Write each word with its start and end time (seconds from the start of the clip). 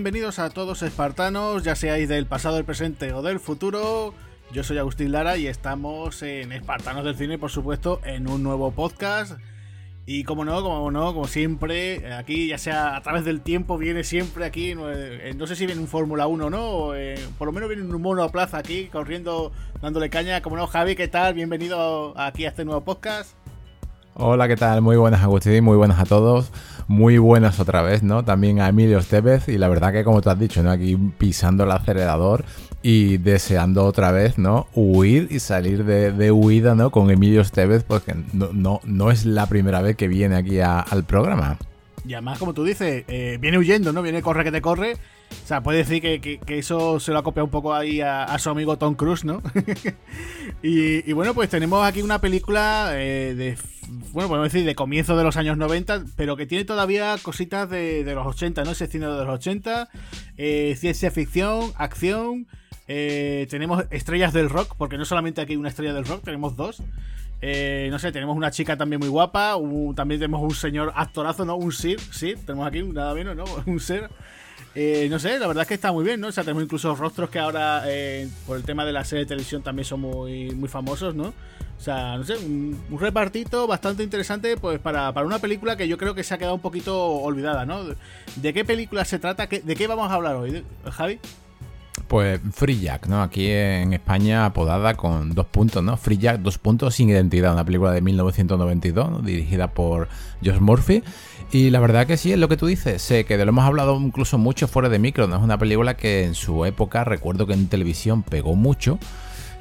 Bienvenidos 0.00 0.38
a 0.38 0.48
todos 0.48 0.80
espartanos, 0.80 1.62
ya 1.62 1.76
seáis 1.76 2.08
del 2.08 2.24
pasado, 2.24 2.56
del 2.56 2.64
presente 2.64 3.12
o 3.12 3.20
del 3.20 3.38
futuro. 3.38 4.14
Yo 4.50 4.64
soy 4.64 4.78
Agustín 4.78 5.12
Lara 5.12 5.36
y 5.36 5.46
estamos 5.46 6.22
en 6.22 6.52
Espartanos 6.52 7.04
del 7.04 7.16
Cine, 7.16 7.36
por 7.36 7.50
supuesto, 7.50 8.00
en 8.04 8.26
un 8.26 8.42
nuevo 8.42 8.70
podcast. 8.70 9.32
Y 10.06 10.24
como 10.24 10.46
no, 10.46 10.62
como 10.62 10.90
no, 10.90 11.12
como 11.12 11.26
siempre, 11.26 12.14
aquí 12.14 12.46
ya 12.46 12.56
sea 12.56 12.96
a 12.96 13.02
través 13.02 13.26
del 13.26 13.42
tiempo, 13.42 13.76
viene 13.76 14.02
siempre 14.02 14.46
aquí, 14.46 14.74
no, 14.74 14.90
eh, 14.90 15.36
sé 15.46 15.54
si 15.54 15.66
viene 15.66 15.82
un 15.82 15.86
Fórmula 15.86 16.26
1 16.26 16.46
o 16.46 16.50
no, 16.50 16.94
eh, 16.94 17.22
por 17.36 17.48
lo 17.48 17.52
menos 17.52 17.68
viene 17.68 17.84
un 17.84 18.00
mono 18.00 18.22
a 18.22 18.32
plaza 18.32 18.56
aquí, 18.56 18.86
corriendo, 18.86 19.52
dándole 19.82 20.08
caña. 20.08 20.40
Como 20.40 20.56
no, 20.56 20.66
Javi, 20.66 20.96
¿qué 20.96 21.08
tal? 21.08 21.34
Bienvenido 21.34 22.18
aquí 22.18 22.46
a 22.46 22.48
este 22.48 22.64
nuevo 22.64 22.80
podcast. 22.80 23.34
Hola, 24.14 24.48
¿qué 24.48 24.56
tal? 24.56 24.82
Muy 24.82 24.96
buenas, 24.96 25.22
Agustín, 25.22 25.62
muy 25.62 25.76
buenas 25.76 25.98
a 25.98 26.04
todos. 26.04 26.52
Muy 26.90 27.18
buenas 27.18 27.60
otra 27.60 27.82
vez, 27.82 28.02
¿no? 28.02 28.24
También 28.24 28.60
a 28.60 28.68
Emilio 28.68 28.98
Estevez 28.98 29.46
y 29.46 29.58
la 29.58 29.68
verdad 29.68 29.92
que 29.92 30.02
como 30.02 30.20
tú 30.20 30.28
has 30.28 30.40
dicho, 30.40 30.60
¿no? 30.60 30.72
Aquí 30.72 30.96
pisando 30.96 31.62
el 31.62 31.70
acelerador 31.70 32.44
y 32.82 33.18
deseando 33.18 33.84
otra 33.84 34.10
vez, 34.10 34.38
¿no? 34.38 34.66
Huir 34.74 35.28
y 35.30 35.38
salir 35.38 35.84
de, 35.84 36.32
huida, 36.32 36.74
¿no? 36.74 36.90
Con 36.90 37.08
Emilio 37.12 37.42
Estevez, 37.42 37.84
porque 37.84 38.16
no, 38.32 38.80
no, 38.82 39.10
es 39.12 39.24
la 39.24 39.46
primera 39.46 39.80
vez 39.82 39.94
que 39.94 40.08
viene 40.08 40.34
aquí 40.34 40.58
al 40.58 41.04
programa. 41.04 41.58
Y 42.04 42.14
además, 42.14 42.40
como 42.40 42.54
tú 42.54 42.64
dices, 42.64 43.04
eh, 43.06 43.38
viene 43.40 43.58
huyendo, 43.58 43.92
¿no? 43.92 44.02
Viene 44.02 44.20
corre 44.20 44.42
que 44.42 44.50
te 44.50 44.60
corre. 44.60 44.96
O 45.30 45.46
sea, 45.46 45.62
puede 45.62 45.78
decir 45.78 46.00
que, 46.00 46.40
eso 46.46 47.00
se 47.00 47.12
lo 47.12 47.18
ha 47.18 47.22
copiado 47.22 47.44
un 47.44 47.50
poco 47.50 47.74
ahí 47.74 48.00
a, 48.00 48.38
su 48.38 48.50
amigo 48.50 48.76
Tom 48.78 48.94
Cruise, 48.94 49.24
¿no? 49.24 49.42
y, 50.62 51.12
bueno, 51.12 51.34
pues 51.34 51.48
tenemos 51.50 51.84
aquí 51.84 52.02
una 52.02 52.20
película 52.20 52.90
eh, 52.94 53.34
de, 53.34 53.58
bueno, 54.12 54.28
podemos 54.28 54.52
decir 54.52 54.66
de 54.66 54.74
comienzo 54.74 55.16
de 55.16 55.24
los 55.24 55.36
años 55.36 55.56
90, 55.56 56.04
pero 56.16 56.36
que 56.36 56.46
tiene 56.46 56.64
todavía 56.64 57.16
cositas 57.22 57.68
de, 57.68 58.04
los 58.14 58.26
80, 58.26 58.64
¿no? 58.64 58.72
Ese 58.72 58.86
cine 58.86 59.06
de 59.06 59.24
los 59.24 59.28
80, 59.28 59.88
eh, 60.36 60.76
ciencia 60.78 61.10
ficción, 61.10 61.72
acción, 61.76 62.46
eh, 62.86 63.46
tenemos 63.50 63.84
estrellas 63.90 64.32
del 64.32 64.50
rock, 64.50 64.74
porque 64.76 64.98
no 64.98 65.04
solamente 65.04 65.40
aquí 65.40 65.54
hay 65.54 65.58
una 65.58 65.68
estrella 65.68 65.94
del 65.94 66.04
rock, 66.04 66.24
tenemos 66.24 66.56
dos. 66.56 66.80
No 67.42 67.98
sé, 67.98 68.12
tenemos 68.12 68.36
una 68.36 68.50
chica 68.50 68.76
también 68.76 69.00
muy 69.00 69.08
guapa. 69.08 69.56
también 69.96 70.20
tenemos 70.20 70.42
un 70.42 70.54
señor 70.54 70.92
actorazo, 70.94 71.44
¿no? 71.44 71.56
Un 71.56 71.72
Sir, 71.72 71.98
sí, 71.98 72.34
tenemos 72.44 72.66
aquí 72.68 72.82
nada 72.82 73.14
menos, 73.14 73.34
¿no? 73.34 73.44
Un 73.66 73.80
Sir. 73.80 74.10
Eh, 74.74 75.08
no 75.10 75.18
sé, 75.18 75.38
la 75.38 75.46
verdad 75.46 75.62
es 75.62 75.68
que 75.68 75.74
está 75.74 75.92
muy 75.92 76.04
bien, 76.04 76.20
¿no? 76.20 76.28
O 76.28 76.32
sea, 76.32 76.44
tenemos 76.44 76.62
incluso 76.62 76.94
rostros 76.94 77.28
que 77.28 77.38
ahora, 77.38 77.84
por 78.46 78.56
el 78.56 78.62
tema 78.62 78.84
de 78.84 78.92
la 78.92 79.04
serie 79.04 79.24
de 79.24 79.28
televisión, 79.28 79.62
también 79.62 79.84
son 79.84 80.00
muy, 80.00 80.50
muy 80.52 80.68
famosos, 80.68 81.14
¿no? 81.14 81.32
O 81.80 81.82
sea, 81.82 82.18
no 82.18 82.24
sé, 82.24 82.36
un, 82.36 82.78
repartito 83.00 83.66
bastante 83.66 84.02
interesante, 84.02 84.58
pues 84.58 84.78
para, 84.78 85.14
para, 85.14 85.26
una 85.26 85.38
película 85.38 85.76
que 85.76 85.88
yo 85.88 85.96
creo 85.96 86.14
que 86.14 86.22
se 86.22 86.34
ha 86.34 86.38
quedado 86.38 86.54
un 86.54 86.60
poquito 86.60 87.08
olvidada, 87.08 87.64
¿no? 87.64 87.84
¿De 88.36 88.52
qué 88.52 88.66
película 88.66 89.02
se 89.06 89.18
trata? 89.18 89.46
¿De 89.46 89.76
qué 89.76 89.86
vamos 89.86 90.10
a 90.10 90.14
hablar 90.14 90.36
hoy, 90.36 90.62
Javi? 90.90 91.18
Pues 92.06 92.40
Free 92.52 92.80
Jack, 92.80 93.06
¿no? 93.06 93.22
Aquí 93.22 93.48
en 93.50 93.94
España 93.94 94.44
apodada 94.44 94.94
con 94.94 95.34
dos 95.34 95.46
puntos, 95.46 95.82
¿no? 95.82 95.96
Free 95.96 96.18
Jack, 96.18 96.40
dos 96.40 96.58
puntos 96.58 96.96
sin 96.96 97.08
identidad, 97.08 97.52
una 97.52 97.64
película 97.64 97.92
de 97.92 98.02
1992, 98.02 99.24
dirigida 99.24 99.68
por 99.68 100.08
Josh 100.44 100.58
Murphy. 100.60 101.02
Y 101.52 101.70
la 101.70 101.80
verdad 101.80 102.06
que 102.06 102.16
sí, 102.16 102.32
es 102.32 102.38
lo 102.38 102.48
que 102.48 102.56
tú 102.56 102.66
dices, 102.66 103.02
sé 103.02 103.24
que 103.24 103.36
de 103.36 103.44
lo 103.44 103.48
hemos 103.48 103.64
hablado 103.64 103.96
incluso 104.00 104.38
mucho 104.38 104.68
fuera 104.68 104.88
de 104.88 105.00
micro, 105.00 105.26
¿no? 105.26 105.36
Es 105.36 105.42
una 105.42 105.58
película 105.58 105.96
que 105.96 106.24
en 106.24 106.36
su 106.36 106.64
época, 106.64 107.02
recuerdo 107.02 107.46
que 107.46 107.54
en 107.54 107.68
televisión 107.68 108.22
pegó 108.22 108.54
mucho. 108.54 108.98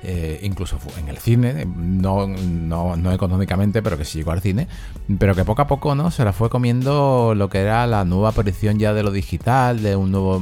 Eh, 0.01 0.39
incluso 0.43 0.77
en 0.97 1.09
el 1.09 1.17
cine, 1.17 1.65
no, 1.65 2.25
no, 2.25 3.11
económicamente, 3.11 3.81
pero 3.81 3.97
que 3.97 4.05
sí 4.05 4.19
llegó 4.19 4.31
al 4.31 4.39
cine, 4.39 4.69
pero 5.17 5.35
que 5.35 5.43
poco 5.43 5.61
a 5.61 5.67
poco 5.67 5.93
no 5.93 6.09
se 6.09 6.23
la 6.23 6.31
fue 6.31 6.49
comiendo 6.49 7.33
lo 7.35 7.49
que 7.49 7.59
era 7.59 7.85
la 7.85 8.05
nueva 8.05 8.29
aparición 8.29 8.79
ya 8.79 8.93
de 8.93 9.03
lo 9.03 9.11
digital, 9.11 9.83
de 9.83 9.97
un 9.97 10.13
nuevo, 10.13 10.37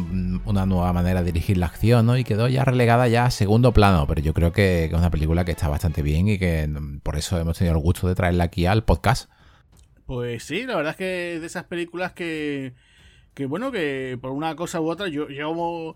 una 0.45 0.67
nueva 0.67 0.93
manera 0.93 1.21
de 1.21 1.31
dirigir 1.31 1.57
la 1.57 1.65
acción, 1.65 2.05
¿no? 2.05 2.17
Y 2.17 2.23
quedó 2.23 2.47
ya 2.47 2.65
relegada 2.65 3.07
ya 3.07 3.25
a 3.25 3.31
segundo 3.31 3.73
plano, 3.73 4.05
pero 4.05 4.21
yo 4.21 4.35
creo 4.35 4.51
que, 4.51 4.85
es 4.85 4.93
una 4.93 5.09
película 5.09 5.43
que 5.43 5.53
está 5.53 5.67
bastante 5.69 6.03
bien 6.03 6.27
y 6.27 6.37
que 6.37 6.69
por 7.01 7.17
eso 7.17 7.39
hemos 7.39 7.57
tenido 7.57 7.75
el 7.75 7.81
gusto 7.81 8.07
de 8.07 8.13
traerla 8.13 8.43
aquí 8.43 8.67
al 8.67 8.83
podcast. 8.83 9.27
Pues 10.07 10.43
sí, 10.43 10.65
la 10.65 10.75
verdad 10.75 10.91
es 10.91 10.97
que 10.97 11.39
de 11.39 11.45
esas 11.45 11.65
películas 11.65 12.13
que, 12.13 12.73
que 13.35 13.45
bueno, 13.45 13.71
que 13.71 14.17
por 14.21 14.31
una 14.31 14.55
cosa 14.55 14.81
u 14.81 14.89
otra, 14.89 15.07
yo, 15.09 15.29
yo 15.29 15.95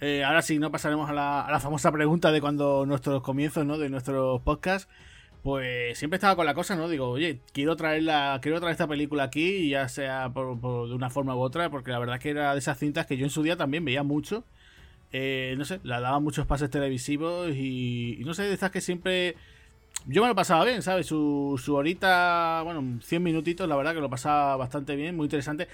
eh, 0.00 0.24
ahora 0.24 0.42
sí, 0.42 0.58
no 0.58 0.70
pasaremos 0.70 1.10
a 1.10 1.12
la, 1.12 1.60
famosa 1.60 1.92
pregunta 1.92 2.32
de 2.32 2.40
cuando 2.40 2.86
nuestros 2.86 3.22
comienzos, 3.22 3.66
¿no? 3.66 3.78
De 3.78 3.90
nuestros 3.90 4.40
podcasts. 4.42 4.88
Pues 5.42 5.98
siempre 5.98 6.16
estaba 6.16 6.36
con 6.36 6.46
la 6.46 6.54
cosa, 6.54 6.76
¿no? 6.76 6.88
Digo, 6.88 7.08
oye, 7.08 7.40
quiero 7.52 7.76
traerla, 7.76 8.38
quiero 8.42 8.60
traer 8.60 8.72
esta 8.72 8.88
película 8.88 9.24
aquí, 9.24 9.70
ya 9.70 9.88
sea 9.88 10.30
por, 10.32 10.60
de 10.88 10.94
una 10.94 11.10
forma 11.10 11.34
u 11.34 11.40
otra, 11.40 11.70
porque 11.70 11.90
la 11.90 11.98
verdad 11.98 12.18
que 12.20 12.30
era 12.30 12.52
de 12.52 12.58
esas 12.58 12.78
cintas 12.78 13.06
que 13.06 13.16
yo 13.16 13.24
en 13.24 13.30
su 13.30 13.42
día 13.42 13.56
también 13.56 13.84
veía 13.84 14.02
mucho. 14.02 14.44
Eh, 15.12 15.54
no 15.58 15.64
sé, 15.64 15.80
la 15.82 16.00
daba 16.00 16.20
muchos 16.20 16.46
pases 16.46 16.70
televisivos 16.70 17.50
y, 17.56 18.22
no 18.24 18.34
sé, 18.34 18.44
de 18.44 18.54
estas 18.54 18.70
que 18.70 18.80
siempre 18.80 19.36
yo 20.06 20.22
me 20.22 20.28
lo 20.28 20.34
pasaba 20.34 20.64
bien, 20.64 20.82
¿sabes? 20.82 21.06
Su, 21.06 21.60
su 21.62 21.74
horita, 21.74 22.62
bueno, 22.64 23.00
100 23.02 23.22
minutitos, 23.22 23.68
la 23.68 23.76
verdad 23.76 23.94
que 23.94 24.00
lo 24.00 24.10
pasaba 24.10 24.56
bastante 24.56 24.96
bien, 24.96 25.16
muy 25.16 25.26
interesante 25.26 25.68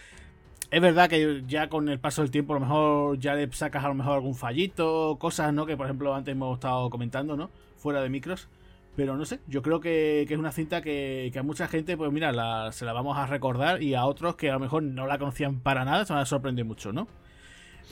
es 0.70 0.80
verdad 0.80 1.08
que 1.08 1.44
ya 1.46 1.68
con 1.68 1.88
el 1.88 2.00
paso 2.00 2.22
del 2.22 2.30
tiempo 2.30 2.54
a 2.54 2.58
lo 2.58 2.66
mejor 2.66 3.18
ya 3.18 3.34
le 3.34 3.50
sacas 3.52 3.84
a 3.84 3.88
lo 3.88 3.94
mejor 3.94 4.14
algún 4.14 4.34
fallito, 4.34 5.16
cosas, 5.18 5.52
¿no? 5.52 5.66
Que 5.66 5.76
por 5.76 5.86
ejemplo 5.86 6.14
antes 6.14 6.32
hemos 6.32 6.56
estado 6.56 6.90
comentando, 6.90 7.36
¿no? 7.36 7.50
Fuera 7.76 8.02
de 8.02 8.08
micros. 8.08 8.48
Pero 8.96 9.16
no 9.16 9.26
sé, 9.26 9.40
yo 9.46 9.60
creo 9.60 9.78
que, 9.78 10.22
es 10.22 10.38
una 10.38 10.52
cinta 10.52 10.80
que, 10.80 11.30
a 11.38 11.42
mucha 11.42 11.68
gente, 11.68 11.98
pues 11.98 12.10
mira, 12.10 12.32
se 12.72 12.86
la 12.86 12.92
vamos 12.94 13.18
a 13.18 13.26
recordar 13.26 13.82
y 13.82 13.94
a 13.94 14.06
otros 14.06 14.36
que 14.36 14.48
a 14.48 14.54
lo 14.54 14.58
mejor 14.58 14.82
no 14.82 15.06
la 15.06 15.18
conocían 15.18 15.60
para 15.60 15.84
nada, 15.84 16.06
se 16.06 16.14
van 16.14 16.22
a 16.22 16.26
sorprender 16.26 16.64
mucho, 16.64 16.94
¿no? 16.94 17.06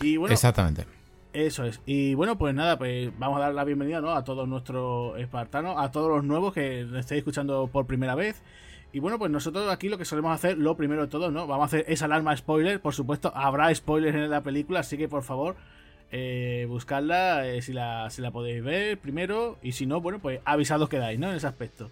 Y 0.00 0.16
bueno, 0.16 0.32
Exactamente. 0.32 0.86
Eso 1.34 1.64
es. 1.64 1.80
Y 1.84 2.14
bueno, 2.14 2.38
pues 2.38 2.54
nada, 2.54 2.78
pues 2.78 3.10
vamos 3.18 3.38
a 3.38 3.40
dar 3.40 3.54
la 3.54 3.64
bienvenida, 3.64 4.00
¿no? 4.00 4.12
A 4.12 4.22
todos 4.22 4.46
nuestros 4.46 5.18
espartanos, 5.18 5.74
a 5.76 5.90
todos 5.90 6.08
los 6.08 6.22
nuevos 6.22 6.54
que 6.54 6.82
estéis 6.82 7.18
escuchando 7.18 7.66
por 7.66 7.86
primera 7.86 8.14
vez. 8.14 8.40
Y 8.92 9.00
bueno, 9.00 9.18
pues 9.18 9.32
nosotros 9.32 9.68
aquí 9.68 9.88
lo 9.88 9.98
que 9.98 10.04
solemos 10.04 10.32
hacer, 10.32 10.56
lo 10.56 10.76
primero 10.76 11.02
de 11.02 11.08
todo, 11.08 11.32
¿no? 11.32 11.48
Vamos 11.48 11.64
a 11.64 11.66
hacer 11.66 11.84
esa 11.88 12.04
alarma 12.04 12.36
spoiler. 12.36 12.80
Por 12.80 12.94
supuesto, 12.94 13.32
habrá 13.34 13.74
spoilers 13.74 14.14
en 14.14 14.30
la 14.30 14.44
película, 14.44 14.80
así 14.80 14.96
que 14.96 15.08
por 15.08 15.24
favor, 15.24 15.56
eh, 16.12 16.66
buscarla 16.68 17.48
eh, 17.48 17.62
si, 17.62 17.72
la, 17.72 18.08
si 18.10 18.22
la 18.22 18.30
podéis 18.30 18.62
ver 18.62 18.98
primero. 18.98 19.58
Y 19.60 19.72
si 19.72 19.86
no, 19.86 20.00
bueno, 20.00 20.20
pues 20.20 20.38
avisados 20.44 20.88
quedáis, 20.88 21.18
¿no? 21.18 21.30
En 21.30 21.36
ese 21.36 21.48
aspecto. 21.48 21.90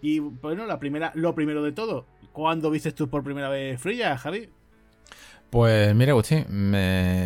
Y 0.00 0.20
bueno, 0.20 0.64
la 0.64 0.78
primera, 0.78 1.10
lo 1.16 1.34
primero 1.34 1.64
de 1.64 1.72
todo, 1.72 2.06
¿cuándo 2.30 2.70
viste 2.70 2.92
tú 2.92 3.08
por 3.08 3.24
primera 3.24 3.48
vez 3.48 3.80
Frilla, 3.80 4.16
Javi? 4.16 4.48
Pues 5.50 5.94
mira, 5.94 6.12
Agustín, 6.12 6.44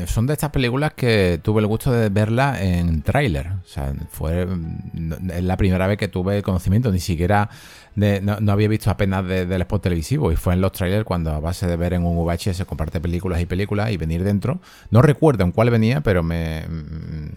son 0.06 0.26
de 0.26 0.32
estas 0.32 0.50
películas 0.50 0.92
que 0.94 1.40
tuve 1.42 1.60
el 1.60 1.66
gusto 1.66 1.90
de 1.90 2.10
verla 2.10 2.62
en 2.62 3.02
tráiler. 3.02 3.48
O 3.48 3.66
sea, 3.66 3.92
fue 4.10 4.46
la 4.94 5.56
primera 5.56 5.86
vez 5.86 5.98
que 5.98 6.08
tuve 6.08 6.42
conocimiento, 6.42 6.92
ni 6.92 7.00
siquiera 7.00 7.48
no, 7.96 8.52
había 8.52 8.68
visto 8.68 8.90
apenas 8.90 9.26
del 9.26 9.60
spot 9.62 9.82
televisivo 9.82 10.30
y 10.32 10.36
fue 10.36 10.54
en 10.54 10.60
los 10.60 10.72
trailers 10.72 11.04
cuando 11.04 11.32
a 11.32 11.40
base 11.40 11.66
de 11.66 11.76
ver 11.76 11.94
en 11.94 12.04
un 12.04 12.16
VHS 12.24 12.64
comparte 12.64 13.00
películas 13.00 13.40
y 13.40 13.46
películas 13.46 13.90
y 13.90 13.96
venir 13.96 14.22
dentro, 14.22 14.60
no 14.90 15.02
recuerdo 15.02 15.44
en 15.44 15.52
cuál 15.52 15.70
venía, 15.70 16.00
pero 16.00 16.22
me, 16.22 16.64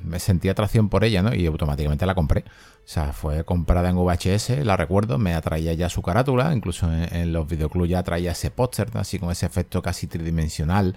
me 0.03 0.19
sentí 0.19 0.49
atracción 0.49 0.89
por 0.89 1.03
ella, 1.03 1.21
¿no? 1.21 1.33
Y 1.33 1.45
automáticamente 1.45 2.05
la 2.05 2.15
compré. 2.15 2.43
O 2.85 2.89
sea, 2.93 3.13
fue 3.13 3.45
comprada 3.45 3.89
en 3.89 3.95
VHS, 3.95 4.65
la 4.65 4.75
recuerdo, 4.75 5.17
me 5.17 5.33
atraía 5.33 5.71
ya 5.73 5.87
su 5.87 6.01
carátula, 6.01 6.53
incluso 6.53 6.91
en, 6.91 7.31
los 7.31 7.47
videoclubs 7.47 7.87
ya 7.87 8.03
traía 8.03 8.31
ese 8.31 8.51
póster, 8.51 8.89
así 8.95 9.19
con 9.19 9.31
ese 9.31 9.45
efecto 9.45 9.81
casi 9.81 10.07
tridimensional 10.07 10.93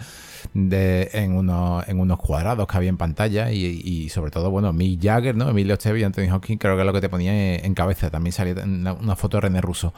de, 0.52 1.10
en, 1.12 1.36
unos, 1.36 1.86
en 1.86 2.00
unos 2.00 2.18
cuadrados 2.18 2.66
que 2.66 2.76
había 2.76 2.88
en 2.88 2.96
pantalla 2.96 3.52
y, 3.52 4.08
sobre 4.08 4.32
todo, 4.32 4.50
bueno, 4.50 4.72
Mick 4.72 5.00
Jagger, 5.00 5.36
¿no? 5.36 5.48
Emilio 5.48 5.74
Esteve 5.74 6.00
y 6.00 6.02
Anthony 6.02 6.32
Hopkins 6.32 6.60
creo 6.60 6.74
que 6.74 6.82
es 6.82 6.86
lo 6.86 6.92
que 6.92 7.00
te 7.00 7.08
ponía 7.08 7.54
en, 7.54 7.74
cabeza, 7.74 8.10
también 8.10 8.32
salía 8.32 8.54
una, 8.64 9.14
foto 9.14 9.36
de 9.36 9.42
René 9.42 9.60
Russo. 9.60 9.94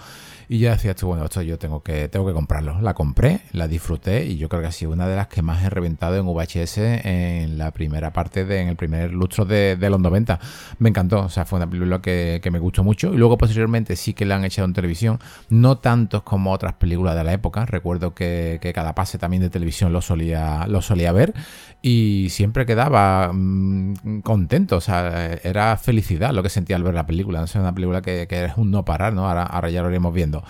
Y 0.50 0.61
ya 0.61 0.70
decías 0.70 0.96
tú, 0.96 1.08
bueno, 1.08 1.25
esto 1.26 1.43
yo 1.43 1.58
tengo 1.58 1.82
que, 1.82 2.08
tengo 2.08 2.26
que 2.26 2.32
comprarlo. 2.32 2.81
La 2.81 2.94
compré, 2.94 3.43
la 3.52 3.69
disfruté 3.69 4.25
y 4.25 4.38
yo 4.38 4.49
creo 4.49 4.62
que 4.62 4.69
ha 4.69 4.73
sido 4.73 4.93
una 4.93 5.06
de 5.06 5.14
las 5.14 5.29
que 5.29 5.43
más 5.43 5.62
he 5.62 5.69
reventado 5.69 6.17
en 6.17 6.25
VHS 6.25 6.79
en 6.79 7.58
la 7.58 7.70
primera 7.70 8.14
parte, 8.14 8.46
de, 8.46 8.62
en 8.62 8.69
el 8.69 8.76
primer 8.76 9.12
lustro 9.12 9.44
de, 9.44 9.76
los 9.79 10.00
90. 10.00 10.41
Me 10.79 10.88
encantó, 10.88 11.20
o 11.20 11.29
sea, 11.29 11.44
fue 11.44 11.58
una 11.58 11.69
película 11.79 12.01
que, 12.01 12.49
me 12.51 12.59
gustó 12.59 12.85
mucho. 12.85 13.13
Y 13.15 13.17
luego 13.17 13.39
posteriormente 13.39 13.97
sí 13.97 14.15
que 14.15 14.25
la 14.25 14.37
han 14.37 14.45
echado 14.45 14.67
en 14.67 14.75
televisión, 14.75 15.19
no 15.49 15.79
tantos 15.79 16.23
como 16.23 16.53
otras 16.53 16.75
películas 16.75 17.17
de 17.17 17.25
la 17.25 17.33
época. 17.33 17.67
Recuerdo 17.67 18.15
que, 18.15 18.59
cada 18.75 18.95
pase 18.95 19.19
también 19.19 19.43
de 19.43 19.51
televisión 19.51 19.93
lo 19.93 20.03
solía, 20.03 20.67
lo 20.67 20.83
solía 20.83 21.13
ver 21.13 21.35
y 21.81 22.29
siempre 22.31 22.67
quedaba 22.67 23.31
mm, 23.33 24.21
contento, 24.23 24.77
o 24.77 24.81
sea, 24.81 25.33
era 25.43 25.77
felicidad 25.77 26.33
lo 26.33 26.43
que 26.43 26.49
sentía 26.51 26.77
al 26.77 26.83
ver 26.83 26.95
la 26.95 27.07
película. 27.07 27.43
es 27.45 27.55
una 27.55 27.75
película 27.75 28.03
que, 28.03 28.27
que 28.29 28.45
es 28.45 28.53
un 28.57 28.71
no 28.71 28.85
parar, 28.85 29.13
¿no? 29.15 29.29
Ahora, 29.29 29.45
ahora 29.45 29.71
ya 29.71 29.83
lo 29.83 29.89
iremos 29.89 30.13
viendo. 30.13 30.45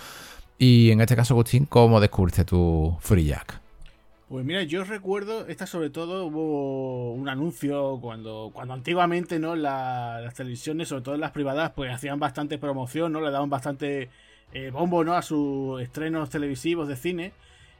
Y 0.59 0.91
en 0.91 1.01
este 1.01 1.15
caso, 1.17 1.35
Agustín, 1.35 1.67
¿cómo 1.67 2.01
descubriste 2.01 2.45
tu 2.45 2.97
Free 3.01 3.25
Jack? 3.25 3.68
Pues 4.29 4.45
mira, 4.45 4.63
yo 4.63 4.85
recuerdo, 4.85 5.47
esta 5.47 5.67
sobre 5.67 5.89
todo 5.89 6.27
hubo 6.27 7.15
un 7.15 7.31
anuncio 7.31 7.99
cuando, 7.99 8.51
cuando 8.53 8.75
antiguamente, 8.75 9.39
¿no? 9.39 9.57
las 9.57 10.35
televisiones, 10.35 10.89
sobre 10.89 11.03
todo 11.03 11.17
las 11.17 11.31
privadas, 11.31 11.73
pues 11.75 11.91
hacían 11.91 12.21
bastante 12.21 12.59
promoción, 12.59 13.13
¿no? 13.13 13.23
Le 13.23 13.31
daban 13.31 13.49
bastante 13.49 14.11
eh, 14.53 14.71
bombo, 14.71 15.03
¿no? 15.03 15.15
A 15.15 15.23
sus 15.23 15.81
estrenos 15.81 16.29
televisivos 16.29 16.89
de 16.89 16.97
cine. 16.97 17.33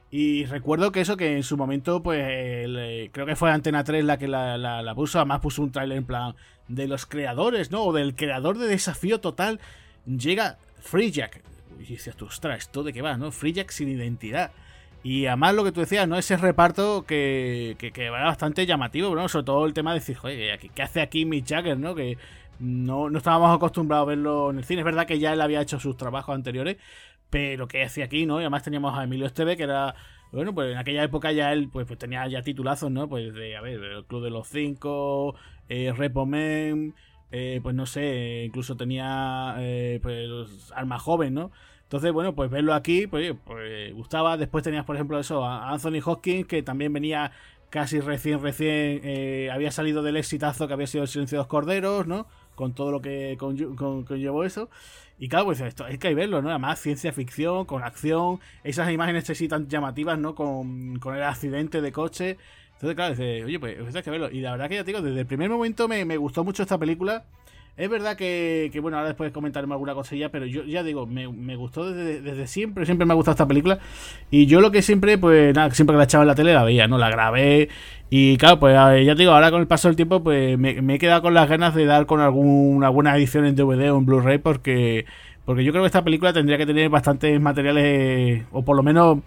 Y 0.09 0.45
recuerdo 0.45 0.91
que 0.91 1.01
eso, 1.01 1.17
que 1.17 1.35
en 1.35 1.43
su 1.43 1.55
momento, 1.55 2.01
pues 2.01 2.19
eh, 2.25 3.09
creo 3.13 3.27
que 3.27 3.35
fue 3.35 3.51
Antena 3.51 3.83
3 3.83 4.03
la 4.03 4.17
que 4.17 4.27
la, 4.27 4.57
la, 4.57 4.95
puso, 4.95 5.19
además 5.19 5.41
puso 5.41 5.61
un 5.61 5.71
trailer 5.71 5.99
en 5.99 6.05
plan 6.05 6.35
de 6.67 6.87
los 6.87 7.05
creadores, 7.05 7.69
¿no? 7.69 7.83
O 7.83 7.93
del 7.93 8.15
creador 8.15 8.57
de 8.57 8.65
Desafío 8.65 9.19
Total, 9.21 9.59
llega 10.07 10.57
Free 10.79 11.11
Jack. 11.11 11.43
Y 11.79 11.83
dices 11.83 12.19
ostras, 12.23 12.57
¿esto 12.57 12.81
de 12.81 12.91
qué 12.91 13.03
va, 13.03 13.17
no? 13.17 13.31
Free 13.31 13.53
sin 13.69 13.89
identidad. 13.89 14.51
Y 15.01 15.27
además 15.27 15.55
lo 15.55 15.63
que 15.63 15.71
tú 15.71 15.79
decías, 15.79 16.07
¿no? 16.07 16.17
Ese 16.17 16.35
reparto 16.35 17.05
que, 17.05 17.75
que, 17.79 17.91
que 17.91 18.05
era 18.05 18.25
bastante 18.25 18.65
llamativo, 18.65 19.15
¿no? 19.15 19.29
Sobre 19.29 19.45
todo 19.45 19.65
el 19.65 19.73
tema 19.73 19.93
de 19.93 19.99
decir, 19.99 20.17
joder, 20.17 20.59
¿qué 20.59 20.81
hace 20.81 21.01
aquí 21.01 21.25
Mick 21.25 21.47
Jagger, 21.47 21.79
no? 21.79 21.95
Que 21.95 22.17
no, 22.59 23.09
no 23.09 23.17
estábamos 23.17 23.55
acostumbrados 23.55 24.05
a 24.05 24.09
verlo 24.09 24.49
en 24.49 24.57
el 24.57 24.65
cine. 24.65 24.81
Es 24.81 24.85
verdad 24.85 25.07
que 25.07 25.19
ya 25.19 25.31
él 25.31 25.41
había 25.41 25.61
hecho 25.61 25.79
sus 25.79 25.95
trabajos 25.95 26.35
anteriores, 26.35 26.77
pero 27.29 27.67
¿qué 27.67 27.83
hacía 27.83 28.05
aquí, 28.05 28.25
no? 28.25 28.39
Y 28.39 28.43
además 28.43 28.63
teníamos 28.63 28.97
a 28.97 29.03
Emilio 29.03 29.25
Esteve, 29.25 29.55
que 29.55 29.63
era... 29.63 29.95
Bueno, 30.31 30.53
pues 30.53 30.71
en 30.71 30.77
aquella 30.77 31.03
época 31.03 31.31
ya 31.31 31.51
él 31.53 31.69
pues, 31.71 31.87
pues 31.87 31.97
tenía 31.97 32.27
ya 32.27 32.43
titulazos, 32.43 32.91
¿no? 32.91 33.07
Pues 33.09 33.33
de, 33.33 33.55
a 33.55 33.61
ver, 33.61 33.83
el 33.83 34.05
Club 34.05 34.23
de 34.23 34.29
los 34.29 34.47
Cinco, 34.47 35.35
eh, 35.69 35.91
Repo 35.95 36.27
Men, 36.27 36.93
eh, 37.31 37.59
pues 37.63 37.73
no 37.73 37.85
sé, 37.87 38.43
incluso 38.45 38.77
tenía 38.77 39.55
eh, 39.57 39.99
pues 40.03 40.71
Alma 40.75 40.99
Joven, 40.99 41.33
¿no? 41.33 41.51
Entonces, 41.89 42.11
bueno, 42.11 42.35
pues 42.35 42.51
verlo 42.51 42.75
aquí, 42.75 43.07
pues, 43.07 43.33
pues 43.45 43.91
gustaba. 43.95 44.37
Después 44.37 44.63
tenías, 44.63 44.85
por 44.85 44.95
ejemplo, 44.95 45.19
eso, 45.19 45.43
a 45.43 45.71
Anthony 45.71 45.99
Hopkins, 46.05 46.45
que 46.45 46.61
también 46.61 46.93
venía 46.93 47.31
casi 47.71 47.99
recién, 47.99 48.43
recién, 48.43 49.01
eh, 49.03 49.49
había 49.51 49.71
salido 49.71 50.03
del 50.03 50.15
exitazo 50.17 50.67
que 50.67 50.73
había 50.73 50.85
sido 50.85 51.01
El 51.01 51.07
Silencio 51.07 51.37
de 51.37 51.39
los 51.39 51.47
Corderos, 51.47 52.05
¿no? 52.05 52.27
Con 52.53 52.75
todo 52.75 52.91
lo 52.91 53.01
que 53.01 53.37
conllevó 53.39 54.43
eso. 54.43 54.69
Y 55.17 55.29
claro, 55.29 55.45
pues 55.45 55.61
esto 55.61 55.83
hay 55.83 55.97
que 55.97 56.13
verlo, 56.13 56.43
¿no? 56.43 56.49
Además, 56.51 56.79
ciencia 56.79 57.11
ficción, 57.11 57.65
con 57.65 57.83
acción, 57.83 58.39
esas 58.63 58.91
imágenes 58.91 59.27
así 59.27 59.47
tan 59.47 59.67
llamativas, 59.67 60.19
¿no? 60.19 60.35
Con, 60.35 60.99
con 60.99 61.15
el 61.15 61.23
accidente 61.23 61.81
de 61.81 61.91
coche. 61.91 62.37
Entonces, 62.73 62.95
claro, 62.95 63.15
dice, 63.15 63.43
oye, 63.45 63.59
pues, 63.59 63.77
pues 63.81 63.95
hay 63.95 64.03
que 64.03 64.11
verlo. 64.11 64.29
Y 64.29 64.41
la 64.41 64.51
verdad 64.51 64.69
que 64.69 64.75
ya 64.75 64.83
te 64.83 64.91
digo, 64.91 65.01
desde 65.01 65.21
el 65.21 65.25
primer 65.25 65.49
momento 65.49 65.87
me, 65.87 66.05
me 66.05 66.17
gustó 66.17 66.43
mucho 66.43 66.61
esta 66.61 66.77
película. 66.77 67.25
Es 67.77 67.89
verdad 67.89 68.17
que, 68.17 68.77
bueno, 68.81 68.97
ahora 68.97 69.07
después 69.07 69.31
comentaremos 69.31 69.73
alguna 69.75 69.93
cosilla, 69.93 70.29
pero 70.29 70.45
yo 70.45 70.63
ya 70.65 70.83
digo, 70.83 71.05
me, 71.05 71.55
gustó 71.55 71.93
desde, 71.93 72.45
siempre, 72.45 72.85
siempre 72.85 73.05
me 73.05 73.13
ha 73.13 73.15
gustado 73.15 73.33
esta 73.33 73.47
película. 73.47 73.79
Y 74.29 74.47
yo 74.47 74.59
lo 74.59 74.69
que 74.69 74.81
siempre, 74.81 75.17
pues 75.17 75.55
nada, 75.55 75.71
siempre 75.71 75.93
que 75.93 75.99
la 75.99 76.03
echaba 76.03 76.23
en 76.23 76.27
la 76.27 76.35
tele 76.35 76.53
la 76.53 76.65
veía, 76.65 76.87
¿no? 76.87 76.97
La 76.97 77.09
grabé. 77.09 77.69
Y 78.09 78.35
claro, 78.37 78.59
pues 78.59 78.75
ya 78.75 79.15
digo, 79.15 79.31
ahora 79.31 79.49
con 79.49 79.61
el 79.61 79.67
paso 79.67 79.87
del 79.87 79.95
tiempo, 79.95 80.21
pues 80.21 80.57
me, 80.57 80.71
he 80.71 80.99
quedado 80.99 81.21
con 81.21 81.33
las 81.33 81.47
ganas 81.47 81.73
de 81.73 81.85
dar 81.85 82.05
con 82.05 82.19
alguna 82.19 82.89
buena 82.89 83.15
edición 83.15 83.45
en 83.45 83.55
DVD 83.55 83.93
o 83.93 83.97
en 83.97 84.05
Blu-ray, 84.05 84.39
porque, 84.39 85.05
porque 85.45 85.63
yo 85.63 85.71
creo 85.71 85.83
que 85.83 85.87
esta 85.87 86.03
película 86.03 86.33
tendría 86.33 86.57
que 86.57 86.65
tener 86.65 86.89
bastantes 86.89 87.39
materiales, 87.39 88.43
o 88.51 88.63
por 88.63 88.75
lo 88.75 88.83
menos 88.83 89.19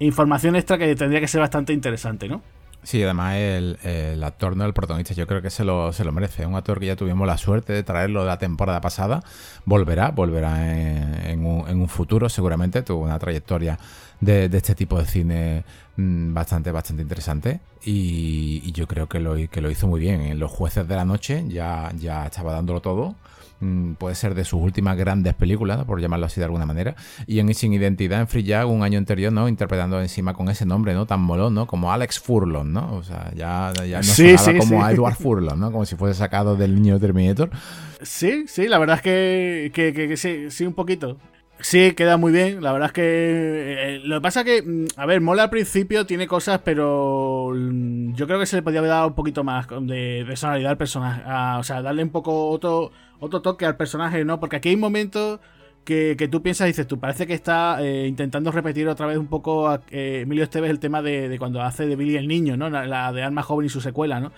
información 0.00 0.56
extra 0.56 0.76
que 0.76 0.94
tendría 0.94 1.20
que 1.20 1.28
ser 1.28 1.40
bastante 1.40 1.72
interesante, 1.72 2.28
¿no? 2.28 2.42
Sí, 2.88 3.02
además 3.02 3.36
el, 3.36 4.24
actor, 4.24 4.56
no 4.56 4.64
el 4.64 4.72
protagonista, 4.72 5.12
yo 5.12 5.26
creo 5.26 5.42
que 5.42 5.50
se 5.50 5.62
lo, 5.62 5.92
se 5.92 6.04
lo 6.06 6.12
merece. 6.12 6.46
Un 6.46 6.54
actor 6.54 6.80
que 6.80 6.86
ya 6.86 6.96
tuvimos 6.96 7.26
la 7.26 7.36
suerte 7.36 7.74
de 7.74 7.82
traerlo 7.82 8.22
de 8.22 8.28
la 8.28 8.38
temporada 8.38 8.80
pasada. 8.80 9.22
Volverá, 9.66 10.10
volverá 10.10 10.74
en, 11.30 11.44
un, 11.44 11.88
futuro, 11.90 12.30
seguramente. 12.30 12.80
Tuvo 12.80 13.04
una 13.04 13.18
trayectoria 13.18 13.78
de, 14.22 14.46
este 14.46 14.74
tipo 14.74 14.98
de 14.98 15.04
cine 15.04 15.64
mm, 15.98 16.32
bastante, 16.32 16.70
bastante 16.70 17.02
interesante. 17.02 17.60
Y, 17.84 18.72
yo 18.72 18.86
creo 18.86 19.06
que 19.06 19.20
lo, 19.20 19.34
que 19.34 19.60
lo 19.60 19.70
hizo 19.70 19.86
muy 19.86 20.00
bien. 20.00 20.22
En 20.22 20.38
Los 20.38 20.50
Jueces 20.50 20.88
de 20.88 20.96
la 20.96 21.04
Noche 21.04 21.44
ya, 21.46 21.92
ya 21.94 22.24
estaba 22.24 22.54
dándolo 22.54 22.80
todo. 22.80 23.16
Mm, 23.60 23.94
puede 23.94 24.14
ser 24.14 24.36
de 24.36 24.44
sus 24.44 24.60
últimas 24.60 24.96
grandes 24.96 25.34
películas, 25.34 25.84
por 25.84 26.00
llamarlo 26.00 26.26
así 26.26 26.40
de 26.40 26.44
alguna 26.44 26.64
manera, 26.64 26.94
y 27.26 27.40
en 27.40 27.52
Sin 27.54 27.72
Identidad 27.72 28.20
en 28.20 28.28
Free 28.28 28.44
Jack 28.44 28.68
un 28.68 28.84
año 28.84 28.98
anterior, 28.98 29.32
¿no? 29.32 29.48
Interpretando 29.48 30.00
encima 30.00 30.32
con 30.32 30.48
ese 30.48 30.64
nombre, 30.64 30.94
¿no? 30.94 31.06
Tan 31.06 31.20
molón, 31.20 31.54
¿no? 31.54 31.66
Como 31.66 31.92
Alex 31.92 32.20
Furlong, 32.20 32.72
¿no? 32.72 32.94
O 32.94 33.02
sea, 33.02 33.32
ya, 33.34 33.72
ya 33.84 33.98
no 33.98 34.02
sí, 34.04 34.36
como 34.58 34.84
a 34.84 34.92
Edward 34.92 35.16
Furlong, 35.16 35.58
¿no? 35.58 35.72
Como 35.72 35.84
si 35.86 35.96
fuese 35.96 36.18
sacado 36.18 36.54
del 36.54 36.74
niño 36.74 37.00
Terminator. 37.00 37.50
Sí, 38.00 38.44
sí, 38.46 38.68
la 38.68 38.78
verdad 38.78 38.96
es 38.96 39.02
que, 39.02 39.72
que, 39.74 39.92
que 39.92 40.16
sí, 40.16 40.50
sí, 40.50 40.64
un 40.64 40.74
poquito. 40.74 41.18
Sí, 41.60 41.92
queda 41.92 42.16
muy 42.16 42.32
bien. 42.32 42.62
La 42.62 42.72
verdad 42.72 42.88
es 42.88 42.92
que. 42.92 43.96
Eh, 43.96 44.00
lo 44.04 44.16
que 44.16 44.20
pasa 44.20 44.44
que. 44.44 44.62
Mm, 44.62 44.86
a 44.96 45.06
ver, 45.06 45.20
mola 45.20 45.44
al 45.44 45.50
principio, 45.50 46.06
tiene 46.06 46.26
cosas, 46.26 46.60
pero. 46.64 47.52
Mm, 47.54 48.14
yo 48.14 48.26
creo 48.26 48.38
que 48.38 48.46
se 48.46 48.56
le 48.56 48.62
podía 48.62 48.78
haber 48.78 48.90
dado 48.90 49.08
un 49.08 49.14
poquito 49.14 49.44
más 49.44 49.66
de 49.68 50.24
personalidad 50.26 50.72
al 50.72 50.78
personaje. 50.78 51.22
o 51.58 51.62
sea, 51.62 51.82
darle 51.82 52.02
un 52.02 52.10
poco 52.10 52.48
otro, 52.48 52.92
otro 53.20 53.42
toque 53.42 53.66
al 53.66 53.76
personaje, 53.76 54.24
¿no? 54.24 54.38
Porque 54.40 54.56
aquí 54.56 54.68
hay 54.68 54.76
momentos 54.76 55.40
que, 55.84 56.16
que 56.18 56.28
tú 56.28 56.42
piensas 56.42 56.66
y 56.66 56.70
dices, 56.70 56.86
tú 56.86 57.00
parece 57.00 57.26
que 57.26 57.34
está 57.34 57.82
eh, 57.82 58.06
intentando 58.06 58.52
repetir 58.52 58.88
otra 58.88 59.06
vez 59.06 59.18
un 59.18 59.26
poco 59.26 59.68
a, 59.68 59.80
eh, 59.90 60.20
Emilio 60.22 60.44
Esteves 60.44 60.70
el 60.70 60.78
tema 60.78 61.02
de, 61.02 61.28
de, 61.28 61.38
cuando 61.38 61.62
hace 61.62 61.86
de 61.86 61.96
Billy 61.96 62.16
el 62.16 62.28
niño, 62.28 62.56
¿no? 62.56 62.70
La, 62.70 63.12
de 63.12 63.22
Alma 63.22 63.42
Joven 63.42 63.66
y 63.66 63.68
su 63.68 63.80
secuela, 63.80 64.20
¿no? 64.20 64.32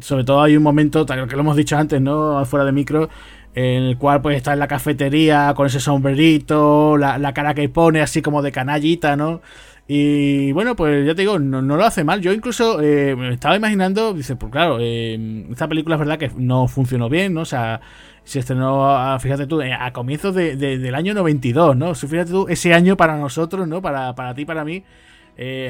sobre 0.00 0.24
todo 0.24 0.42
hay 0.42 0.54
un 0.54 0.62
momento, 0.62 1.06
que 1.06 1.16
lo 1.16 1.40
hemos 1.40 1.56
dicho 1.56 1.74
antes, 1.74 1.98
¿no? 1.98 2.44
Fuera 2.44 2.66
de 2.66 2.72
micro 2.72 3.08
en 3.54 3.82
el 3.82 3.98
cual 3.98 4.22
pues 4.22 4.36
está 4.36 4.52
en 4.52 4.60
la 4.60 4.68
cafetería 4.68 5.52
con 5.56 5.66
ese 5.66 5.80
sombrerito, 5.80 6.96
la, 6.96 7.32
cara 7.34 7.54
que 7.54 7.68
pone 7.68 8.00
así 8.00 8.22
como 8.22 8.42
de 8.42 8.52
canallita, 8.52 9.16
¿no? 9.16 9.40
Y 9.88 10.52
bueno, 10.52 10.76
pues 10.76 11.04
ya 11.04 11.16
te 11.16 11.22
digo, 11.22 11.40
no, 11.40 11.60
lo 11.62 11.84
hace 11.84 12.04
mal. 12.04 12.20
Yo 12.20 12.32
incluso 12.32 12.80
eh, 12.80 13.16
me 13.16 13.34
estaba 13.34 13.56
imaginando, 13.56 14.14
dice, 14.14 14.36
pues 14.36 14.52
claro, 14.52 14.78
eh, 14.80 15.46
esta 15.50 15.66
película 15.66 15.96
es 15.96 15.98
verdad 15.98 16.18
que 16.18 16.30
no 16.36 16.68
funcionó 16.68 17.08
bien, 17.08 17.34
¿no? 17.34 17.40
O 17.40 17.44
sea, 17.44 17.80
se 18.22 18.38
estrenó, 18.38 19.18
fíjate 19.18 19.48
tú, 19.48 19.60
eh, 19.62 19.72
a 19.72 19.92
comienzos 19.92 20.32
de, 20.34 20.56
del 20.56 20.94
año 20.94 21.12
92, 21.14 21.76
¿no? 21.76 21.94
fíjate 21.96 22.30
tú, 22.30 22.46
ese 22.48 22.72
año 22.72 22.96
para 22.96 23.16
nosotros, 23.16 23.66
¿no? 23.66 23.82
Para, 23.82 24.14
para 24.14 24.34
ti, 24.34 24.44
para 24.44 24.64
mí. 24.64 24.84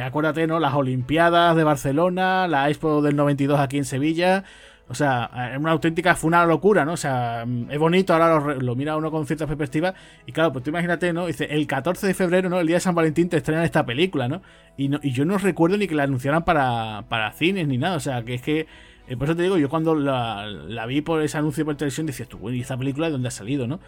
acuérdate, 0.04 0.46
¿no? 0.46 0.60
Las 0.60 0.74
Olimpiadas 0.74 1.56
de 1.56 1.64
Barcelona, 1.64 2.46
la 2.46 2.68
Expo 2.68 3.00
del 3.00 3.16
92 3.16 3.58
aquí 3.58 3.78
en 3.78 3.86
Sevilla. 3.86 4.44
O 4.90 4.94
sea, 4.94 5.30
es 5.52 5.56
una 5.56 5.70
auténtica, 5.70 6.16
fue 6.16 6.26
una 6.26 6.44
locura, 6.44 6.84
¿no? 6.84 6.94
O 6.94 6.96
sea, 6.96 7.46
es 7.70 7.78
bonito, 7.78 8.12
ahora 8.12 8.54
lo, 8.54 8.74
mira 8.74 8.96
uno 8.96 9.08
con 9.12 9.24
cierta 9.24 9.46
perspectiva. 9.46 9.94
Y 10.26 10.32
claro, 10.32 10.52
pues 10.52 10.64
tú 10.64 10.70
imagínate, 10.70 11.12
¿no? 11.12 11.26
Dice, 11.26 11.44
el 11.44 11.68
14 11.68 12.08
de 12.08 12.12
febrero, 12.12 12.48
¿no? 12.48 12.58
El 12.58 12.66
día 12.66 12.76
de 12.76 12.80
San 12.80 12.96
Valentín 12.96 13.28
te 13.28 13.36
estrenan 13.36 13.62
esta 13.62 13.86
película, 13.86 14.26
¿no? 14.26 14.42
Y, 14.76 14.88
no, 14.88 14.98
y 15.00 15.12
yo 15.12 15.24
no 15.24 15.38
recuerdo 15.38 15.76
ni 15.76 15.86
que 15.86 15.94
la 15.94 16.02
anunciaran 16.02 16.44
para, 16.44 17.04
para 17.08 17.30
cines 17.32 17.68
ni 17.68 17.78
nada. 17.78 17.96
O 17.96 18.00
sea, 18.00 18.24
que 18.24 18.34
es 18.34 18.42
que 18.42 18.66
eh, 19.10 19.16
por 19.16 19.26
eso 19.26 19.34
te 19.34 19.42
digo, 19.42 19.58
yo 19.58 19.68
cuando 19.68 19.96
la, 19.96 20.86
vi 20.86 21.00
por 21.00 21.20
ese 21.20 21.36
anuncio 21.36 21.64
por 21.64 21.74
televisión, 21.74 22.06
decías 22.06 22.28
tú, 22.28 22.48
¿y 22.48 22.60
esta 22.60 22.78
película 22.78 23.08
de 23.08 23.12
dónde 23.12 23.26
ha 23.26 23.32
salido, 23.32 23.66
no? 23.66 23.80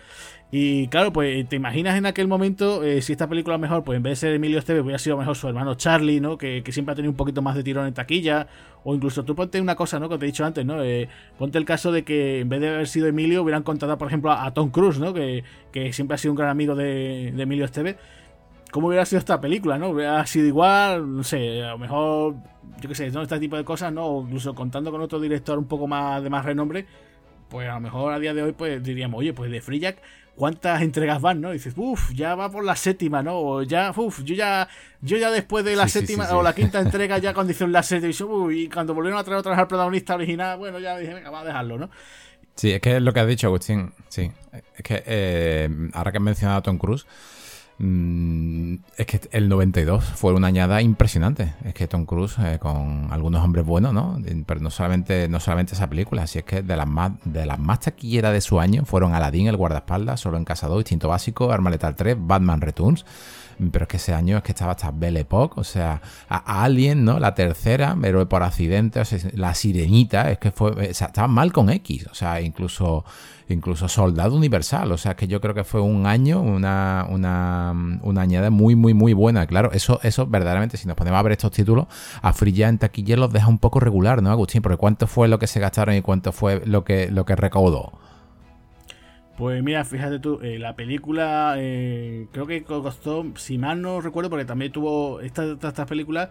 Y 0.51 0.89
claro, 0.89 1.13
pues 1.13 1.49
te 1.49 1.55
imaginas 1.55 1.97
en 1.97 2.07
aquel 2.07 2.27
momento, 2.27 2.83
eh, 2.83 3.01
si 3.03 3.13
esta 3.13 3.29
película 3.29 3.57
mejor, 3.57 3.85
pues 3.85 3.99
en 3.99 4.03
vez 4.03 4.11
de 4.11 4.17
ser 4.17 4.35
Emilio 4.35 4.59
Esteves, 4.59 4.83
hubiera 4.83 4.99
sido 4.99 5.17
mejor 5.17 5.37
su 5.37 5.47
hermano 5.47 5.77
Charlie, 5.77 6.19
¿no? 6.21 6.37
Que, 6.37 6.65
siempre 6.73 6.95
ha 6.95 6.97
tenido 6.97 7.13
un 7.13 7.17
poquito 7.17 7.41
más 7.41 7.55
de 7.55 7.63
tirón 7.63 7.87
en 7.87 7.95
taquilla. 7.95 8.49
O 8.83 8.97
incluso 8.97 9.25
tú 9.25 9.37
ponte 9.37 9.61
una 9.61 9.77
cosa, 9.77 10.01
¿no? 10.01 10.09
Que 10.09 10.19
te 10.19 10.25
he 10.25 10.27
dicho 10.27 10.45
antes, 10.45 10.67
¿no? 10.67 10.83
Eh, 10.83 11.09
ponte 11.39 11.57
el 11.57 11.65
caso 11.65 11.93
de 11.93 12.03
que 12.03 12.41
en 12.41 12.49
vez 12.49 12.61
de 12.61 12.69
haber 12.69 12.89
sido 12.89 13.07
Emilio, 13.07 13.45
hubieran 13.45 13.63
contado, 13.63 13.97
por 13.97 14.09
ejemplo, 14.09 14.33
a, 14.33 14.53
Tom 14.53 14.71
Cruise, 14.71 14.99
¿no? 14.99 15.15
Que, 15.15 15.45
siempre 15.93 16.17
ha 16.17 16.19
sido 16.19 16.33
un 16.33 16.37
gran 16.37 16.51
amigo 16.51 16.75
de, 16.75 17.31
de 17.33 17.43
Emilio 17.45 17.65
Esteves 17.65 17.95
cómo 18.73 18.89
hubiera 18.89 19.05
sido 19.07 19.21
esta 19.21 19.41
película, 19.41 19.79
¿no? 19.79 19.91
Hubiera 19.91 20.27
sido 20.27 20.47
igual, 20.47 21.17
no 21.19 21.23
sé, 21.23 21.63
a 21.63 21.73
lo 21.73 21.79
mejor, 21.79 22.35
yo 22.81 22.89
qué 22.89 22.95
sé, 22.95 23.11
¿no? 23.11 23.23
Este 23.23 23.39
tipo 23.39 23.57
de 23.57 23.65
cosas, 23.65 23.93
¿no? 23.93 24.07
O 24.07 24.23
incluso 24.23 24.55
contando 24.55 24.91
con 24.91 25.01
otro 25.01 25.21
director 25.21 25.59
un 25.59 25.67
poco 25.67 25.87
más 25.87 26.23
de 26.23 26.31
más 26.31 26.45
renombre, 26.45 26.87
pues 27.49 27.69
a 27.69 27.75
lo 27.75 27.81
mejor 27.81 28.15
a 28.15 28.19
día 28.19 28.33
de 28.33 28.43
hoy, 28.43 28.53
pues 28.53 28.83
diríamos, 28.83 29.21
oye, 29.21 29.35
pues 29.35 29.51
de 29.51 29.61
Free 29.61 29.79
Jack, 29.79 29.99
¿cuántas 30.37 30.81
entregas 30.81 31.21
van, 31.21 31.43
no? 31.43 31.51
Y 31.51 31.59
dices, 31.59 31.75
uff, 31.77 32.13
ya 32.15 32.35
va 32.35 32.51
por 32.51 32.65
la 32.65 32.75
séptima, 32.75 33.23
¿no? 33.23 33.39
O 33.39 33.63
ya, 33.63 33.93
uff, 33.95 34.25
yo 34.25 34.35
ya, 34.35 34.67
yo 35.03 35.19
ya 35.19 35.31
después 35.31 35.67
de 35.67 35.77
la 35.77 35.87
séptima 35.87 36.27
o 36.35 36.43
la 36.43 36.55
quinta 36.55 36.81
entrega, 36.81 37.19
ya 37.19 37.35
cuando 37.35 37.53
hicieron 37.53 37.73
la 37.73 37.83
séptima, 37.83 38.11
y 38.55 38.69
cuando 38.71 38.95
volvieron 38.95 39.21
a 39.21 39.23
traer 39.23 39.39
otra 39.39 39.51
vez 39.51 39.61
al 39.61 39.69
protagonista 39.69 40.15
original, 40.15 40.57
bueno, 40.57 40.79
ya 40.79 40.97
dije, 40.97 41.13
venga, 41.13 41.29
va 41.29 41.41
a 41.41 41.45
dejarlo, 41.45 41.77
¿no? 41.77 41.91
Sí, 42.55 42.73
es 42.73 42.81
que 42.81 42.97
es 42.97 43.03
lo 43.03 43.13
que 43.13 43.21
has 43.21 43.27
dicho, 43.27 43.49
Agustín. 43.49 43.93
Sí, 44.09 44.31
es 44.53 44.83
que 44.83 45.03
eh, 45.07 45.69
ahora 45.93 46.11
que 46.11 46.17
has 46.17 46.25
mencionado 46.25 46.59
a 46.59 46.63
Tom 46.63 46.79
Cruise. 46.79 47.07
Mm, 47.85 48.77
es 48.97 49.07
que 49.07 49.21
el 49.33 49.49
92 49.49 50.05
fue 50.05 50.33
una 50.35 50.47
añada 50.47 50.81
impresionante. 50.83 51.55
Es 51.65 51.75
que 51.75 51.89
Tom 51.89 52.07
Cruise, 52.07 52.37
eh, 52.39 52.59
con 52.61 53.09
algunos 53.11 53.43
hombres 53.43 53.67
buenos, 53.67 53.93
¿no? 53.93 54.21
Pero 54.47 54.61
no 54.61 54.71
solamente, 54.71 55.29
no 55.29 55.41
solamente 55.41 55.75
esa 55.75 55.91
película, 55.91 56.23
así 56.23 56.39
es 56.39 56.45
que 56.45 56.63
de 56.63 56.77
las 56.77 56.87
más, 56.87 57.11
de 57.25 57.45
las 57.45 57.59
más 57.59 57.81
taquilleras 57.81 58.33
de 58.33 58.41
su 58.41 58.61
año 58.61 58.85
fueron 58.85 59.15
Aladdin, 59.15 59.49
El 59.49 59.57
Guardaespaldas, 59.57 60.21
Solo 60.21 60.37
en 60.37 60.45
Casa 60.45 60.69
2, 60.69 60.79
Instinto 60.79 61.09
Básico, 61.09 61.51
Arma 61.51 61.71
Letal 61.71 61.97
3, 61.97 62.17
Batman 62.21 62.61
Returns 62.61 63.05
pero 63.71 63.85
es 63.85 63.89
que 63.89 63.97
ese 63.99 64.15
año 64.15 64.39
es 64.39 64.43
que 64.43 64.53
estaba 64.53 64.73
hasta 64.73 64.91
Belle 64.91 65.21
Époque, 65.21 65.61
o 65.61 65.65
sea, 65.65 66.01
a 66.29 66.65
Alien, 66.65 67.05
¿no? 67.05 67.19
La 67.19 67.35
tercera, 67.35 67.97
pero 68.01 68.29
por 68.29 68.43
accidente, 68.43 69.03
la 69.35 69.55
sirenita, 69.55 70.31
es 70.31 70.39
que 70.39 70.51
fue, 70.51 70.71
o 70.71 70.95
sea, 70.95 71.09
estaba 71.09 71.29
mal 71.29 71.53
con 71.53 71.71
X, 71.71 72.07
o 72.11 72.15
sea, 72.15 72.41
incluso, 72.41 73.05
incluso 73.53 73.89
Soldado 73.89 74.35
Universal, 74.35 74.91
o 74.93 74.99
sea, 74.99 75.15
que 75.15 75.29
yo 75.29 75.41
creo 75.41 75.55
que 75.55 75.65
fue 75.65 75.81
un 75.81 76.07
año, 76.07 76.41
una, 76.41 77.07
una, 77.09 77.75
una 78.03 78.21
añada 78.21 78.51
muy, 78.51 78.75
muy, 78.75 78.95
muy 78.95 79.13
buena, 79.13 79.47
claro, 79.47 79.73
eso, 79.73 80.01
eso 80.03 80.27
verdaderamente, 80.27 80.77
si 80.77 80.87
nos 80.89 80.97
ponemos 80.97 81.19
a 81.19 81.23
ver 81.23 81.33
estos 81.33 81.51
títulos, 81.51 81.87
a 82.21 82.33
Frilla 82.33 82.69
en 82.69 82.79
taquilla 82.79 83.17
los 83.17 83.33
deja 83.33 83.49
un 83.49 83.59
poco 83.59 83.81
regular, 83.81 84.23
¿no, 84.23 84.31
Agustín? 84.31 84.63
Porque 84.63 84.77
cuánto 84.77 85.07
fue 85.07 85.29
lo 85.29 85.39
que 85.39 85.47
se 85.47 85.61
gastaron 85.61 85.95
y 85.95 86.03
cuánto 86.03 86.33
fue 86.33 86.63
lo 86.67 86.85
que, 86.85 87.11
lo 87.11 87.25
que 87.25 87.37
recaudó. 87.37 87.93
Pues 89.37 89.63
mira, 89.63 89.85
fíjate 89.85 90.19
tú, 90.19 90.39
eh, 90.43 90.59
la 90.59 90.77
película 90.77 91.55
eh, 91.57 92.27
creo 92.33 92.47
que 92.47 92.63
costó, 92.65 93.25
si 93.37 93.59
mal 93.59 93.81
no 93.81 94.01
recuerdo, 94.01 94.31
porque 94.31 94.45
también 94.45 94.73
tuvo 94.73 95.21
estas 95.21 95.59
esta 95.63 95.87
películas 95.87 96.29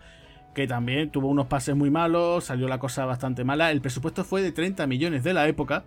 que 0.53 0.67
también 0.67 1.09
tuvo 1.09 1.27
unos 1.27 1.47
pases 1.47 1.75
muy 1.75 1.89
malos, 1.89 2.45
salió 2.45 2.67
la 2.67 2.79
cosa 2.79 3.05
bastante 3.05 3.43
mala. 3.43 3.71
El 3.71 3.81
presupuesto 3.81 4.23
fue 4.23 4.41
de 4.41 4.51
30 4.51 4.85
millones 4.87 5.23
de 5.23 5.33
la 5.33 5.47
época, 5.47 5.85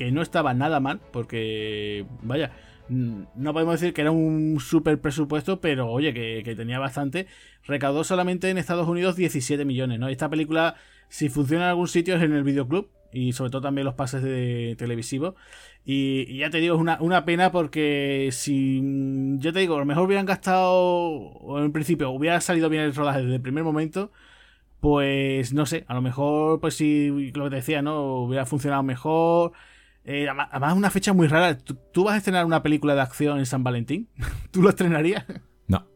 que 0.00 0.10
no 0.12 0.22
estaba 0.22 0.54
nada 0.54 0.80
mal, 0.80 0.98
porque 1.12 2.06
vaya, 2.22 2.52
no 2.88 3.52
podemos 3.52 3.78
decir 3.78 3.92
que 3.92 4.00
era 4.00 4.10
un 4.10 4.58
super 4.58 4.98
presupuesto, 4.98 5.60
pero 5.60 5.90
oye, 5.90 6.14
que, 6.14 6.54
tenía 6.56 6.78
bastante. 6.78 7.26
Recaudó 7.66 8.02
solamente 8.02 8.48
en 8.48 8.56
Estados 8.56 8.88
Unidos 8.88 9.14
17 9.14 9.62
millones, 9.66 9.98
¿no? 10.00 10.08
Esta 10.08 10.30
película, 10.30 10.76
si 11.10 11.28
funciona 11.28 11.64
en 11.64 11.68
algún 11.68 11.86
sitio, 11.86 12.16
es 12.16 12.22
en 12.22 12.32
el 12.32 12.44
videoclub 12.44 12.88
y 13.12 13.34
sobre 13.34 13.50
todo 13.50 13.60
también 13.60 13.84
los 13.84 13.92
pases 13.92 14.22
de 14.22 14.74
televisivo. 14.78 15.34
Y, 15.84 16.38
ya 16.38 16.48
te 16.48 16.60
digo, 16.60 16.76
es 16.76 16.80
una, 16.80 17.24
pena 17.26 17.52
porque 17.52 18.30
si, 18.32 18.80
yo 19.36 19.52
te 19.52 19.58
digo, 19.58 19.76
a 19.76 19.80
lo 19.80 19.84
mejor 19.84 20.06
hubieran 20.06 20.24
gastado, 20.24 20.70
o 20.70 21.58
en 21.62 21.72
principio 21.72 22.08
hubiera 22.08 22.40
salido 22.40 22.70
bien 22.70 22.84
el 22.84 22.94
rodaje 22.94 23.20
desde 23.20 23.34
el 23.34 23.42
primer 23.42 23.64
momento, 23.64 24.12
pues 24.80 25.52
no 25.52 25.66
sé, 25.66 25.84
a 25.88 25.94
lo 25.94 26.00
mejor, 26.00 26.58
pues 26.60 26.74
si 26.74 27.30
lo 27.32 27.44
que 27.44 27.50
te 27.50 27.56
decía, 27.56 27.82
¿no? 27.82 28.22
Hubiera 28.22 28.46
funcionado 28.46 28.82
mejor. 28.82 29.52
Eh, 30.04 30.28
además, 30.28 30.76
una 30.76 30.90
fecha 30.90 31.12
muy 31.12 31.28
rara. 31.28 31.58
¿Tú, 31.58 32.04
vas 32.04 32.14
a 32.14 32.18
estrenar 32.18 32.46
una 32.46 32.62
película 32.62 32.94
de 32.94 33.02
acción 33.02 33.38
en 33.38 33.46
San 33.46 33.62
Valentín? 33.62 34.08
¿Tú 34.50 34.62
lo 34.62 34.70
estrenarías? 34.70 35.24
No. 35.66 35.86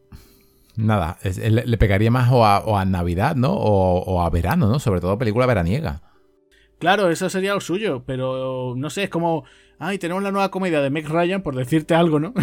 Nada, 0.77 1.19
le, 1.23 1.79
pegaría 1.79 2.11
más 2.11 2.31
o 2.31 2.45
a, 2.45 2.85
Navidad, 2.85 3.37
¿no? 3.37 3.53
O, 3.53 4.03
o, 4.05 4.23
a 4.23 4.31
verano, 4.31 4.69
¿no? 4.69 4.79
Sobre 4.79 5.01
todo 5.01 5.19
película 5.19 5.47
veraniega. 5.47 6.03
Claro, 6.79 7.11
eso 7.11 7.31
sería 7.31 7.55
lo 7.55 7.61
suyo, 7.61 8.05
pero 8.05 8.75
no 8.77 8.91
sé, 8.91 9.05
es 9.05 9.11
como, 9.11 9.45
ay, 9.79 9.99
tenemos 9.99 10.23
la 10.23 10.33
nueva 10.33 10.51
comedia 10.51 10.81
de 10.81 10.91
Meg 10.91 11.09
Ryan, 11.09 11.43
por 11.43 11.55
decirte 11.55 11.95
algo, 11.95 12.21
¿no? 12.21 12.35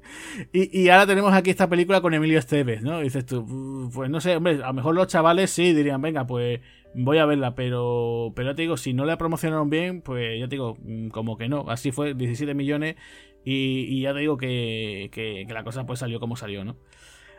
y, 0.52 0.88
ahora 0.88 1.06
tenemos 1.06 1.32
aquí 1.32 1.50
esta 1.50 1.68
película 1.68 2.00
con 2.00 2.14
Emilio 2.14 2.38
Esteves, 2.38 2.82
¿no? 2.82 3.00
dices 3.00 3.26
tú, 3.26 3.90
pues 3.92 4.10
no 4.10 4.20
sé, 4.20 4.36
hombre, 4.36 4.62
a 4.62 4.68
lo 4.68 4.74
mejor 4.74 4.94
los 4.94 5.08
chavales 5.08 5.50
sí 5.50 5.72
dirían, 5.72 6.00
venga, 6.02 6.26
pues 6.26 6.60
voy 6.94 7.18
a 7.18 7.26
verla, 7.26 7.54
pero, 7.54 8.32
pero 8.34 8.50
ya 8.50 8.54
te 8.54 8.62
digo, 8.62 8.76
si 8.76 8.92
no 8.92 9.04
la 9.04 9.18
promocionaron 9.18 9.70
bien, 9.70 10.02
pues 10.02 10.38
ya 10.38 10.48
te 10.48 10.56
digo, 10.56 10.76
mm, 10.82 11.08
como 11.08 11.36
que 11.36 11.48
no, 11.48 11.66
así 11.68 11.92
fue, 11.92 12.14
17 12.14 12.54
millones 12.54 12.96
y, 13.44 14.00
ya 14.02 14.12
te 14.12 14.20
digo 14.20 14.36
que, 14.36 15.10
que, 15.12 15.46
la 15.52 15.64
cosa 15.64 15.86
pues 15.86 16.00
salió 16.00 16.20
como 16.20 16.36
salió, 16.36 16.64
¿no? 16.64 16.76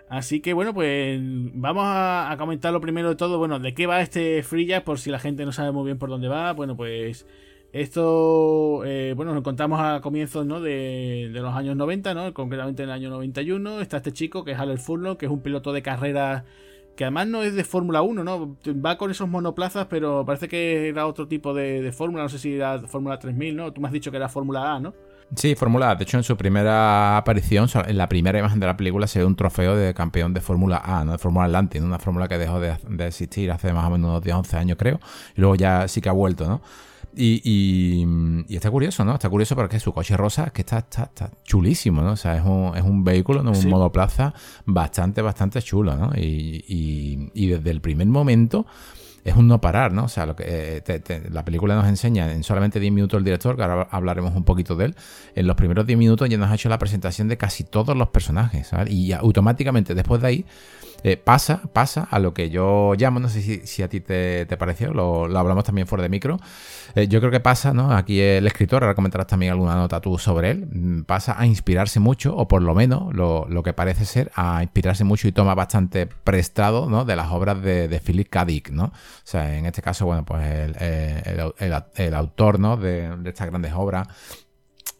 Así 0.09 0.41
que 0.41 0.53
bueno, 0.53 0.73
pues 0.73 1.19
vamos 1.21 1.83
a, 1.85 2.35
comentar 2.39 2.73
lo 2.73 2.81
primero 2.81 3.09
de 3.09 3.15
todo. 3.15 3.37
Bueno, 3.37 3.59
¿de 3.59 3.75
qué 3.75 3.85
va 3.85 4.01
este 4.01 4.41
Free 4.43 4.67
Por 4.81 4.97
si 4.99 5.11
la 5.11 5.19
gente 5.19 5.45
no 5.45 5.51
sabe 5.51 5.71
muy 5.71 5.85
bien 5.85 5.99
por 5.99 6.09
dónde 6.09 6.27
va. 6.27 6.53
Bueno, 6.53 6.75
pues 6.75 7.27
esto, 7.71 8.83
eh, 8.85 9.13
bueno, 9.15 9.33
nos 9.33 9.41
encontramos 9.41 9.79
a 9.79 10.01
comienzos 10.01 10.45
¿no? 10.47 10.59
de, 10.61 11.29
los 11.31 11.53
años 11.53 11.75
90, 11.75 12.15
¿no? 12.15 12.33
concretamente 12.33 12.81
en 12.81 12.89
el 12.89 12.95
año 12.95 13.09
91. 13.11 13.81
Está 13.81 13.97
este 13.97 14.11
chico 14.11 14.43
que 14.43 14.53
es 14.53 14.57
Haller 14.57 14.79
Furlong, 14.79 15.17
que 15.17 15.27
es 15.27 15.31
un 15.31 15.41
piloto 15.43 15.71
de 15.73 15.83
carrera 15.83 16.45
que 16.99 17.05
además 17.05 17.27
no 17.27 17.43
es 17.43 17.55
de 17.55 17.63
Fórmula 17.63 18.01
1, 18.01 18.25
¿no? 18.25 18.57
Va 18.85 18.97
con 18.97 19.09
esos 19.09 19.29
monoplazas, 19.29 19.87
pero 19.89 20.25
parece 20.25 20.49
que 20.49 20.89
era 20.89 21.07
otro 21.07 21.29
tipo 21.29 21.53
de, 21.53 21.81
de 21.81 21.93
fórmula. 21.93 22.23
No 22.23 22.27
sé 22.27 22.39
si 22.39 22.55
era 22.55 22.77
Fórmula 22.77 23.17
3000, 23.17 23.55
¿no? 23.55 23.71
Tú 23.71 23.79
me 23.79 23.87
has 23.87 23.93
dicho 23.93 24.11
que 24.11 24.17
era 24.17 24.27
Fórmula 24.27 24.75
A, 24.75 24.81
¿no? 24.81 24.93
Sí, 25.33 25.55
Fórmula 25.55 25.91
A. 25.91 25.95
De 25.95 26.03
hecho, 26.03 26.17
en 26.17 26.23
su 26.23 26.35
primera 26.35 27.15
aparición, 27.15 27.69
en 27.87 27.97
la 27.97 28.09
primera 28.09 28.37
imagen 28.37 28.59
de 28.59 28.65
la 28.65 28.75
película, 28.75 29.07
se 29.07 29.19
ve 29.19 29.25
un 29.25 29.37
trofeo 29.37 29.77
de 29.77 29.93
campeón 29.93 30.33
de 30.33 30.41
Fórmula 30.41 30.81
A, 30.83 31.05
¿no? 31.05 31.13
de 31.13 31.17
Fórmula 31.19 31.45
Atlantic, 31.45 31.81
una 31.81 31.99
fórmula 31.99 32.27
que 32.27 32.37
dejó 32.37 32.59
de, 32.59 32.75
existir 33.07 33.49
hace 33.49 33.71
más 33.71 33.87
o 33.87 33.91
menos 33.91 34.09
unos 34.09 34.21
10, 34.21 34.35
11 34.35 34.57
años, 34.57 34.77
creo. 34.77 34.99
Y 35.37 35.39
luego 35.39 35.55
ya 35.55 35.87
sí 35.87 36.01
que 36.01 36.09
ha 36.09 36.11
vuelto, 36.11 36.49
¿no? 36.49 36.61
Y, 37.15 37.41
y, 38.47 38.55
está 38.55 38.69
curioso, 38.69 39.03
¿no? 39.03 39.13
Está 39.13 39.29
curioso 39.29 39.55
porque 39.55 39.79
su 39.79 39.91
coche 39.93 40.15
rosa 40.15 40.51
que 40.51 40.61
está, 40.61 40.79
está, 40.79 41.31
chulísimo, 41.43 42.01
¿no? 42.01 42.11
O 42.11 42.15
sea, 42.15 42.37
es 42.37 42.43
un, 42.45 42.73
es 42.75 42.83
un 42.83 43.03
vehículo, 43.03 43.43
¿no? 43.43 43.51
un 43.51 43.69
monoplaza 43.69 44.33
bastante, 44.65 45.21
bastante 45.21 45.61
chulo, 45.61 45.95
¿no? 45.95 46.11
Y, 46.15 47.31
y 47.33 47.47
desde 47.47 47.71
el 47.71 47.81
primer 47.81 48.07
momento 48.07 48.65
es 49.23 49.35
un 49.35 49.47
no 49.47 49.61
parar, 49.61 49.93
¿no? 49.93 50.05
O 50.05 50.07
sea, 50.07 50.25
lo 50.25 50.35
que 50.35 50.43
eh, 50.47 51.23
la 51.31 51.45
película 51.45 51.75
nos 51.75 51.87
enseña 51.87 52.31
en 52.31 52.43
solamente 52.43 52.79
10 52.79 52.93
minutos 52.93 53.17
el 53.17 53.23
director, 53.23 53.55
que 53.55 53.63
ahora 53.63 53.87
hablaremos 53.91 54.35
un 54.35 54.43
poquito 54.43 54.75
de 54.75 54.85
él, 54.85 54.95
en 55.35 55.47
los 55.47 55.55
primeros 55.55 55.85
10 55.85 55.97
minutos 55.97 56.29
ya 56.29 56.37
nos 56.37 56.49
ha 56.49 56.55
hecho 56.55 56.69
la 56.69 56.77
presentación 56.77 57.27
de 57.27 57.37
casi 57.37 57.63
todos 57.63 57.95
los 57.95 58.09
personajes, 58.09 58.67
¿sabes? 58.67 58.91
Y 58.91 59.13
automáticamente 59.13 59.93
después 59.93 60.21
de 60.21 60.27
ahí 60.27 60.45
eh, 61.03 61.17
pasa, 61.17 61.61
pasa 61.73 62.07
a 62.09 62.19
lo 62.19 62.33
que 62.33 62.49
yo 62.49 62.93
llamo, 62.95 63.19
no 63.19 63.29
sé 63.29 63.65
si, 63.65 63.83
a 63.83 63.89
ti 63.89 64.01
te, 64.01 64.45
pareció, 64.57 64.93
lo, 64.93 65.25
hablamos 65.37 65.63
también 65.63 65.87
fuera 65.87 66.03
de 66.03 66.09
micro, 66.09 66.37
eh, 66.95 67.07
yo 67.07 67.19
creo 67.19 67.31
que 67.31 67.39
pasa, 67.39 67.73
¿no? 67.73 67.91
Aquí 67.91 68.19
el 68.19 68.45
escritor, 68.47 68.83
ahora 68.83 68.95
comentarás 68.95 69.27
también 69.27 69.51
alguna 69.51 69.75
nota 69.75 70.01
tú 70.01 70.17
sobre 70.17 70.51
él, 70.51 70.67
mm, 70.71 71.03
pasa 71.03 71.39
a 71.39 71.45
inspirarse 71.45 71.99
mucho, 71.99 72.35
o 72.35 72.47
por 72.47 72.61
lo 72.61 72.75
menos 72.75 73.13
lo, 73.13 73.63
que 73.63 73.73
parece 73.73 74.05
ser, 74.05 74.31
a 74.35 74.63
inspirarse 74.63 75.03
mucho 75.03 75.27
y 75.27 75.31
toma 75.31 75.55
bastante 75.55 76.07
prestado, 76.07 76.89
¿no? 76.89 77.05
De 77.05 77.15
las 77.15 77.31
obras 77.31 77.61
de, 77.61 78.01
Philip 78.03 78.29
K. 78.29 78.45
Dick, 78.45 78.69
¿no? 78.71 78.85
O 78.85 78.91
sea, 79.23 79.57
en 79.57 79.65
este 79.65 79.81
caso, 79.81 80.05
bueno, 80.05 80.25
pues 80.25 80.41
el, 80.79 82.13
autor, 82.13 82.59
¿no? 82.59 82.77
De, 82.77 83.15
de 83.17 83.29
estas 83.29 83.47
grandes 83.47 83.73
obras 83.75 84.07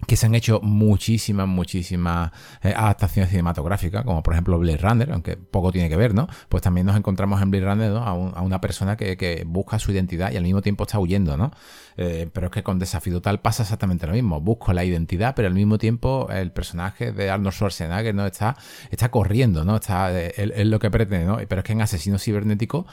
que 0.07 0.15
se 0.15 0.25
han 0.25 0.35
hecho 0.35 0.61
muchísimas, 0.61 1.47
muchísimas 1.47 2.31
eh, 2.63 2.73
adaptaciones 2.75 3.29
cinematográficas, 3.29 4.03
como 4.05 4.23
por 4.23 4.33
ejemplo 4.33 4.57
Blade 4.57 4.77
Runner, 4.77 5.11
aunque 5.11 5.35
poco 5.35 5.71
tiene 5.71 5.89
que 5.89 5.97
ver, 5.97 6.13
¿no? 6.13 6.27
Pues 6.47 6.63
también 6.63 6.87
nos 6.87 6.95
encontramos 6.95 7.41
en 7.41 7.51
Blade 7.51 7.65
Runner 7.65 7.91
¿no? 7.91 8.03
a, 8.03 8.41
una 8.41 8.61
persona 8.61 8.95
que, 8.95 9.43
busca 9.45 9.77
su 9.77 9.91
identidad 9.91 10.31
y 10.31 10.37
al 10.37 10.43
mismo 10.43 10.61
tiempo 10.61 10.83
está 10.83 10.99
huyendo, 10.99 11.37
¿no? 11.37 11.51
Eh, 11.97 12.29
pero 12.31 12.47
es 12.47 12.53
que 12.53 12.63
con 12.63 12.79
Desafío 12.79 13.13
Total 13.15 13.41
pasa 13.41 13.63
exactamente 13.63 14.07
lo 14.07 14.13
mismo. 14.13 14.39
Busco 14.39 14.71
la 14.71 14.85
identidad, 14.85 15.35
pero 15.35 15.47
al 15.47 15.53
mismo 15.53 15.77
tiempo 15.77 16.29
el 16.31 16.51
personaje 16.51 17.11
de 17.11 17.29
Arnold 17.29 17.53
Schwarzenegger 17.53 18.15
no 18.15 18.25
está, 18.25 18.55
está 18.91 19.11
corriendo, 19.11 19.65
¿no? 19.65 19.75
Está, 19.75 20.17
es 20.17 20.65
lo 20.65 20.79
que 20.79 20.89
pretende, 20.89 21.25
¿no? 21.25 21.39
Pero 21.47 21.59
es 21.59 21.65
que 21.65 21.73
en 21.73 21.81
Asesino 21.81 22.17
Cibernético 22.17 22.85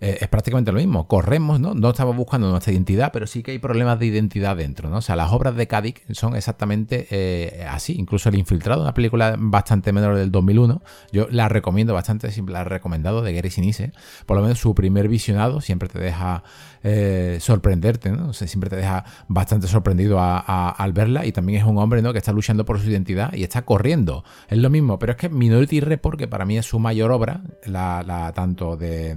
eh, 0.00 0.18
es 0.20 0.28
prácticamente 0.28 0.72
lo 0.72 0.78
mismo. 0.78 1.06
Corremos, 1.06 1.60
¿no? 1.60 1.74
No 1.74 1.90
estamos 1.90 2.16
buscando 2.16 2.50
nuestra 2.50 2.72
identidad, 2.72 3.12
pero 3.12 3.26
sí 3.26 3.42
que 3.42 3.50
hay 3.50 3.58
problemas 3.58 3.98
de 3.98 4.06
identidad 4.06 4.56
dentro, 4.56 4.88
¿no? 4.88 4.96
O 4.98 5.02
sea, 5.02 5.14
las 5.14 5.30
obras 5.30 5.54
de 5.56 5.66
Kadik 5.66 6.10
son 6.14 6.36
exactamente 6.36 7.06
eh, 7.10 7.66
así. 7.68 7.94
Incluso 7.98 8.30
El 8.30 8.36
Infiltrado, 8.36 8.80
una 8.80 8.94
película 8.94 9.36
bastante 9.38 9.92
menor 9.92 10.16
del 10.16 10.30
2001, 10.30 10.80
yo 11.12 11.26
la 11.30 11.48
recomiendo 11.50 11.92
bastante, 11.92 12.30
siempre 12.30 12.54
la 12.54 12.62
he 12.62 12.64
recomendado, 12.64 13.20
de 13.20 13.34
Gary 13.34 13.50
Sinise. 13.50 13.92
Por 14.24 14.38
lo 14.38 14.42
menos 14.42 14.58
su 14.58 14.74
primer 14.74 15.08
visionado 15.08 15.60
siempre 15.60 15.88
te 15.88 15.98
deja 15.98 16.44
eh, 16.82 17.36
sorprenderte, 17.40 18.10
¿no? 18.10 18.30
O 18.30 18.32
sea, 18.32 18.48
siempre 18.48 18.70
te 18.70 18.76
deja 18.76 19.04
bastante 19.28 19.66
sorprendido 19.66 20.18
al 20.18 20.92
verla 20.94 21.26
y 21.26 21.32
también 21.32 21.60
es 21.60 21.66
un 21.66 21.76
hombre, 21.76 22.00
¿no? 22.00 22.12
Que 22.12 22.18
está 22.18 22.32
luchando 22.32 22.64
por 22.64 22.80
su 22.80 22.88
identidad 22.88 23.34
y 23.34 23.42
está 23.42 23.62
corriendo. 23.62 24.24
Es 24.48 24.56
lo 24.56 24.70
mismo, 24.70 24.98
pero 24.98 25.12
es 25.12 25.18
que 25.18 25.28
Minority 25.28 25.80
Report, 25.80 26.18
que 26.18 26.26
para 26.26 26.46
mí 26.46 26.56
es 26.56 26.64
su 26.64 26.78
mayor 26.78 27.12
obra, 27.12 27.42
la, 27.66 28.32
tanto 28.34 28.78
de 28.78 29.14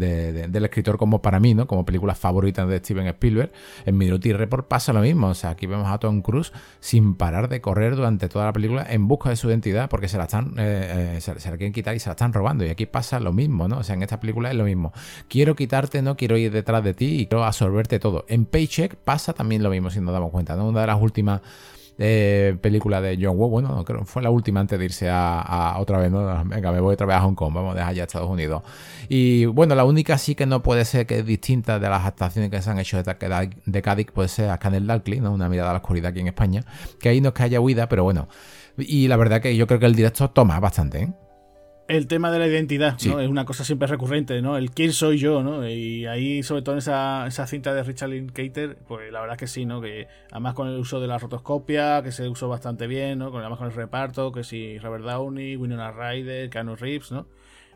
del 0.00 0.64
escritor 0.64 0.98
como 0.98 1.22
para 1.22 1.38
mí, 1.38 1.54
¿no? 1.54 1.66
Como 1.66 1.84
película 1.84 2.14
favorita 2.14 2.66
de 2.66 2.78
Steven 2.78 3.06
Spielberg. 3.06 3.52
En 3.86 3.96
Minority 3.96 4.32
Report 4.32 4.66
pasa 4.66 4.92
lo 4.92 5.00
mismo. 5.00 5.28
O 5.28 5.34
sea, 5.34 5.50
aquí 5.50 5.66
vemos 5.66 5.88
a 5.88 5.98
Tom 5.98 6.22
Cruise 6.22 6.52
sin 6.80 7.14
parar 7.14 7.48
de 7.48 7.60
correr 7.60 7.96
durante 7.96 8.28
toda 8.28 8.46
la 8.46 8.52
película 8.52 8.86
en 8.88 9.06
busca 9.06 9.30
de 9.30 9.36
su 9.36 9.48
identidad 9.48 9.88
porque 9.88 10.08
se 10.08 10.18
la 10.18 10.24
están 10.24 10.54
eh, 10.58 11.16
eh, 11.16 11.20
se, 11.20 11.34
la 11.34 11.56
quieren 11.56 11.72
quitar 11.72 11.94
y 11.94 11.98
se 11.98 12.08
la 12.08 12.12
están 12.12 12.32
robando. 12.32 12.64
Y 12.64 12.70
aquí 12.70 12.86
pasa 12.86 13.20
lo 13.20 13.32
mismo, 13.32 13.68
¿no? 13.68 13.78
O 13.78 13.82
sea, 13.82 13.94
en 13.94 14.02
esta 14.02 14.18
película 14.18 14.50
es 14.50 14.56
lo 14.56 14.64
mismo. 14.64 14.92
Quiero 15.28 15.54
quitarte, 15.54 16.02
no 16.02 16.16
quiero 16.16 16.36
ir 16.36 16.52
detrás 16.52 16.82
de 16.82 16.94
ti 16.94 17.20
y 17.20 17.26
quiero 17.26 17.44
absorberte 17.44 17.98
todo. 17.98 18.24
En 18.28 18.46
Paycheck 18.46 18.96
pasa 18.96 19.32
también 19.32 19.62
lo 19.62 19.70
mismo, 19.70 19.90
si 19.90 20.00
nos 20.00 20.12
damos 20.12 20.30
cuenta, 20.30 20.56
¿no? 20.56 20.68
Una 20.68 20.80
de 20.82 20.86
las 20.86 21.00
últimas 21.00 21.40
película 22.60 23.00
de 23.00 23.18
John 23.20 23.36
Woo. 23.38 23.48
Bueno, 23.48 23.84
creo 23.84 24.04
fue 24.04 24.22
la 24.22 24.30
última 24.30 24.60
antes 24.60 24.78
de 24.78 24.84
irse 24.84 25.08
a, 25.10 25.76
otra 25.78 25.98
vez, 25.98 26.10
¿no? 26.10 26.44
Venga, 26.44 26.72
me 26.72 26.80
voy 26.80 26.94
otra 26.94 27.06
vez 27.06 27.16
a 27.16 27.20
Hong 27.20 27.34
Kong, 27.34 27.52
vamos 27.52 27.74
a 27.74 27.78
dejar 27.78 27.94
ya 27.94 28.04
Estados 28.04 28.30
Unidos. 28.30 28.62
Y 29.08 29.44
bueno, 29.46 29.74
la 29.74 29.84
única 29.84 30.16
sí 30.18 30.34
que 30.34 30.46
no 30.46 30.62
puede 30.62 30.84
ser 30.84 31.06
que 31.06 31.18
es 31.18 31.26
distinta 31.26 31.78
de 31.78 31.88
las 31.88 32.04
actuaciones 32.04 32.50
que 32.50 32.62
se 32.62 32.70
han 32.70 32.78
hecho 32.78 33.02
de, 33.02 33.50
de 33.66 33.82
Cádiz, 33.82 34.06
puede 34.12 34.28
ser 34.28 34.50
a 34.50 34.58
Canel 34.58 34.86
Dalclay, 34.86 35.20
¿no? 35.20 35.32
Una 35.32 35.48
mirada 35.48 35.70
a 35.70 35.72
la 35.74 35.78
oscuridad 35.80 36.10
aquí 36.10 36.20
en 36.20 36.28
España, 36.28 36.64
que 36.98 37.08
ahí 37.08 37.20
no 37.20 37.28
es 37.28 37.34
que 37.34 37.42
haya 37.42 37.60
huida, 37.60 37.88
pero 37.88 38.04
bueno. 38.04 38.28
Y 38.78 39.08
la 39.08 39.16
verdad 39.16 39.42
que 39.42 39.54
yo 39.56 39.66
creo 39.66 39.80
que 39.80 39.86
el 39.86 39.94
director 39.94 40.30
toma 40.30 40.58
bastante, 40.60 41.02
¿eh? 41.02 41.12
El 41.90 42.06
tema 42.06 42.30
de 42.30 42.38
la 42.38 42.46
identidad, 42.46 42.96
¿no? 43.04 43.18
Es 43.18 43.28
una 43.28 43.44
cosa 43.44 43.64
siempre 43.64 43.88
recurrente, 43.88 44.40
¿no? 44.42 44.56
El 44.56 44.70
quién 44.70 44.92
soy 44.92 45.18
yo, 45.18 45.42
¿no? 45.42 45.68
Y 45.68 46.06
ahí, 46.06 46.42
sobre 46.44 46.62
todo 46.62 46.76
en 46.76 46.78
esa, 46.78 47.26
esa 47.26 47.48
cinta 47.48 47.74
de 47.74 47.82
Richard 47.82 48.10
Linklater, 48.10 48.78
pues 48.86 49.10
la 49.10 49.20
verdad 49.20 49.36
que 49.36 49.48
sí, 49.48 49.66
¿no? 49.66 49.80
Que 49.80 50.06
además 50.30 50.54
con 50.54 50.68
el 50.68 50.78
uso 50.78 51.00
de 51.00 51.08
la 51.08 51.18
rotoscopia, 51.18 52.00
que 52.04 52.12
se 52.12 52.28
usó 52.28 52.48
bastante 52.48 52.86
bien, 52.86 53.18
¿no? 53.18 53.32
Con, 53.32 53.40
además 53.40 53.58
con 53.58 53.68
el 53.68 53.74
reparto, 53.74 54.30
que 54.30 54.44
sí, 54.44 54.78
Robert 54.78 55.04
Downey, 55.04 55.56
Winona 55.56 55.90
Ryder, 55.90 56.48
Keanu 56.48 56.76
Reeves, 56.76 57.10
¿no? 57.10 57.26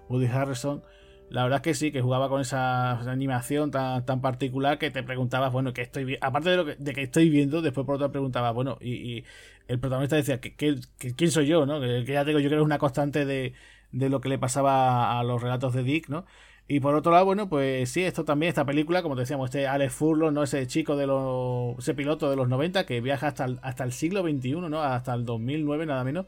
Woody 0.08 0.26
Harrison. 0.26 0.82
La 1.30 1.42
verdad 1.42 1.56
es 1.56 1.62
que 1.62 1.74
sí, 1.74 1.90
que 1.90 2.00
jugaba 2.00 2.28
con 2.28 2.40
esa, 2.40 3.00
animación 3.10 3.72
tan, 3.72 4.04
tan 4.06 4.20
particular 4.20 4.78
que 4.78 4.92
te 4.92 5.02
preguntabas, 5.02 5.52
bueno, 5.52 5.72
que 5.72 5.82
estoy 5.82 6.04
viendo. 6.04 6.24
Aparte 6.24 6.50
de 6.50 6.56
lo 6.56 6.64
que, 6.66 6.76
de 6.76 6.92
que 6.92 7.02
estoy 7.02 7.30
viendo, 7.30 7.62
después 7.62 7.84
por 7.84 7.96
otra 7.96 8.12
preguntaba, 8.12 8.52
bueno, 8.52 8.78
y, 8.80 9.24
el 9.66 9.80
protagonista 9.80 10.16
decía, 10.16 10.40
que, 10.40 10.54
¿quién 10.54 11.30
soy 11.30 11.46
yo? 11.46 11.66
¿no? 11.66 11.80
Que, 11.80 12.04
ya 12.04 12.24
digo, 12.24 12.38
yo 12.38 12.48
creo 12.48 12.60
que 12.60 12.62
es 12.62 12.66
una 12.66 12.78
constante 12.78 13.24
de, 13.24 13.54
de 13.94 14.08
lo 14.08 14.20
que 14.20 14.28
le 14.28 14.38
pasaba 14.38 15.18
a 15.18 15.24
los 15.24 15.42
relatos 15.42 15.72
de 15.72 15.82
Dick, 15.82 16.08
¿no? 16.08 16.24
Y 16.66 16.80
por 16.80 16.94
otro 16.94 17.12
lado, 17.12 17.26
bueno, 17.26 17.48
pues 17.48 17.90
sí, 17.90 18.02
esto 18.04 18.24
también, 18.24 18.48
esta 18.48 18.64
película, 18.64 19.02
como 19.02 19.16
decíamos, 19.16 19.50
este 19.50 19.66
Alex 19.66 19.92
Furlong, 19.94 20.32
¿no? 20.32 20.42
Ese 20.44 20.66
chico 20.66 20.96
de 20.96 21.06
los. 21.06 21.78
ese 21.78 21.94
piloto 21.94 22.30
de 22.30 22.36
los 22.36 22.48
90 22.48 22.86
que 22.86 23.00
viaja 23.00 23.28
hasta 23.28 23.44
el, 23.44 23.58
hasta 23.62 23.84
el 23.84 23.92
siglo 23.92 24.22
XXI, 24.22 24.52
¿no? 24.70 24.82
Hasta 24.82 25.14
el 25.14 25.24
2009, 25.26 25.86
nada 25.86 26.04
menos. 26.04 26.26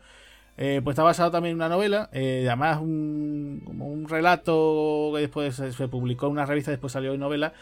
Eh, 0.58 0.80
pues 0.82 0.94
está 0.94 1.02
basado 1.02 1.30
también 1.30 1.52
en 1.52 1.56
una 1.56 1.68
novela, 1.68 2.08
eh, 2.12 2.44
además 2.46 2.80
un, 2.80 3.62
un 3.78 4.08
relato 4.08 5.10
que 5.14 5.20
después 5.20 5.54
se, 5.54 5.88
publicó 5.88 6.26
en 6.26 6.32
una 6.32 6.46
revista, 6.46 6.70
después 6.70 6.94
salió 6.94 7.12
en 7.12 7.20
novela, 7.20 7.52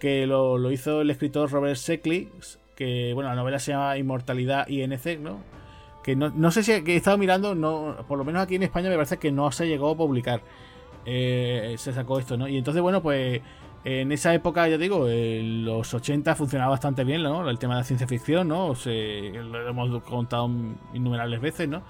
que 0.00 0.26
lo, 0.26 0.58
lo 0.58 0.72
hizo 0.72 1.02
el 1.02 1.10
escritor 1.10 1.50
Robert 1.50 1.76
Seckley, 1.76 2.28
que 2.74 3.12
bueno, 3.14 3.30
la 3.30 3.36
novela 3.36 3.60
se 3.60 3.72
llama 3.72 3.96
Inmortalidad 3.98 4.66
INC, 4.66 5.20
¿no? 5.20 5.44
Que 6.02 6.16
no, 6.16 6.30
no 6.30 6.50
sé 6.50 6.62
si 6.62 6.72
he 6.72 6.96
estado 6.96 7.18
mirando, 7.18 7.54
no, 7.54 7.96
por 8.08 8.16
lo 8.18 8.24
menos 8.24 8.42
aquí 8.42 8.54
en 8.54 8.62
España 8.62 8.88
me 8.88 8.96
parece 8.96 9.18
que 9.18 9.30
no 9.30 9.52
se 9.52 9.66
llegó 9.66 9.90
a 9.90 9.96
publicar. 9.96 10.42
Eh, 11.06 11.74
se 11.78 11.92
sacó 11.92 12.18
esto, 12.18 12.36
¿no? 12.36 12.48
Y 12.48 12.58
entonces, 12.58 12.82
bueno, 12.82 13.02
pues 13.02 13.40
en 13.84 14.12
esa 14.12 14.34
época, 14.34 14.68
ya 14.68 14.76
digo, 14.76 15.08
en 15.08 15.64
los 15.64 15.92
80 15.94 16.34
funcionaba 16.34 16.70
bastante 16.70 17.04
bien, 17.04 17.22
¿no? 17.22 17.48
El 17.48 17.58
tema 17.58 17.74
de 17.74 17.80
la 17.80 17.84
ciencia 17.84 18.06
ficción, 18.06 18.48
¿no? 18.48 18.74
lo 18.84 19.68
hemos 19.68 20.02
contado 20.02 20.50
innumerables 20.92 21.40
veces, 21.40 21.68
¿no? 21.68 21.82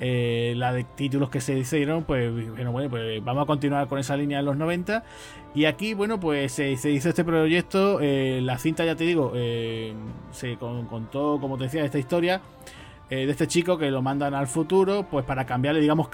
Eh, 0.00 0.54
la 0.56 0.72
de 0.72 0.84
títulos 0.84 1.28
que 1.28 1.40
se 1.40 1.58
hicieron, 1.58 2.04
pues 2.04 2.32
bueno, 2.50 2.70
bueno, 2.70 2.88
pues 2.88 3.24
vamos 3.24 3.42
a 3.42 3.46
continuar 3.46 3.88
con 3.88 3.98
esa 3.98 4.16
línea 4.16 4.40
en 4.40 4.44
los 4.44 4.56
90. 4.56 5.04
Y 5.54 5.64
aquí, 5.64 5.94
bueno, 5.94 6.20
pues 6.20 6.52
se, 6.52 6.70
hizo 6.70 6.88
este 7.08 7.24
proyecto. 7.24 7.98
Eh, 8.00 8.40
la 8.42 8.58
cinta, 8.58 8.84
ya 8.84 8.94
te 8.94 9.04
digo, 9.04 9.32
se 10.30 10.56
contó, 10.56 11.38
como 11.40 11.56
te 11.56 11.64
decía, 11.64 11.84
esta 11.84 11.98
historia. 11.98 12.40
Eh, 13.10 13.24
de 13.24 13.32
este 13.32 13.46
chico 13.46 13.78
que 13.78 13.90
lo 13.90 14.02
mandan 14.02 14.34
al 14.34 14.46
futuro, 14.46 15.06
pues 15.10 15.24
para 15.24 15.46
cambiarle, 15.46 15.80
digamos, 15.80 16.08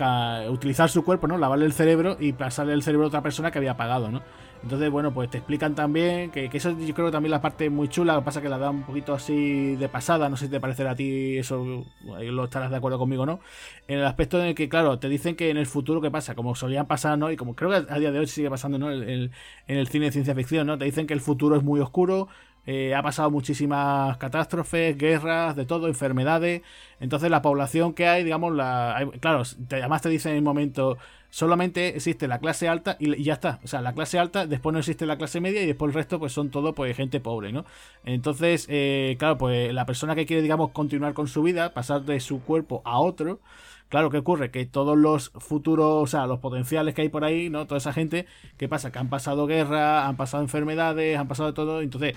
utilizar 0.48 0.88
su 0.88 1.04
cuerpo, 1.04 1.26
¿no? 1.26 1.38
Lavarle 1.38 1.64
el 1.64 1.72
cerebro 1.72 2.16
y 2.20 2.32
pasarle 2.34 2.72
el 2.72 2.84
cerebro 2.84 3.06
a 3.06 3.08
otra 3.08 3.20
persona 3.20 3.50
que 3.50 3.58
había 3.58 3.76
pagado, 3.76 4.12
¿no? 4.12 4.22
Entonces, 4.62 4.90
bueno, 4.90 5.12
pues 5.12 5.28
te 5.28 5.38
explican 5.38 5.74
también 5.74 6.30
que, 6.30 6.48
eso 6.52 6.70
yo 6.78 6.94
creo 6.94 7.08
que 7.08 7.12
también 7.12 7.32
la 7.32 7.40
parte 7.42 7.68
muy 7.68 7.88
chula, 7.88 8.14
lo 8.14 8.20
que 8.20 8.24
pasa 8.24 8.40
que 8.40 8.48
la 8.48 8.58
da 8.58 8.70
un 8.70 8.84
poquito 8.84 9.12
así 9.12 9.74
de 9.76 9.88
pasada, 9.88 10.28
no 10.28 10.36
sé 10.36 10.46
si 10.46 10.52
te 10.52 10.60
parecerá 10.60 10.92
a 10.92 10.94
ti 10.96 11.36
eso, 11.36 11.84
lo 12.04 12.44
estarás 12.44 12.70
de 12.70 12.76
acuerdo 12.76 12.98
conmigo, 12.98 13.26
¿no? 13.26 13.40
En 13.88 13.98
el 13.98 14.06
aspecto 14.06 14.38
en 14.40 14.46
el 14.46 14.54
que, 14.54 14.68
claro, 14.68 14.98
te 15.00 15.08
dicen 15.08 15.34
que 15.34 15.50
en 15.50 15.56
el 15.56 15.66
futuro 15.66 16.00
qué 16.00 16.10
pasa, 16.12 16.34
como 16.36 16.54
solían 16.54 16.86
pasar, 16.86 17.18
¿no? 17.18 17.30
Y 17.30 17.36
como 17.36 17.56
creo 17.56 17.70
que 17.70 17.92
a 17.92 17.98
día 17.98 18.12
de 18.12 18.20
hoy 18.20 18.26
sigue 18.28 18.48
pasando, 18.48 18.78
¿no? 18.78 18.90
en 18.92 19.30
el 19.66 19.88
cine 19.88 20.06
de 20.06 20.12
ciencia 20.12 20.34
ficción, 20.34 20.66
¿no? 20.66 20.78
Te 20.78 20.84
dicen 20.84 21.06
que 21.08 21.14
el 21.14 21.20
futuro 21.20 21.56
es 21.56 21.62
muy 21.64 21.80
oscuro, 21.80 22.28
eh, 22.66 22.94
ha 22.94 23.02
pasado 23.02 23.30
muchísimas 23.30 24.16
catástrofes, 24.16 24.96
guerras, 24.96 25.56
de 25.56 25.66
todo, 25.66 25.88
enfermedades. 25.88 26.62
Entonces 27.00 27.30
la 27.30 27.42
población 27.42 27.94
que 27.94 28.06
hay, 28.06 28.24
digamos, 28.24 28.54
la, 28.54 29.08
claro, 29.20 29.42
además 29.70 30.02
te 30.02 30.08
dicen 30.08 30.32
en 30.32 30.38
el 30.38 30.42
momento, 30.42 30.96
solamente 31.30 31.96
existe 31.96 32.28
la 32.28 32.38
clase 32.38 32.68
alta 32.68 32.96
y, 32.98 33.22
ya 33.22 33.34
está. 33.34 33.60
O 33.64 33.66
sea, 33.66 33.82
la 33.82 33.92
clase 33.92 34.18
alta, 34.18 34.46
después 34.46 34.72
no 34.72 34.78
existe 34.78 35.06
la 35.06 35.18
clase 35.18 35.40
media 35.40 35.62
y 35.62 35.66
después 35.66 35.90
el 35.90 35.94
resto 35.94 36.18
pues 36.18 36.32
son 36.32 36.50
todo 36.50 36.74
pues 36.74 36.96
gente 36.96 37.20
pobre, 37.20 37.52
¿no? 37.52 37.64
Entonces, 38.04 38.66
eh, 38.70 39.16
claro, 39.18 39.36
pues 39.38 39.72
la 39.74 39.86
persona 39.86 40.14
que 40.14 40.26
quiere, 40.26 40.42
digamos, 40.42 40.70
continuar 40.70 41.12
con 41.14 41.28
su 41.28 41.42
vida, 41.42 41.74
pasar 41.74 42.02
de 42.02 42.20
su 42.20 42.42
cuerpo 42.42 42.82
a 42.84 42.98
otro, 42.98 43.40
Claro, 43.88 44.10
¿qué 44.10 44.18
ocurre? 44.18 44.50
Que 44.50 44.66
todos 44.66 44.98
los 44.98 45.30
futuros, 45.38 46.02
o 46.02 46.06
sea, 46.08 46.26
los 46.26 46.40
potenciales 46.40 46.94
que 46.94 47.02
hay 47.02 47.08
por 47.08 47.24
ahí, 47.24 47.48
¿no? 47.48 47.66
Toda 47.66 47.78
esa 47.78 47.92
gente, 47.92 48.26
¿qué 48.56 48.68
pasa? 48.68 48.90
Que 48.90 48.98
han 48.98 49.08
pasado 49.08 49.46
guerra, 49.46 50.08
han 50.08 50.16
pasado 50.16 50.42
enfermedades, 50.42 51.16
han 51.16 51.28
pasado 51.28 51.54
todo. 51.54 51.80
Entonces, 51.80 52.16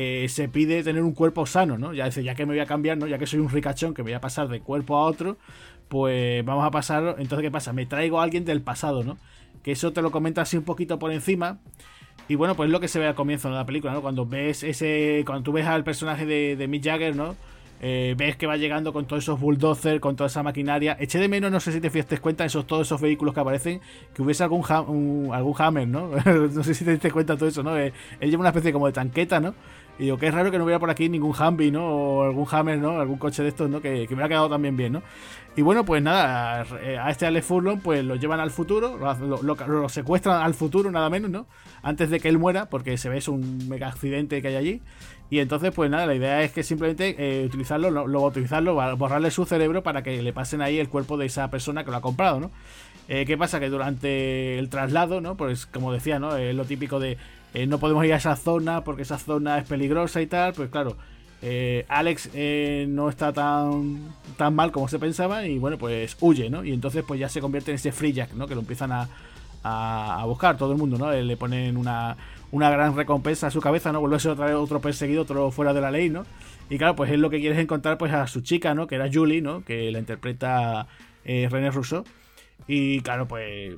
eh, 0.00 0.28
se 0.28 0.48
pide 0.48 0.84
tener 0.84 1.02
un 1.02 1.12
cuerpo 1.12 1.44
sano, 1.44 1.76
¿no? 1.76 1.92
Ya 1.92 2.04
dice, 2.04 2.22
ya 2.22 2.36
que 2.36 2.46
me 2.46 2.52
voy 2.52 2.60
a 2.60 2.66
cambiar, 2.66 2.96
¿no? 2.96 3.08
Ya 3.08 3.18
que 3.18 3.26
soy 3.26 3.40
un 3.40 3.50
ricachón 3.50 3.94
que 3.94 4.04
me 4.04 4.10
voy 4.10 4.14
a 4.14 4.20
pasar 4.20 4.46
de 4.46 4.60
cuerpo 4.60 4.96
a 4.96 5.02
otro, 5.02 5.38
pues 5.88 6.44
vamos 6.44 6.64
a 6.64 6.70
pasar. 6.70 7.16
Entonces, 7.18 7.42
¿qué 7.42 7.50
pasa? 7.50 7.72
Me 7.72 7.84
traigo 7.84 8.20
a 8.20 8.22
alguien 8.22 8.44
del 8.44 8.62
pasado, 8.62 9.02
¿no? 9.02 9.18
Que 9.64 9.72
eso 9.72 9.92
te 9.92 10.00
lo 10.00 10.12
comenta 10.12 10.42
así 10.42 10.56
un 10.56 10.62
poquito 10.62 11.00
por 11.00 11.10
encima. 11.10 11.58
Y 12.28 12.36
bueno, 12.36 12.54
pues 12.54 12.68
es 12.68 12.72
lo 12.72 12.78
que 12.78 12.86
se 12.86 13.00
ve 13.00 13.08
al 13.08 13.16
comienzo 13.16 13.48
de 13.48 13.56
la 13.56 13.66
película, 13.66 13.92
¿no? 13.92 14.00
Cuando 14.00 14.24
ves 14.24 14.62
ese. 14.62 15.24
Cuando 15.26 15.42
tú 15.42 15.50
ves 15.50 15.66
al 15.66 15.82
personaje 15.82 16.26
de, 16.26 16.68
Mick 16.68 16.84
Jagger, 16.84 17.16
¿no? 17.16 17.34
Eh, 17.80 18.14
ves 18.16 18.36
que 18.36 18.46
va 18.46 18.56
llegando 18.56 18.92
con 18.92 19.06
todos 19.06 19.24
esos 19.24 19.40
bulldozers, 19.40 19.98
con 19.98 20.14
toda 20.14 20.28
esa 20.28 20.44
maquinaria. 20.44 20.96
Eché 21.00 21.18
de 21.18 21.26
menos, 21.26 21.50
no 21.50 21.58
sé 21.58 21.72
si 21.72 21.80
te 21.80 21.90
fijaste 21.90 22.18
cuenta, 22.18 22.44
esos, 22.44 22.68
todos 22.68 22.86
esos 22.86 23.00
vehículos 23.00 23.34
que 23.34 23.40
aparecen, 23.40 23.80
que 24.14 24.22
hubiese 24.22 24.44
algún, 24.44 24.64
algún 25.32 25.54
Hammer, 25.58 25.88
¿no? 25.88 26.10
no 26.24 26.62
sé 26.62 26.74
si 26.74 26.84
te 26.84 26.92
diste 26.92 27.10
cuenta 27.10 27.36
todo 27.36 27.48
eso, 27.48 27.64
¿no? 27.64 27.76
Eh, 27.76 27.92
él 28.20 28.30
lleva 28.30 28.42
una 28.42 28.50
especie 28.50 28.72
como 28.72 28.86
de 28.86 28.92
tanqueta, 28.92 29.40
¿no? 29.40 29.54
Y 29.98 30.04
digo, 30.04 30.16
que 30.16 30.28
es 30.28 30.34
raro 30.34 30.50
que 30.52 30.58
no 30.58 30.64
hubiera 30.64 30.78
por 30.78 30.90
aquí 30.90 31.08
ningún 31.08 31.34
Humvee, 31.36 31.72
¿no? 31.72 31.84
O 31.84 32.22
algún 32.22 32.46
Hammer, 32.50 32.78
¿no? 32.78 33.00
Algún 33.00 33.18
coche 33.18 33.42
de 33.42 33.48
estos, 33.48 33.68
¿no? 33.68 33.80
Que, 33.80 34.06
me 34.14 34.22
ha 34.22 34.28
quedado 34.28 34.48
también 34.48 34.76
bien, 34.76 34.92
¿no? 34.92 35.02
Y 35.56 35.62
bueno, 35.62 35.84
pues 35.84 36.00
nada, 36.00 36.60
a 36.62 37.10
este 37.10 37.26
Alex 37.26 37.46
Furlong, 37.46 37.80
pues 37.80 38.04
lo 38.04 38.14
llevan 38.14 38.38
al 38.38 38.52
futuro, 38.52 38.96
lo, 38.96 39.88
secuestran 39.88 40.40
al 40.40 40.54
futuro, 40.54 40.88
nada 40.92 41.10
menos, 41.10 41.30
¿no? 41.30 41.46
Antes 41.82 42.10
de 42.10 42.20
que 42.20 42.28
él 42.28 42.38
muera, 42.38 42.66
porque 42.66 42.96
se 42.96 43.08
ve 43.08 43.18
es 43.18 43.26
un 43.26 43.66
mega 43.68 43.88
accidente 43.88 44.40
que 44.40 44.48
hay 44.48 44.56
allí. 44.56 44.82
Y 45.30 45.40
entonces, 45.40 45.72
pues 45.74 45.90
nada, 45.90 46.06
la 46.06 46.14
idea 46.14 46.42
es 46.42 46.52
que 46.52 46.62
simplemente 46.62 47.16
eh, 47.18 47.44
utilizarlo, 47.44 47.90
luego 47.90 48.26
utilizarlo, 48.26 48.76
borrarle 48.96 49.32
su 49.32 49.46
cerebro 49.46 49.82
para 49.82 50.02
que 50.04 50.22
le 50.22 50.32
pasen 50.32 50.62
ahí 50.62 50.78
el 50.78 50.88
cuerpo 50.88 51.16
de 51.16 51.26
esa 51.26 51.50
persona 51.50 51.84
que 51.84 51.90
lo 51.90 51.96
ha 51.96 52.00
comprado, 52.00 52.38
¿no? 52.38 52.50
Eh, 53.08 53.24
¿Qué 53.26 53.36
pasa? 53.36 53.58
Que 53.58 53.68
durante 53.68 54.58
el 54.58 54.68
traslado, 54.68 55.20
¿no? 55.20 55.36
Pues 55.36 55.66
como 55.66 55.92
decía, 55.92 56.18
¿no? 56.18 56.36
Es 56.36 56.54
lo 56.54 56.66
típico 56.66 57.00
de 57.00 57.16
eh, 57.54 57.66
no 57.66 57.78
podemos 57.78 58.04
ir 58.04 58.12
a 58.12 58.16
esa 58.16 58.36
zona 58.36 58.84
porque 58.84 59.02
esa 59.02 59.18
zona 59.18 59.58
es 59.58 59.68
peligrosa 59.68 60.20
y 60.20 60.26
tal, 60.26 60.52
pues 60.52 60.68
claro, 60.70 60.96
eh, 61.40 61.86
Alex 61.88 62.30
eh, 62.34 62.86
no 62.88 63.08
está 63.08 63.32
tan, 63.32 64.12
tan 64.36 64.54
mal 64.54 64.70
como 64.70 64.88
se 64.88 64.98
pensaba 64.98 65.46
y 65.46 65.58
bueno, 65.58 65.78
pues 65.78 66.16
huye, 66.20 66.50
¿no? 66.50 66.64
Y 66.64 66.72
entonces 66.72 67.04
pues 67.06 67.18
ya 67.20 67.28
se 67.28 67.40
convierte 67.40 67.70
en 67.70 67.76
ese 67.76 67.92
free 67.92 68.12
jack, 68.12 68.32
¿no? 68.34 68.46
Que 68.46 68.54
lo 68.54 68.60
empiezan 68.60 68.92
a, 68.92 69.08
a, 69.62 70.24
buscar 70.26 70.58
todo 70.58 70.72
el 70.72 70.78
mundo, 70.78 70.98
¿no? 70.98 71.10
Le 71.10 71.36
ponen 71.36 71.76
una, 71.76 72.16
una 72.50 72.70
gran 72.70 72.94
recompensa 72.94 73.46
a 73.46 73.50
su 73.50 73.60
cabeza, 73.60 73.92
¿no? 73.92 74.00
Vuelve 74.00 74.16
a 74.16 74.20
ser 74.20 74.32
otra 74.32 74.46
vez 74.46 74.54
otro 74.54 74.80
perseguido, 74.80 75.22
otro 75.22 75.50
fuera 75.50 75.72
de 75.72 75.80
la 75.80 75.90
ley, 75.90 76.10
¿no? 76.10 76.24
Y 76.68 76.76
claro, 76.76 76.96
pues 76.96 77.10
es 77.10 77.18
lo 77.18 77.30
que 77.30 77.40
quieres 77.40 77.58
encontrar 77.58 77.96
pues 77.96 78.12
a 78.12 78.26
su 78.26 78.42
chica, 78.42 78.74
¿no? 78.74 78.86
Que 78.86 78.96
era 78.96 79.08
Julie, 79.10 79.40
¿no? 79.40 79.64
Que 79.64 79.90
la 79.90 80.00
interpreta 80.00 80.86
René 81.24 81.70
Russo. 81.70 82.04
Y 82.66 83.00
claro, 83.00 83.26
pues 83.26 83.74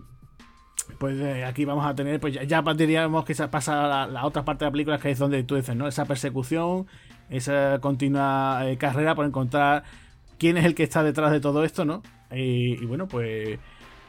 pues 0.99 1.19
eh, 1.21 1.45
aquí 1.45 1.65
vamos 1.65 1.87
a 1.87 1.95
tener, 1.95 2.21
pues 2.21 2.35
ya, 2.35 2.45
ya 2.45 2.63
diríamos 2.75 3.25
que 3.25 3.35
pasa 3.49 4.07
la, 4.07 4.27
otra 4.27 4.45
parte 4.45 4.65
de 4.65 4.69
la 4.69 4.73
película, 4.73 4.99
que 4.99 5.11
es 5.11 5.19
donde 5.19 5.43
tú 5.45 5.57
dices, 5.57 5.77
¿no? 5.77 5.89
Esa 5.89 6.05
persecución, 6.05 6.87
esa 7.29 7.79
continua 7.81 8.63
eh, 8.67 8.77
carrera 8.77 9.15
por 9.15 9.27
encontrar 9.27 9.85
quién 10.39 10.57
es 10.57 10.65
el 10.65 10.75
que 10.75 10.83
está 10.83 11.03
detrás 11.03 11.33
de 11.33 11.41
todo 11.41 11.65
esto, 11.65 11.85
¿no? 11.85 12.03
Y, 12.33 12.77
bueno, 12.87 13.09
pues 13.09 13.59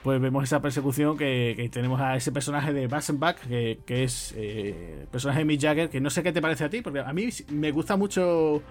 pues 0.04 0.20
vemos 0.20 0.44
esa 0.44 0.62
persecución 0.62 1.16
que, 1.16 1.70
tenemos 1.72 2.02
a 2.02 2.16
ese 2.16 2.32
personaje 2.32 2.74
de 2.74 2.88
Bassenbach, 2.88 3.38
que, 3.38 3.80
que 3.86 4.04
es 4.04 4.34
eh, 4.36 5.06
personaje 5.12 5.40
de 5.40 5.46
Mick 5.46 5.62
Jagger, 5.62 5.90
que 5.92 6.02
no 6.02 6.10
sé 6.10 6.24
qué 6.24 6.32
te 6.32 6.42
parece 6.42 6.64
a 6.64 6.70
ti, 6.70 6.82
porque 6.82 7.02
a 7.02 7.14
mí 7.14 7.30
me 7.50 7.72
gusta 7.72 7.98
mucho 7.98 8.64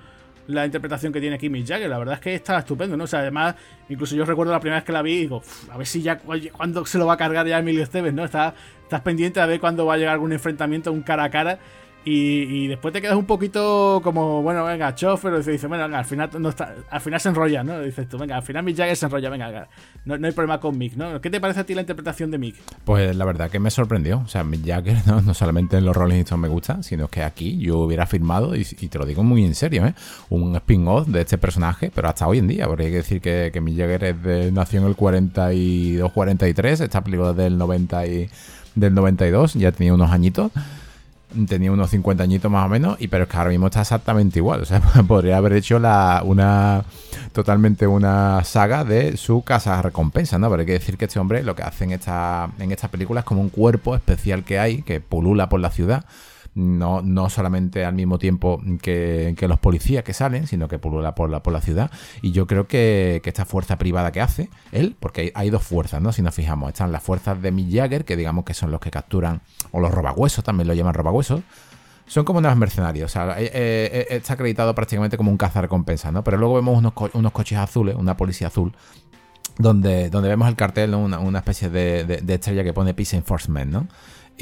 la 0.51 0.67
interpretación 0.67 1.13
que 1.13 1.21
tiene 1.21 1.37
aquí 1.37 1.49
Mick 1.49 1.67
Jagger. 1.67 1.89
La 1.89 1.99
verdad 1.99 2.15
es 2.15 2.21
que 2.21 2.35
está 2.35 2.59
estupendo, 2.59 2.97
¿no? 2.97 3.05
O 3.05 3.07
sea, 3.07 3.21
además, 3.21 3.55
incluso 3.89 4.15
yo 4.15 4.25
recuerdo 4.25 4.53
la 4.53 4.61
primera 4.61 4.79
vez 4.79 4.85
que 4.85 4.93
la 4.93 5.03
vi 5.03 5.13
y 5.13 5.21
digo, 5.21 5.43
a 5.71 5.77
ver 5.77 5.87
si 5.87 6.03
ya, 6.03 6.19
cuando 6.19 6.85
se 6.87 6.99
lo 6.99 7.07
va 7.07 7.15
a 7.15 7.17
cargar 7.17 7.47
ya 7.47 7.59
Emilio 7.59 7.83
Esteves, 7.83 8.13
¿no? 8.13 8.25
Está, 8.25 8.55
estás 8.83 9.01
pendiente 9.01 9.41
a 9.41 9.47
ver 9.47 9.61
cuándo 9.61 9.87
va 9.87 9.95
a 9.95 9.97
llegar 9.97 10.15
algún 10.15 10.33
enfrentamiento, 10.33 10.93
un 10.93 11.03
cara 11.03 11.25
a 11.25 11.31
cara. 11.31 11.59
Y, 12.03 12.67
después 12.69 12.95
te 12.95 13.03
quedas 13.03 13.17
un 13.17 13.27
poquito 13.27 14.01
como, 14.03 14.43
bueno, 14.43 14.65
venga, 14.65 14.95
chofer, 14.95 15.35
y 15.35 15.51
dice, 15.51 15.67
bueno, 15.67 15.85
venga, 15.85 15.99
al 15.99 16.05
final 16.07 16.31
no 16.39 16.49
está, 16.49 16.75
al 16.89 17.01
final 17.01 17.21
se 17.21 17.29
enrolla, 17.29 17.63
¿no? 17.63 17.79
Dices 17.83 18.09
tú, 18.09 18.17
venga, 18.17 18.37
al 18.37 18.43
final 18.43 18.63
Mick 18.63 18.77
Jagger 18.77 18.97
se 18.97 19.05
enrolla, 19.05 19.29
venga, 19.29 19.69
no, 20.07 20.17
no, 20.17 20.27
hay 20.27 20.33
problema 20.33 20.59
con 20.61 20.79
Mick, 20.79 20.97
¿no? 20.97 21.21
¿Qué 21.21 21.29
te 21.29 21.41
parece 21.41 21.61
a 21.61 21.65
ti 21.65 21.75
la 21.75 21.83
interpretación 21.83 22.31
de 22.31 22.39
Mick? 22.39 22.57
Pues 22.85 23.15
la 23.15 23.25
verdad 23.27 23.51
que 23.51 23.59
me 23.59 23.71
sorprendió, 23.71 24.23
o 24.25 24.29
sea, 24.29 24.45
Mick 24.45 24.67
Jagger 24.67 24.97
no, 25.07 25.21
no 25.21 25.35
solamente 25.35 25.77
en 25.77 25.85
los 25.85 25.95
Rolling 25.95 26.21
Stones 26.21 26.43
me 26.43 26.49
gusta, 26.49 26.83
sino 26.83 27.09
que 27.09 27.23
aquí 27.23 27.59
yo 27.59 27.81
hubiera 27.81 28.07
firmado, 28.07 28.57
y, 28.57 28.65
te 28.65 28.99
lo 28.99 29.05
digo 29.05 29.23
muy 29.23 29.45
en 29.45 29.55
serio, 29.55 29.85
¿eh? 29.85 29.95
Un 30.31 30.57
spin-off 30.57 31.07
de 31.07 31.21
este 31.21 31.37
personaje, 31.37 31.93
pero 31.95 32.09
hasta 32.09 32.27
hoy 32.27 32.39
en 32.39 32.49
día, 32.49 32.67
porque 32.67 32.85
hay 32.85 32.91
que 32.91 32.97
decir 32.97 33.21
que, 33.21 33.51
que 33.53 33.61
Mick 33.61 33.77
Jagger 33.77 34.05
es 34.05 34.23
de, 34.23 34.53
nació 34.53 34.81
en 34.81 34.87
el 34.87 34.97
42-43, 34.97 36.81
esta 36.81 37.05
película 37.05 37.35
del 37.35 37.59
90 37.59 38.07
y, 38.07 38.31
del 38.75 38.95
92, 38.95 39.55
ya 39.55 39.73
tenía 39.73 39.93
unos 39.93 40.11
añitos 40.11 40.51
tenía 41.49 41.73
unos 41.73 41.91
50 41.91 42.23
añitos 42.23 42.51
más 42.51 42.67
o 42.67 42.69
menos, 42.69 42.97
y 43.01 43.09
pero 43.09 43.25
es 43.25 43.31
que 43.31 43.37
ahora 43.37 43.51
mismo 43.51 43.67
está 43.67 43.81
exactamente 43.81 44.39
igual. 44.39 44.63
O 44.63 44.65
sea, 44.65 44.81
podría 45.09 45.37
haber 45.37 45.55
hecho 45.55 45.79
la, 45.79 46.23
una 46.25 46.85
totalmente 47.33 47.87
una 47.87 48.43
saga 48.45 48.85
de 48.85 49.17
su 49.17 49.43
casa 49.43 49.81
recompensa, 49.83 50.39
¿no? 50.39 50.51
Pero 50.51 50.61
hay 50.61 50.67
que 50.67 50.73
decir 50.73 50.97
que 50.97 51.05
este 51.07 51.19
hombre 51.19 51.43
lo 51.43 51.55
que 51.55 51.63
hace 51.63 51.85
en 51.85 51.93
esta, 51.93 52.51
en 52.59 52.73
esta 52.73 52.89
película 52.89 53.21
es 53.21 53.27
como 53.27 53.41
un 53.41 53.51
cuerpo 53.51 53.95
especial 53.95 54.45
que 54.45 54.59
hay, 54.59 54.83
que 54.83 55.01
pulula 55.01 55.49
por 55.49 55.61
la 55.61 55.71
ciudad 55.71 56.05
no, 56.61 57.01
no 57.03 57.31
solamente 57.31 57.85
al 57.85 57.95
mismo 57.95 58.19
tiempo 58.19 58.61
que, 58.83 59.35
los 59.41 59.59
policías 59.59 60.05
que 60.05 60.13
salen, 60.13 60.47
sino 60.47 60.69
que 60.69 60.79
pulula 60.79 61.15
por 61.15 61.31
la, 61.31 61.43
por 61.43 61.53
la 61.53 61.61
ciudad. 61.61 61.91
Y 62.23 62.33
yo 62.33 62.47
creo 62.47 62.69
que, 62.69 63.23
esta 63.25 63.45
fuerza 63.45 63.79
privada 63.79 64.11
que 64.11 64.21
hace 64.21 64.51
él, 64.73 64.97
porque 64.99 65.33
hay, 65.35 65.51
dos 65.51 65.63
fuerzas, 65.63 66.03
¿no? 66.03 66.13
Si 66.13 66.21
nos 66.21 66.35
fijamos, 66.35 66.69
están 66.69 66.91
las 66.91 67.03
fuerzas 67.03 67.41
de 67.41 67.53
Mick 67.53 67.73
Jagger, 67.73 68.05
que 68.05 68.17
digamos 68.17 68.45
que 68.45 68.55
son 68.55 68.71
los 68.73 68.81
que 68.81 68.91
capturan, 68.91 69.41
o 69.71 69.81
los 69.81 69.93
robagüesos, 69.93 70.45
también 70.45 70.67
lo 70.67 70.75
llaman 70.75 70.95
robagüesos. 70.95 71.43
Son 72.07 72.25
como 72.25 72.41
unos 72.41 72.57
mercenarios, 72.57 73.09
o 73.09 73.13
sea, 73.13 73.41
eh, 73.41 73.45
eh, 73.45 73.51
eh, 74.11 74.17
está 74.17 74.33
acreditado 74.33 74.75
prácticamente 74.75 75.17
como 75.17 75.31
un 75.31 75.39
recompensa, 75.39 76.11
¿no? 76.11 76.25
Pero 76.25 76.39
luego 76.39 76.57
vemos 76.57 76.77
unos, 76.77 76.93
unos 77.15 77.33
coches 77.33 77.57
azules, 77.57 77.95
una 77.95 78.17
policía 78.17 78.49
azul, 78.49 78.73
donde, 79.59 80.11
donde 80.11 80.29
vemos 80.29 80.49
el 80.49 80.57
cartel, 80.57 80.95
una, 80.95 81.39
especie 81.39 81.71
de, 81.71 82.05
de, 82.05 82.35
estrella 82.35 82.65
que 82.65 82.73
pone 82.73 82.95
Peace 82.95 83.17
Enforcement, 83.17 83.71
¿no? 83.71 83.87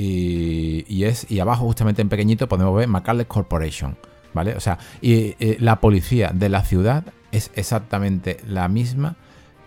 Y, 0.02 1.04
es, 1.04 1.30
y 1.30 1.40
abajo 1.40 1.64
justamente 1.64 2.02
en 2.02 2.08
pequeñito 2.08 2.48
podemos 2.48 2.76
ver 2.76 2.88
McCarthy 2.88 3.24
Corporation, 3.24 3.96
¿vale? 4.34 4.54
O 4.54 4.61
sea, 4.61 4.78
y 5.00 5.34
la 5.62 5.80
policía 5.80 6.30
de 6.32 6.48
la 6.48 6.64
ciudad 6.64 7.04
es 7.32 7.50
exactamente 7.54 8.38
la 8.46 8.68
misma 8.68 9.16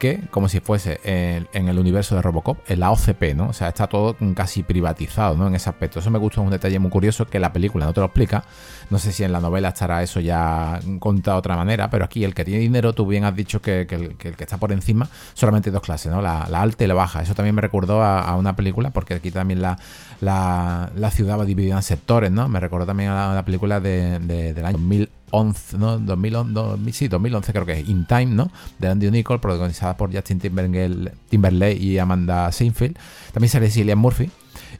que 0.01 0.19
como 0.31 0.49
si 0.49 0.61
fuese 0.61 0.99
en, 1.03 1.69
el 1.69 1.77
universo 1.77 2.15
de 2.15 2.23
Robocop, 2.23 2.57
en 2.67 2.79
la 2.79 2.89
OCP, 2.89 3.35
¿no? 3.35 3.49
O 3.49 3.53
sea, 3.53 3.67
está 3.67 3.85
todo 3.85 4.15
casi 4.33 4.63
privatizado, 4.63 5.37
¿no? 5.37 5.45
En 5.45 5.53
ese 5.53 5.69
aspecto. 5.69 5.99
Eso 5.99 6.09
me 6.09 6.17
gusta, 6.17 6.41
un 6.41 6.49
detalle 6.49 6.79
muy 6.79 6.89
curioso 6.89 7.27
que 7.27 7.39
la 7.39 7.53
película 7.53 7.85
no 7.85 7.93
te 7.93 7.99
lo 7.99 8.07
explica. 8.07 8.43
No 8.89 8.97
sé 8.97 9.11
si 9.11 9.23
en 9.23 9.31
la 9.31 9.39
novela 9.39 9.67
estará 9.67 10.01
eso 10.01 10.19
ya 10.19 10.79
contado 10.97 11.35
de 11.35 11.39
otra 11.39 11.55
manera, 11.55 11.91
pero 11.91 12.03
aquí 12.03 12.23
el 12.23 12.33
que 12.33 12.43
tiene 12.43 12.61
dinero, 12.61 12.93
tú 12.93 13.05
bien 13.05 13.25
has 13.25 13.35
dicho 13.35 13.61
que, 13.61 13.81
el, 13.81 14.17
que 14.17 14.43
está 14.43 14.57
por 14.57 14.71
encima, 14.71 15.07
solamente 15.35 15.69
dos 15.69 15.83
clases, 15.83 16.11
¿no? 16.11 16.19
La, 16.19 16.45
alta 16.45 16.83
y 16.83 16.87
la 16.87 16.95
baja. 16.95 17.21
Eso 17.21 17.35
también 17.35 17.53
me 17.53 17.61
recordó 17.61 18.01
a, 18.01 18.35
una 18.37 18.55
película, 18.55 18.89
porque 18.89 19.13
aquí 19.13 19.29
también 19.29 19.61
la, 19.61 19.77
la, 20.19 21.11
ciudad 21.11 21.37
va 21.37 21.45
dividida 21.45 21.75
en 21.75 21.83
sectores, 21.83 22.31
¿no? 22.31 22.49
Me 22.49 22.59
recordó 22.59 22.87
también 22.87 23.11
a 23.11 23.35
la, 23.35 23.45
película 23.45 23.79
de, 23.79 24.17
del 24.17 24.65
año 24.65 24.79
2000 24.79 25.09
2011, 25.31 25.77
¿no? 25.77 25.97
2011, 25.99 26.91
sí, 26.91 27.07
2011 27.07 27.51
creo 27.53 27.65
que 27.65 27.79
es, 27.79 27.89
In 27.89 28.05
Time, 28.05 28.27
¿no? 28.27 28.51
De 28.79 28.87
Andy 28.87 29.09
Nicole, 29.11 29.39
protagonizada 29.39 29.97
por 29.97 30.13
Justin 30.13 30.39
Timberlake 30.39 31.77
y 31.79 31.97
Amanda 31.97 32.51
Seinfeld. 32.51 32.97
También 33.33 33.49
sale 33.49 33.69
Cillian 33.69 33.97
Murphy. 33.97 34.29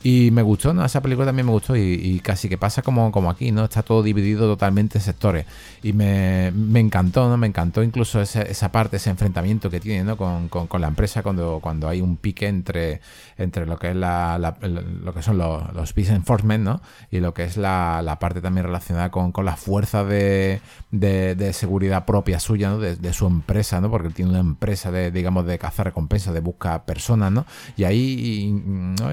Y 0.04 0.32
me 0.32 0.42
gustó, 0.42 0.74
¿no? 0.74 0.84
Esa 0.86 1.02
película 1.02 1.28
también 1.28 1.46
me 1.46 1.52
gustó 1.52 1.76
y, 1.76 2.20
casi 2.24 2.50
que 2.50 2.58
pasa 2.58 2.82
como, 2.82 3.12
como 3.12 3.30
aquí, 3.30 3.52
¿no? 3.52 3.66
Está 3.66 3.84
todo 3.84 4.04
dividido 4.04 4.48
totalmente 4.48 4.98
en 4.98 5.04
sectores. 5.04 5.46
Y 5.84 5.94
me, 5.94 6.48
encantó, 6.76 7.30
¿no? 7.30 7.38
Me 7.38 7.48
encantó 7.48 7.84
incluso 7.84 8.22
esa, 8.22 8.72
parte, 8.72 8.98
ese 8.98 9.10
enfrentamiento 9.10 9.70
que 9.70 9.80
tiene, 9.80 10.04
¿no? 10.04 10.18
Con, 10.18 10.50
la 10.82 10.88
empresa 10.88 11.22
cuando, 11.22 11.60
cuando 11.62 11.88
hay 11.88 12.02
un 12.02 12.18
pique 12.18 12.48
entre, 12.48 13.02
entre 13.38 13.66
lo 13.66 13.78
que 13.78 13.92
es 13.92 13.96
la, 13.96 14.58
lo 14.62 15.14
que 15.14 15.22
son 15.22 15.38
los, 15.38 15.74
los 15.74 15.94
peace 15.94 16.14
enforcement, 16.14 16.64
¿no? 16.64 16.82
Y 17.12 17.20
lo 17.20 17.34
que 17.34 17.44
es 17.44 17.58
la, 17.58 18.18
parte 18.20 18.42
también 18.42 18.66
relacionada 18.66 19.10
con, 19.12 19.32
con 19.32 19.46
las 19.46 19.60
fuerzas 19.60 20.08
de, 20.08 20.62
de, 20.92 21.54
seguridad 21.54 22.06
propia 22.06 22.40
suya, 22.40 22.70
¿no? 22.70 22.80
De, 22.80 23.14
su 23.14 23.28
empresa, 23.28 23.82
¿no? 23.82 23.92
Porque 23.92 24.10
tiene 24.10 24.32
una 24.32 24.40
empresa 24.40 24.92
de, 24.92 25.12
digamos, 25.12 25.46
de 25.46 25.58
cazar 25.60 25.88
recompensas, 25.88 26.34
de 26.34 26.40
buscar 26.40 26.86
personas, 26.86 27.32
¿no? 27.32 27.46
Y 27.76 27.84
ahí, 27.84 28.52
¿no? 28.52 29.12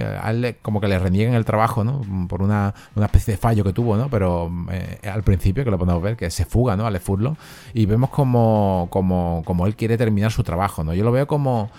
Como 0.69 0.83
que 0.83 0.89
le 0.89 0.99
renieguen 0.99 1.33
el 1.33 1.47
trabajo, 1.47 1.83
¿no? 1.83 2.03
Por 2.29 2.43
una, 2.43 2.75
especie 2.95 3.33
de 3.33 3.39
fallo 3.39 3.65
que 3.65 3.73
tuvo, 3.73 3.97
¿no? 3.97 4.11
Pero 4.11 4.53
eh, 4.71 4.99
al 5.11 5.23
principio, 5.23 5.65
que 5.65 5.71
lo 5.71 5.79
podemos 5.79 6.03
ver, 6.03 6.15
que 6.15 6.31
se 6.31 6.45
fuga, 6.45 6.77
¿no? 6.77 6.87
Alex 6.87 7.03
Furlong. 7.07 7.37
Y 7.73 7.87
vemos 7.87 8.11
como, 8.11 8.89
como, 8.91 9.41
como 9.47 9.67
él 9.67 9.77
quiere 9.77 9.97
terminar 9.97 10.31
su 10.31 10.43
trabajo, 10.43 10.85
¿no? 10.85 10.93
Yo 10.93 11.05
lo 11.05 11.11
veo 11.11 11.27
como 11.27 11.71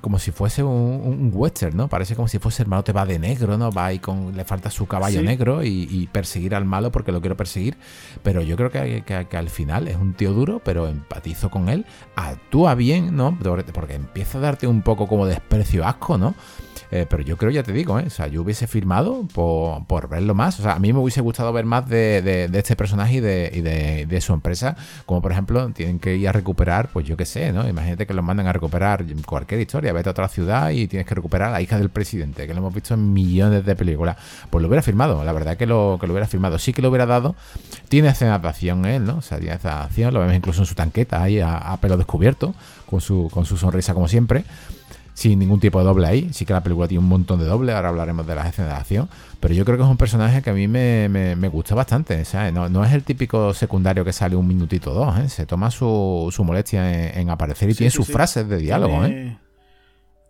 como 0.00 0.20
si 0.20 0.30
fuese 0.30 0.62
un, 0.62 1.32
western, 1.34 1.76
¿no? 1.76 1.88
Parece 1.88 2.14
como 2.14 2.28
si 2.28 2.38
fuese 2.38 2.62
hermano 2.62 2.84
te 2.84 2.92
va 2.92 3.04
de 3.04 3.18
negro, 3.18 3.58
¿no? 3.58 3.72
Va 3.72 3.92
y 3.92 3.98
con 3.98 4.36
le 4.36 4.44
falta 4.44 4.70
su 4.70 4.86
caballo 4.86 5.20
negro 5.20 5.64
y, 5.64 6.08
perseguir 6.12 6.54
al 6.54 6.64
malo 6.64 6.92
porque 6.92 7.10
lo 7.10 7.20
quiero 7.20 7.36
perseguir. 7.36 7.76
Pero 8.22 8.40
yo 8.42 8.56
creo 8.56 8.70
que, 8.70 9.02
que, 9.02 9.36
al 9.36 9.50
final 9.50 9.88
es 9.88 9.96
un 9.96 10.14
tío 10.14 10.32
duro, 10.32 10.60
pero 10.64 10.86
empatizo 10.86 11.50
con 11.50 11.68
él. 11.68 11.84
Actúa 12.14 12.76
bien, 12.76 13.16
¿no? 13.16 13.36
Porque 13.74 13.94
empieza 13.94 14.38
a 14.38 14.40
darte 14.40 14.68
un 14.68 14.82
poco 14.82 15.08
como 15.08 15.26
desprecio, 15.26 15.84
asco, 15.84 16.16
¿no? 16.16 16.36
Eh, 16.92 17.06
pero 17.08 17.22
yo 17.22 17.36
creo, 17.36 17.50
ya 17.50 17.62
te 17.62 17.72
digo, 17.72 18.00
¿eh? 18.00 18.04
o 18.06 18.10
sea, 18.10 18.26
yo 18.26 18.42
hubiese 18.42 18.66
firmado 18.66 19.24
por, 19.32 20.08
verlo 20.08 20.34
más. 20.34 20.58
O 20.58 20.62
sea, 20.62 20.72
a 20.72 20.78
mí 20.78 20.92
me 20.92 20.98
hubiese 20.98 21.20
gustado 21.20 21.52
ver 21.52 21.64
más 21.64 21.88
de, 21.88 22.50
este 22.52 22.74
personaje 22.74 23.16
y, 23.16 23.20
de, 23.20 24.20
su 24.20 24.32
empresa. 24.32 24.76
Como 25.06 25.22
por 25.22 25.32
ejemplo, 25.32 25.68
tienen 25.70 25.98
que 25.98 26.16
ir 26.16 26.28
a 26.28 26.32
recuperar, 26.32 26.88
pues 26.92 27.06
yo 27.06 27.16
qué 27.16 27.24
sé, 27.24 27.52
¿no? 27.52 27.68
Imagínate 27.68 28.06
que 28.06 28.14
los 28.14 28.24
mandan 28.24 28.48
a 28.48 28.52
recuperar 28.52 29.04
cualquier 29.24 29.60
historia. 29.60 29.92
Vete 29.92 30.08
a 30.08 30.12
otra 30.12 30.28
ciudad 30.28 30.70
y 30.70 30.88
tienes 30.88 31.06
que 31.06 31.14
recuperar 31.14 31.50
a 31.50 31.52
la 31.52 31.62
hija 31.62 31.78
del 31.78 31.90
presidente, 31.90 32.46
que 32.46 32.54
lo 32.54 32.58
hemos 32.58 32.74
visto 32.74 32.94
en 32.94 33.12
millones 33.12 33.64
de 33.64 33.76
películas. 33.76 34.16
Pues 34.50 34.60
lo 34.60 34.68
hubiera 34.68 34.82
firmado, 34.82 35.24
la 35.24 35.32
verdad 35.32 35.56
que 35.56 35.66
lo, 35.66 35.98
que 36.00 36.06
lo 36.06 36.12
hubiera 36.12 36.26
firmado. 36.26 36.58
Sí 36.58 36.72
que 36.72 36.82
lo 36.82 36.88
hubiera 36.88 37.06
dado. 37.06 37.36
Tiene 37.88 38.08
escena 38.08 38.38
de 38.38 38.48
acción 38.48 38.84
él, 38.84 39.04
¿no? 39.04 39.18
O 39.18 39.22
sea, 39.22 39.38
tiene 39.38 39.56
de 39.58 40.10
lo 40.10 40.20
vemos 40.20 40.34
incluso 40.34 40.62
en 40.62 40.66
su 40.66 40.74
tanqueta 40.74 41.22
ahí 41.22 41.40
a, 41.40 41.76
pelo 41.80 41.96
descubierto, 41.96 42.54
con 42.86 43.00
su, 43.00 43.28
con 43.32 43.44
su 43.46 43.56
sonrisa 43.56 43.94
como 43.94 44.08
siempre 44.08 44.44
sin 45.20 45.38
ningún 45.38 45.60
tipo 45.60 45.78
de 45.78 45.84
doble 45.84 46.06
ahí. 46.06 46.30
Sí 46.32 46.46
que 46.46 46.54
la 46.54 46.62
película 46.62 46.88
tiene 46.88 47.04
un 47.04 47.08
montón 47.10 47.38
de 47.40 47.44
doble, 47.44 47.72
ahora 47.72 47.90
hablaremos 47.90 48.26
de 48.26 48.34
las 48.34 48.48
escenas 48.48 48.70
de 48.70 48.76
acción. 48.78 49.08
Pero 49.38 49.52
yo 49.52 49.66
creo 49.66 49.76
que 49.76 49.82
es 49.82 49.88
un 49.88 49.98
personaje 49.98 50.40
que 50.40 50.48
a 50.48 50.54
mí 50.54 50.66
me, 50.66 51.48
gusta 51.48 51.74
bastante. 51.74 52.22
No, 52.52 52.84
es 52.84 52.92
el 52.94 53.02
típico 53.02 53.52
secundario 53.52 54.02
que 54.02 54.14
sale 54.14 54.34
un 54.34 54.48
minutito 54.48 54.92
o 54.92 54.94
dos. 54.94 55.18
¿eh? 55.18 55.28
Se 55.28 55.44
toma 55.44 55.70
su, 55.70 56.32
molestia 56.42 57.12
en, 57.12 57.28
aparecer 57.28 57.68
y 57.68 57.74
tiene 57.74 57.90
sus 57.90 58.06
frases 58.06 58.48
de 58.48 58.56
diálogo. 58.56 59.04
¿eh? 59.04 59.36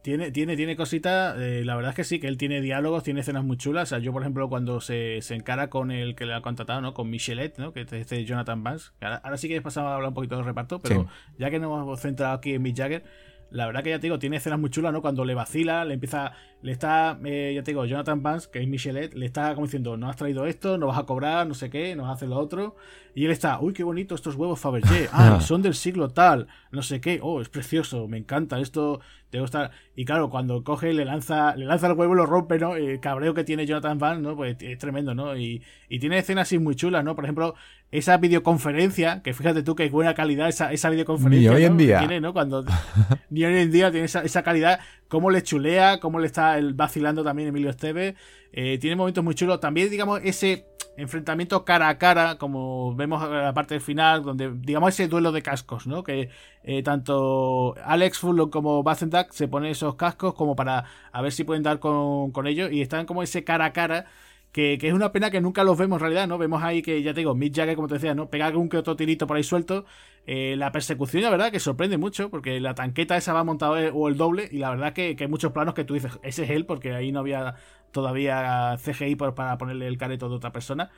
Tiene, 0.03 0.33
tiene, 0.33 0.57
tiene 0.57 0.75
cositas, 0.75 1.37
eh, 1.39 1.63
la 1.65 1.77
verdad 1.77 1.91
es 1.91 1.97
que 1.97 2.05
sí, 2.05 2.19
que 2.19 2.27
él 2.27 2.37
tiene 2.37 2.61
diálogos, 2.61 3.05
tiene 3.05 3.21
escenas 3.21 3.45
muy 3.45 3.59
chulas. 3.59 3.85
O 3.85 3.87
sea, 3.91 3.99
yo, 4.01 4.13
por 4.13 4.23
ejemplo, 4.23 4.49
cuando 4.49 4.81
se, 4.81 5.21
encara 5.31 5.71
con 5.71 5.93
el 5.93 6.17
que 6.17 6.27
le 6.27 6.35
ha 6.35 6.41
contratado, 6.41 6.81
¿no? 6.81 6.95
Con 6.95 7.11
Michelet, 7.11 7.59
¿no? 7.59 7.73
Que 7.73 7.83
es 7.83 7.93
este 7.93 8.25
Jonathan 8.25 8.65
Vance. 8.65 8.91
Ahora, 9.01 9.37
sí 9.37 9.47
que 9.47 9.63
pasado 9.63 9.87
a 9.87 9.95
hablar 9.95 10.09
un 10.09 10.15
poquito 10.15 10.35
del 10.35 10.47
reparto, 10.47 10.81
pero 10.81 11.07
ya 11.39 11.49
que 11.49 11.61
nos 11.61 11.81
hemos 11.81 12.01
centrado 12.01 12.35
aquí 12.35 12.55
en 12.55 12.63
Mick 12.63 12.77
Jagger, 12.77 13.05
la 13.51 13.67
verdad 13.67 13.83
que 13.83 13.91
ya 13.91 13.99
te 13.99 14.07
digo, 14.07 14.19
tiene 14.19 14.37
escenas 14.37 14.59
muy 14.59 14.71
chulas, 14.71 14.93
¿no? 14.93 15.03
Cuando 15.03 15.25
le 15.25 15.35
vacila, 15.35 15.85
le 15.85 15.95
empieza, 15.95 16.33
le 16.63 16.73
está, 16.73 17.19
eh, 17.25 17.53
ya 17.55 17.63
te 17.63 17.73
digo, 17.73 17.85
Jonathan 17.85 18.23
Vance, 18.23 18.49
que 18.51 18.61
es 18.61 18.69
Michelet, 18.69 19.15
le 19.15 19.27
está 19.27 19.55
como 19.55 19.67
diciendo, 19.67 19.97
no 19.97 20.09
has 20.09 20.17
traído 20.17 20.47
esto, 20.47 20.79
no 20.79 20.87
vas 20.87 20.99
a 20.99 21.05
cobrar, 21.05 21.47
no 21.47 21.55
sé 21.55 21.71
qué, 21.71 21.97
no 21.97 22.11
hace 22.11 22.27
lo 22.27 22.39
otro. 22.39 22.77
Y 23.15 23.25
él 23.25 23.33
está, 23.33 23.61
uy, 23.61 23.73
qué 23.73 23.83
bonito 23.83 24.15
estos 24.15 24.37
huevos 24.37 24.61
Fabergé, 24.61 25.09
ah, 25.13 25.41
son 25.41 25.63
del 25.63 25.75
siglo 25.75 26.11
tal, 26.11 26.47
no 26.71 26.83
sé 26.83 27.01
qué, 27.01 27.19
oh, 27.23 27.41
es 27.41 27.49
precioso, 27.49 28.07
me 28.07 28.19
encanta 28.19 28.61
esto, 28.61 29.01
te 29.31 29.41
gusta. 29.41 29.71
Y 29.95 30.05
claro, 30.05 30.29
cuando 30.29 30.63
coge, 30.65 30.93
le 30.93 31.05
lanza, 31.05 31.55
le 31.57 31.65
lanza 31.65 31.87
el 31.87 31.93
huevo 31.95 32.15
y 32.15 32.17
lo 32.17 32.27
rompe, 32.27 32.59
¿no? 32.59 32.75
El 32.75 33.01
cabreo 33.01 33.33
que 33.33 33.45
tiene 33.45 33.65
Jonathan 33.65 33.99
Vance, 33.99 34.23
¿no? 34.23 34.37
Pues 34.37 34.57
es 34.61 34.79
tremendo, 34.79 35.15
¿no? 35.15 35.37
Y, 35.37 35.63
y 35.89 35.99
tiene 36.01 36.19
escenas 36.19 36.49
así 36.49 36.59
muy 36.59 36.75
chulas, 36.75 37.05
¿no? 37.05 37.15
Por 37.15 37.25
ejemplo, 37.25 37.55
esa 37.93 38.17
videoconferencia, 38.17 39.23
que 39.23 39.33
fíjate 39.33 39.63
tú 39.63 39.75
que 39.75 39.85
es 39.85 39.93
buena 39.93 40.15
calidad 40.15 40.49
esa, 40.49 40.73
esa 40.73 40.91
videoconferencia. 40.91 41.51
Ni 41.51 41.57
hoy 41.57 41.65
en 41.65 41.77
día. 41.77 41.99
Tiene, 42.01 42.21
¿no? 42.21 42.33
Cuando, 42.33 42.65
ni 43.31 43.45
hoy 43.45 43.57
en 43.57 43.71
día 43.71 43.91
tiene 43.91 44.07
esa, 44.07 44.23
esa 44.23 44.43
calidad, 44.43 44.81
cómo 45.09 45.31
le 45.31 45.43
chulea, 45.43 46.01
cómo 46.01 46.19
le 46.19 46.27
está 46.27 46.59
el 46.59 46.75
vacilando 46.75 47.23
también 47.23 47.49
Emilio 47.49 47.71
Esteve. 47.71 48.17
Eh, 48.53 48.79
tiene 48.79 48.97
momentos 48.97 49.23
muy 49.23 49.35
chulos. 49.35 49.61
También, 49.61 49.91
digamos, 49.91 50.21
ese 50.25 50.67
enfrentamiento 50.97 51.65
cara 51.65 51.89
a 51.89 51.99
cara, 51.99 52.37
como 52.39 52.95
vemos 52.95 53.23
en 53.25 53.33
la 53.33 53.55
parte 53.55 53.81
final, 53.81 54.23
donde, 54.23 54.53
digamos, 54.55 54.91
ese 54.91 55.09
duelo 55.09 55.33
de 55.33 55.43
cascos, 55.43 55.87
¿no? 55.87 56.03
Que 56.03 56.31
eh, 56.65 56.83
tanto 56.83 57.75
Alex 57.85 58.19
Fullock 58.19 58.53
como 58.53 58.83
Bazendak 58.83 59.33
se 59.33 59.49
ponen 59.49 59.71
esos 59.71 59.95
cascos 59.95 60.35
como 60.35 60.57
para 60.57 60.85
a 61.13 61.23
ver 61.23 61.33
si 61.33 61.45
pueden 61.45 61.63
dar 61.63 61.79
con, 61.79 62.33
con 62.33 62.47
ellos 62.47 62.71
y 62.73 62.83
están 62.83 63.07
como 63.07 63.23
ese 63.23 63.45
cara 63.45 63.67
a 63.67 63.73
cara 63.73 64.07
que, 64.53 64.79
es 64.83 64.93
una 64.93 65.13
pena 65.13 65.31
que 65.31 65.41
nunca 65.41 65.63
los 65.65 65.79
vemos 65.79 65.97
en 65.97 66.01
realidad, 66.01 66.27
¿no? 66.27 66.37
Vemos 66.39 66.63
ahí 66.63 66.83
que, 66.83 67.03
ya 67.03 67.15
te 67.15 67.21
digo, 67.21 67.35
Mick 67.35 67.55
Jagger, 67.55 67.77
como 67.77 67.89
te 67.89 67.95
decía, 67.95 68.15
¿no? 68.15 68.31
Pega 68.31 68.49
un 68.51 68.69
que 68.69 68.77
otro 68.79 68.97
tirito 68.97 69.27
por 69.27 69.37
ahí 69.37 69.45
suelto. 69.45 69.85
Eh, 70.27 70.55
la 70.57 70.73
persecución, 70.73 71.23
la 71.23 71.31
verdad, 71.31 71.53
que 71.53 71.61
sorprende 71.61 71.99
mucho, 71.99 72.31
porque 72.31 72.59
la 72.61 72.75
tanqueta 72.75 73.17
esa 73.17 73.33
va 73.33 73.45
montada 73.45 73.93
o 73.93 74.09
el 74.09 74.17
doble, 74.17 74.49
y 74.51 74.59
la 74.59 74.71
verdad 74.71 74.93
que, 74.93 75.17
hay 75.19 75.29
muchos 75.29 75.53
planos 75.53 75.75
que 75.75 75.85
tú 75.85 75.95
dices, 75.95 76.19
ese 76.23 76.45
es 76.45 76.51
él, 76.51 76.67
porque 76.67 76.95
ahí 76.95 77.13
no 77.13 77.21
había 77.21 77.55
todavía 77.93 78.77
CGI 78.79 79.17
para 79.17 79.59
ponerle 79.59 79.87
el 79.87 79.99
careto 79.99 80.29
de 80.29 80.37
otra 80.37 80.53
persona. 80.53 80.91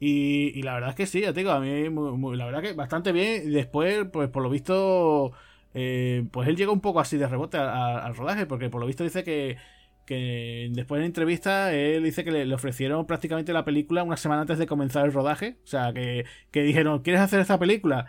Y, 0.00 0.62
la 0.62 0.74
verdad 0.74 0.90
es 0.90 0.96
que 0.96 1.06
sí, 1.06 1.20
ya 1.20 1.32
te 1.32 1.40
digo, 1.40 1.52
a 1.52 1.60
mí, 1.60 1.88
la 2.36 2.46
verdad 2.46 2.62
que 2.62 2.72
bastante 2.72 3.12
bien. 3.12 3.52
Después, 3.52 4.06
pues 4.12 4.28
por 4.28 4.42
lo 4.42 4.50
visto, 4.50 5.32
eh, 5.74 6.26
pues 6.32 6.48
él 6.48 6.56
llega 6.56 6.72
un 6.72 6.80
poco 6.80 7.00
así 7.00 7.16
de 7.16 7.28
rebote 7.28 7.58
al 7.58 8.14
rodaje, 8.16 8.46
porque 8.46 8.70
por 8.70 8.80
lo 8.80 8.86
visto 8.86 9.04
dice 9.04 9.24
que 9.24 9.56
que 10.04 10.68
después 10.72 10.98
de 10.98 11.02
la 11.02 11.06
entrevista 11.06 11.72
él 11.72 12.04
dice 12.04 12.24
que 12.24 12.30
le, 12.30 12.54
ofrecieron 12.54 13.06
prácticamente 13.06 13.52
la 13.52 13.64
película 13.64 14.02
una 14.02 14.16
semana 14.16 14.42
antes 14.42 14.58
de 14.58 14.66
comenzar 14.66 15.04
el 15.06 15.12
rodaje. 15.12 15.56
O 15.64 15.66
sea, 15.66 15.92
que, 15.92 16.24
dijeron, 16.52 17.00
¿quieres 17.02 17.22
hacer 17.22 17.40
esta 17.40 17.58
película? 17.58 18.06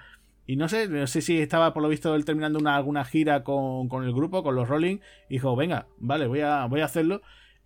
Y 0.48 0.58
no 0.58 0.70
sé, 0.70 0.88
no 0.88 1.08
sé 1.08 1.22
si 1.22 1.40
estaba 1.40 1.74
por 1.74 1.82
lo 1.82 1.90
visto 1.90 2.14
él 2.16 2.26
terminando 2.26 2.60
una, 2.60 2.76
alguna 2.76 3.06
gira 3.06 3.44
con, 3.44 3.90
el 4.04 4.14
grupo, 4.14 4.44
con 4.44 4.56
los 4.56 4.68
Rolling, 4.68 4.98
y 5.30 5.36
dijo, 5.36 5.56
venga, 5.56 5.88
vale, 5.98 6.28
voy 6.28 6.42
a, 6.42 6.66
voy 6.66 6.82
a 6.82 6.86
hacerlo. 6.86 7.22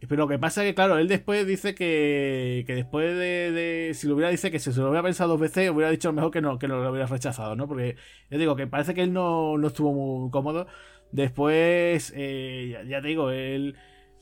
Pero 0.07 0.23
lo 0.23 0.27
que 0.29 0.39
pasa 0.39 0.63
es 0.63 0.69
que, 0.69 0.75
claro, 0.75 0.97
él 0.97 1.07
después 1.09 1.45
dice 1.45 1.75
que, 1.75 2.63
que 2.65 2.73
después 2.73 3.17
de, 3.17 3.91
Si 3.93 4.07
lo 4.07 4.15
hubiera 4.15 4.29
dice 4.29 4.49
que 4.49 4.59
se 4.59 4.71
lo 4.71 4.89
hubiera 4.89 5.03
pensado 5.03 5.31
dos 5.31 5.39
veces, 5.41 5.69
hubiera 5.69 5.91
dicho 5.91 6.13
mejor 6.13 6.31
que 6.31 6.41
no, 6.41 6.57
que 6.57 6.67
no 6.69 6.81
lo 6.81 6.89
hubiera 6.91 7.07
rechazado, 7.07 7.55
¿no? 7.55 7.67
Porque 7.67 7.97
ya 8.29 8.37
digo 8.37 8.55
que 8.55 8.65
parece 8.67 8.93
que 8.93 9.03
él 9.03 9.11
no, 9.11 9.57
no 9.57 9.67
estuvo 9.67 9.93
muy 9.93 10.31
cómodo. 10.31 10.67
Después, 11.11 12.13
eh, 12.15 12.85
ya, 12.87 13.01
te 13.01 13.07
digo, 13.07 13.31
él 13.31 13.75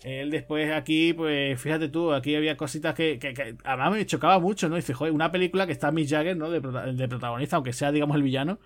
él 0.04 0.30
después 0.32 0.72
aquí, 0.72 1.13
pues 1.13 1.60
fíjate 1.60 1.90
tú, 1.90 2.13
aquí 2.13 2.36
había 2.36 2.56
cositas 2.56 2.94
que, 2.94 3.18
que, 3.20 3.56
además 3.63 3.92
me 3.92 4.06
chocaba 4.06 4.40
mucho, 4.40 4.70
¿no? 4.70 4.76
Dice, 4.76 4.94
joder, 4.94 5.13
una 5.13 5.32
película 5.32 5.66
que 5.66 5.74
está 5.74 5.92
Mick 5.92 6.08
Jagger, 6.10 6.38
¿no? 6.38 6.50
De, 6.50 6.62
protagonista, 6.62 7.56
aunque 7.56 7.74
sea, 7.74 7.92
digamos, 7.92 8.16
el 8.16 8.24
villano, 8.24 8.60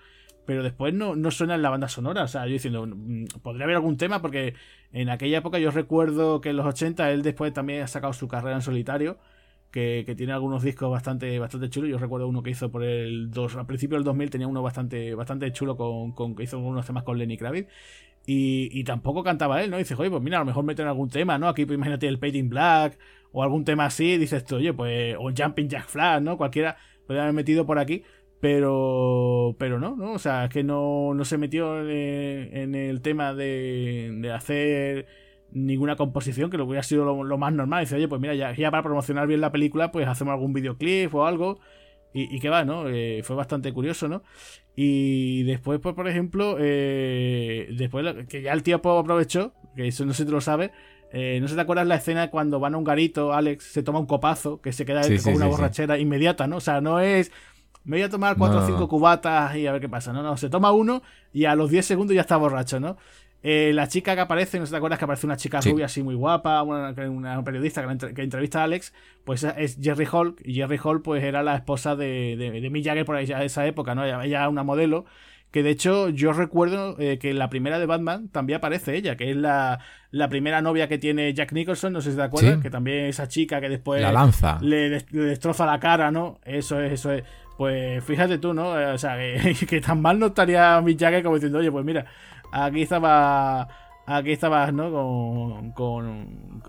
pero 0.51 0.63
después 0.63 0.93
no, 0.93 1.15
no 1.15 1.31
suena 1.31 1.55
en 1.55 1.61
la 1.61 1.69
banda 1.69 1.87
sonora. 1.87 2.23
O 2.23 2.27
sea, 2.27 2.45
yo 2.45 2.51
diciendo, 2.51 2.85
mm, 2.85 3.23
podría 3.41 3.63
haber 3.63 3.77
algún 3.77 3.95
tema, 3.95 4.21
porque 4.21 4.53
en 4.91 5.09
aquella 5.09 5.37
época 5.37 5.59
yo 5.59 5.71
recuerdo 5.71 6.41
que 6.41 6.49
en 6.49 6.57
los 6.57 6.65
80 6.65 7.09
él 7.09 7.21
después 7.21 7.53
también 7.53 7.83
ha 7.83 7.87
sacado 7.87 8.11
su 8.11 8.27
carrera 8.27 8.57
en 8.57 8.61
solitario. 8.61 9.17
Que, 9.71 10.03
que, 10.05 10.15
tiene 10.15 10.33
algunos 10.33 10.63
discos 10.63 10.91
bastante, 10.91 11.39
bastante 11.39 11.69
chulos. 11.69 11.89
Yo 11.89 11.97
recuerdo 11.97 12.27
uno 12.27 12.43
que 12.43 12.49
hizo 12.49 12.69
por 12.69 12.83
el 12.83 13.31
2, 13.31 13.55
al 13.55 13.65
principio 13.65 13.95
del 13.95 14.03
2000 14.03 14.29
tenía 14.29 14.47
uno 14.47 14.61
bastante, 14.61 15.15
bastante 15.15 15.49
chulo 15.53 15.77
con, 15.77 16.11
con 16.11 16.35
hizo 16.41 16.59
unos 16.59 16.85
temas 16.85 17.03
con 17.05 17.17
Lenny 17.17 17.37
Kravitz. 17.37 17.69
Y, 18.25 18.83
tampoco 18.83 19.23
cantaba 19.23 19.63
él, 19.63 19.71
¿no? 19.71 19.77
Y 19.77 19.83
dice, 19.83 19.95
oye, 19.97 20.09
pues 20.09 20.21
mira, 20.21 20.35
a 20.37 20.41
lo 20.41 20.45
mejor 20.45 20.65
meten 20.65 20.87
algún 20.87 21.09
tema, 21.09 21.37
¿no? 21.37 21.47
Aquí, 21.47 21.65
pues 21.65 21.75
imagínate 21.75 22.09
el 22.09 22.19
Painting 22.19 22.49
Black 22.49 22.99
o 23.31 23.41
algún 23.43 23.63
tema 23.63 23.85
así, 23.85 24.17
dices 24.17 24.43
tú, 24.43 24.57
oye, 24.57 24.73
pues, 24.73 25.15
o 25.17 25.31
Jumping 25.35 25.69
Jack 25.69 25.87
Flash, 25.87 26.21
¿no? 26.21 26.35
Cualquiera 26.35 26.75
podría 27.07 27.23
haber 27.23 27.33
metido 27.33 27.65
por 27.65 27.79
aquí, 27.79 28.03
pero, 28.41 29.55
pero 29.59 29.79
no, 29.79 29.95
¿no? 29.95 30.13
O 30.13 30.19
sea, 30.19 30.45
es 30.45 30.49
que 30.49 30.63
no, 30.63 31.13
no 31.13 31.23
se 31.25 31.37
metió 31.37 31.87
en, 31.87 32.73
el 32.75 33.01
tema 33.01 33.35
de, 33.35 34.17
de, 34.19 34.31
hacer 34.31 35.05
ninguna 35.51 35.95
composición, 35.95 36.49
que 36.49 36.57
lo 36.57 36.65
hubiera 36.65 36.81
sido 36.81 37.23
lo, 37.23 37.37
más 37.37 37.53
normal. 37.53 37.83
Dice, 37.83 37.95
oye, 37.95 38.07
pues 38.07 38.19
mira, 38.19 38.33
ya, 38.33 38.53
ya, 38.55 38.71
para 38.71 38.81
promocionar 38.83 39.27
bien 39.27 39.41
la 39.41 39.51
película, 39.51 39.91
pues 39.91 40.07
hacemos 40.07 40.33
algún 40.33 40.53
videoclip 40.53 41.13
o 41.13 41.25
algo. 41.25 41.59
Y, 42.13 42.35
y 42.35 42.39
que 42.39 42.49
va, 42.49 42.65
¿no? 42.65 42.89
Eh, 42.89 43.21
fue 43.23 43.35
bastante 43.35 43.71
curioso, 43.71 44.09
¿no? 44.09 44.23
Y 44.75 45.43
después, 45.43 45.79
pues, 45.79 45.93
por 45.95 46.09
ejemplo, 46.09 46.57
eh, 46.59 47.69
después 47.77 48.27
que 48.27 48.41
ya 48.41 48.53
el 48.53 48.63
tío 48.63 48.77
aprovechó, 48.77 49.53
que 49.75 49.87
eso 49.87 50.03
no 50.05 50.13
sé 50.13 50.23
si 50.23 50.25
tú 50.25 50.33
lo 50.33 50.41
sabes, 50.41 50.71
eh, 51.13 51.39
¿No 51.41 51.49
se 51.49 51.55
te 51.55 51.61
acuerdas 51.61 51.87
la 51.87 51.95
escena 51.95 52.29
cuando 52.29 52.59
van 52.61 52.73
a 52.73 52.77
un 52.77 52.85
garito, 52.85 53.33
Alex 53.33 53.65
se 53.65 53.83
toma 53.83 53.99
un 53.99 54.05
copazo, 54.05 54.61
que 54.61 54.71
se 54.71 54.85
queda 54.85 55.01
con 55.21 55.33
una 55.33 55.47
borrachera 55.47 55.97
inmediata, 55.97 56.47
¿no? 56.47 56.57
O 56.57 56.61
sea, 56.61 56.79
no 56.79 57.01
es. 57.01 57.31
Me 57.83 57.97
voy 57.97 58.03
a 58.03 58.09
tomar 58.09 58.37
cuatro 58.37 58.59
o 58.59 58.65
cinco 58.65 58.87
cubatas 58.87 59.55
y 59.55 59.67
a 59.67 59.71
ver 59.71 59.81
qué 59.81 59.89
pasa. 59.89 60.13
No, 60.13 60.21
no, 60.21 60.37
se 60.37 60.49
toma 60.49 60.71
uno 60.71 61.01
y 61.33 61.45
a 61.45 61.55
los 61.55 61.69
10 61.69 61.85
segundos 61.85 62.15
ya 62.15 62.21
está 62.21 62.37
borracho, 62.37 62.79
¿no? 62.79 62.97
Eh, 63.43 63.71
la 63.73 63.87
chica 63.87 64.13
que 64.13 64.21
aparece, 64.21 64.59
no 64.59 64.67
sé 64.67 64.71
te 64.71 64.77
acuerdas 64.77 64.99
que 64.99 65.05
aparece 65.05 65.25
una 65.25 65.35
chica 65.35 65.61
rubia 65.61 65.87
así 65.87 66.03
muy 66.03 66.13
guapa, 66.13 66.61
una, 66.61 66.93
periodista 67.43 67.83
que, 68.13 68.21
entrevista 68.21 68.61
a 68.61 68.65
Alex, 68.65 68.93
pues 69.23 69.43
es 69.43 69.79
Jerry 69.81 70.05
Hall, 70.11 70.35
y 70.43 70.53
Jerry 70.53 70.79
Hall 70.83 71.01
pues 71.01 71.23
era 71.23 71.41
la 71.41 71.55
esposa 71.55 71.95
de, 71.95 72.35
de, 72.37 72.69
Mick 72.69 72.85
Jagger 72.85 73.03
por 73.03 73.17
esa 73.17 73.65
época, 73.65 73.95
¿no? 73.95 74.05
Ella, 74.05 74.23
ella 74.23 74.47
una 74.47 74.61
modelo, 74.61 75.05
que 75.51 75.63
de 75.63 75.69
hecho 75.69 76.09
yo 76.09 76.31
recuerdo 76.31 76.95
eh, 76.97 77.19
que 77.19 77.31
en 77.31 77.39
la 77.39 77.49
primera 77.49 77.77
de 77.77 77.85
Batman 77.85 78.29
también 78.29 78.57
aparece 78.57 78.95
ella, 78.95 79.17
que 79.17 79.31
es 79.31 79.35
la, 79.35 79.79
primera 80.29 80.61
novia 80.61 80.87
que 80.87 80.97
tiene 80.97 81.33
Jack 81.33 81.51
Nicholson, 81.51 81.91
no 81.93 82.01
sé 82.01 82.11
si 82.11 82.17
te 82.17 82.23
acuerdas, 82.23 82.61
que 82.61 82.69
también 82.69 83.05
esa 83.05 83.27
chica 83.27 83.59
que 83.59 83.67
después 83.67 84.01
la 84.01 84.13
lanza. 84.13 84.59
Le, 84.61 84.89
destroza 85.11 85.65
la 85.65 85.79
cara, 85.79 86.09
¿no? 86.09 86.39
Eso 86.45 86.81
es, 86.81 86.93
eso 86.93 87.11
es. 87.11 87.23
Pues 87.61 88.03
fíjate 88.03 88.39
tú, 88.39 88.55
¿no? 88.55 88.71
O 88.71 88.97
sea, 88.97 89.17
que, 89.69 89.81
tan 89.81 90.01
mal 90.01 90.17
no 90.17 90.25
estaría 90.27 90.81
Jagger 90.81 91.21
como 91.21 91.35
diciendo, 91.35 91.59
oye, 91.59 91.71
pues 91.71 91.85
mira, 91.85 92.07
aquí 92.51 92.81
estaba, 92.81 93.67
aquí 94.07 94.31
estabas, 94.31 94.73
¿no? 94.73 94.91
con, 95.75 96.59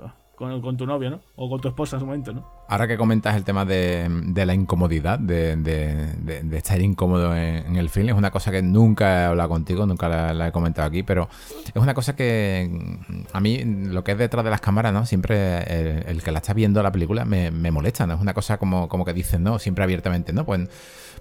tu 0.76 0.87
novio, 0.87 1.11
¿no? 1.11 1.20
O 1.37 1.48
con 1.48 1.61
tu 1.61 1.68
esposa 1.68 1.96
en 1.96 2.00
su 2.00 2.07
momento, 2.07 2.33
¿no? 2.33 2.46
Ahora 2.68 2.88
que 2.88 2.96
comentas 2.96 3.37
el 3.37 3.44
tema 3.44 3.64
de, 3.64 4.09
la 4.35 4.55
incomodidad, 4.55 5.18
de, 5.18 6.57
estar 6.57 6.81
incómodo 6.81 7.37
en, 7.37 7.76
el 7.76 7.90
film, 7.90 8.09
es 8.09 8.14
una 8.14 8.31
cosa 8.31 8.50
que 8.50 8.62
nunca 8.62 9.22
he 9.22 9.24
hablado 9.26 9.48
contigo, 9.48 9.87
nunca 9.87 10.33
la, 10.33 10.48
he 10.48 10.52
comentado 10.52 10.88
aquí, 10.88 11.02
pero 11.02 11.28
es 11.66 11.81
una 11.81 11.94
cosa 11.94 12.16
que 12.16 12.98
a 13.33 13.40
mí, 13.40 13.62
lo 13.64 14.05
que 14.05 14.12
es 14.12 14.18
detrás 14.18 14.44
de 14.44 14.50
las 14.50 14.61
cámaras, 14.61 14.92
¿no? 14.92 15.07
Siempre 15.07 16.11
el, 16.11 16.22
que 16.22 16.33
la 16.33 16.38
está 16.38 16.55
viendo 16.55 16.83
la 16.83 16.92
película 16.92 17.24
me, 17.24 17.50
molesta, 17.70 18.07
¿no? 18.07 18.14
Es 18.14 18.20
una 18.20 18.35
cosa 18.35 18.59
como, 18.59 19.05
que 19.05 19.12
dicen, 19.12 19.42
¿no? 19.42 19.59
Siempre 19.59 19.85
abiertamente, 19.85 20.33
¿no? 20.33 20.44
Pues 20.44 20.68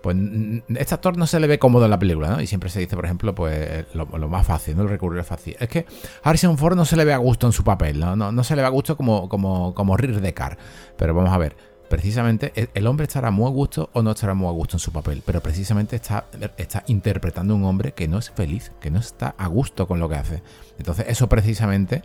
pues 0.02 0.18
este 0.76 0.96
actor 0.96 1.16
no 1.16 1.28
se 1.28 1.40
le 1.40 1.48
ve 1.48 1.60
cómodo 1.60 1.86
en 1.86 1.92
la 1.92 2.00
película, 2.00 2.30
¿no? 2.30 2.42
Y 2.42 2.48
siempre 2.48 2.70
se 2.70 2.80
dice, 2.80 2.96
por 2.96 3.06
ejemplo, 3.06 3.36
pues 3.36 3.86
lo, 3.94 4.06
más 4.30 4.46
fácil, 4.46 4.76
¿no? 4.76 4.84
El 4.84 4.90
recurrir 4.90 5.24
fácil. 5.24 5.56
Es 5.60 5.70
que 5.70 5.86
Harrison 6.24 6.58
Ford 6.58 6.76
no 6.76 6.86
se 6.86 6.96
le 6.98 7.06
ve 7.06 7.14
a 7.14 7.18
gusto 7.18 7.46
en 7.46 7.54
su 7.54 7.64
papel, 7.64 8.00
¿no? 8.00 8.16
No, 8.16 8.44
se 8.44 8.56
le 8.56 8.62
ve 8.62 8.68
a 8.68 8.72
gusto 8.72 8.98
como, 8.98 9.11
como, 9.30 9.74
como 9.74 9.98
de 9.98 10.34
Car. 10.34 10.58
Pero 10.98 11.14
vamos 11.14 11.32
a 11.32 11.38
ver, 11.38 11.56
precisamente 11.90 12.70
el 12.74 12.88
hombre 12.88 13.06
estará 13.06 13.32
muy 13.32 13.46
a 13.46 13.50
gusto 13.50 13.90
o 13.94 14.02
no 14.02 14.12
estará 14.12 14.34
muy 14.34 14.48
a 14.48 14.52
gusto 14.52 14.78
en 14.78 14.80
su 14.80 14.92
papel, 14.92 15.24
pero 15.26 15.42
precisamente 15.42 15.98
está, 15.98 16.26
está 16.58 16.84
interpretando 16.88 17.54
a 17.54 17.58
un 17.58 17.66
hombre 17.66 17.94
que 17.94 18.08
no 18.08 18.18
es 18.18 18.32
feliz, 18.32 18.72
que 18.80 18.90
no 18.90 19.00
está 19.00 19.36
a 19.38 19.48
gusto 19.48 19.88
con 19.88 20.00
lo 20.00 20.08
que 20.08 20.16
hace. 20.16 20.44
Entonces 20.78 21.06
eso 21.10 21.28
precisamente 21.28 22.02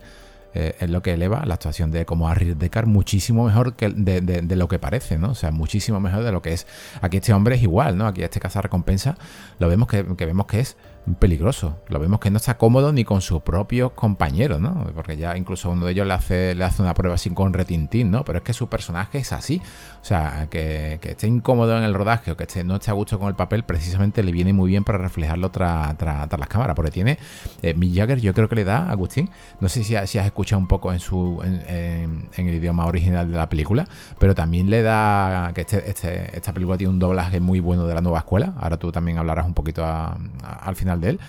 eh, 0.53 0.75
es 0.79 0.89
lo 0.89 1.01
que 1.01 1.13
eleva 1.13 1.45
la 1.45 1.53
actuación 1.53 1.91
de 1.91 2.05
como 2.05 2.27
Harry 2.27 2.53
Deckard 2.53 2.87
muchísimo 2.87 3.45
mejor 3.45 3.75
que 3.75 3.89
de, 3.89 4.55
lo 4.55 4.67
que 4.67 4.79
parece, 4.79 5.17
¿no? 5.17 5.31
O 5.31 5.35
sea, 5.35 5.51
muchísimo 5.51 5.99
mejor 5.99 6.23
de 6.23 6.31
lo 6.31 6.41
que 6.41 6.53
es. 6.53 6.67
Aquí 7.01 7.17
este 7.17 7.31
hombre 7.31 7.55
es 7.55 7.63
igual, 7.63 7.97
¿no? 7.97 8.07
Aquí 8.07 8.23
este 8.23 8.39
cazar 8.39 8.63
recompensa 8.63 9.17
lo 9.59 9.67
vemos 9.67 9.87
que, 9.87 10.05
que 10.15 10.25
vemos 10.25 10.47
que 10.47 10.59
es 10.61 10.75
peligroso. 11.15 11.79
Lo 11.87 11.99
vemos 11.99 12.19
que 12.19 12.29
no 12.29 12.37
está 12.37 12.57
cómodo 12.57 12.91
ni 12.91 13.03
con 13.03 13.21
sus 13.21 13.41
propios 13.41 13.91
compañeros, 13.93 14.59
¿no? 14.59 14.87
Porque 14.93 15.17
ya 15.17 15.37
incluso 15.37 15.69
uno 15.69 15.85
de 15.85 15.91
ellos 15.91 16.07
le 16.07 16.13
hace, 16.13 16.55
le 16.55 16.63
hace 16.63 16.81
una 16.81 16.93
prueba 16.93 17.15
así 17.15 17.29
con 17.29 17.53
retintín, 17.53 18.11
¿no? 18.11 18.23
Pero 18.25 18.39
es 18.39 18.43
que 18.43 18.53
su 18.53 18.67
personaje 18.67 19.19
es 19.19 19.31
así. 19.33 19.61
O 20.01 20.05
sea, 20.05 20.47
que, 20.49 20.99
esté 21.01 21.27
incómodo 21.27 21.77
en 21.77 21.83
el 21.83 21.93
rodaje 21.93 22.31
o 22.31 22.37
que 22.37 22.43
esté, 22.43 22.63
no 22.63 22.75
esté 22.75 22.91
a 22.91 22.93
gusto 22.93 23.19
con 23.19 23.29
el 23.29 23.35
papel, 23.35 23.63
precisamente 23.63 24.23
le 24.23 24.31
viene 24.31 24.53
muy 24.53 24.69
bien 24.69 24.83
para 24.83 24.97
reflejarlo 24.97 25.51
tras 25.51 25.95
las 25.99 26.47
cámaras. 26.47 26.75
Porque 26.75 26.91
tiene. 26.91 27.17
Eh, 27.61 27.75
Jagger, 27.93 28.19
yo 28.19 28.33
creo 28.33 28.49
que 28.49 28.55
le 28.55 28.63
da, 28.63 28.89
Agustín. 28.89 29.29
No 29.59 29.69
sé 29.69 29.83
si, 29.83 29.95
si 30.07 30.17
has 30.17 30.25
escuchado 30.25 30.59
un 30.59 30.67
poco 30.67 30.91
en 30.91 30.99
su 30.99 31.41
en, 31.43 32.29
el 32.35 32.53
idioma 32.53 32.85
original 32.85 33.31
de 33.31 33.37
la 33.37 33.49
película, 33.49 33.87
pero 34.19 34.35
también 34.35 34.69
le 34.69 34.81
da. 34.81 35.51
que 35.53 35.61
este, 35.61 35.89
este, 35.89 36.35
esta 36.35 36.53
película 36.53 36.77
tiene 36.77 36.91
un 36.91 36.99
doblaje 36.99 37.39
muy 37.39 37.59
bueno 37.59 37.87
de 37.87 37.93
la 37.93 38.01
nueva 38.01 38.19
escuela. 38.19 38.53
Ahora 38.59 38.77
tú 38.77 38.91
también 38.91 39.17
hablarás 39.17 39.45
un 39.45 39.53
poquito 39.53 39.85
al 39.85 40.75
final 40.75 40.96
de 41.01 41.11
él. 41.11 41.19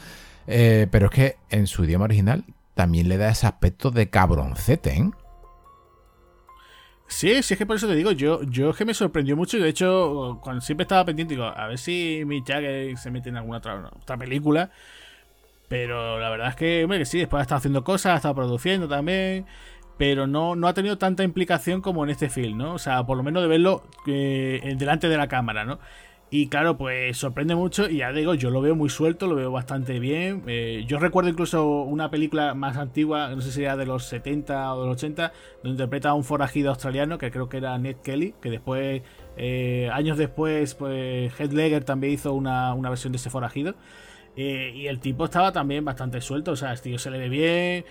Eh, 0.47 0.87
pero 0.91 1.07
es 1.07 1.13
que 1.13 1.37
en 1.51 1.67
su 1.67 1.85
idioma 1.85 2.07
original 2.07 2.45
también 2.75 3.09
le 3.09 3.17
da 3.19 3.29
ese 3.29 3.47
aspecto 3.47 3.91
de 3.91 4.09
cabroncete, 4.09 4.97
¿eh? 4.97 5.11
Sí, 7.09 7.43
sí, 7.43 7.55
es 7.55 7.59
que 7.59 7.67
por 7.67 7.77
eso 7.77 7.89
te 7.89 7.95
digo, 7.95 8.13
yo, 8.13 8.43
yo 8.43 8.71
es 8.71 8.77
que 8.77 8.85
me 8.85 8.93
sorprendió 8.93 9.35
mucho 9.35 9.57
y 9.57 9.61
de 9.61 9.71
hecho, 9.71 10.39
cuando 10.43 10.61
siempre 10.61 10.83
estaba 10.83 11.07
pendiente, 11.07 11.35
digo, 11.35 11.47
a 11.47 11.67
ver 11.67 11.79
si 11.79 12.23
mi 12.27 12.43
Jagger 12.47 12.97
se 12.99 13.11
mete 13.11 13.31
en 13.31 13.37
alguna 13.39 13.59
otra, 13.59 14.17
película. 14.19 14.71
Pero 15.69 16.19
la 16.21 16.31
verdad 16.31 16.49
es 16.51 16.57
que, 16.57 16.85
hombre, 16.85 16.99
que 16.99 17.07
sí, 17.07 17.19
después 17.19 17.41
ha 17.41 17.43
estado 17.43 17.59
haciendo 17.59 17.85
cosas, 17.85 18.13
ha 18.13 18.17
estado 18.17 18.35
produciendo 18.35 18.89
también. 18.89 19.47
Pero 19.99 20.27
no, 20.27 20.55
no 20.55 20.69
ha 20.69 20.75
tenido 20.75 20.99
tanta 20.99 21.25
implicación 21.25 21.81
como 21.83 22.05
en 22.05 22.11
este 22.11 22.31
film, 22.31 22.59
¿no? 22.59 22.75
O 22.75 22.79
sea, 22.79 23.05
por 23.05 23.17
lo 23.17 23.23
menos 23.23 23.43
de 23.43 23.49
verlo 23.49 23.85
eh, 24.07 24.75
delante 24.79 25.09
de 25.09 25.17
la 25.17 25.29
cámara, 25.29 25.65
¿no? 25.65 25.79
Y 26.31 26.49
claro, 26.49 26.77
pues 26.77 27.17
sorprende 27.17 27.55
mucho 27.55 27.89
y 27.89 27.99
ya 27.99 28.13
digo, 28.13 28.35
yo 28.35 28.51
lo 28.51 28.61
veo 28.61 28.77
muy 28.77 28.91
suelto, 28.91 29.27
lo 29.27 29.35
veo 29.35 29.51
bastante 29.51 29.99
bien. 29.99 30.43
Eh, 30.47 30.85
yo 30.87 30.99
recuerdo 30.99 31.31
incluso 31.31 31.83
una 31.83 32.11
película 32.11 32.53
más 32.53 32.77
antigua, 32.77 33.31
no 33.31 33.41
sé 33.41 33.51
si 33.51 33.63
era 33.63 33.79
de 33.79 33.87
los 33.87 34.05
70 34.05 34.75
o 34.75 34.83
de 34.83 34.89
los 34.89 34.97
80, 34.97 35.33
donde 35.63 35.71
interpreta 35.71 36.11
a 36.11 36.15
un 36.15 36.25
forajido 36.25 36.69
australiano, 36.69 37.17
que 37.17 37.31
creo 37.31 37.49
que 37.49 37.57
era 37.57 37.79
Ned 37.79 37.97
Kelly, 38.05 38.35
que 38.43 38.51
después, 38.51 39.01
eh, 39.39 39.89
años 39.91 40.19
después, 40.19 40.75
pues 40.75 41.33
Heath 41.41 41.85
también 41.87 42.13
hizo 42.13 42.35
una, 42.35 42.75
versión 42.75 43.13
de 43.13 43.17
ese 43.17 43.31
forajido. 43.31 43.75
Eh, 44.37 44.73
y 44.75 44.87
el 44.87 45.01
tipo 45.01 45.25
estaba 45.25 45.51
también 45.53 45.85
bastante 45.85 46.21
suelto, 46.21 46.53
o 46.53 46.57
sea, 46.57 46.75
este 46.75 46.91
tío 46.91 46.99
se 46.99 47.11
le 47.11 47.19
ve 47.19 47.29
bien, 47.31 47.85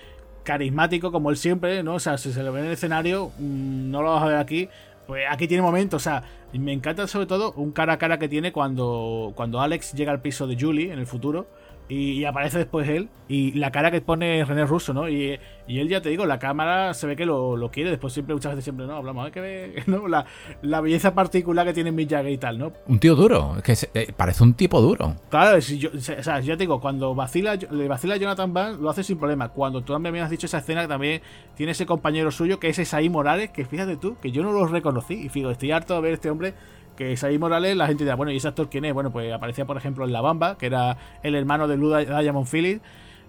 carismático 0.43 1.11
como 1.11 1.29
él 1.29 1.37
siempre, 1.37 1.83
¿no? 1.83 1.95
O 1.95 1.99
sea, 1.99 2.17
si 2.17 2.31
se 2.31 2.41
le 2.41 2.49
ve 2.51 2.59
en 2.59 2.65
el 2.67 2.71
escenario, 2.71 3.31
mm, 3.37 3.91
no 3.91 4.01
lo 4.01 4.13
vas 4.13 4.23
a 4.23 4.27
ver 4.27 4.37
aquí, 4.37 4.69
pues 5.07 5.23
aquí 5.29 5.47
tiene 5.47 5.63
momentos, 5.63 6.01
o 6.01 6.03
sea, 6.03 6.23
me 6.53 6.73
encanta 6.73 7.07
sobre 7.07 7.25
todo 7.25 7.53
un 7.53 7.71
cara 7.71 7.93
a 7.93 7.97
cara 7.97 8.19
que 8.19 8.27
tiene 8.27 8.51
cuando, 8.51 9.31
cuando 9.35 9.61
Alex 9.61 9.93
llega 9.93 10.11
al 10.11 10.21
piso 10.21 10.45
de 10.47 10.57
Julie 10.59 10.91
en 10.91 10.99
el 10.99 11.07
futuro 11.07 11.47
y, 11.89 12.25
aparece 12.25 12.57
después 12.57 12.87
él 12.89 13.09
y 13.29 13.51
la 13.53 13.71
cara 13.71 13.91
que 13.91 14.01
pone 14.01 14.43
René 14.45 14.65
Russo, 14.65 14.93
¿no? 14.93 15.09
Y, 15.09 15.39
él 15.67 15.89
ya 15.89 16.01
te 16.01 16.09
digo, 16.09 16.25
la 16.25 16.39
cámara 16.39 16.93
se 16.93 17.07
ve 17.07 17.15
que 17.15 17.25
lo, 17.25 17.69
quiere, 17.71 17.89
después 17.89 18.13
siempre, 18.13 18.33
muchas 18.33 18.53
veces 18.53 18.63
siempre, 18.63 18.87
no, 18.87 18.95
hablamos, 18.95 19.25
hay 19.25 19.31
que 19.31 19.41
ver 19.41 19.83
¿no? 19.87 20.07
la, 20.07 20.25
la, 20.61 20.81
belleza 20.81 21.13
particular 21.13 21.65
que 21.65 21.73
tiene 21.73 21.91
Mick 21.91 22.09
Jagger 22.09 22.31
y 22.31 22.37
tal, 22.37 22.57
¿no? 22.57 22.71
Un 22.87 22.99
tío 22.99 23.15
duro, 23.15 23.55
es 23.57 23.63
que 23.63 23.99
eh, 23.99 24.13
parece 24.15 24.43
un 24.43 24.53
tipo 24.53 24.81
duro. 24.81 25.15
Claro, 25.29 25.59
si 25.61 25.77
yo, 25.77 25.89
o 25.93 25.99
sea, 25.99 26.39
ya 26.39 26.55
te 26.55 26.63
digo, 26.63 26.79
cuando 26.79 27.13
vacila, 27.15 27.55
le 27.55 27.87
vacila 27.87 28.15
a 28.15 28.17
Jonathan 28.17 28.53
Van, 28.53 28.81
lo 28.81 28.89
hace 28.89 29.03
sin 29.03 29.17
problema. 29.17 29.49
Cuando 29.49 29.81
tú 29.81 29.93
también 29.93 30.13
me 30.13 30.21
has 30.21 30.29
dicho 30.29 30.45
esa 30.45 30.59
escena, 30.59 30.87
también 30.87 31.21
tiene 31.55 31.73
ese 31.73 31.85
compañero 31.85 32.31
suyo 32.31 32.59
que 32.59 32.69
es 32.69 32.79
Esaí 32.79 33.09
Morales, 33.09 33.49
que 33.49 33.65
fíjate 33.65 33.97
tú, 33.97 34.17
que 34.21 34.31
yo 34.31 34.43
no 34.43 34.51
lo 34.51 34.67
reconocí, 34.67 35.15
y 35.15 35.29
fijo, 35.29 35.51
estoy 35.51 35.71
harto 35.71 35.95
de 35.95 36.01
ver 36.01 36.13
este 36.13 36.29
hombre 36.29 36.53
que 36.97 37.15
Saí 37.15 37.37
Morales, 37.37 37.77
la 37.77 37.87
gente 37.87 38.03
dirá, 38.03 38.15
bueno, 38.15 38.31
¿y 38.33 38.37
ese 38.37 38.49
actor 38.49 38.69
quién 38.69 38.83
es? 38.83 38.93
Bueno, 38.93 39.11
pues 39.11 39.31
aparecía, 39.31 39.65
por 39.65 39.77
ejemplo, 39.77 40.03
en 40.03 40.11
La 40.11 40.19
Bamba, 40.19 40.57
que 40.57 40.65
era 40.65 40.97
el 41.23 41.35
hermano 41.35 41.69
de 41.69 41.77
Lou 41.77 41.95
Diamond 41.95 42.47
Phillips. 42.47 42.81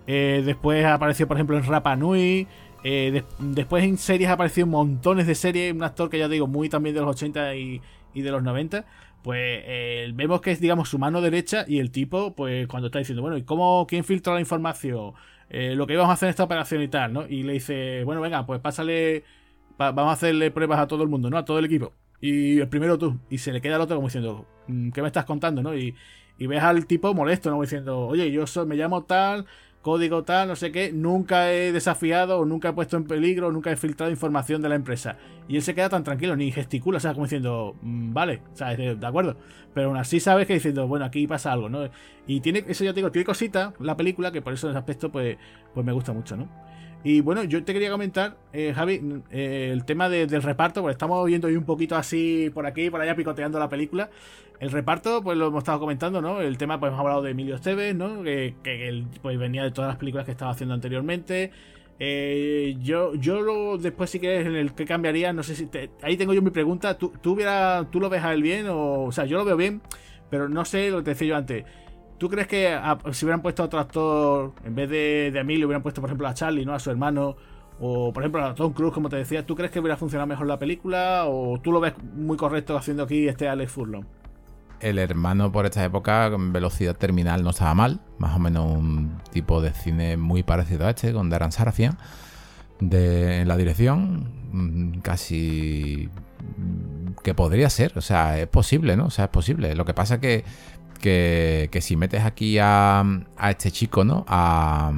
Eh, 0.08 0.42
después 0.44 0.84
apareció, 0.86 1.28
por 1.28 1.36
ejemplo, 1.36 1.56
en 1.56 1.64
Rapa 1.64 1.94
Nui. 1.94 2.48
Eh, 2.82 3.22
después 3.38 3.84
en 3.84 3.98
series 3.98 4.30
ha 4.30 4.32
aparecido 4.32 4.66
montones 4.66 5.26
de 5.26 5.34
series. 5.34 5.72
Un 5.72 5.84
actor 5.84 6.10
que 6.10 6.18
ya 6.18 6.28
digo, 6.28 6.48
muy 6.48 6.68
también 6.68 6.94
de 6.94 7.02
los 7.02 7.10
80 7.10 7.54
y, 7.54 7.80
de 8.14 8.30
los 8.30 8.42
90. 8.42 8.84
Pues 9.22 9.62
eh, 9.66 10.10
vemos 10.14 10.40
que 10.40 10.52
es, 10.52 10.60
digamos, 10.60 10.88
su 10.88 10.98
mano 10.98 11.20
derecha. 11.20 11.64
Y 11.68 11.78
el 11.78 11.90
tipo, 11.90 12.34
pues 12.34 12.66
cuando 12.66 12.86
está 12.86 12.98
diciendo, 12.98 13.22
bueno, 13.22 13.36
¿y 13.36 13.42
cómo, 13.42 13.86
quién 13.86 14.02
filtra 14.02 14.34
la 14.34 14.40
información? 14.40 15.12
lo 15.50 15.86
que 15.86 15.94
íbamos 15.94 16.10
a 16.10 16.12
hacer 16.12 16.26
en 16.26 16.30
esta 16.30 16.44
operación 16.44 16.82
y 16.82 16.88
tal, 16.88 17.10
¿no? 17.14 17.26
Y 17.26 17.42
le 17.42 17.54
dice, 17.54 18.04
bueno, 18.04 18.20
venga, 18.20 18.44
pues 18.44 18.60
pásale. 18.60 19.24
vamos 19.78 20.10
a 20.10 20.12
hacerle 20.12 20.50
pruebas 20.50 20.78
a 20.78 20.86
todo 20.86 21.02
el 21.02 21.08
mundo, 21.08 21.30
¿no? 21.30 21.38
A 21.38 21.44
todo 21.44 21.58
el 21.58 21.64
equipo. 21.64 21.94
Y 22.20 22.58
el 22.60 22.68
primero 22.68 22.98
tú. 22.98 23.18
Y 23.30 23.38
se 23.38 23.52
le 23.52 23.60
queda 23.60 23.76
al 23.76 23.82
otro 23.82 23.96
como 23.96 24.08
diciendo, 24.08 24.46
mm, 24.66 24.90
¿qué 24.90 25.02
me 25.02 25.08
estás 25.08 25.24
contando? 25.24 25.62
¿no? 25.62 25.74
Y, 25.76 25.94
ves 26.38 26.62
al 26.62 26.86
tipo 26.86 27.12
molesto, 27.14 27.50
¿no? 27.50 27.60
Diciendo, 27.60 28.06
oye, 28.06 28.30
yo 28.30 28.46
soy, 28.46 28.66
me 28.66 28.76
llamo 28.76 29.04
tal, 29.04 29.46
código 29.82 30.22
tal, 30.22 30.48
no 30.48 30.56
sé 30.56 30.70
qué, 30.70 30.92
nunca 30.92 31.52
he 31.52 31.72
desafiado, 31.72 32.44
nunca 32.44 32.68
he 32.68 32.72
puesto 32.72 32.96
en 32.96 33.04
peligro, 33.04 33.50
nunca 33.50 33.72
he 33.72 33.76
filtrado 33.76 34.10
información 34.12 34.62
de 34.62 34.68
la 34.68 34.76
empresa. 34.76 35.16
Y 35.48 35.56
él 35.56 35.62
se 35.62 35.74
queda 35.74 35.88
tan 35.88 36.04
tranquilo, 36.04 36.36
ni 36.36 36.52
gesticula, 36.52 36.98
o 36.98 37.00
sea, 37.00 37.12
como 37.12 37.24
diciendo, 37.24 37.76
mm, 37.82 38.12
vale, 38.12 38.42
o 38.52 38.56
sea, 38.56 38.76
de, 38.76 38.98
acuerdo. 39.04 39.36
Pero 39.74 39.88
aún 39.88 39.96
así 39.96 40.20
sabes 40.20 40.46
que 40.46 40.54
diciendo, 40.54 40.86
bueno, 40.86 41.04
aquí 41.04 41.26
pasa 41.26 41.52
algo, 41.52 41.68
¿no? 41.68 41.88
Y 42.26 42.40
tiene, 42.40 42.64
eso 42.68 42.84
ya 42.84 42.92
te 42.92 42.96
digo, 42.96 43.10
tiene 43.10 43.24
cositas 43.24 43.74
la 43.80 43.96
película, 43.96 44.30
que 44.30 44.42
por 44.42 44.52
eso 44.52 44.68
en 44.68 44.72
ese 44.72 44.78
aspecto, 44.78 45.10
pues, 45.10 45.38
pues 45.74 45.84
me 45.84 45.92
gusta 45.92 46.12
mucho, 46.12 46.36
¿no? 46.36 46.48
Y 47.04 47.20
bueno, 47.20 47.44
yo 47.44 47.62
te 47.62 47.72
quería 47.72 47.90
comentar, 47.90 48.36
eh, 48.52 48.72
Javi, 48.74 49.22
eh, 49.30 49.70
el 49.72 49.84
tema 49.84 50.08
del 50.08 50.42
reparto, 50.42 50.80
porque 50.80 50.92
estamos 50.92 51.24
viendo 51.26 51.46
hoy 51.46 51.56
un 51.56 51.64
poquito 51.64 51.94
así 51.96 52.50
por 52.52 52.66
aquí 52.66 52.90
por 52.90 53.00
allá 53.00 53.14
picoteando 53.14 53.58
la 53.58 53.68
película. 53.68 54.10
El 54.58 54.72
reparto, 54.72 55.22
pues 55.22 55.38
lo 55.38 55.46
hemos 55.46 55.62
estado 55.62 55.78
comentando, 55.78 56.20
¿no? 56.20 56.40
El 56.40 56.58
tema, 56.58 56.80
pues 56.80 56.90
hemos 56.90 57.00
hablado 57.00 57.22
de 57.22 57.30
Emilio 57.30 57.54
Esteves, 57.54 57.94
¿no? 57.94 58.24
Que, 58.24 58.54
él 58.64 59.06
pues, 59.22 59.38
venía 59.38 59.62
de 59.62 59.70
todas 59.70 59.88
las 59.88 59.96
películas 59.96 60.26
que 60.26 60.32
estaba 60.32 60.50
haciendo 60.50 60.74
anteriormente. 60.74 61.52
Eh, 62.00 62.76
yo, 62.80 63.14
yo 63.14 63.40
lo, 63.40 63.78
después 63.78 64.10
si 64.10 64.18
quieres 64.18 64.46
en 64.46 64.56
el 64.56 64.72
que 64.74 64.84
cambiaría, 64.84 65.32
no 65.32 65.42
sé 65.42 65.54
si 65.54 65.68
ahí 66.02 66.16
tengo 66.16 66.34
yo 66.34 66.42
mi 66.42 66.50
pregunta. 66.50 66.98
¿Tú, 66.98 67.12
tú, 67.22 67.38
¿Tú 67.90 68.00
lo 68.00 68.10
ves 68.10 68.24
a 68.24 68.34
él 68.34 68.42
bien? 68.42 68.66
O, 68.68 69.04
o 69.04 69.12
sea, 69.12 69.24
yo 69.24 69.38
lo 69.38 69.44
veo 69.44 69.56
bien, 69.56 69.80
pero 70.30 70.48
no 70.48 70.64
sé 70.64 70.90
lo 70.90 70.98
que 70.98 71.04
te 71.04 71.10
decía 71.10 71.28
yo 71.28 71.36
antes. 71.36 71.64
¿Tú 72.18 72.28
crees 72.28 72.46
que 72.48 72.78
si 73.12 73.24
hubieran 73.24 73.42
puesto 73.42 73.62
a 73.62 73.66
otro 73.66 73.78
actor, 73.78 74.52
en 74.64 74.74
vez 74.74 74.90
de, 74.90 75.30
de 75.32 75.38
Emilio, 75.38 75.66
hubieran 75.66 75.82
puesto, 75.82 76.00
por 76.00 76.10
ejemplo, 76.10 76.26
a 76.26 76.34
Charlie, 76.34 76.66
¿no? 76.66 76.74
A 76.74 76.78
su 76.78 76.90
hermano, 76.90 77.36
o 77.80 78.12
por 78.12 78.22
ejemplo 78.22 78.44
a 78.44 78.54
Tom 78.54 78.72
Cruise, 78.72 78.92
como 78.92 79.08
te 79.08 79.16
decía, 79.16 79.46
¿tú 79.46 79.54
crees 79.54 79.70
que 79.70 79.78
hubiera 79.78 79.96
funcionado 79.96 80.26
mejor 80.26 80.46
la 80.46 80.58
película? 80.58 81.24
¿O 81.26 81.60
tú 81.60 81.70
lo 81.70 81.80
ves 81.80 81.94
muy 82.14 82.36
correcto 82.36 82.76
haciendo 82.76 83.04
aquí 83.04 83.28
este 83.28 83.48
Alex 83.48 83.70
Furlong? 83.70 84.04
El 84.80 84.98
hermano 84.98 85.50
por 85.50 85.66
esta 85.66 85.84
época, 85.84 86.30
con 86.30 86.52
velocidad 86.52 86.96
terminal, 86.96 87.42
no 87.42 87.50
estaba 87.50 87.74
mal. 87.74 88.00
Más 88.18 88.34
o 88.36 88.38
menos 88.38 88.76
un 88.76 89.18
tipo 89.32 89.60
de 89.60 89.72
cine 89.72 90.16
muy 90.16 90.42
parecido 90.42 90.86
a 90.86 90.90
este, 90.90 91.12
con 91.12 91.30
Darren 91.30 91.52
Sarafian. 91.52 91.98
De, 92.80 93.40
en 93.40 93.48
la 93.48 93.56
dirección, 93.56 94.30
mm, 94.52 95.00
casi 95.00 96.08
mm, 96.56 97.22
que 97.24 97.34
podría 97.34 97.68
ser, 97.70 97.98
o 97.98 98.00
sea, 98.00 98.38
es 98.38 98.46
posible, 98.46 98.96
¿no? 98.96 99.06
O 99.06 99.10
sea, 99.10 99.24
es 99.24 99.30
posible. 99.30 99.74
Lo 99.74 99.84
que 99.84 99.94
pasa 99.94 100.20
que 100.20 100.44
que, 100.98 101.78
si 101.80 101.96
metes 101.96 102.24
aquí 102.24 102.58
a, 102.60 103.04
este 103.48 103.70
chico, 103.70 104.04
¿no? 104.04 104.24
A, 104.28 104.92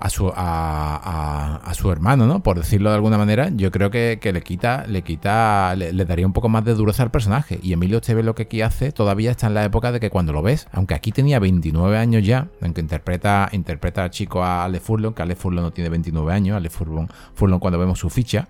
a 0.00 0.08
su, 0.08 0.32
a, 0.34 1.72
su 1.74 1.92
hermano, 1.92 2.26
¿no? 2.26 2.42
Por 2.42 2.56
decirlo 2.56 2.88
de 2.88 2.96
alguna 2.96 3.18
manera, 3.18 3.50
yo 3.54 3.70
creo 3.70 3.90
que, 3.90 4.18
le 4.32 4.42
quita, 4.42 4.86
le 4.86 5.02
quita, 5.02 5.76
le, 5.76 5.92
daría 6.06 6.26
un 6.26 6.32
poco 6.32 6.48
más 6.48 6.64
de 6.64 6.72
dureza 6.72 7.02
al 7.02 7.10
personaje. 7.10 7.60
Y 7.62 7.74
Emilio 7.74 7.98
Esteve 7.98 8.22
lo 8.22 8.34
que 8.34 8.44
aquí 8.44 8.62
hace 8.62 8.92
todavía 8.92 9.30
está 9.30 9.48
en 9.48 9.54
la 9.54 9.64
época 9.64 9.92
de 9.92 10.00
que 10.00 10.08
cuando 10.08 10.32
lo 10.32 10.40
ves, 10.40 10.68
aunque 10.72 10.94
aquí 10.94 11.12
tenía 11.12 11.38
29 11.38 11.98
años 11.98 12.24
ya, 12.24 12.48
aunque 12.62 12.80
interpreta, 12.80 13.50
interpreta 13.52 14.02
al 14.02 14.10
chico 14.10 14.42
a 14.42 14.64
Ale 14.64 14.80
Furlong, 14.80 15.12
que 15.12 15.20
Ale 15.20 15.36
Furlong 15.36 15.64
no 15.64 15.70
tiene 15.70 15.90
29 15.90 16.32
años, 16.32 16.56
Ale 16.56 16.70
Furlong, 16.70 17.08
Furlong 17.34 17.58
cuando 17.58 17.78
vemos 17.78 17.98
su 17.98 18.08
ficha, 18.08 18.48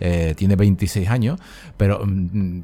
eh, 0.00 0.34
tiene 0.36 0.56
26 0.56 1.08
años, 1.08 1.40
pero 1.76 2.04
mm, 2.04 2.60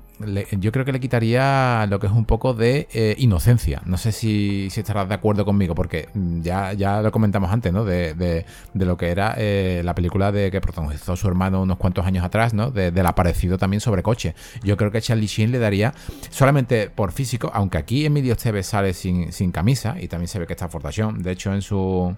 yo 0.59 0.73
creo 0.73 0.85
que 0.85 0.93
le 0.93 1.01
quitaría 1.01 1.87
lo 1.89 1.99
que 1.99 2.07
es 2.07 2.13
un 2.13 2.25
poco 2.25 2.55
de 2.55 2.89
eh, 2.93 3.15
inocencia. 3.19 3.83
No 3.85 3.97
sé 3.97 4.13
si, 4.13 4.69
estarás 4.75 5.09
de 5.09 5.15
acuerdo 5.15 5.45
conmigo, 5.45 5.75
porque 5.75 6.09
mm, 6.15 6.43
ya, 6.43 6.73
ya 6.73 7.03
lo 7.03 7.13
comentamos 7.13 7.51
antes, 7.51 7.73
¿no? 7.73 7.85
De, 7.85 8.45
lo 8.75 8.97
que 8.97 9.11
era 9.11 9.35
eh, 9.37 9.83
la 9.85 9.95
película 9.95 10.33
de 10.33 10.51
que 10.51 10.61
protagonizó 10.61 11.17
su 11.17 11.29
hermano 11.29 11.63
unos 11.63 11.77
cuantos 11.77 12.07
años 12.07 12.25
atrás, 12.25 12.55
¿no? 12.55 12.71
del 12.71 13.07
aparecido 13.07 13.59
también 13.59 13.81
sobre 13.81 14.03
coche. 14.03 14.35
Yo 14.63 14.77
creo 14.77 14.91
que 14.91 15.01
Charlie 15.01 15.27
Sheen 15.27 15.53
le 15.53 15.59
daría, 15.59 15.95
solamente 16.31 16.91
por 16.91 17.13
físico, 17.13 17.51
aunque 17.53 17.79
aquí 17.79 18.07
Emilio 18.07 18.33
Esteve 18.33 18.63
sale 18.63 18.95
sin, 18.95 19.33
sin 19.33 19.53
camisa 19.53 19.97
y 20.01 20.09
también 20.09 20.29
se 20.29 20.39
ve 20.39 20.47
que 20.47 20.55
está 20.55 20.69
fortación. 20.69 21.23
De 21.23 21.33
hecho, 21.33 21.53
en 21.53 21.63
su 21.63 22.15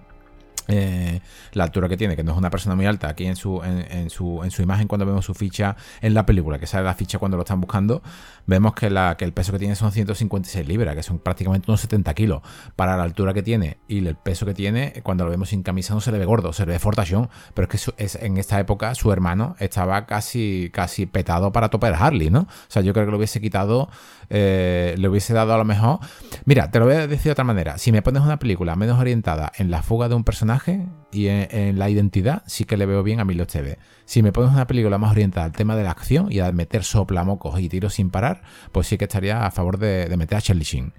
eh, 0.67 1.19
la 1.53 1.65
altura 1.65 1.89
que 1.89 1.97
tiene, 1.97 2.15
que 2.15 2.23
no 2.23 2.31
es 2.31 2.37
una 2.37 2.49
persona 2.49 2.75
muy 2.75 2.85
alta, 2.85 3.09
aquí 3.09 3.25
en 3.25 3.35
su, 3.35 3.61
en, 3.63 4.09
su, 4.09 4.43
en 4.43 4.51
su 4.51 4.61
imagen 4.61 4.87
cuando 4.87 5.05
vemos 5.05 5.25
su 5.25 5.33
ficha 5.33 5.75
en 6.01 6.13
la 6.13 6.25
película, 6.25 6.59
que 6.59 6.67
sale 6.67 6.83
la 6.85 6.93
ficha 6.93 7.19
cuando 7.19 7.37
lo 7.37 7.43
están 7.43 7.61
buscando, 7.61 8.01
vemos 8.45 8.73
que, 8.73 8.87
el 8.87 9.33
peso 9.33 9.51
que 9.51 9.59
tiene 9.59 9.75
son 9.75 9.91
156 9.91 10.67
libras, 10.67 10.95
que 10.95 11.03
son 11.03 11.19
prácticamente 11.19 11.69
unos 11.69 11.81
70 11.81 12.13
kilos. 12.13 12.41
Para 12.75 12.97
la 12.97 13.03
altura 13.03 13.33
que 13.33 13.43
tiene 13.43 13.77
y 13.87 14.05
el 14.05 14.15
peso 14.15 14.45
que 14.45 14.53
tiene, 14.53 14.93
cuando 15.03 15.25
lo 15.25 15.31
vemos 15.31 15.49
sin 15.49 15.63
camisa 15.63 15.93
no 15.93 16.01
se 16.01 16.11
le 16.11 16.17
ve 16.17 16.25
gordo, 16.25 16.53
se 16.53 16.65
le 16.65 16.73
ve 16.73 16.79
fortachón, 16.79 17.29
pero 17.53 17.67
es 17.71 17.85
que 17.85 18.03
es, 18.03 18.15
en 18.15 18.37
esta 18.37 18.59
época 18.59 18.95
su 18.95 19.11
hermano 19.11 19.55
estaba 19.59 20.05
casi, 20.05 20.69
casi 20.73 21.05
petado 21.05 21.51
para 21.51 21.69
topar 21.69 21.93
Harley, 21.93 22.29
¿no? 22.29 22.41
O 22.41 22.47
sea, 22.67 22.81
yo 22.81 22.93
creo 22.93 23.05
que 23.05 23.11
lo 23.11 23.17
hubiese 23.17 23.41
quitado, 23.41 23.89
eh, 24.29 24.95
le 24.97 25.09
hubiese 25.09 25.33
dado 25.33 25.53
a 25.53 25.57
lo 25.57 25.65
mejor... 25.65 25.99
Mira, 26.45 26.71
te 26.71 26.79
lo 26.79 26.85
voy 26.85 26.95
a 26.95 27.07
decir 27.07 27.25
de 27.25 27.31
otra 27.31 27.43
manera, 27.43 27.77
si 27.77 27.91
me 27.91 28.01
pones 28.01 28.23
una 28.23 28.39
película 28.39 28.75
menos 28.75 28.99
orientada 28.99 29.51
en 29.57 29.71
la 29.71 29.81
fuga 29.81 30.09
de 30.09 30.15
un 30.15 30.23
personaje, 30.23 30.87
y 31.13 31.27
en, 31.27 31.77
la 31.77 31.89
identidad 31.89 32.43
sí 32.47 32.65
que 32.65 32.77
le 32.77 32.85
veo 32.85 33.03
bien 33.03 33.19
a 33.19 33.25
Milo 33.25 33.45
TV. 33.45 33.77
Si 34.05 34.23
me 34.23 34.31
pones 34.31 34.51
una 34.51 34.67
película 34.67 34.97
más 34.97 35.11
orientada 35.11 35.45
al 35.45 35.51
tema 35.51 35.75
de 35.75 35.83
la 35.83 35.91
acción 35.91 36.31
y 36.31 36.39
a 36.39 36.51
meter 36.51 36.83
soplamocos 36.83 37.59
y 37.59 37.69
tiros 37.69 37.93
sin 37.93 38.09
parar, 38.09 38.32
pues 38.71 38.87
sí 38.87 38.97
que 38.97 39.05
estaría 39.05 39.45
a 39.45 39.51
favor 39.51 39.77
de, 39.77 40.13
meter 40.17 40.37
a 40.37 40.41
Charlie 40.41 40.63
Sheen. 40.63 40.93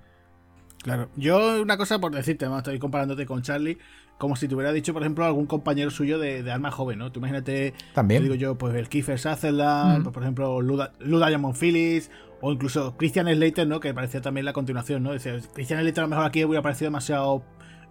Claro, 0.82 1.08
yo 1.16 1.62
una 1.62 1.76
cosa 1.76 1.98
por 1.98 2.12
decirte, 2.14 2.46
estoy 2.46 2.78
comparándote 2.78 3.24
con 3.24 3.42
Charlie, 3.42 3.78
como 4.18 4.36
si 4.36 4.48
te 4.48 4.54
hubiera 4.54 4.72
dicho, 4.72 4.92
por 4.92 5.02
ejemplo, 5.02 5.24
algún 5.24 5.46
compañero 5.46 5.90
suyo 5.90 6.18
de, 6.18 6.42
de 6.42 6.52
arma 6.52 6.70
joven, 6.70 6.98
¿no? 6.98 7.10
Tú 7.10 7.20
imagínate, 7.20 7.74
también 7.94 8.22
digo 8.22 8.34
yo, 8.34 8.56
pues 8.56 8.74
el 8.74 8.88
Kiefer 8.88 9.18
Sutherland, 9.18 10.04
pues, 10.04 10.12
por 10.12 10.22
ejemplo, 10.22 10.60
Luda, 10.60 10.92
Diamond 11.00 11.56
Phillips, 11.56 12.10
o 12.40 12.52
incluso 12.52 12.96
Christian 12.96 13.26
Slater, 13.26 13.66
¿no? 13.66 13.80
Que 13.80 13.92
parecía 13.92 14.20
también 14.20 14.44
la 14.44 14.52
continuación, 14.52 15.02
¿no? 15.02 15.12
Dice, 15.12 15.40
Christian 15.54 15.80
Slater 15.80 16.00
a 16.00 16.06
lo 16.06 16.10
mejor 16.10 16.26
aquí 16.26 16.44
hubiera 16.44 16.62
parecido 16.62 16.88
demasiado 16.88 17.42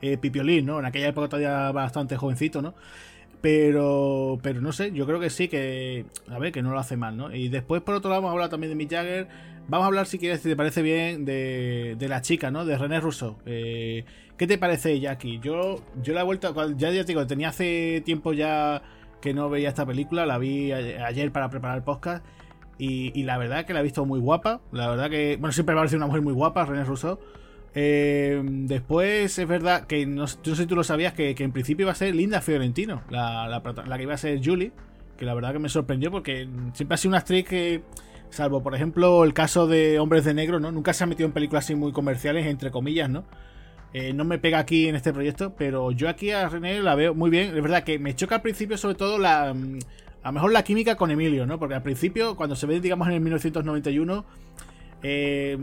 eh, 0.01 0.17
Pipiolín, 0.17 0.65
¿no? 0.65 0.79
En 0.79 0.86
aquella 0.86 1.08
época 1.08 1.29
todavía 1.29 1.71
bastante 1.71 2.15
jovencito, 2.15 2.62
¿no? 2.62 2.75
Pero, 3.43 4.39
pero 4.41 4.62
no 4.62 4.71
sé, 4.71 4.93
yo 4.93 5.06
creo 5.06 5.19
que 5.19 5.29
sí, 5.29 5.49
que, 5.49 6.06
a 6.29 6.39
ver, 6.39 6.53
que 6.53 6.62
no 6.62 6.71
lo 6.71 6.79
hace 6.79 6.95
mal, 6.95 7.17
¿no? 7.17 7.36
Y 7.36 7.49
después, 7.49 7.82
por 7.82 7.93
otro 7.93 8.10
lado, 8.10 8.21
vamos 8.21 8.29
a 8.29 8.32
hablar 8.36 8.49
también 8.49 8.71
de 8.71 8.77
Mick 8.77 8.89
Jagger. 8.89 9.27
Vamos 9.67 9.84
a 9.84 9.88
hablar, 9.88 10.06
si 10.06 10.17
quieres, 10.17 10.39
si 10.39 10.47
te 10.47 10.56
parece 10.56 10.82
bien, 10.82 11.25
de, 11.25 11.97
de 11.99 12.08
la 12.08 12.21
chica, 12.21 12.51
¿no? 12.51 12.63
De 12.63 12.77
René 12.77 13.01
Russo. 13.01 13.38
Eh, 13.45 14.06
¿Qué 14.38 14.47
te 14.47 14.58
parece 14.58 14.93
ella 14.93 15.12
aquí? 15.12 15.41
Yo, 15.43 15.84
yo 16.01 16.13
la 16.13 16.21
he 16.21 16.23
vuelto, 16.23 16.56
ya, 16.77 16.89
ya 16.91 17.01
te 17.01 17.08
digo, 17.08 17.27
tenía 17.27 17.49
hace 17.49 18.01
tiempo 18.06 18.32
ya 18.32 18.82
que 19.19 19.34
no 19.34 19.49
veía 19.49 19.67
esta 19.67 19.86
película, 19.86 20.25
la 20.25 20.38
vi 20.38 20.71
ayer 20.71 21.29
para 21.34 21.49
preparar 21.49 21.75
el 21.75 21.84
podcast. 21.84 22.25
Y, 22.77 23.12
y 23.13 23.23
la 23.23 23.38
verdad 23.38 23.65
que 23.65 23.73
la 23.73 23.82
he 23.82 23.84
visto 23.84 24.06
muy 24.06 24.21
guapa. 24.21 24.62
La 24.71 24.88
verdad 24.88 25.10
que, 25.10 25.36
bueno, 25.38 25.51
siempre 25.51 25.75
me 25.75 25.82
parece 25.82 25.97
una 25.97 26.08
mujer 26.08 26.21
muy 26.21 26.34
guapa, 26.34 26.63
René 26.65 26.86
Russo. 26.86 27.19
Eh, 27.75 28.39
después 28.43 29.39
es 29.39 29.47
verdad 29.47 29.88
que 29.88 30.05
no, 30.05 30.27
sé 30.27 30.55
si 30.55 30.65
tú 30.67 30.75
lo 30.75 30.83
sabías 30.83 31.13
que, 31.13 31.36
en 31.38 31.51
principio 31.51 31.86
iba 31.86 31.91
a 31.91 31.95
ser 31.95 32.13
Linda 32.13 32.41
Fiorentino, 32.41 33.01
la, 33.09 33.62
que 33.97 34.03
iba 34.03 34.13
a 34.13 34.17
ser 34.17 34.39
Julie, 34.43 34.71
que 35.17 35.25
la 35.25 35.33
verdad 35.33 35.53
que 35.53 35.59
me 35.59 35.69
sorprendió 35.69 36.12
porque 36.12 36.47
siempre 36.73 36.95
ha 36.95 36.97
sido 36.97 37.09
una 37.09 37.19
actriz 37.19 37.45
que, 37.45 37.81
salvo 38.29 38.62
por 38.62 38.75
ejemplo 38.75 39.23
el 39.23 39.33
caso 39.33 39.67
de 39.67 39.99
Hombres 39.99 40.25
de 40.25 40.33
Negro, 40.33 40.59
¿no? 40.59 40.71
Nunca 40.71 40.93
se 40.93 41.03
ha 41.03 41.07
metido 41.07 41.27
en 41.27 41.33
películas 41.33 41.65
así 41.65 41.75
muy 41.75 41.91
comerciales, 41.91 42.45
entre 42.45 42.69
comillas, 42.69 43.09
¿no? 43.09 43.25
Eh, 43.93 44.12
no 44.12 44.25
me 44.25 44.39
pega 44.39 44.57
aquí 44.57 44.88
en 44.88 44.95
este 44.95 45.13
proyecto, 45.13 45.53
pero 45.55 45.91
yo 45.91 46.09
aquí 46.09 46.31
a 46.31 46.49
René 46.49 46.81
la 46.81 46.95
veo 46.95 47.13
muy 47.13 47.29
bien. 47.29 47.55
Es 47.55 47.62
verdad 47.62 47.83
que 47.83 47.99
me 47.99 48.15
choca 48.15 48.36
al 48.36 48.41
principio 48.41 48.77
sobre 48.77 48.95
todo 48.95 49.19
la... 49.19 49.53
Mm, 49.53 49.79
a 50.23 50.27
lo 50.29 50.33
mejor 50.33 50.51
la 50.51 50.63
química 50.63 50.95
con 50.95 51.12
Emilio, 51.12 51.45
¿no? 51.45 51.59
Porque 51.59 51.75
al 51.75 51.83
principio, 51.83 52.36
cuando 52.36 52.55
se 52.55 52.65
ve, 52.65 52.79
digamos, 52.79 53.07
en 53.07 53.15
el 53.15 53.19
1991 53.19 54.25
eh, 55.03 55.57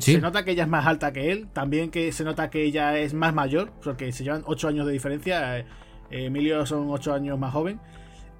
se 0.00 0.18
nota 0.18 0.44
que 0.44 0.52
ella 0.52 0.62
es 0.64 0.68
más 0.68 0.86
alta 0.86 1.12
que 1.12 1.30
él. 1.30 1.48
También 1.52 1.90
que 1.90 2.10
se 2.12 2.24
nota 2.24 2.50
que 2.50 2.64
ella 2.64 2.98
es 2.98 3.14
más 3.14 3.34
mayor, 3.34 3.70
porque 3.84 4.10
se 4.10 4.24
llevan 4.24 4.42
8 4.46 4.68
años 4.68 4.86
de 4.86 4.92
diferencia. 4.92 5.58
Eh, 5.58 5.66
Emilio 6.10 6.64
son 6.66 6.90
8 6.90 7.12
años 7.14 7.38
más 7.38 7.52
joven. 7.52 7.78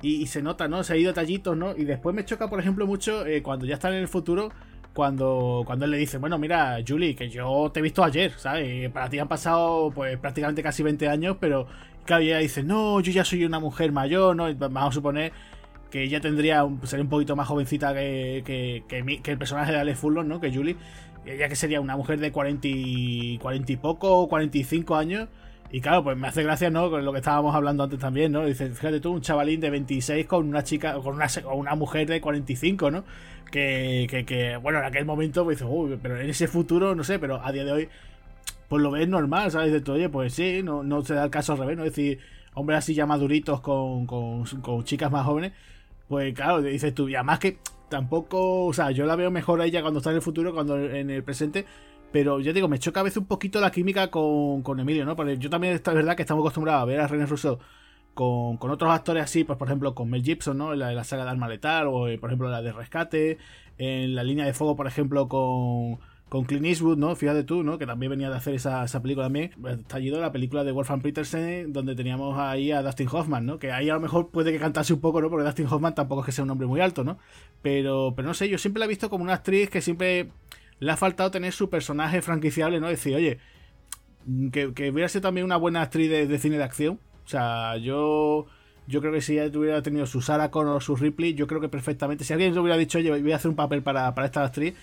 Y, 0.02 0.26
se 0.26 0.42
nota, 0.42 0.68
¿no? 0.68 0.82
Se 0.82 0.94
ha 0.94 0.96
ido 0.96 1.12
tallitos, 1.14 1.56
¿no? 1.56 1.76
Y 1.76 1.84
después 1.84 2.14
me 2.14 2.24
choca, 2.24 2.48
por 2.48 2.60
ejemplo, 2.60 2.86
mucho 2.86 3.26
eh, 3.26 3.42
cuando 3.42 3.66
ya 3.66 3.74
están 3.74 3.92
en 3.92 4.00
el 4.00 4.08
futuro. 4.08 4.50
Cuando, 4.92 5.62
cuando 5.66 5.84
él 5.84 5.90
le 5.90 5.98
dice, 5.98 6.16
bueno, 6.16 6.38
mira, 6.38 6.78
Julie, 6.86 7.14
que 7.14 7.28
yo 7.28 7.70
te 7.72 7.80
he 7.80 7.82
visto 7.82 8.02
ayer, 8.02 8.32
¿sabes? 8.38 8.90
Para 8.90 9.10
ti 9.10 9.18
han 9.18 9.28
pasado, 9.28 9.90
pues, 9.94 10.18
prácticamente 10.18 10.62
casi 10.62 10.82
20 10.82 11.06
años, 11.08 11.36
pero 11.38 11.66
claro, 12.06 12.22
ella 12.22 12.38
dice, 12.38 12.62
no, 12.62 13.00
yo 13.00 13.12
ya 13.12 13.22
soy 13.22 13.44
una 13.44 13.60
mujer 13.60 13.92
mayor, 13.92 14.34
¿no? 14.34 14.54
Vamos 14.54 14.90
a 14.90 14.92
suponer 14.92 15.32
que 15.90 16.02
ella 16.02 16.20
tendría 16.20 16.66
sería 16.84 17.04
un 17.04 17.08
poquito 17.10 17.36
más 17.36 17.48
jovencita 17.48 17.94
que, 17.94 18.42
que, 18.88 19.30
el 19.30 19.38
personaje 19.38 19.72
de 19.72 19.78
Alex 19.78 19.98
Furlong, 19.98 20.26
¿no? 20.26 20.40
Que 20.40 20.52
Julie. 20.52 20.76
Ella 21.24 21.48
que 21.48 21.56
sería 21.56 21.80
una 21.80 21.96
mujer 21.96 22.20
de 22.20 22.30
40 22.30 22.68
y, 22.68 23.38
40 23.38 23.72
y 23.72 23.76
poco, 23.76 24.28
45 24.28 24.94
años. 24.94 25.28
Y 25.72 25.80
claro, 25.80 26.04
pues 26.04 26.16
me 26.16 26.28
hace 26.28 26.44
gracia, 26.44 26.70
¿no? 26.70 26.90
Con 26.90 27.04
lo 27.04 27.12
que 27.12 27.18
estábamos 27.18 27.54
hablando 27.54 27.82
antes 27.82 27.98
también, 27.98 28.30
¿no? 28.30 28.44
Dice, 28.46 28.70
fíjate 28.70 29.00
tú, 29.00 29.12
un 29.12 29.20
chavalín 29.20 29.60
de 29.60 29.70
26 29.70 30.26
con 30.26 30.48
una 30.48 30.62
chica, 30.62 30.94
con 30.94 31.16
una, 31.16 31.26
una 31.52 31.74
mujer 31.74 32.06
de 32.06 32.20
45, 32.20 32.90
¿no? 32.92 33.04
Que, 33.50 34.06
que, 34.08 34.24
que, 34.24 34.56
bueno, 34.56 34.78
en 34.78 34.84
aquel 34.84 35.04
momento, 35.04 35.42
pues 35.44 35.58
dices, 35.58 35.72
uy, 35.72 35.98
pero 36.00 36.20
en 36.20 36.30
ese 36.30 36.46
futuro, 36.46 36.94
no 36.94 37.02
sé, 37.02 37.18
pero 37.18 37.44
a 37.44 37.50
día 37.50 37.64
de 37.64 37.72
hoy, 37.72 37.88
pues 38.68 38.82
lo 38.82 38.92
ves 38.92 39.08
normal, 39.08 39.50
¿sabes? 39.50 39.72
De 39.72 39.80
todo, 39.80 39.96
oye, 39.96 40.08
pues 40.08 40.34
sí, 40.34 40.62
no, 40.62 40.84
no 40.84 41.02
se 41.02 41.14
da 41.14 41.24
el 41.24 41.30
caso 41.30 41.52
al 41.52 41.58
revés, 41.58 41.76
¿no? 41.76 41.84
Es 41.84 41.90
decir, 41.96 42.20
hombres 42.54 42.78
así 42.78 42.94
ya 42.94 43.06
maduritos 43.06 43.60
con, 43.60 44.06
con, 44.06 44.44
con 44.44 44.84
chicas 44.84 45.10
más 45.10 45.26
jóvenes 45.26 45.52
pues 46.08 46.34
claro, 46.34 46.62
dices 46.62 46.94
tú, 46.94 47.08
y 47.08 47.14
además 47.14 47.38
que 47.38 47.58
tampoco, 47.88 48.66
o 48.66 48.72
sea, 48.72 48.90
yo 48.90 49.06
la 49.06 49.16
veo 49.16 49.30
mejor 49.30 49.60
a 49.60 49.64
ella 49.66 49.82
cuando 49.82 49.98
está 49.98 50.10
en 50.10 50.16
el 50.16 50.22
futuro, 50.22 50.54
cuando 50.54 50.78
en 50.78 51.10
el 51.10 51.22
presente. 51.22 51.64
Pero 52.12 52.40
yo 52.40 52.52
digo, 52.52 52.68
me 52.68 52.78
choca 52.78 53.00
a 53.00 53.02
veces 53.02 53.18
un 53.18 53.26
poquito 53.26 53.60
la 53.60 53.70
química 53.70 54.10
con, 54.10 54.62
con 54.62 54.80
Emilio, 54.80 55.04
¿no? 55.04 55.16
Porque 55.16 55.38
yo 55.38 55.50
también, 55.50 55.74
es 55.74 55.82
verdad 55.82 56.16
que 56.16 56.22
estamos 56.22 56.42
acostumbrados 56.42 56.82
a 56.82 56.84
ver 56.86 57.00
a 57.00 57.08
René 57.08 57.26
Russo 57.26 57.58
con, 58.14 58.56
con, 58.56 58.70
otros 58.70 58.90
actores 58.90 59.24
así, 59.24 59.44
pues 59.44 59.58
por 59.58 59.68
ejemplo 59.68 59.94
con 59.94 60.08
Mel 60.08 60.22
Gibson, 60.22 60.56
¿no? 60.58 60.72
En 60.72 60.78
la, 60.78 60.92
la 60.92 61.04
saga 61.04 61.24
de 61.24 61.30
Arma 61.30 61.48
Letal, 61.48 61.88
o 61.88 62.08
eh, 62.08 62.18
por 62.18 62.30
ejemplo 62.30 62.48
la 62.48 62.62
de 62.62 62.72
Rescate, 62.72 63.38
en 63.78 64.14
la 64.14 64.24
línea 64.24 64.46
de 64.46 64.54
fuego, 64.54 64.76
por 64.76 64.86
ejemplo, 64.86 65.28
con, 65.28 65.98
con 66.28 66.44
Clint 66.44 66.66
Eastwood, 66.66 66.98
¿no? 66.98 67.14
Fíjate 67.14 67.44
tú, 67.44 67.62
¿no? 67.62 67.78
Que 67.78 67.86
también 67.86 68.10
venía 68.10 68.28
de 68.28 68.36
hacer 68.36 68.54
esa, 68.54 68.84
esa 68.84 69.00
película 69.00 69.26
también. 69.26 69.52
Estallido 69.64 70.20
la 70.20 70.32
película 70.32 70.64
de 70.64 70.72
Wolfgang 70.72 71.00
Petersen, 71.00 71.72
donde 71.72 71.94
teníamos 71.94 72.36
ahí 72.36 72.72
a 72.72 72.82
Dustin 72.82 73.08
Hoffman, 73.10 73.46
¿no? 73.46 73.58
Que 73.58 73.70
ahí 73.70 73.88
a 73.88 73.94
lo 73.94 74.00
mejor 74.00 74.30
puede 74.30 74.52
que 74.52 74.58
cantase 74.58 74.92
un 74.92 75.00
poco, 75.00 75.20
¿no? 75.20 75.30
Porque 75.30 75.44
Dustin 75.44 75.66
Hoffman 75.66 75.94
tampoco 75.94 76.22
es 76.22 76.26
que 76.26 76.32
sea 76.32 76.44
un 76.44 76.50
hombre 76.50 76.66
muy 76.66 76.80
alto, 76.80 77.04
¿no? 77.04 77.18
Pero, 77.62 78.12
pero 78.16 78.26
no 78.26 78.34
sé, 78.34 78.48
yo 78.48 78.58
siempre 78.58 78.80
la 78.80 78.86
he 78.86 78.88
visto 78.88 79.08
como 79.08 79.22
una 79.22 79.34
actriz 79.34 79.70
que 79.70 79.80
siempre 79.80 80.30
le 80.80 80.92
ha 80.92 80.96
faltado 80.96 81.30
tener 81.30 81.52
su 81.52 81.70
personaje 81.70 82.20
franquiciable, 82.22 82.80
¿no? 82.80 82.88
Decir, 82.88 83.14
oye, 83.14 83.38
que, 84.52 84.74
que 84.74 84.90
hubiera 84.90 85.08
sido 85.08 85.22
también 85.22 85.44
una 85.44 85.56
buena 85.56 85.82
actriz 85.82 86.10
de, 86.10 86.38
cine 86.38 86.58
de 86.58 86.64
acción. 86.64 86.98
O 87.24 87.28
sea, 87.28 87.76
yo 87.76 88.46
yo 88.88 89.00
creo 89.00 89.12
que 89.12 89.20
si 89.20 89.38
ella 89.38 89.56
hubiera 89.58 89.82
tenido 89.82 90.06
su 90.06 90.20
Sarah 90.22 90.50
Connor 90.50 90.76
o 90.76 90.80
su 90.80 90.96
Ripley, 90.96 91.34
yo 91.34 91.46
creo 91.46 91.60
que 91.60 91.68
perfectamente, 91.68 92.24
si 92.24 92.32
alguien 92.32 92.54
le 92.54 92.60
hubiera 92.60 92.76
dicho, 92.76 92.98
oye, 92.98 93.10
voy 93.10 93.32
a 93.32 93.36
hacer 93.36 93.48
un 93.48 93.56
papel 93.56 93.82
para, 93.82 94.14
para 94.14 94.26
esta 94.26 94.44
actriz, 94.44 94.74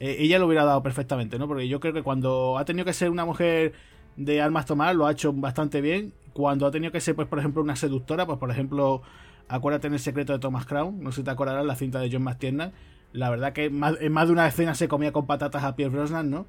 eh, 0.00 0.16
ella 0.20 0.38
lo 0.38 0.46
hubiera 0.46 0.64
dado 0.64 0.82
perfectamente, 0.82 1.38
¿no? 1.38 1.48
Porque 1.48 1.68
yo 1.68 1.80
creo 1.80 1.92
que 1.92 2.02
cuando 2.02 2.58
ha 2.58 2.64
tenido 2.64 2.84
que 2.84 2.92
ser 2.92 3.10
una 3.10 3.24
mujer 3.24 3.72
de 4.16 4.40
armas 4.40 4.66
tomar, 4.66 4.94
lo 4.94 5.06
ha 5.06 5.12
hecho 5.12 5.32
bastante 5.32 5.80
bien. 5.80 6.12
Cuando 6.32 6.66
ha 6.66 6.70
tenido 6.70 6.92
que 6.92 7.00
ser, 7.00 7.16
pues, 7.16 7.28
por 7.28 7.38
ejemplo, 7.38 7.62
una 7.62 7.76
seductora, 7.76 8.26
pues, 8.26 8.38
por 8.38 8.50
ejemplo, 8.50 9.02
acuérdate 9.48 9.88
en 9.88 9.94
el 9.94 9.98
secreto 10.00 10.32
de 10.32 10.38
Thomas 10.38 10.66
Crown, 10.66 11.02
no 11.02 11.10
sé 11.12 11.22
si 11.22 11.24
te 11.24 11.30
acordarás, 11.30 11.64
la 11.64 11.74
cinta 11.74 12.00
de 12.00 12.10
John 12.12 12.22
McTiernan. 12.22 12.72
La 13.12 13.30
verdad 13.30 13.52
que 13.52 13.66
en 13.66 13.78
más, 13.78 13.98
de 13.98 14.32
una 14.32 14.46
escena 14.46 14.74
se 14.74 14.86
comía 14.88 15.12
con 15.12 15.26
patatas 15.26 15.64
a 15.64 15.74
Pierre 15.74 15.94
Brosnan, 15.94 16.30
¿no? 16.30 16.46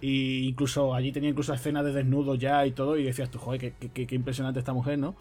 Y 0.00 0.48
incluso 0.48 0.94
allí 0.94 1.12
tenía 1.12 1.30
incluso 1.30 1.54
escenas 1.54 1.84
de 1.84 1.92
desnudo 1.92 2.34
ya 2.34 2.66
y 2.66 2.72
todo, 2.72 2.98
y 2.98 3.04
decías 3.04 3.30
tú, 3.30 3.38
joder, 3.38 3.74
qué, 3.74 4.06
qué 4.06 4.14
impresionante 4.14 4.58
esta 4.58 4.72
mujer, 4.72 4.98
¿no? 4.98 5.14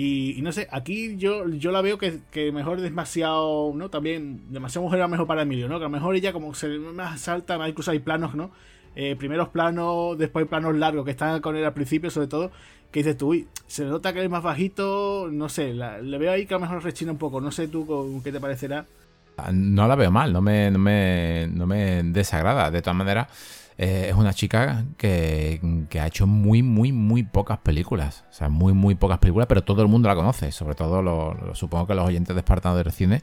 Y, 0.00 0.42
no 0.42 0.52
sé, 0.52 0.68
aquí 0.70 1.16
yo, 1.16 1.48
yo 1.48 1.72
la 1.72 1.82
veo 1.82 1.98
que, 1.98 2.20
que, 2.30 2.52
mejor 2.52 2.80
demasiado, 2.80 3.72
¿no? 3.74 3.90
También, 3.90 4.42
demasiado 4.48 4.84
mujer 4.84 5.00
era 5.00 5.08
mejor 5.08 5.26
para 5.26 5.42
Emilio, 5.42 5.68
¿no? 5.68 5.80
Que 5.80 5.86
a 5.86 5.88
lo 5.88 5.90
mejor 5.90 6.14
ella 6.14 6.32
como 6.32 6.54
se 6.54 6.68
más 6.78 7.20
salta, 7.20 7.68
incluso 7.68 7.90
hay 7.90 7.98
planos, 7.98 8.36
¿no? 8.36 8.52
Eh, 8.94 9.16
primeros 9.16 9.48
planos, 9.48 10.16
después 10.16 10.46
planos 10.46 10.76
largos 10.76 11.04
que 11.04 11.10
están 11.10 11.40
con 11.40 11.56
él 11.56 11.64
al 11.64 11.74
principio, 11.74 12.10
sobre 12.10 12.28
todo, 12.28 12.52
que 12.92 13.00
dices 13.00 13.16
tú, 13.16 13.30
uy, 13.30 13.48
se 13.66 13.86
nota 13.86 14.12
que 14.12 14.22
es 14.22 14.30
más 14.30 14.44
bajito, 14.44 15.30
no 15.32 15.48
sé, 15.48 15.74
le 15.74 16.18
veo 16.18 16.30
ahí 16.30 16.46
que 16.46 16.54
a 16.54 16.58
lo 16.58 16.66
mejor 16.66 16.84
rechina 16.84 17.10
un 17.10 17.18
poco, 17.18 17.40
no 17.40 17.50
sé 17.50 17.66
tú 17.66 17.84
con, 17.84 18.22
qué 18.22 18.30
te 18.30 18.38
parecerá. 18.38 18.86
No 19.52 19.88
la 19.88 19.96
veo 19.96 20.12
mal, 20.12 20.32
no 20.32 20.40
me, 20.40 20.70
no 20.70 20.78
me, 20.78 21.48
no 21.52 21.66
me 21.66 22.04
desagrada, 22.04 22.70
de 22.70 22.82
todas 22.82 22.96
maneras 22.96 23.26
eh, 23.80 24.06
es 24.10 24.16
una 24.16 24.34
chica 24.34 24.84
que, 24.96 25.60
ha 26.00 26.06
hecho 26.06 26.26
muy, 26.26 26.64
muy, 26.64 26.90
muy 26.90 27.22
pocas 27.22 27.58
películas. 27.58 28.24
O 28.28 28.32
sea, 28.32 28.48
muy, 28.48 28.72
muy 28.72 28.96
pocas 28.96 29.18
películas, 29.18 29.46
pero 29.46 29.62
todo 29.62 29.82
el 29.82 29.88
mundo 29.88 30.08
la 30.08 30.16
conoce. 30.16 30.50
Sobre 30.50 30.74
todo, 30.74 31.00
lo, 31.00 31.54
supongo 31.54 31.86
que 31.86 31.94
los 31.94 32.04
oyentes 32.04 32.34
de 32.34 32.40
Espartano 32.40 32.76
del 32.76 32.90
Cine 32.90 33.22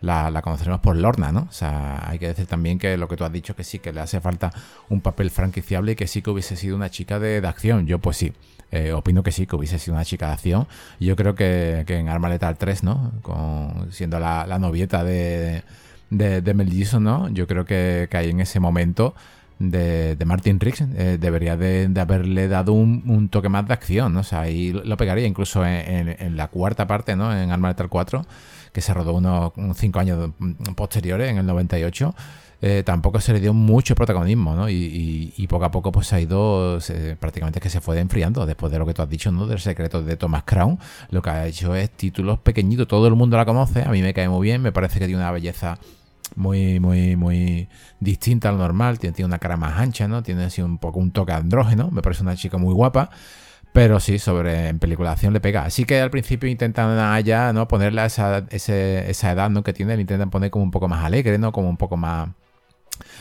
la, 0.00 0.42
conoceremos 0.42 0.80
por 0.80 0.96
Lorna, 0.96 1.30
¿no? 1.30 1.46
O 1.48 1.52
sea, 1.52 2.10
hay 2.10 2.18
que 2.18 2.26
decir 2.26 2.46
también 2.46 2.80
que 2.80 2.96
lo 2.96 3.06
que 3.06 3.16
tú 3.16 3.22
has 3.22 3.32
dicho, 3.32 3.54
que 3.54 3.62
sí, 3.62 3.78
que 3.78 3.92
le 3.92 4.00
hace 4.00 4.20
falta 4.20 4.52
un 4.88 5.00
papel 5.00 5.30
franquiciable 5.30 5.92
y 5.92 5.94
que 5.94 6.08
sí 6.08 6.20
que 6.20 6.30
hubiese 6.30 6.56
sido 6.56 6.74
una 6.74 6.90
chica 6.90 7.20
de, 7.20 7.36
acción. 7.46 7.86
Yo, 7.86 8.00
pues 8.00 8.16
sí. 8.16 8.32
Eh, 8.72 8.92
opino 8.92 9.22
que 9.22 9.30
sí, 9.30 9.46
que 9.46 9.54
hubiese 9.54 9.78
sido 9.78 9.94
una 9.94 10.04
chica 10.04 10.26
de 10.26 10.32
acción. 10.32 10.66
Yo 10.98 11.14
creo 11.14 11.36
que, 11.36 11.84
en 11.86 12.08
Arma 12.08 12.28
Letal 12.28 12.56
3, 12.56 12.82
¿no? 12.82 13.12
Con, 13.22 13.92
siendo 13.92 14.18
la, 14.18 14.58
novieta 14.58 15.04
de, 15.04 15.62
de, 16.10 16.54
Mel 16.54 16.70
Gibson, 16.70 17.04
¿no? 17.04 17.28
Yo 17.28 17.46
creo 17.46 17.64
que, 17.64 18.08
que 18.10 18.16
ahí 18.16 18.30
en 18.30 18.40
ese 18.40 18.58
momento 18.58 19.14
de, 19.70 20.16
Martin 20.24 20.58
Riggs 20.58 20.80
eh, 20.80 21.18
debería 21.20 21.56
de, 21.56 21.90
haberle 22.00 22.48
dado 22.48 22.72
un, 22.72 23.28
toque 23.28 23.48
más 23.48 23.66
de 23.66 23.74
acción, 23.74 24.14
¿no? 24.14 24.20
O 24.20 24.24
sea, 24.24 24.40
ahí 24.42 24.72
lo 24.72 24.96
pegaría 24.96 25.26
incluso 25.26 25.64
en, 25.64 26.36
la 26.36 26.48
cuarta 26.48 26.86
parte, 26.86 27.16
¿no? 27.16 27.36
En 27.36 27.50
Arma 27.50 27.68
Letal 27.68 27.88
4, 27.88 28.26
que 28.72 28.80
se 28.80 28.92
rodó 28.94 29.14
unos 29.14 29.52
cinco 29.76 30.00
años 30.00 30.30
posteriores, 30.74 31.30
en 31.30 31.38
el 31.38 31.46
98. 31.46 32.14
Eh, 32.64 32.84
tampoco 32.84 33.20
se 33.20 33.32
le 33.32 33.40
dio 33.40 33.52
mucho 33.52 33.96
protagonismo, 33.96 34.54
¿no? 34.54 34.68
Y, 34.70 35.46
poco 35.48 35.64
a 35.64 35.70
poco 35.70 35.90
pues 35.92 36.12
ha 36.12 36.20
ido, 36.20 36.78
prácticamente 37.18 37.60
que 37.60 37.68
se 37.68 37.80
fue 37.80 37.98
enfriando 37.98 38.46
después 38.46 38.72
de 38.72 38.78
lo 38.78 38.86
que 38.86 38.94
tú 38.94 39.02
has 39.02 39.08
dicho, 39.08 39.32
¿no? 39.32 39.46
Del 39.46 39.58
secreto 39.60 40.02
de 40.02 40.16
Thomas 40.16 40.44
Crown. 40.44 40.78
Lo 41.10 41.22
que 41.22 41.30
ha 41.30 41.46
hecho 41.46 41.74
es 41.74 41.90
títulos 41.90 42.38
pequeñitos, 42.38 42.86
todo 42.86 43.08
el 43.08 43.14
mundo 43.14 43.36
la 43.36 43.44
conoce, 43.44 43.82
a 43.82 43.90
mí 43.90 44.00
me 44.00 44.14
cae 44.14 44.28
muy 44.28 44.46
bien, 44.46 44.62
me 44.62 44.70
parece 44.72 45.00
que 45.00 45.06
tiene 45.06 45.20
una 45.20 45.32
belleza 45.32 45.78
muy, 46.36 46.80
muy, 46.80 47.16
muy 47.16 47.68
distinta 48.00 48.48
al 48.48 48.58
normal. 48.58 48.98
Tiene, 48.98 49.14
tiene, 49.14 49.26
una 49.26 49.38
cara 49.38 49.56
más 49.56 49.78
ancha, 49.78 50.08
¿no? 50.08 50.22
Tiene 50.22 50.44
así 50.44 50.62
un 50.62 50.78
poco 50.78 50.98
un 50.98 51.12
toque 51.12 51.32
andrógeno. 51.32 51.90
Me 51.90 52.02
parece 52.02 52.22
una 52.22 52.36
chica 52.36 52.58
muy 52.58 52.74
guapa. 52.74 53.10
Pero 53.72 54.00
sí, 54.00 54.18
sobre 54.18 54.68
en 54.68 54.78
peliculación 54.78 55.32
le 55.32 55.40
pega. 55.40 55.64
Así 55.64 55.84
que 55.84 56.00
al 56.00 56.10
principio 56.10 56.48
intentan 56.48 56.98
allá, 56.98 57.52
¿no? 57.52 57.68
Ponerle 57.68 58.02
a 58.02 58.06
esa, 58.06 58.44
esa 58.50 59.32
edad, 59.32 59.50
¿no? 59.50 59.62
Que 59.62 59.72
tiene, 59.72 59.96
le 59.96 60.02
intentan 60.02 60.30
poner 60.30 60.50
como 60.50 60.64
un 60.64 60.70
poco 60.70 60.88
más 60.88 61.04
alegre, 61.04 61.38
¿no? 61.38 61.52
Como 61.52 61.70
un 61.70 61.78
poco 61.78 61.96
más 61.96 62.28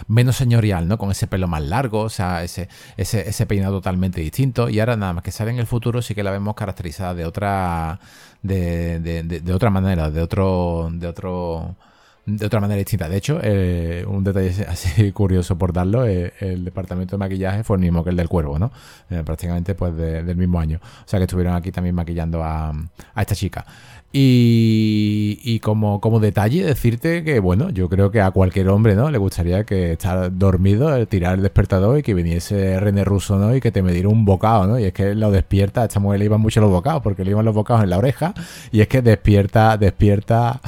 menos 0.08 0.36
señorial, 0.36 0.88
¿no? 0.88 0.98
Con 0.98 1.12
ese 1.12 1.28
pelo 1.28 1.48
más 1.48 1.62
largo, 1.64 2.02
o 2.02 2.10
sea, 2.10 2.44
ese, 2.44 2.68
ese, 2.98 3.28
ese, 3.30 3.46
peinado 3.46 3.78
totalmente 3.78 4.22
distinto. 4.22 4.70
Y 4.70 4.80
ahora 4.80 4.98
nada 4.98 5.14
más 5.14 5.24
que 5.24 5.32
sale 5.32 5.52
en 5.52 5.60
el 5.60 5.68
futuro 5.68 6.02
sí 6.02 6.16
que 6.16 6.24
la 6.24 6.32
vemos 6.32 6.56
caracterizada 6.56 7.14
de 7.14 7.26
otra, 7.26 8.00
de, 8.42 9.00
de 9.00 9.54
otra 9.54 9.70
manera, 9.70 10.12
de 10.12 10.22
otro, 10.22 10.90
de 10.92 11.08
otro 11.08 11.78
de 12.26 12.46
otra 12.46 12.60
manera 12.60 12.78
distinta. 12.78 13.10
De 13.10 13.18
hecho, 13.18 13.40
eh, 13.42 14.06
un 14.08 14.24
detalle 14.24 14.66
así 14.70 15.12
curioso 15.12 15.58
por 15.58 15.74
darlo, 15.74 16.06
eh, 16.06 16.34
el 16.40 16.66
departamento 16.66 17.16
de 17.16 17.20
maquillaje 17.20 17.64
fue 17.64 17.78
el 17.78 17.82
mismo 17.82 18.04
que 18.04 18.12
el 18.12 18.16
del 18.16 18.30
cuervo, 18.30 18.60
¿no? 18.60 18.72
Eh, 19.10 19.24
prácticamente 19.26 19.76
pues 19.76 19.96
del 19.96 20.36
mismo 20.36 20.60
año. 20.60 20.80
O 20.84 21.08
sea 21.08 21.20
que 21.20 21.26
estuvieron 21.26 21.56
aquí 21.56 21.72
también 21.72 21.96
maquillando 21.96 22.44
a, 22.44 22.70
a 22.70 23.22
esta 23.22 23.36
chica. 23.36 23.66
Y, 24.14 25.60
como, 25.62 26.02
como 26.02 26.20
detalle, 26.20 26.66
decirte 26.66 27.24
que, 27.24 27.40
bueno, 27.40 27.70
yo 27.70 27.88
creo 27.88 28.12
que 28.12 28.20
a 28.20 28.32
cualquier 28.32 28.68
hombre, 28.68 28.96
¿no? 28.96 29.10
Le 29.10 29.18
gustaría 29.18 29.64
que 29.64 29.94
estar 29.94 30.38
dormido, 30.38 30.96
eh, 30.96 31.06
tirar 31.06 31.36
el 31.36 31.42
despertador 31.42 32.00
y 32.00 32.04
que 32.04 32.14
viniese 32.14 32.80
René 32.80 33.06
Russo, 33.06 33.38
¿no? 33.38 33.56
Y 33.56 33.62
que 33.62 33.72
te 33.72 33.82
me 33.82 33.94
diera 33.94 34.10
un 34.10 34.26
bocado, 34.26 34.68
¿no? 34.68 34.80
Y 34.80 34.84
es 34.84 34.94
que 34.94 35.16
lo 35.16 35.32
despierta, 35.32 35.84
a 35.84 35.86
esta 35.86 36.02
mujer 36.02 36.20
le 36.20 36.26
iban 36.26 36.42
mucho 36.42 36.60
los 36.60 36.70
bocados, 36.70 37.02
porque 37.02 37.24
le 37.24 37.32
iban 37.32 37.46
los 37.46 37.56
bocados 37.56 37.84
en 37.84 37.90
la 37.90 37.98
oreja, 37.98 38.34
y 38.72 38.82
es 38.82 38.90
que 38.90 39.02
despierta, 39.02 39.78
despierta 39.78 40.60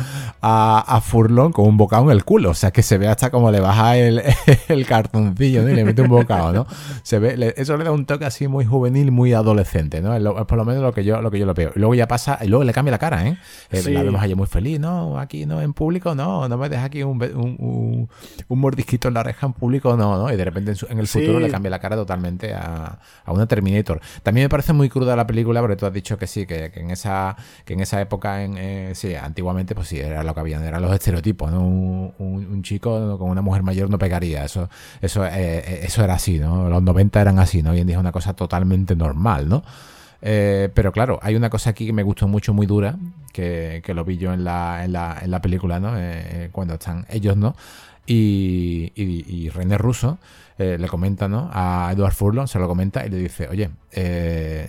a, 0.41 0.79
a 0.87 1.01
Furlong 1.01 1.51
con 1.51 1.65
un 1.67 1.75
bocado 1.75 2.03
en 2.05 2.11
el 2.11 2.23
culo, 2.23 2.51
o 2.51 2.53
sea, 2.53 2.71
que 2.71 2.81
se 2.81 2.97
ve 2.97 3.09
hasta 3.09 3.29
como 3.29 3.51
le 3.51 3.59
baja 3.59 3.97
el, 3.97 4.21
cartoncillo, 4.87 5.63
¿no? 5.63 5.69
Y 5.69 5.75
le 5.75 5.83
mete 5.83 6.01
un 6.01 6.09
bocado, 6.09 6.53
¿no? 6.53 6.67
Se 7.03 7.19
ve, 7.19 7.53
eso 7.57 7.75
le 7.75 7.83
da 7.83 7.91
un 7.91 8.05
toque 8.05 8.23
así 8.23 8.47
muy 8.47 8.63
juvenil, 8.63 9.11
muy 9.11 9.33
adolescente, 9.33 10.01
¿no? 10.01 10.15
Es, 10.15 10.23
por 10.45 10.57
lo 10.57 10.63
menos 10.63 10.81
lo 10.81 10.93
que 10.93 11.03
yo, 11.03 11.21
lo 11.21 11.29
que 11.29 11.39
yo 11.39 11.45
lo 11.45 11.53
veo. 11.53 11.71
Y 11.75 11.79
luego 11.79 11.93
ya 11.93 12.07
pasa, 12.07 12.39
y 12.41 12.47
luego 12.47 12.63
le 12.63 12.71
cambia 12.71 12.91
la 12.91 12.99
cara, 12.99 13.27
¿eh? 13.27 13.32
¿Eh? 13.71 13.83
La 13.91 14.03
vemos 14.03 14.21
allí 14.21 14.35
muy 14.35 14.47
feliz, 14.47 14.79
¿no? 14.79 15.19
Aquí 15.19 15.45
no, 15.45 15.61
en 15.61 15.73
público, 15.73 16.15
no, 16.15 16.47
no 16.47 16.57
me 16.57 16.69
deja 16.69 16.85
aquí 16.85 17.03
un, 17.03 17.21
un, 17.21 18.09
un, 18.47 18.59
mordisquito 18.59 19.07
en 19.07 19.15
la 19.15 19.21
oreja 19.21 19.47
en 19.47 19.53
público, 19.53 19.95
no, 19.97 20.17
¿no? 20.17 20.31
Y 20.31 20.35
de 20.35 20.45
repente 20.45 20.73
en, 20.89 20.99
el 20.99 21.07
futuro 21.07 21.39
le 21.39 21.49
cambia 21.49 21.69
la 21.69 21.79
cara 21.79 21.95
totalmente 21.95 22.53
a, 22.53 22.99
a, 23.25 23.31
una 23.31 23.45
Terminator. 23.45 24.01
También 24.23 24.45
me 24.45 24.49
parece 24.49 24.73
muy 24.73 24.89
cruda 24.89 25.15
la 25.15 25.27
película, 25.27 25.61
porque 25.61 25.75
tú 25.75 25.85
has 25.85 25.93
dicho 25.93 26.17
que 26.17 26.27
sí, 26.27 26.45
que, 26.45 26.71
en 26.75 26.91
esa 26.91 27.35
que 27.65 27.73
en 27.73 27.81
esa 27.81 28.01
época, 28.01 28.43
en, 28.43 28.57
eh, 28.57 28.91
sí, 28.95 29.15
antiguamente, 29.15 29.75
pues 29.75 29.87
sí, 29.87 29.99
era 29.99 30.23
lo 30.23 30.33
que 30.33 30.39
habían, 30.39 30.63
eran 30.63 30.81
los 30.81 30.93
estereotipos, 30.93 31.51
¿no? 31.51 31.61
Un, 31.63 32.63
chico 32.63 33.17
con 33.17 33.29
una 33.29 33.41
mujer 33.41 33.61
mayor 33.61 33.89
no 33.89 33.97
pegaría, 33.97 34.45
eso, 34.45 34.69
eso, 35.01 35.25
eh, 35.25 35.81
eso 35.83 36.01
era 36.01 36.13
así, 36.13 36.39
¿no? 36.39 36.69
Los 36.69 36.81
90 36.81 37.19
eran 37.19 37.39
así, 37.39 37.61
¿no? 37.61 37.71
Hoy 37.71 37.81
en 37.81 37.87
día 37.87 37.97
es 37.97 37.99
una 37.99 38.13
cosa 38.13 38.33
totalmente 38.33 38.95
normal, 38.95 39.49
¿no? 39.49 39.63
Eh, 40.25 40.69
pero 40.73 40.93
claro, 40.93 41.19
hay 41.21 41.35
una 41.35 41.49
cosa 41.49 41.71
aquí 41.71 41.85
que 41.85 41.91
me 41.91 42.01
gustó 42.01 42.29
mucho, 42.29 42.53
muy 42.53 42.65
dura, 42.65 42.95
que, 43.33 43.83
lo 43.93 44.05
vi 44.05 44.17
yo 44.17 44.31
en 44.33 44.45
la, 44.45 44.85
en 44.85 44.93
la, 44.93 45.19
en 45.21 45.29
la 45.29 45.41
película, 45.41 45.81
¿no? 45.81 45.95
Eh, 45.97 46.47
cuando 46.53 46.75
están 46.75 47.05
ellos, 47.09 47.35
¿no? 47.35 47.55
Y, 48.05 48.93
y, 48.95 49.49
René 49.49 49.77
Russo 49.77 50.17
eh, 50.57 50.77
le 50.79 50.87
comenta, 50.87 51.27
¿no? 51.27 51.49
A 51.51 51.91
Edward 51.93 52.13
Furlong, 52.13 52.47
se 52.47 52.57
lo 52.57 52.69
comenta 52.69 53.05
y 53.05 53.09
le 53.09 53.17
dice, 53.17 53.49
oye, 53.49 53.69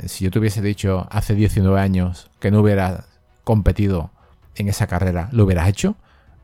si 0.09 0.24
yo 0.24 0.30
te 0.32 0.40
hubiese 0.40 0.61
dicho 0.61 1.07
hace 1.11 1.36
19 1.36 1.80
años 1.80 2.30
que 2.40 2.50
no 2.50 2.61
hubieras 2.61 3.05
competido 3.44 4.11
en 4.57 4.68
esa 4.68 4.88
carrera, 4.88 5.28
¿lo 5.30 5.44
hubieras 5.44 5.68
hecho? 5.68 5.94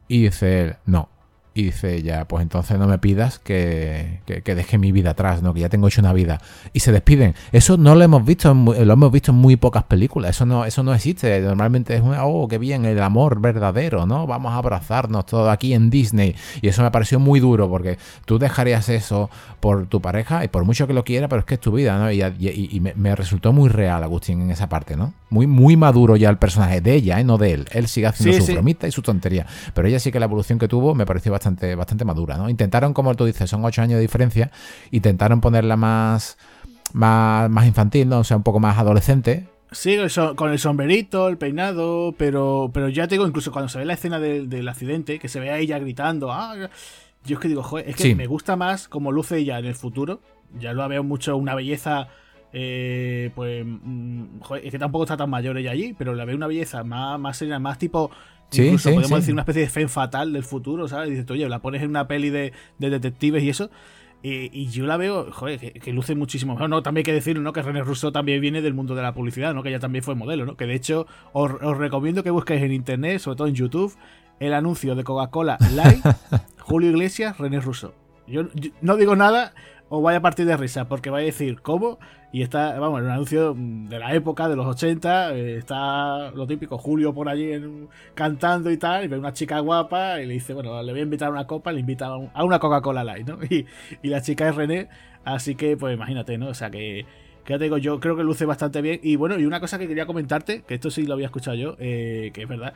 Y 0.06 0.22
dice 0.22 0.62
él, 0.62 0.76
no, 0.86 1.08
y 1.53 1.64
dice 1.64 1.96
ella, 1.96 2.26
pues 2.26 2.42
entonces 2.42 2.78
no 2.78 2.86
me 2.86 2.98
pidas 2.98 3.40
que, 3.40 4.20
que, 4.24 4.55
deje 4.55 4.78
mi 4.78 4.92
vida 4.92 5.11
atrás, 5.11 5.42
¿no? 5.42 5.53
Que 5.53 5.61
ya 5.61 5.68
tengo 5.68 5.88
hecho 5.88 6.01
una 6.01 6.12
vida. 6.12 6.40
Y 6.72 6.80
se 6.80 6.92
despiden. 6.92 7.34
Eso 7.51 7.76
no 7.76 7.96
lo 7.96 8.05
hemos 8.05 8.24
visto, 8.24 8.55
lo 8.55 8.92
hemos 8.92 9.11
visto 9.11 9.32
en 9.32 9.38
muy 9.38 9.57
pocas 9.57 9.82
películas. 9.82 10.30
Eso 10.30 10.46
no, 10.46 10.64
eso 10.64 10.84
no 10.84 10.94
existe. 10.94 11.40
Normalmente 11.40 11.96
es 11.96 12.03
un, 12.03 12.14
oh, 12.20 12.46
qué 12.48 12.59
bien, 12.59 12.84
el 12.84 13.03
amor 13.03 13.40
verdadero, 13.40 14.07
¿no? 14.07 14.28
Vamos 14.28 14.53
a 14.53 14.59
abrazarnos 14.59 15.26
todo 15.26 15.51
aquí 15.51 15.74
en 15.74 15.90
Disney. 15.90 16.36
Y 16.62 16.68
eso 16.68 16.82
me 16.84 16.90
pareció 16.92 17.18
muy 17.18 17.40
duro 17.40 17.68
porque 17.68 17.98
tú 18.26 18.38
dejarías 18.38 18.88
eso 18.88 19.28
por 19.59 19.86
tu 19.86 20.01
pareja 20.01 20.44
y 20.44 20.48
por 20.48 20.64
mucho 20.64 20.86
que 20.86 20.92
lo 20.92 21.03
quiera, 21.03 21.26
pero 21.26 21.40
es 21.40 21.46
que 21.46 21.55
es 21.55 21.61
tu 21.61 21.72
vida, 21.72 21.98
¿no? 21.98 22.12
Y, 22.12 22.22
y, 22.22 22.80
me, 22.80 23.16
resultó 23.16 23.53
muy 23.53 23.68
real, 23.68 24.05
Agustín, 24.05 24.40
en 24.40 24.51
esa 24.53 24.68
parte, 24.68 24.96
¿no? 24.96 25.14
Muy, 25.30 25.48
muy 25.48 25.76
maduro 25.76 26.16
ya 26.16 26.30
el 26.30 26.38
personaje 26.38 26.80
de 26.80 26.94
ella, 26.94 27.18
¿eh? 27.18 27.24
No 27.24 27.38
de 27.38 27.53
él. 27.53 27.66
Él 27.72 27.88
sigue 27.88 28.07
haciendo 28.07 28.40
su 28.44 28.53
bromita 28.53 28.86
y 28.86 28.92
su 28.92 29.03
tontería. 29.03 29.46
Pero 29.74 29.88
ella 29.88 29.98
sí 29.98 30.12
que 30.12 30.20
la 30.20 30.26
evolución 30.26 30.61
que 30.61 30.68
tuvo 30.68 30.94
me 30.94 31.05
pareció 31.07 31.32
bastante 31.32 31.39
bastante, 31.76 32.05
madura, 32.05 32.36
¿no? 32.36 32.49
Intentaron, 32.49 32.95
como 32.95 33.14
tú 33.14 33.24
dices, 33.24 33.49
son 33.49 33.64
ocho 33.64 33.82
años 33.82 33.97
de 33.97 34.03
diferencia, 34.03 34.51
intentaron 34.91 35.41
ponerla 35.41 35.76
más, 35.76 36.38
más, 36.93 37.51
más 37.51 37.66
infantil, 37.66 38.09
¿no? 38.09 38.20
O 38.20 38.24
sea, 38.24 38.36
un 38.36 38.43
poco 38.43 38.61
más 38.61 38.78
adolescente, 38.78 39.49
Sí, 39.72 39.97
con 40.34 40.51
el 40.51 40.59
sombrerito, 40.59 41.28
el 41.28 41.38
peinado, 41.38 42.12
pero, 42.18 42.70
pero 42.74 42.88
ya 42.88 43.07
te 43.07 43.14
digo, 43.14 43.26
incluso 43.26 43.53
cuando 43.53 43.68
se 43.68 43.78
ve 43.78 43.84
la 43.84 43.93
escena 43.93 44.18
del, 44.18 44.68
accidente, 44.68 45.20
que 45.20 45.28
se 45.28 45.38
ve 45.38 45.51
a 45.51 45.59
ella 45.59 45.78
gritando, 45.78 46.32
ah, 46.32 46.57
yo 47.24 47.36
es 47.36 47.41
que 47.41 47.49
digo, 47.49 47.62
joder, 47.62 47.88
es 47.88 47.97
que 47.97 48.14
me 48.16 48.26
gusta 48.26 48.57
más 48.57 48.88
como 48.88 49.12
luce 49.12 49.38
ella 49.38 49.59
en 49.59 49.66
el 49.66 49.74
futuro. 49.74 50.20
Ya 50.59 50.72
lo 50.72 50.88
veo 50.88 51.05
mucho, 51.05 51.36
una 51.36 51.55
belleza. 51.55 52.09
Eh, 52.53 53.30
pues 53.36 53.64
mm, 53.64 54.41
joder, 54.41 54.66
es 54.66 54.72
que 54.72 54.78
tampoco 54.80 55.05
está 55.05 55.16
tan 55.16 55.30
mayor 55.30 55.57
ella 55.57 55.70
allí, 55.70 55.95
pero 55.97 56.14
la 56.14 56.24
veo 56.24 56.34
una 56.34 56.49
belleza 56.49 56.82
más, 56.82 57.20
más 57.20 57.36
serena, 57.36 57.61
más 57.61 57.78
tipo 57.78 58.11
Sí, 58.51 58.64
incluso 58.64 58.90
podemos 58.90 59.20
decir 59.20 59.32
una 59.32 59.42
especie 59.42 59.62
de 59.62 59.68
fe 59.68 59.88
fatal 59.88 60.32
del 60.32 60.42
futuro, 60.42 60.88
¿sabes? 60.88 61.11
Dices, 61.11 61.30
oye, 61.30 61.48
la 61.48 61.61
pones 61.61 61.82
en 61.82 61.90
una 61.90 62.09
peli 62.09 62.30
de, 62.30 62.53
de 62.78 62.90
detectives 62.90 63.42
y 63.42 63.51
eso, 63.51 63.70
y, 64.22 64.66
yo 64.68 64.84
la 64.84 64.98
veo, 64.98 65.32
joder, 65.32 65.72
que, 65.72 65.92
luce 65.92 66.14
muchísimo 66.14 66.53
mejor. 66.53 66.68
No, 66.68 66.82
también 66.82 67.03
hay 67.03 67.05
que 67.05 67.12
decir, 67.12 67.38
¿no? 67.40 67.53
Que 67.55 67.62
René 67.62 67.82
Russo 67.82 68.12
también 68.12 68.40
viene 68.40 68.61
del 68.61 68.74
mundo 68.74 68.94
de 68.94 69.03
la 69.03 69.14
publicidad, 69.14 69.55
¿no? 69.55 69.62
Que 69.62 69.70
ella 69.70 69.78
también 69.78 70.05
fue 70.05 70.14
modelo, 70.14 70.44
¿no? 70.44 70.57
Que 70.57 70.66
de 70.66 70.74
hecho 70.74 71.07
os, 71.32 71.53
recomiendo 71.78 72.22
que 72.22 72.30
busquéis 72.30 72.62
en 72.62 72.72
internet, 72.72 73.20
sobre 73.20 73.36
todo 73.38 73.48
en 73.48 73.55
YouTube, 73.55 73.96
el 74.38 74.53
anuncio 74.53 74.94
de 74.94 75.05
Coca-Cola 75.05 75.57
Light, 75.74 76.05
Julio 76.59 76.90
Iglesias, 76.90 77.38
René 77.38 77.61
Russo. 77.61 77.94
yo, 78.26 78.42
no 78.82 78.96
digo 78.96 79.16
nada, 79.16 79.55
o 79.88 80.03
vaya 80.03 80.18
a 80.18 80.22
partir 80.22 80.44
de 80.44 80.57
risa, 80.57 80.86
porque 80.86 81.09
va 81.09 81.18
a 81.18 81.22
decir 81.22 81.61
cómo. 81.62 81.98
Y 82.32 82.42
está, 82.42 82.78
vamos, 82.78 83.00
en 83.00 83.06
un 83.06 83.10
anuncio 83.10 83.56
de 83.56 83.98
la 83.98 84.14
época, 84.14 84.48
de 84.48 84.54
los 84.54 84.64
80, 84.64 85.34
eh, 85.34 85.56
está 85.56 86.30
lo 86.30 86.46
típico, 86.46 86.78
Julio 86.78 87.12
por 87.12 87.28
allí 87.28 87.50
cantando 88.14 88.70
y 88.70 88.76
tal, 88.76 89.04
y 89.04 89.08
ve 89.08 89.18
una 89.18 89.32
chica 89.32 89.58
guapa 89.58 90.20
y 90.20 90.26
le 90.26 90.34
dice, 90.34 90.54
bueno, 90.54 90.80
le 90.82 90.92
voy 90.92 91.00
a 91.00 91.02
invitar 91.02 91.28
a 91.28 91.32
una 91.32 91.46
copa, 91.48 91.72
le 91.72 91.80
invita 91.80 92.06
a, 92.06 92.44
una 92.44 92.60
Coca-Cola 92.60 93.02
Light, 93.02 93.26
¿no? 93.26 93.38
Y, 93.50 94.08
la 94.08 94.22
chica 94.22 94.48
es 94.48 94.54
René, 94.54 94.88
así 95.24 95.56
que, 95.56 95.76
pues 95.76 95.94
imagínate, 95.94 96.38
¿no? 96.38 96.48
O 96.48 96.54
sea 96.54 96.70
que, 96.70 97.04
que 97.44 97.52
ya 97.52 97.58
te 97.58 97.64
digo, 97.64 97.78
yo 97.78 97.98
creo 97.98 98.16
que 98.16 98.22
luce 98.22 98.46
bastante 98.46 98.80
bien. 98.80 99.00
Y 99.02 99.16
bueno, 99.16 99.38
y 99.38 99.44
una 99.44 99.58
cosa 99.58 99.78
que 99.78 99.88
quería 99.88 100.06
comentarte, 100.06 100.62
que 100.62 100.74
esto 100.74 100.90
sí 100.90 101.06
lo 101.06 101.14
había 101.14 101.26
escuchado 101.26 101.56
yo, 101.56 101.76
eh, 101.80 102.30
que 102.32 102.42
es 102.42 102.48
verdad 102.48 102.74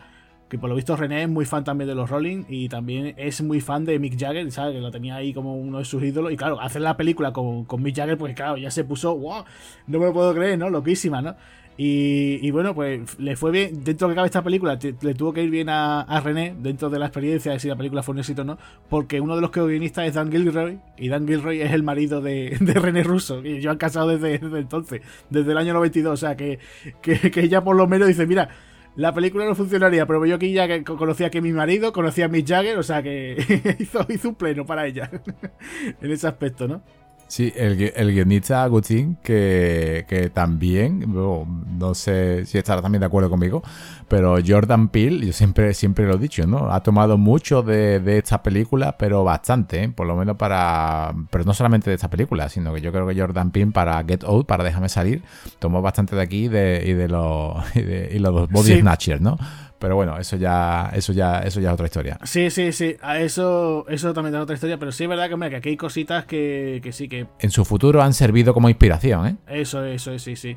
que 0.49 0.59
por 0.59 0.68
lo 0.68 0.76
visto 0.76 0.97
René 0.97 1.22
es 1.22 1.28
muy 1.28 1.45
fan 1.45 1.64
también 1.64 1.88
de 1.88 1.95
los 1.95 2.11
Rolling 2.11 2.45
y 2.49 2.68
también 2.68 3.14
es 3.16 3.42
muy 3.42 3.61
fan 3.61 3.84
de 3.84 3.99
Mick 3.99 4.18
Jagger, 4.18 4.51
¿sabes? 4.53 4.74
Que 4.74 4.80
lo 4.80 4.90
tenía 4.90 5.16
ahí 5.16 5.32
como 5.32 5.57
uno 5.57 5.78
de 5.78 5.84
sus 5.84 6.03
ídolos. 6.03 6.32
Y 6.32 6.36
claro, 6.36 6.61
hacer 6.61 6.82
la 6.82 6.97
película 6.97 7.32
con, 7.32 7.64
con 7.64 7.82
Mick 7.82 7.97
Jagger, 7.97 8.18
pues 8.18 8.34
claro, 8.34 8.57
ya 8.57 8.70
se 8.70 8.84
puso, 8.84 9.16
wow, 9.16 9.45
no 9.86 9.99
me 9.99 10.07
lo 10.07 10.12
puedo 10.12 10.34
creer, 10.34 10.59
¿no? 10.59 10.70
Loquísima, 10.70 11.22
¿no? 11.22 11.34
Y, 11.76 12.51
bueno, 12.53 12.72
pues 12.72 13.18
le 13.18 13.34
fue 13.34 13.51
bien, 13.51 13.82
dentro 13.82 14.07
de 14.07 14.12
que 14.12 14.16
cabe 14.16 14.26
esta 14.26 14.45
película, 14.45 14.78
le 14.80 15.14
tuvo 15.14 15.32
que 15.32 15.42
ir 15.42 15.51
bien 15.51 15.68
a, 15.68 16.20
René, 16.22 16.55
dentro 16.57 16.88
de 16.88 17.01
la 17.01 17.07
experiencia 17.07 17.51
de 17.51 17.59
si 17.59 17.66
la 17.66 17.74
película 17.74 18.03
fue 18.03 18.12
un 18.12 18.20
éxito 18.20 18.42
o 18.42 18.45
no, 18.45 18.59
porque 18.88 19.20
uno 19.20 19.34
de 19.34 19.40
los 19.40 19.51
que 19.51 19.61
guionistas 19.61 20.07
es 20.07 20.14
Dan 20.14 20.30
Gilroy, 20.30 20.78
y 20.97 21.09
Dan 21.09 21.26
Gilroy 21.26 21.62
es 21.62 21.72
el 21.72 21.82
marido 21.82 22.20
de, 22.20 22.57
René 22.61 23.03
Russo, 23.03 23.45
y 23.45 23.61
yo 23.61 23.72
han 23.72 23.76
casado 23.76 24.16
desde, 24.16 24.36
entonces, 24.36 25.03
desde 25.30 25.51
el 25.51 25.59
año 25.59 25.74
92, 25.74 26.12
o 26.12 26.16
sea 26.16 26.36
que, 26.36 26.61
que, 27.03 27.32
que 27.32 27.40
ella 27.40 27.64
por 27.64 27.74
lo 27.74 27.88
menos 27.88 28.07
dice, 28.07 28.24
mira, 28.24 28.51
la 28.97 29.12
película 29.12 29.45
no 29.45 29.55
funcionaría, 29.55 30.07
pero 30.07 30.24
yo 30.24 30.36
aquí 30.36 30.53
ya 30.53 30.82
conocía 30.84 31.30
que 31.30 31.40
mi 31.40 31.53
marido, 31.53 31.92
conocía 31.92 32.26
a 32.26 32.28
Mick 32.28 32.47
Jagger, 32.47 32.78
o 32.78 32.82
sea 32.82 33.03
que 33.03 33.76
hizo, 33.78 34.07
hizo 34.09 34.28
un 34.28 34.34
pleno 34.36 34.64
para 34.64 34.86
ella 34.86 35.11
en 36.01 36.11
ese 36.11 36.26
aspecto, 36.26 36.68
¿no? 36.68 36.82
Sí, 37.27 37.53
el, 37.57 37.93
el 37.97 38.12
guionista 38.12 38.62
Agustín, 38.62 39.16
que, 39.22 40.05
que 40.09 40.31
también, 40.31 41.05
no 41.09 41.95
sé 41.95 42.47
si 42.47 42.59
estará 42.59 42.83
también 42.83 43.01
de 43.01 43.07
acuerdo 43.07 43.31
conmigo, 43.31 43.62
pero 44.09 44.37
Jordan 44.47 44.89
Peele, 44.89 45.27
yo 45.27 45.33
siempre, 45.33 45.75
siempre 45.75 46.07
lo 46.07 46.14
he 46.14 46.18
dicho, 46.18 46.47
¿no? 46.47 46.70
Ha 46.70 46.83
tomado 46.83 47.16
mucho 47.18 47.62
de, 47.62 48.01
de 48.01 48.18
esta 48.18 48.43
película, 48.43 48.97
pero 48.99 49.25
bastante, 49.25 49.83
¿eh? 49.83 49.89
por 49.89 50.07
lo 50.07 50.16
menos 50.16 50.37
para. 50.37 51.14
Pero 51.31 51.45
no 51.45 51.55
solamente 51.55 51.91
de 51.91 51.97
esta 51.97 52.11
película, 52.11 52.49
sino 52.49 52.75
que 52.75 52.81
yo 52.81 52.93
creo 52.93 53.07
que 53.07 53.18
Jordan 53.18 53.51
Peele 53.51 53.72
para 53.72 54.03
Get 54.05 54.25
Out, 54.25 54.47
para 54.47 54.62
Déjame 54.64 54.89
Salir, 54.89 55.22
tomó 55.59 55.81
bastante 55.83 56.14
de 56.16 56.22
aquí 56.22 56.49
de, 56.49 56.83
y 56.87 56.93
de 56.93 57.09
los, 57.09 57.57
y 57.75 57.83
de, 57.83 58.11
y 58.14 58.18
los 58.18 58.49
Body 58.51 58.81
Snatchers, 58.81 59.20
¿no? 59.20 59.39
Pero 59.85 59.97
bueno, 59.97 60.16
eso 60.18 60.39
ya, 60.39 60.91
eso 60.95 61.12
ya, 61.12 61.41
eso 61.41 61.61
ya 61.61 61.68
es 61.68 61.74
otra 61.74 61.85
historia. 61.85 62.18
Sí, 62.22 62.49
sí, 62.49 62.72
sí. 62.72 62.97
A 63.03 63.20
eso, 63.20 63.85
eso 63.91 64.14
también 64.14 64.35
es 64.35 64.41
otra 64.41 64.55
historia. 64.55 64.78
Pero 64.78 64.93
sí 64.93 65.05
es 65.05 65.11
verdad 65.11 65.28
que, 65.28 65.57
aquí 65.57 65.68
hay 65.68 65.76
cositas 65.76 66.24
que, 66.24 66.80
sí 66.91 67.07
que. 67.07 67.26
En 67.39 67.51
su 67.51 67.66
futuro 67.66 68.01
han 68.01 68.14
servido 68.14 68.55
como 68.55 68.70
inspiración, 68.70 69.26
¿eh? 69.26 69.37
Eso, 69.47 69.85
eso, 69.85 70.18
sí, 70.18 70.37
sí. 70.37 70.57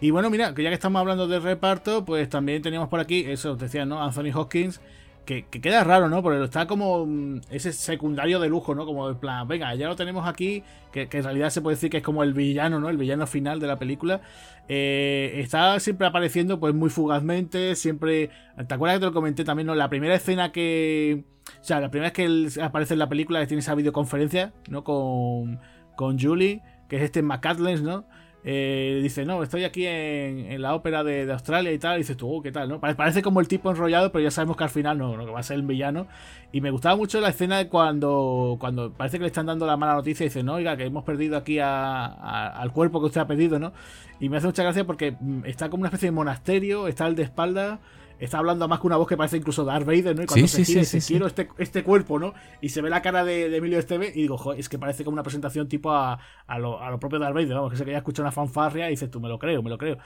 Y 0.00 0.10
bueno, 0.10 0.28
mira, 0.28 0.52
que 0.54 0.64
ya 0.64 0.70
que 0.70 0.74
estamos 0.74 0.98
hablando 0.98 1.28
de 1.28 1.38
reparto, 1.38 2.04
pues 2.04 2.28
también 2.28 2.62
teníamos 2.62 2.88
por 2.88 2.98
aquí, 2.98 3.24
eso 3.28 3.54
decía, 3.54 3.84
¿no? 3.84 4.02
Anthony 4.02 4.32
Hopkins 4.34 4.80
que, 5.24 5.44
queda 5.46 5.84
raro, 5.84 6.08
¿no? 6.08 6.22
Porque 6.22 6.42
está 6.42 6.66
como 6.66 7.06
mm, 7.06 7.40
ese 7.50 7.72
secundario 7.72 8.40
de 8.40 8.48
lujo, 8.48 8.74
¿no? 8.74 8.86
Como 8.86 9.08
el 9.08 9.16
plan, 9.16 9.48
venga, 9.48 9.74
ya 9.74 9.88
lo 9.88 9.96
tenemos 9.96 10.26
aquí, 10.28 10.62
que, 10.92 11.08
en 11.10 11.24
realidad 11.24 11.50
se 11.50 11.60
puede 11.60 11.76
decir 11.76 11.90
que 11.90 11.98
es 11.98 12.02
como 12.02 12.22
el 12.22 12.34
villano, 12.34 12.80
¿no? 12.80 12.88
El 12.88 12.96
villano 12.96 13.26
final 13.26 13.60
de 13.60 13.66
la 13.66 13.78
película. 13.78 14.20
Eh, 14.68 15.34
está 15.36 15.78
siempre 15.80 16.06
apareciendo, 16.06 16.60
pues 16.60 16.74
muy 16.74 16.90
fugazmente, 16.90 17.74
siempre... 17.76 18.30
¿Te 18.66 18.74
acuerdas 18.74 18.96
que 18.96 19.00
te 19.00 19.06
lo 19.06 19.12
comenté 19.12 19.44
también, 19.44 19.66
¿no? 19.66 19.74
La 19.74 19.88
primera 19.88 20.14
escena 20.14 20.52
que... 20.52 21.24
O 21.60 21.64
sea, 21.64 21.80
la 21.80 21.90
primera 21.90 22.10
vez 22.10 22.54
que 22.54 22.62
aparece 22.62 22.94
en 22.94 22.98
la 22.98 23.08
película, 23.08 23.46
tiene 23.46 23.60
esa 23.60 23.74
videoconferencia, 23.74 24.52
¿no? 24.68 24.84
Con, 24.84 25.60
con 25.96 26.18
Julie, 26.18 26.62
que 26.88 26.96
es 26.96 27.02
este 27.02 27.22
McCatlins, 27.22 27.82
¿no? 27.82 28.06
Eh, 28.46 29.00
dice, 29.02 29.24
no, 29.24 29.42
estoy 29.42 29.64
aquí 29.64 29.86
en, 29.86 30.60
la 30.60 30.74
ópera 30.74 31.02
de, 31.02 31.30
Australia 31.32 31.72
y 31.72 31.78
tal. 31.78 31.96
Y 31.96 31.98
dices 32.00 32.16
tú, 32.16 32.30
oh, 32.30 32.42
¿qué 32.42 32.52
tal? 32.52 32.68
¿no? 32.68 32.78
Parece 32.78 33.22
como 33.22 33.40
el 33.40 33.48
tipo 33.48 33.70
enrollado, 33.70 34.12
pero 34.12 34.22
ya 34.22 34.30
sabemos 34.30 34.56
que 34.58 34.64
al 34.64 34.70
final 34.70 34.98
no, 34.98 35.16
no 35.16 35.24
que 35.24 35.32
va 35.32 35.40
a 35.40 35.42
ser 35.42 35.56
el 35.56 35.62
villano. 35.62 36.06
Y 36.52 36.60
me 36.60 36.70
gustaba 36.70 36.94
mucho 36.94 37.20
la 37.20 37.30
escena 37.30 37.56
de 37.56 37.68
cuando, 37.68 38.56
cuando 38.60 38.92
parece 38.92 39.16
que 39.16 39.22
le 39.22 39.28
están 39.28 39.46
dando 39.46 39.66
la 39.66 39.78
mala 39.78 39.94
noticia 39.94 40.24
y 40.24 40.28
dice, 40.28 40.42
no, 40.42 40.54
oiga, 40.54 40.76
que 40.76 40.84
hemos 40.84 41.04
perdido 41.04 41.38
aquí 41.38 41.58
al 41.58 42.70
cuerpo 42.72 43.00
que 43.00 43.06
usted 43.06 43.22
ha 43.22 43.26
pedido, 43.26 43.58
¿no? 43.58 43.72
Y 44.20 44.28
me 44.28 44.36
hace 44.36 44.46
mucha 44.46 44.62
gracia 44.62 44.84
porque 44.84 45.16
mm, 45.18 45.46
está 45.46 45.70
como 45.70 45.80
una 45.80 45.88
especie 45.88 46.08
de 46.08 46.12
monasterio, 46.12 46.86
está 46.86 47.06
el 47.06 47.16
de 47.16 47.22
espalda 47.22 47.80
está 48.24 48.38
hablando 48.38 48.66
más 48.68 48.80
que 48.80 48.86
una 48.86 48.96
voz 48.96 49.08
que 49.08 49.16
parece 49.16 49.36
incluso 49.36 49.64
Darth 49.64 49.86
Vader, 49.86 50.16
¿no? 50.16 50.22
Y 50.22 50.26
cuando 50.26 50.48
se 50.48 50.64
gira, 50.64 50.82
quiero 51.06 51.26
este, 51.26 51.48
este, 51.58 51.82
cuerpo, 51.82 52.18
¿no? 52.18 52.34
Y 52.60 52.70
se 52.70 52.82
ve 52.82 52.90
la 52.90 53.02
cara 53.02 53.24
de, 53.24 53.54
Emilio 53.56 53.78
Esteve 53.78 54.08
y 54.14 54.22
digo, 54.22 54.36
joder, 54.36 54.58
es 54.58 54.68
que 54.68 54.78
parece 54.78 55.04
como 55.04 55.14
una 55.14 55.22
presentación 55.22 55.68
tipo 55.68 55.92
a, 55.92 56.18
a, 56.46 56.58
lo, 56.58 56.80
a 56.80 56.90
lo 56.90 56.98
propio 56.98 57.18
Darth 57.18 57.34
Vader, 57.34 57.54
vamos, 57.54 57.70
que 57.70 57.76
se 57.76 57.84
que 57.84 57.92
ya 57.92 57.98
escucha 57.98 58.22
una 58.22 58.32
fanfarria 58.32 58.88
y 58.88 58.90
dices, 58.90 59.10
tú 59.10 59.20
me 59.20 59.28
lo 59.28 59.38
creo, 59.38 59.62
me 59.62 59.70
lo 59.70 59.78
creo. 59.78 59.98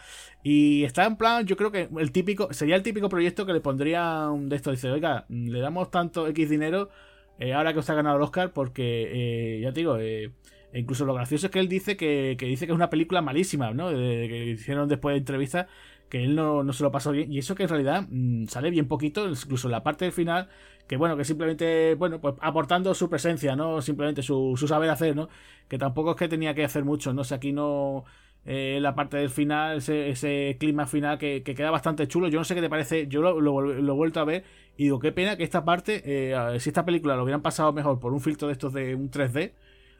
Y 0.42 0.84
está 0.84 1.04
en 1.04 1.16
plan, 1.16 1.46
yo 1.46 1.56
creo 1.56 1.70
que 1.70 1.88
el 1.98 2.12
típico, 2.12 2.52
sería 2.52 2.76
el 2.76 2.82
típico 2.82 3.08
proyecto 3.08 3.46
que 3.46 3.52
le 3.52 3.60
pondrían 3.60 4.48
de 4.48 4.56
esto, 4.56 4.70
dice, 4.70 4.90
oiga, 4.90 5.26
le 5.28 5.60
damos 5.60 5.90
tanto 5.90 6.26
X 6.28 6.50
dinero 6.50 6.90
eh, 7.38 7.52
ahora 7.52 7.72
que 7.72 7.78
usted 7.78 7.92
ha 7.92 7.96
ganado 7.96 8.16
el 8.16 8.22
Oscar 8.22 8.52
porque, 8.52 9.56
eh, 9.56 9.60
ya 9.60 9.72
te 9.72 9.80
digo, 9.80 9.96
eh, 9.98 10.32
incluso 10.74 11.04
lo 11.04 11.14
gracioso 11.14 11.46
es 11.46 11.52
que 11.52 11.60
él 11.60 11.68
dice 11.68 11.96
que, 11.96 12.36
que 12.38 12.46
dice 12.46 12.66
que 12.66 12.72
es 12.72 12.76
una 12.76 12.90
película 12.90 13.22
malísima, 13.22 13.72
¿no? 13.72 13.90
De, 13.90 14.28
que 14.28 14.46
hicieron 14.50 14.88
después 14.88 15.14
de 15.14 15.18
entrevistas 15.18 15.66
que 16.08 16.24
él 16.24 16.34
no, 16.34 16.72
se 16.72 16.82
lo 16.82 16.90
pasó 16.90 17.12
bien. 17.12 17.32
Y 17.32 17.38
eso 17.38 17.54
que 17.54 17.64
en 17.64 17.68
realidad 17.68 18.06
mm, 18.08 18.46
sale 18.46 18.70
bien 18.70 18.88
poquito, 18.88 19.28
incluso 19.28 19.68
en 19.68 19.72
la 19.72 19.82
parte 19.82 20.04
del 20.04 20.12
final, 20.12 20.48
que 20.86 20.96
bueno, 20.96 21.16
que 21.16 21.24
simplemente, 21.24 21.94
bueno, 21.94 22.20
pues 22.20 22.34
aportando 22.40 22.94
su 22.94 23.10
presencia, 23.10 23.56
¿no? 23.56 23.82
Simplemente 23.82 24.22
su, 24.22 24.54
su 24.56 24.68
saber 24.68 24.90
hacer, 24.90 25.14
¿no? 25.16 25.28
Que 25.68 25.78
tampoco 25.78 26.12
es 26.12 26.16
que 26.16 26.28
tenía 26.28 26.54
que 26.54 26.64
hacer 26.64 26.84
mucho, 26.84 27.12
¿no? 27.12 27.24
sé, 27.24 27.34
aquí 27.34 27.52
no. 27.52 28.04
Eh, 28.44 28.78
la 28.80 28.94
parte 28.94 29.18
del 29.18 29.28
final, 29.28 29.78
ese, 29.78 30.08
ese 30.08 30.56
clima 30.58 30.86
final 30.86 31.18
que, 31.18 31.42
queda 31.42 31.70
bastante 31.70 32.08
chulo. 32.08 32.28
Yo 32.28 32.38
no 32.38 32.44
sé 32.44 32.54
qué 32.54 32.62
te 32.62 32.70
parece, 32.70 33.06
yo 33.06 33.20
lo, 33.20 33.40
lo, 33.40 33.74
he 33.76 33.96
vuelto 33.96 34.20
a 34.20 34.24
ver 34.24 34.44
y 34.76 34.84
digo, 34.84 34.98
qué 35.00 35.12
pena 35.12 35.36
que 35.36 35.44
esta 35.44 35.64
parte, 35.66 36.02
eh, 36.04 36.60
si 36.60 36.70
esta 36.70 36.84
película 36.84 37.16
lo 37.16 37.24
hubieran 37.24 37.42
pasado 37.42 37.72
mejor 37.74 38.00
por 38.00 38.14
un 38.14 38.20
filtro 38.20 38.48
de 38.48 38.52
estos 38.52 38.72
de 38.72 38.94
un 38.94 39.10
3D, 39.10 39.52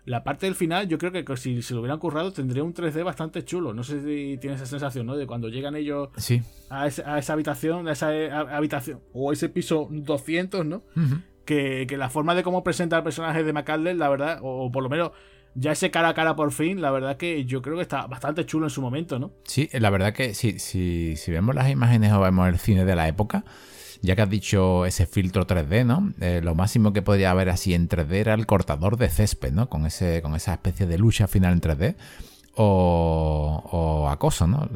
la 0.09 0.25
parte 0.25 0.47
del 0.47 0.55
final, 0.55 0.89
yo 0.89 0.99
creo 0.99 1.13
que 1.13 1.37
si 1.37 1.63
se 1.63 1.75
lo 1.75 1.81
hubieran 1.81 1.99
currado, 1.99 2.33
tendría 2.33 2.65
un 2.65 2.75
3D 2.75 3.05
bastante 3.05 3.45
chulo. 3.45 3.75
No 3.75 3.85
sé 3.85 4.03
si 4.03 4.39
tienes 4.39 4.61
esa 4.61 4.71
sensación, 4.71 5.07
¿no? 5.07 5.17
De 5.17 5.27
cuando 5.27 5.49
llegan 5.49 5.77
ellos 5.77 6.09
a, 6.71 6.87
esa 6.87 7.33
habitación, 7.33 7.89
a 7.89 7.93
esa 7.93 8.15
eh, 8.15 8.31
habitación, 8.31 9.01
o 9.13 9.33
ese 9.33 9.49
piso 9.49 9.89
200, 9.91 10.65
¿no? 10.65 10.83
que, 11.45 11.87
la 11.97 12.11
forma 12.11 12.35
de 12.35 12.43
cómo 12.43 12.63
presenta 12.63 12.99
el 12.99 13.03
personaje 13.03 13.43
de 13.43 13.53
McCandless, 13.53 13.97
la 13.97 14.09
verdad, 14.09 14.39
o, 14.43 14.71
por 14.71 14.83
lo 14.83 14.89
menos 14.89 15.13
ya 15.55 15.73
ese 15.73 15.91
cara 15.91 16.09
a 16.09 16.15
cara 16.15 16.37
por 16.37 16.53
fin, 16.53 16.81
la 16.81 16.91
verdad 16.91 17.17
que 17.17 17.45
yo 17.47 17.63
creo 17.63 17.77
que 17.77 17.83
está 17.83 18.07
bastante 18.07 18.45
chulo 18.45 18.67
en 18.67 18.71
su 18.71 18.83
momento, 18.83 19.19
¿no? 19.19 19.33
Sí, 19.45 19.69
la 19.73 19.91
verdad 19.91 20.13
que 20.13 20.35
si, 20.35 20.59
si, 20.59 21.17
si 21.17 21.31
vemos 21.33 21.55
las 21.55 21.71
imágenes 21.71 22.13
o 22.13 22.21
vemos 22.21 22.49
el 22.49 22.59
cine 22.59 22.85
de 22.85 22.95
la 22.95 23.09
época, 23.09 23.45
ya 24.01 24.15
que 24.15 24.23
has 24.23 24.31
dicho 24.31 24.87
ese 24.87 25.07
filtro 25.07 25.47
3D, 25.47 25.85
¿no? 25.85 26.13
Eh, 26.21 26.41
lo 26.43 26.55
máximo 26.55 26.93
que 26.93 27.03
podría 27.03 27.31
haber 27.31 27.49
así 27.51 27.75
en 27.75 27.89
3D 27.89 28.13
era 28.13 28.35
el 28.35 28.47
cortador 28.47 28.97
de 28.97 29.09
césped, 29.09 29.53
¿no? 29.53 29.69
Con, 29.69 29.87
ese, 29.87 30.23
con 30.23 30.35
esa 30.35 30.53
especie 30.53 30.87
de 30.87 30.99
lucha 30.99 31.27
final 31.27 31.55
en 31.55 31.61
3D. 31.61 31.97
O, 32.61 34.09
acoso, 34.11 34.47
¿no? 34.47 34.69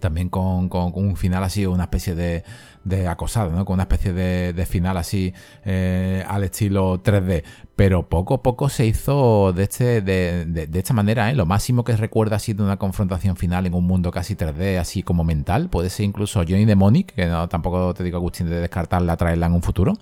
También 0.00 0.28
con, 0.28 0.68
un 0.72 1.16
final 1.16 1.44
así, 1.44 1.66
una 1.66 1.84
especie 1.84 2.14
de, 2.14 2.44
de 2.84 3.08
acosado, 3.08 3.50
¿no? 3.50 3.64
Con 3.64 3.74
una 3.74 3.84
especie 3.84 4.12
de, 4.12 4.66
final 4.66 4.96
así 4.96 5.32
eh, 5.64 6.24
al 6.26 6.44
estilo 6.44 7.02
3D. 7.02 7.44
Pero 7.76 8.08
poco 8.08 8.34
a 8.34 8.42
poco 8.42 8.68
se 8.68 8.86
hizo 8.86 9.52
de, 9.52 9.64
este, 9.64 10.00
de, 10.00 10.44
de, 10.46 10.78
esta 10.78 10.94
manera, 10.94 11.30
¿eh? 11.30 11.34
Lo 11.34 11.44
máximo 11.44 11.82
que 11.82 11.96
recuerda 11.96 12.36
así 12.36 12.52
de 12.52 12.62
una 12.62 12.76
confrontación 12.76 13.36
final 13.36 13.66
en 13.66 13.74
un 13.74 13.84
mundo 13.84 14.12
casi 14.12 14.36
3D, 14.36 14.78
así 14.78 15.02
como 15.02 15.24
mental. 15.24 15.68
Puede 15.70 15.90
ser 15.90 16.06
incluso 16.06 16.40
Johnny 16.40 16.66
Demonic, 16.66 17.14
que 17.14 17.26
no, 17.26 17.48
tampoco 17.48 17.92
te 17.92 18.04
digo 18.04 18.18
Agustín 18.18 18.48
de 18.48 18.60
descartarla, 18.60 19.16
traerla 19.16 19.46
en 19.46 19.54
un 19.54 19.62
futuro 19.62 19.94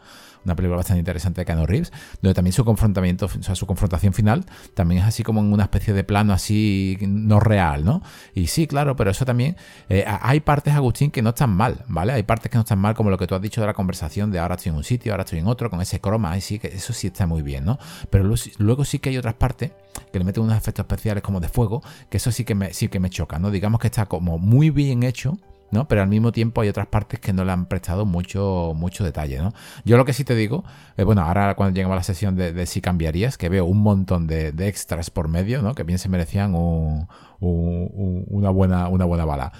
una 0.44 0.56
película 0.56 0.76
bastante 0.76 0.98
interesante 0.98 1.40
de 1.40 1.44
Keanu 1.44 1.66
Reeves, 1.66 1.92
donde 2.20 2.34
también 2.34 2.52
su 2.52 2.64
confrontamiento, 2.64 3.26
o 3.26 3.42
sea, 3.42 3.54
su 3.54 3.66
confrontación 3.66 4.12
final 4.12 4.44
también 4.74 5.02
es 5.02 5.08
así 5.08 5.22
como 5.22 5.40
en 5.40 5.52
una 5.52 5.64
especie 5.64 5.94
de 5.94 6.04
plano 6.04 6.32
así 6.32 6.98
no 7.00 7.40
real, 7.40 7.84
¿no? 7.84 8.02
Y 8.34 8.48
sí, 8.48 8.66
claro, 8.66 8.96
pero 8.96 9.10
eso 9.10 9.24
también, 9.24 9.56
eh, 9.88 10.04
hay 10.06 10.40
partes, 10.40 10.74
Agustín, 10.74 11.10
que 11.10 11.22
no 11.22 11.30
están 11.30 11.50
mal, 11.50 11.84
¿vale? 11.88 12.12
Hay 12.12 12.22
partes 12.22 12.50
que 12.50 12.56
no 12.56 12.62
están 12.62 12.78
mal 12.78 12.94
como 12.94 13.10
lo 13.10 13.18
que 13.18 13.26
tú 13.26 13.34
has 13.34 13.42
dicho 13.42 13.60
de 13.60 13.66
la 13.66 13.74
conversación 13.74 14.30
de 14.30 14.38
ahora 14.38 14.56
estoy 14.56 14.70
en 14.70 14.76
un 14.76 14.84
sitio, 14.84 15.12
ahora 15.12 15.24
estoy 15.24 15.38
en 15.38 15.46
otro, 15.46 15.70
con 15.70 15.80
ese 15.80 16.00
croma, 16.00 16.36
y 16.36 16.40
sí, 16.40 16.58
que 16.58 16.68
eso 16.68 16.92
sí 16.92 17.08
está 17.08 17.26
muy 17.26 17.42
bien, 17.42 17.61
¿no? 17.62 17.78
Pero 18.10 18.24
luego, 18.58 18.84
sí 18.84 18.98
que 18.98 19.10
hay 19.10 19.18
otras 19.18 19.34
partes 19.34 19.72
que 20.12 20.18
le 20.18 20.24
meten 20.24 20.42
unos 20.42 20.56
efectos 20.56 20.84
especiales 20.84 21.22
como 21.22 21.40
de 21.40 21.48
fuego, 21.48 21.82
que 22.10 22.18
eso 22.18 22.32
sí 22.32 22.44
que 22.44 22.54
me, 22.54 22.72
sí 22.72 22.88
que 22.88 23.00
me 23.00 23.10
choca, 23.10 23.38
¿no? 23.38 23.50
Digamos 23.50 23.80
que 23.80 23.88
está 23.88 24.06
como 24.06 24.38
muy 24.38 24.70
bien 24.70 25.02
hecho, 25.02 25.38
¿no? 25.72 25.88
Pero 25.88 26.02
al 26.02 26.08
mismo 26.08 26.30
tiempo 26.30 26.60
hay 26.60 26.68
otras 26.68 26.86
partes 26.86 27.18
que 27.18 27.32
no 27.32 27.44
le 27.44 27.50
han 27.50 27.66
prestado 27.66 28.04
mucho, 28.04 28.74
mucho 28.76 29.04
detalle, 29.04 29.38
¿no? 29.38 29.52
Yo 29.84 29.96
lo 29.96 30.04
que 30.04 30.12
sí 30.12 30.22
te 30.22 30.36
digo, 30.36 30.64
eh, 30.96 31.02
bueno, 31.02 31.22
ahora 31.22 31.54
cuando 31.56 31.74
lleguemos 31.74 31.94
a 31.94 31.96
la 31.96 32.02
sesión 32.04 32.36
de, 32.36 32.66
si 32.66 32.80
cambiarías, 32.80 33.38
que 33.38 33.48
veo 33.48 33.64
un 33.64 33.82
montón 33.82 34.26
de, 34.26 34.52
extras 34.68 35.10
por 35.10 35.28
medio, 35.28 35.62
¿no? 35.62 35.74
Que 35.74 35.82
bien 35.82 35.98
se 35.98 36.08
merecían 36.08 36.54
una, 36.54 38.50
buena, 38.50 38.88
una 38.88 39.04
buena 39.06 39.24
bala. 39.24 39.52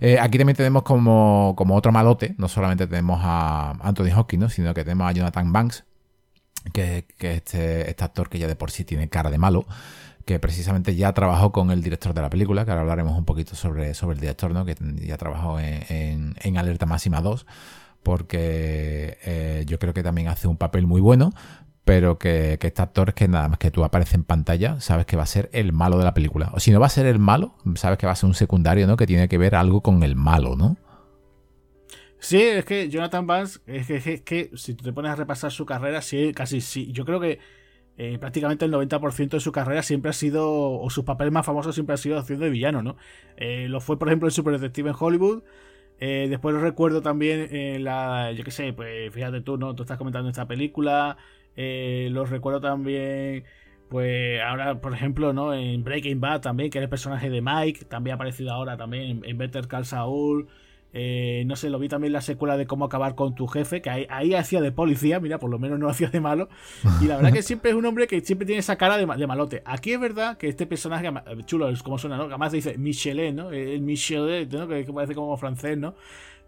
Eh, 0.00 0.18
aquí 0.18 0.38
también 0.38 0.56
tenemos 0.56 0.82
como, 0.82 1.54
como 1.56 1.76
otro 1.76 1.92
malote, 1.92 2.34
no 2.38 2.48
solamente 2.48 2.86
tenemos 2.86 3.20
a 3.22 3.72
Anthony 3.82 4.16
Hopkins, 4.16 4.54
sino 4.54 4.72
que 4.72 4.84
tenemos 4.84 5.08
a 5.08 5.12
Jonathan 5.12 5.52
Banks, 5.52 5.84
que, 6.72 7.06
este, 7.18 7.90
este 7.90 8.04
actor 8.04 8.28
que 8.28 8.38
ya 8.38 8.46
de 8.46 8.56
por 8.56 8.70
sí 8.70 8.84
tiene 8.84 9.08
cara 9.08 9.30
de 9.30 9.38
malo 9.38 9.66
que 10.24 10.38
precisamente 10.38 10.94
ya 10.94 11.14
trabajó 11.14 11.52
con 11.52 11.70
el 11.70 11.82
director 11.82 12.12
de 12.12 12.20
la 12.20 12.28
película, 12.28 12.66
que 12.66 12.70
ahora 12.70 12.82
hablaremos 12.82 13.16
un 13.16 13.24
poquito 13.24 13.54
sobre, 13.54 13.94
sobre 13.94 14.14
el 14.14 14.20
director, 14.20 14.52
¿no? 14.52 14.66
que 14.66 14.76
ya 15.06 15.16
trabajó 15.16 15.58
en, 15.58 16.36
en, 16.38 16.58
Alerta 16.58 16.84
Máxima 16.84 17.22
2, 17.22 17.46
porque 18.02 19.16
eh, 19.24 19.64
yo 19.66 19.78
creo 19.78 19.94
que 19.94 20.02
también 20.02 20.28
hace 20.28 20.46
un 20.46 20.58
papel 20.58 20.86
muy 20.86 21.00
bueno, 21.00 21.32
pero 21.86 22.18
que, 22.18 22.58
que 22.60 22.66
este 22.66 22.82
actor 22.82 23.08
es 23.08 23.14
que 23.14 23.26
nada 23.26 23.48
más 23.48 23.58
que 23.58 23.70
tú 23.70 23.84
apareces 23.84 24.16
en 24.16 24.24
pantalla, 24.24 24.78
sabes 24.82 25.06
que 25.06 25.16
va 25.16 25.22
a 25.22 25.26
ser 25.26 25.48
el 25.54 25.72
malo 25.72 25.96
de 25.96 26.04
la 26.04 26.12
película. 26.12 26.50
O 26.52 26.60
si 26.60 26.72
no 26.72 26.78
va 26.78 26.88
a 26.88 26.90
ser 26.90 27.06
el 27.06 27.18
malo, 27.18 27.54
sabes 27.76 27.96
que 27.96 28.04
va 28.04 28.12
a 28.12 28.16
ser 28.16 28.26
un 28.26 28.34
secundario, 28.34 28.86
¿no? 28.86 28.98
Que 28.98 29.06
tiene 29.06 29.28
que 29.28 29.38
ver 29.38 29.54
algo 29.54 29.80
con 29.80 30.02
el 30.02 30.14
malo, 30.14 30.56
¿no? 30.56 30.76
Sí, 32.20 32.42
es 32.42 32.64
que 32.64 32.88
Jonathan 32.88 33.26
Vance, 33.26 33.60
es 33.66 33.86
que, 33.86 33.96
es 33.96 34.22
que 34.22 34.50
si 34.56 34.74
te 34.74 34.92
pones 34.92 35.12
a 35.12 35.14
repasar 35.16 35.52
su 35.52 35.64
carrera, 35.64 36.02
sí, 36.02 36.32
casi 36.34 36.60
sí. 36.60 36.90
Yo 36.92 37.04
creo 37.04 37.20
que 37.20 37.38
eh, 37.96 38.18
prácticamente 38.18 38.64
el 38.64 38.72
90% 38.72 39.36
de 39.36 39.40
su 39.40 39.52
carrera 39.52 39.82
siempre 39.82 40.10
ha 40.10 40.12
sido, 40.12 40.72
o 40.80 40.90
sus 40.90 41.04
papeles 41.04 41.32
más 41.32 41.46
famosos 41.46 41.74
siempre 41.74 41.94
han 41.94 41.98
sido 41.98 42.18
haciendo 42.18 42.44
de 42.44 42.50
villano, 42.50 42.82
¿no? 42.82 42.96
Eh, 43.36 43.66
lo 43.68 43.80
fue, 43.80 43.98
por 43.98 44.08
ejemplo, 44.08 44.28
en 44.28 44.32
Super 44.32 44.54
Detective 44.54 44.90
en 44.90 44.96
Hollywood. 44.98 45.42
Eh, 46.00 46.26
después 46.30 46.54
recuerdo 46.56 47.02
también 47.02 47.54
en 47.54 47.84
la, 47.84 48.32
yo 48.32 48.44
qué 48.44 48.50
sé, 48.50 48.72
pues 48.72 49.12
fíjate 49.12 49.40
tú, 49.40 49.56
¿no? 49.58 49.74
Tú 49.74 49.82
estás 49.84 49.98
comentando 49.98 50.28
esta 50.30 50.46
película. 50.48 51.16
lo 51.56 52.24
recuerdo 52.26 52.60
también, 52.60 53.44
pues 53.88 54.40
ahora, 54.42 54.80
por 54.80 54.94
ejemplo, 54.94 55.32
¿no? 55.32 55.54
En 55.54 55.84
Breaking 55.84 56.20
Bad 56.20 56.40
también, 56.42 56.70
que 56.70 56.78
era 56.78 56.84
el 56.84 56.90
personaje 56.90 57.30
de 57.30 57.42
Mike. 57.42 57.86
También 57.86 58.12
ha 58.12 58.16
aparecido 58.16 58.52
ahora 58.52 58.76
también 58.76 59.22
en 59.24 59.38
Better 59.38 59.66
Call 59.68 59.86
Saul. 59.86 60.48
Eh, 60.94 61.42
no 61.46 61.54
sé, 61.54 61.68
lo 61.68 61.78
vi 61.78 61.88
también 61.88 62.12
la 62.12 62.22
secuela 62.22 62.56
de 62.56 62.66
cómo 62.66 62.86
acabar 62.86 63.14
con 63.14 63.34
tu 63.34 63.46
jefe, 63.46 63.82
que 63.82 63.90
ahí, 63.90 64.34
hacía 64.34 64.60
de 64.60 64.72
policía, 64.72 65.20
mira, 65.20 65.38
por 65.38 65.50
lo 65.50 65.58
menos 65.58 65.78
no 65.78 65.88
hacía 65.90 66.08
de 66.08 66.20
malo. 66.20 66.48
Y 67.00 67.06
la 67.06 67.16
verdad 67.16 67.32
que 67.32 67.42
siempre 67.42 67.70
es 67.70 67.76
un 67.76 67.84
hombre 67.84 68.06
que 68.06 68.20
siempre 68.20 68.46
tiene 68.46 68.60
esa 68.60 68.76
cara 68.76 68.96
de, 68.96 69.06
malote. 69.26 69.62
Aquí 69.64 69.92
es 69.92 70.00
verdad 70.00 70.38
que 70.38 70.48
este 70.48 70.66
personaje, 70.66 71.10
chulo, 71.44 71.68
es 71.68 71.82
como 71.82 71.98
suena, 71.98 72.16
¿no? 72.16 72.24
Además 72.24 72.52
dice 72.52 72.78
Michelet, 72.78 73.34
¿no? 73.34 73.50
El 73.50 73.82
Michelet, 73.82 74.50
¿no? 74.50 74.66
Que, 74.66 74.84
parece 74.84 75.14
como 75.14 75.36
francés, 75.36 75.76
¿no? 75.76 75.94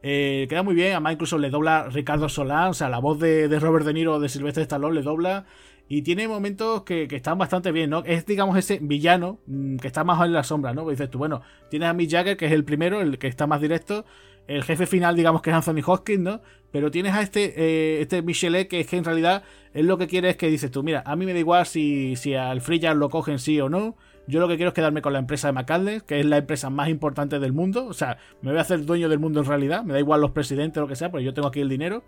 Eh, 0.02 0.46
queda 0.48 0.62
muy 0.62 0.74
bien, 0.74 0.92
además 0.92 1.12
incluso 1.12 1.36
le 1.36 1.50
dobla 1.50 1.88
Ricardo 1.90 2.30
Solán, 2.30 2.70
o 2.70 2.74
sea, 2.74 2.88
la 2.88 2.98
voz 2.98 3.18
de, 3.18 3.46
Robert 3.58 3.84
De 3.84 3.92
Niro 3.92 4.18
de 4.18 4.30
Silvestre 4.30 4.62
Stallone 4.62 4.94
le 4.94 5.02
dobla. 5.02 5.44
Y 5.92 6.02
tiene 6.02 6.28
momentos 6.28 6.84
que, 6.84 7.08
están 7.10 7.36
bastante 7.36 7.72
bien, 7.72 7.90
¿no? 7.90 8.04
Es, 8.06 8.24
digamos, 8.24 8.56
ese 8.56 8.78
villano 8.80 9.40
mm, 9.46 9.76
que 9.78 9.88
está 9.88 10.04
más 10.04 10.24
en 10.24 10.32
la 10.32 10.44
sombra, 10.44 10.72
¿no? 10.72 10.88
dices 10.88 11.10
tú, 11.10 11.18
bueno, 11.18 11.42
tienes 11.68 11.88
a 11.88 11.92
Mick 11.92 12.08
Jagger, 12.08 12.36
que 12.36 12.46
es 12.46 12.52
el 12.52 12.64
primero, 12.64 13.00
el 13.00 13.18
que 13.18 13.26
está 13.26 13.48
más 13.48 13.60
directo, 13.60 14.04
el 14.50 14.64
jefe 14.64 14.86
final, 14.86 15.14
digamos 15.14 15.42
que 15.42 15.50
es 15.50 15.56
Anthony 15.56 15.82
Hopkins, 15.86 16.20
¿no? 16.20 16.40
Pero 16.72 16.90
tienes 16.90 17.14
a 17.14 17.22
este, 17.22 17.54
eh, 17.56 18.00
este 18.00 18.20
Michelet 18.20 18.68
que 18.68 18.80
es 18.80 18.86
que 18.88 18.96
en 18.96 19.04
realidad 19.04 19.44
él 19.74 19.86
lo 19.86 19.96
que 19.96 20.08
quiere 20.08 20.30
es 20.30 20.36
que 20.36 20.48
dices 20.48 20.72
tú, 20.72 20.82
mira, 20.82 21.04
a 21.06 21.14
mí 21.14 21.24
me 21.24 21.32
da 21.32 21.38
igual 21.38 21.66
si, 21.66 22.16
si 22.16 22.34
al 22.34 22.60
Freejar 22.60 22.96
lo 22.96 23.10
cogen 23.10 23.38
sí 23.38 23.60
o 23.60 23.68
no. 23.68 23.96
Yo 24.26 24.40
lo 24.40 24.48
que 24.48 24.56
quiero 24.56 24.68
es 24.68 24.74
quedarme 24.74 25.02
con 25.02 25.12
la 25.12 25.18
empresa 25.20 25.48
de 25.48 25.52
McCandless, 25.52 26.02
que 26.02 26.20
es 26.20 26.26
la 26.26 26.38
empresa 26.38 26.68
más 26.68 26.88
importante 26.88 27.38
del 27.38 27.52
mundo. 27.52 27.86
O 27.86 27.92
sea, 27.92 28.18
me 28.42 28.50
voy 28.50 28.58
a 28.58 28.62
hacer 28.62 28.84
dueño 28.84 29.08
del 29.08 29.18
mundo 29.18 29.40
en 29.40 29.46
realidad. 29.46 29.82
Me 29.84 29.92
da 29.92 29.98
igual 29.98 30.20
los 30.20 30.32
presidentes 30.32 30.80
lo 30.80 30.88
que 30.88 30.96
sea, 30.96 31.10
porque 31.10 31.24
yo 31.24 31.34
tengo 31.34 31.48
aquí 31.48 31.60
el 31.60 31.68
dinero. 31.68 32.02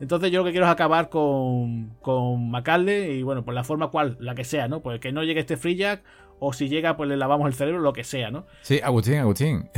Entonces 0.00 0.30
yo 0.30 0.40
lo 0.40 0.44
que 0.44 0.50
quiero 0.50 0.66
es 0.66 0.72
acabar 0.72 1.08
con, 1.08 1.90
con 2.00 2.52
y 2.52 3.22
bueno, 3.22 3.44
por 3.44 3.54
la 3.54 3.64
forma 3.64 3.88
cual, 3.88 4.16
la 4.20 4.34
que 4.34 4.44
sea, 4.44 4.66
¿no? 4.68 4.80
Pues 4.80 5.00
que 5.00 5.12
no 5.12 5.22
llegue 5.22 5.40
este 5.40 5.56
Free 5.56 5.76
o 6.38 6.52
si 6.52 6.68
llega 6.68 6.96
pues 6.96 7.08
le 7.08 7.16
lavamos 7.16 7.46
el 7.46 7.54
cerebro, 7.54 7.80
lo 7.80 7.92
que 7.92 8.04
sea, 8.04 8.30
¿no? 8.30 8.46
Sí, 8.62 8.80
Agustín, 8.82 9.16
Agustín. 9.16 9.70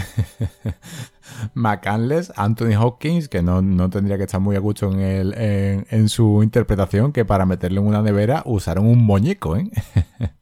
McCandless, 1.54 2.32
Anthony 2.36 2.76
Hopkins, 2.78 3.28
que 3.28 3.42
no, 3.42 3.90
tendría 3.90 4.16
que 4.16 4.24
estar 4.24 4.40
muy 4.40 4.56
a 4.56 4.60
gusto 4.60 4.90
en, 4.92 5.00
el, 5.00 5.34
en, 5.36 6.08
su 6.08 6.42
interpretación, 6.42 7.12
que 7.12 7.24
para 7.24 7.46
meterle 7.46 7.80
en 7.80 7.86
una 7.86 8.02
nevera 8.02 8.42
usaron 8.46 8.86
un 8.86 8.98
muñeco, 8.98 9.56
¿eh? 9.56 9.70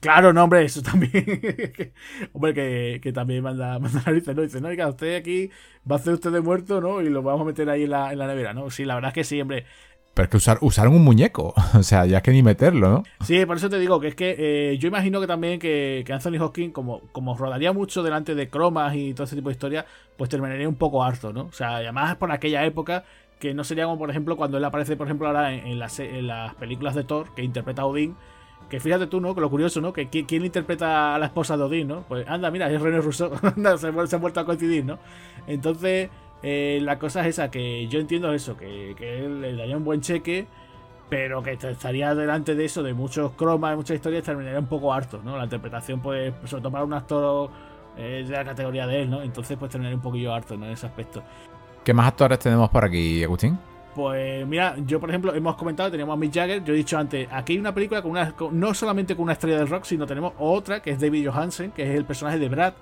Claro, 0.00 0.32
no, 0.32 0.44
hombre, 0.44 0.64
eso 0.64 0.80
también. 0.80 1.12
hombre, 2.32 3.00
que, 3.00 3.12
también 3.12 3.42
manda, 3.42 3.78
manda 3.78 4.02
narices, 4.06 4.36
¿no? 4.36 4.42
Dice, 4.42 4.60
no, 4.60 4.68
oiga, 4.68 4.88
usted 4.88 5.16
aquí 5.16 5.50
va 5.90 5.96
a 5.96 5.98
hacer 5.98 6.14
usted 6.14 6.30
de 6.30 6.40
muerto, 6.40 6.80
¿no? 6.80 7.00
Y 7.02 7.08
lo 7.08 7.22
vamos 7.22 7.42
a 7.42 7.44
meter 7.44 7.68
ahí 7.68 7.84
en 7.84 7.90
la, 7.90 8.12
en 8.12 8.18
la 8.18 8.28
nevera, 8.28 8.54
¿no? 8.54 8.70
Sí, 8.70 8.84
la 8.84 8.94
verdad 8.94 9.08
es 9.08 9.14
que 9.14 9.24
sí, 9.24 9.40
hombre. 9.40 9.66
Pero 10.18 10.24
es 10.24 10.30
que 10.30 10.36
usar, 10.38 10.58
usaron 10.62 10.96
un 10.96 11.04
muñeco, 11.04 11.54
o 11.78 11.82
sea, 11.84 12.04
ya 12.04 12.20
que 12.22 12.32
ni 12.32 12.42
meterlo, 12.42 12.90
¿no? 12.90 13.04
Sí, 13.24 13.46
por 13.46 13.56
eso 13.56 13.70
te 13.70 13.78
digo 13.78 14.00
que 14.00 14.08
es 14.08 14.14
que 14.16 14.34
eh, 14.36 14.76
yo 14.76 14.88
imagino 14.88 15.20
que 15.20 15.28
también 15.28 15.60
que, 15.60 16.04
Anthony 16.12 16.42
Hopkins, 16.42 16.72
como, 16.72 17.02
como 17.12 17.36
rodaría 17.36 17.72
mucho 17.72 18.02
delante 18.02 18.34
de 18.34 18.48
cromas 18.50 18.96
y 18.96 19.14
todo 19.14 19.26
ese 19.26 19.36
tipo 19.36 19.48
de 19.48 19.52
historias, 19.52 19.84
pues 20.16 20.28
terminaría 20.28 20.68
un 20.68 20.74
poco 20.74 21.04
harto, 21.04 21.32
¿no? 21.32 21.42
O 21.42 21.52
sea, 21.52 21.76
además 21.76 22.16
por 22.16 22.32
aquella 22.32 22.64
época 22.64 23.04
que 23.38 23.54
no 23.54 23.62
sería 23.62 23.84
como, 23.84 23.96
por 23.96 24.10
ejemplo, 24.10 24.36
cuando 24.36 24.58
él 24.58 24.64
aparece, 24.64 24.96
por 24.96 25.06
ejemplo, 25.06 25.28
ahora 25.28 25.54
en, 25.54 25.78
las, 25.78 26.00
en 26.00 26.26
las 26.26 26.52
películas 26.56 26.96
de 26.96 27.04
Thor, 27.04 27.32
que 27.36 27.44
interpreta 27.44 27.82
a 27.82 27.86
Odín, 27.86 28.16
que 28.68 28.80
fíjate 28.80 29.06
tú, 29.06 29.20
¿no? 29.20 29.36
Que 29.36 29.40
lo 29.40 29.48
curioso, 29.48 29.80
¿no? 29.80 29.92
Que 29.92 30.08
quién 30.08 30.44
interpreta 30.44 31.14
a 31.14 31.20
la 31.20 31.26
esposa 31.26 31.56
de 31.56 31.62
Odín, 31.62 31.86
¿no? 31.86 32.02
Pues 32.08 32.26
anda, 32.26 32.50
mira, 32.50 32.68
es 32.68 32.80
René 32.80 33.00
Rousseau, 33.00 33.30
se, 33.78 34.06
se 34.08 34.16
ha 34.16 34.18
vuelto 34.18 34.40
a 34.40 34.44
coincidir, 34.44 34.84
¿no? 34.84 34.98
Entonces, 35.46 36.10
eh, 36.42 36.78
la 36.82 36.98
cosa 36.98 37.20
es 37.22 37.28
esa, 37.28 37.50
que 37.50 37.86
yo 37.88 38.00
entiendo 38.00 38.32
eso, 38.32 38.56
que, 38.56 38.94
que 38.96 39.24
él 39.24 39.40
le 39.40 39.56
daría 39.56 39.76
un 39.76 39.84
buen 39.84 40.00
cheque 40.00 40.46
pero 41.08 41.42
que 41.42 41.52
estaría 41.52 42.14
delante 42.14 42.54
de 42.54 42.64
eso, 42.64 42.82
de 42.82 42.92
muchos 42.92 43.32
cromas, 43.32 43.70
de 43.70 43.76
muchas 43.76 43.94
historias, 43.96 44.24
terminaría 44.24 44.58
un 44.58 44.66
poco 44.66 44.92
harto, 44.92 45.20
¿no? 45.24 45.36
La 45.36 45.44
interpretación, 45.44 46.00
pues, 46.00 46.34
sobre 46.44 46.62
todo 46.62 46.72
para 46.72 46.84
un 46.84 46.92
actor 46.92 47.50
eh, 47.96 48.24
de 48.26 48.32
la 48.32 48.44
categoría 48.44 48.86
de 48.86 49.02
él, 49.02 49.10
¿no? 49.10 49.22
Entonces, 49.22 49.56
pues, 49.56 49.70
terminaría 49.70 49.96
un 49.96 50.02
poquillo 50.02 50.34
harto, 50.34 50.56
¿no? 50.56 50.66
En 50.66 50.72
ese 50.72 50.86
aspecto. 50.86 51.22
¿Qué 51.82 51.94
más 51.94 52.08
actores 52.08 52.38
tenemos 52.38 52.68
por 52.68 52.84
aquí, 52.84 53.24
Agustín? 53.24 53.58
Pues 53.94 54.46
mira, 54.46 54.76
yo 54.86 55.00
por 55.00 55.08
ejemplo 55.08 55.34
hemos 55.34 55.56
comentado, 55.56 55.90
teníamos 55.90 56.12
a 56.12 56.16
Mick 56.16 56.32
Jagger, 56.32 56.62
yo 56.62 56.72
he 56.72 56.76
dicho 56.76 56.96
antes, 56.96 57.26
aquí 57.32 57.54
hay 57.54 57.58
una 57.58 57.74
película 57.74 58.00
con 58.00 58.12
una, 58.12 58.32
no 58.52 58.72
solamente 58.72 59.16
con 59.16 59.24
una 59.24 59.32
estrella 59.32 59.58
del 59.58 59.66
rock, 59.66 59.84
sino 59.84 60.06
tenemos 60.06 60.34
otra 60.38 60.80
que 60.80 60.90
es 60.90 61.00
David 61.00 61.28
Johansen, 61.28 61.72
que 61.72 61.82
es 61.82 61.96
el 61.96 62.04
personaje 62.04 62.38
de 62.38 62.48
Brad, 62.48 62.74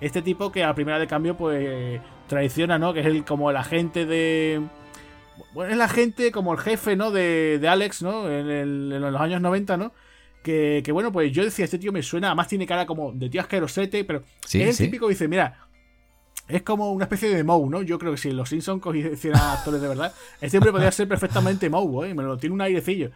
este 0.00 0.20
tipo 0.20 0.50
que 0.50 0.64
a 0.64 0.74
primera 0.74 0.98
de 0.98 1.06
cambio 1.06 1.36
pues 1.36 2.00
traiciona, 2.26 2.78
¿no? 2.78 2.94
Que 2.94 3.00
es 3.00 3.06
el 3.06 3.24
como 3.24 3.50
el 3.50 3.56
agente 3.56 4.06
de 4.06 4.62
bueno, 5.52 5.72
es 5.72 5.78
la 5.78 5.88
gente 5.88 6.32
como 6.32 6.52
el 6.52 6.58
jefe, 6.58 6.96
¿no? 6.96 7.10
De, 7.10 7.58
de 7.58 7.68
Alex, 7.68 8.02
¿no? 8.02 8.30
En, 8.30 8.88
los 8.88 9.20
años 9.20 9.40
90, 9.40 9.76
¿no? 9.76 9.92
Que, 10.42 10.82
que, 10.84 10.92
bueno, 10.92 11.10
pues 11.10 11.32
yo 11.32 11.42
decía, 11.42 11.64
este 11.64 11.78
tío 11.78 11.90
me 11.90 12.02
suena, 12.02 12.28
además 12.28 12.48
tiene 12.48 12.66
cara 12.66 12.86
como 12.86 13.12
de 13.12 13.30
tío 13.30 13.40
asquerosete, 13.40 14.04
pero 14.04 14.22
es 14.52 14.54
el 14.54 14.76
típico 14.76 15.08
dice, 15.08 15.26
mira, 15.26 15.66
es 16.48 16.62
como 16.62 16.92
una 16.92 17.04
especie 17.04 17.34
de 17.34 17.42
Moe, 17.42 17.68
¿no? 17.70 17.82
Yo 17.82 17.98
creo 17.98 18.12
que 18.12 18.18
si 18.18 18.30
los 18.30 18.50
Simpsons 18.50 18.82
hicieran 18.94 19.40
actores 19.40 19.80
de 19.80 19.88
verdad, 19.88 20.12
este 20.40 20.58
hombre 20.58 20.72
podría 20.72 20.92
ser 20.92 21.08
perfectamente 21.08 21.70
Moe, 21.70 22.10
¿eh? 22.10 22.14
Me 22.14 22.22
lo 22.22 22.36
tiene 22.36 22.54
un 22.54 22.60
airecillo. 22.60 23.10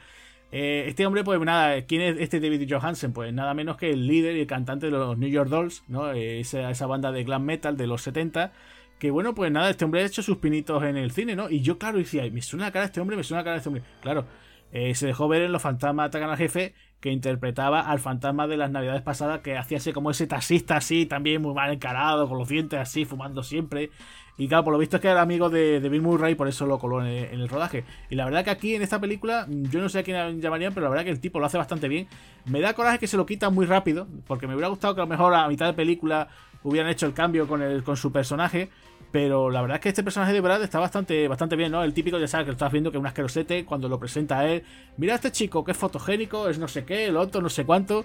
Eh, 0.51 0.87
este 0.89 1.05
hombre, 1.05 1.25
pues 1.25 1.39
nada, 1.41 1.83
¿quién 1.83 2.01
es 2.01 2.17
este 2.21 2.41
David 2.41 2.67
Johansen? 2.71 3.13
Pues 3.13 3.35
nada 3.35 3.53
menos 3.53 3.77
que 3.77 3.91
el 3.91 4.07
líder 4.07 4.35
y 4.37 4.41
el 4.41 4.47
cantante 4.47 4.87
de 4.87 4.93
los 4.93 5.19
New 5.19 5.29
York 5.29 5.51
Dolls, 5.51 5.85
¿no? 5.89 6.11
Eh, 6.13 6.41
esa, 6.41 6.71
esa 6.71 6.87
banda 6.87 7.13
de 7.13 7.25
glam 7.25 7.43
metal 7.43 7.77
de 7.77 7.87
los 7.87 8.01
70 8.01 8.53
que 8.99 9.11
bueno, 9.11 9.35
pues 9.35 9.51
nada, 9.53 9.71
este 9.71 9.85
hombre 9.85 10.03
ha 10.03 10.07
hecho 10.07 10.23
sus 10.23 10.39
pinitos 10.39 10.83
en 10.83 10.97
el 10.97 11.11
cine, 11.11 11.37
¿no? 11.37 11.51
Y 11.51 11.61
yo, 11.61 11.79
claro, 11.79 11.99
decía, 11.99 12.29
me 12.31 12.43
suena 12.43 12.67
la 12.67 12.73
cara 12.73 12.85
de 12.85 12.87
este 12.87 13.01
hombre, 13.01 13.17
me 13.17 13.25
suena 13.25 13.41
la 13.41 13.45
cara 13.45 13.57
este 13.57 13.69
hombre. 13.69 13.85
Claro, 14.03 14.27
eh, 14.73 14.95
se 14.95 15.07
dejó 15.07 15.29
ver 15.29 15.43
en 15.43 15.53
Los 15.53 15.63
Fantasmas 15.63 16.09
Atacan 16.09 16.31
al 16.31 16.37
Jefe, 16.37 16.75
que 17.01 17.11
interpretaba 17.11 17.81
al 17.81 18.01
fantasma 18.01 18.49
de 18.49 18.57
las 18.57 18.71
navidades 18.71 19.03
pasadas, 19.03 19.41
que 19.41 19.57
hacía 19.57 19.79
así 19.79 19.93
como 19.93 20.11
ese 20.11 20.27
taxista 20.27 20.77
así, 20.77 21.07
también 21.07 21.41
muy 21.41 21.55
mal 21.55 21.73
encarado, 21.73 22.29
con 22.29 22.39
los 22.39 22.49
dientes 22.49 22.79
así, 22.79 23.05
fumando 23.05 23.43
siempre. 23.43 23.91
Y 24.37 24.47
claro, 24.47 24.65
por 24.65 24.73
lo 24.73 24.79
visto 24.79 24.97
es 24.97 25.03
que 25.03 25.09
era 25.09 25.21
amigo 25.21 25.51
de, 25.51 25.81
Bill 25.81 26.03
Murray, 26.03 26.35
por 26.35 26.47
eso 26.47 26.67
lo 26.67 26.79
coló 26.79 27.05
en 27.05 27.41
el, 27.41 27.49
rodaje. 27.49 27.85
Y 28.09 28.15
la 28.15 28.25
verdad 28.25 28.45
que 28.45 28.51
aquí 28.51 28.75
en 28.75 28.83
esta 28.83 29.01
película, 29.01 29.47
yo 29.49 29.81
no 29.81 29.89
sé 29.89 30.01
a 30.01 30.03
quién 30.05 30.41
llamarían, 30.41 30.75
pero 30.75 30.85
la 30.85 30.91
verdad 30.91 31.05
que 31.05 31.11
el 31.11 31.21
tipo 31.21 31.41
lo 31.41 31.47
hace 31.47 31.59
bastante 31.59 31.89
bien. 31.89 32.07
Me 32.45 32.61
da 32.61 32.75
coraje 32.75 32.99
que 32.99 33.09
se 33.09 33.17
lo 33.17 33.27
quita 33.27 33.51
muy 33.51 33.67
rápido, 33.67 34.07
porque 34.27 34.47
me 34.47 34.55
hubiera 34.55 34.69
gustado 34.69 34.95
que 34.95 35.01
a 35.01 35.05
lo 35.05 35.09
mejor 35.09 35.35
a 35.35 35.49
mitad 35.49 35.67
de 35.67 35.73
película 35.73 36.29
hubieran 36.63 36.91
hecho 36.91 37.07
el 37.07 37.15
cambio 37.15 37.49
con, 37.49 37.63
el, 37.63 37.83
con 37.83 37.97
su 37.97 38.13
personaje. 38.13 38.71
Pero 39.11 39.51
la 39.51 39.63
verdad 39.63 39.77
es 39.77 39.81
que 39.81 39.89
este 39.89 40.03
personaje 40.03 40.33
de 40.33 40.41
Brad 40.41 40.63
está 40.63 40.79
bastante, 40.79 41.29
bastante 41.29 41.57
bien, 41.57 41.73
¿no? 41.73 41.83
El 41.83 41.95
típico, 41.95 42.19
ya 42.19 42.29
sabes, 42.29 42.45
que 42.45 42.51
lo 42.51 42.53
estás 42.53 42.71
viendo 42.71 42.91
que 42.91 42.99
es 42.99 43.01
un 43.01 43.07
asquerosete 43.07 43.65
cuando 43.65 43.89
lo 43.89 43.99
presenta 43.99 44.41
a 44.41 44.49
él. 44.49 44.63
Mira 44.99 45.15
a 45.15 45.17
este 45.17 45.33
chico 45.33 45.65
que 45.65 45.73
es 45.73 45.79
fotogénico, 45.79 46.49
es 46.49 46.59
no 46.59 46.69
sé 46.69 46.85
qué, 46.85 47.07
el 47.07 47.17
otro, 47.17 47.41
no 47.41 47.49
sé 47.49 47.65
cuánto. 47.65 48.05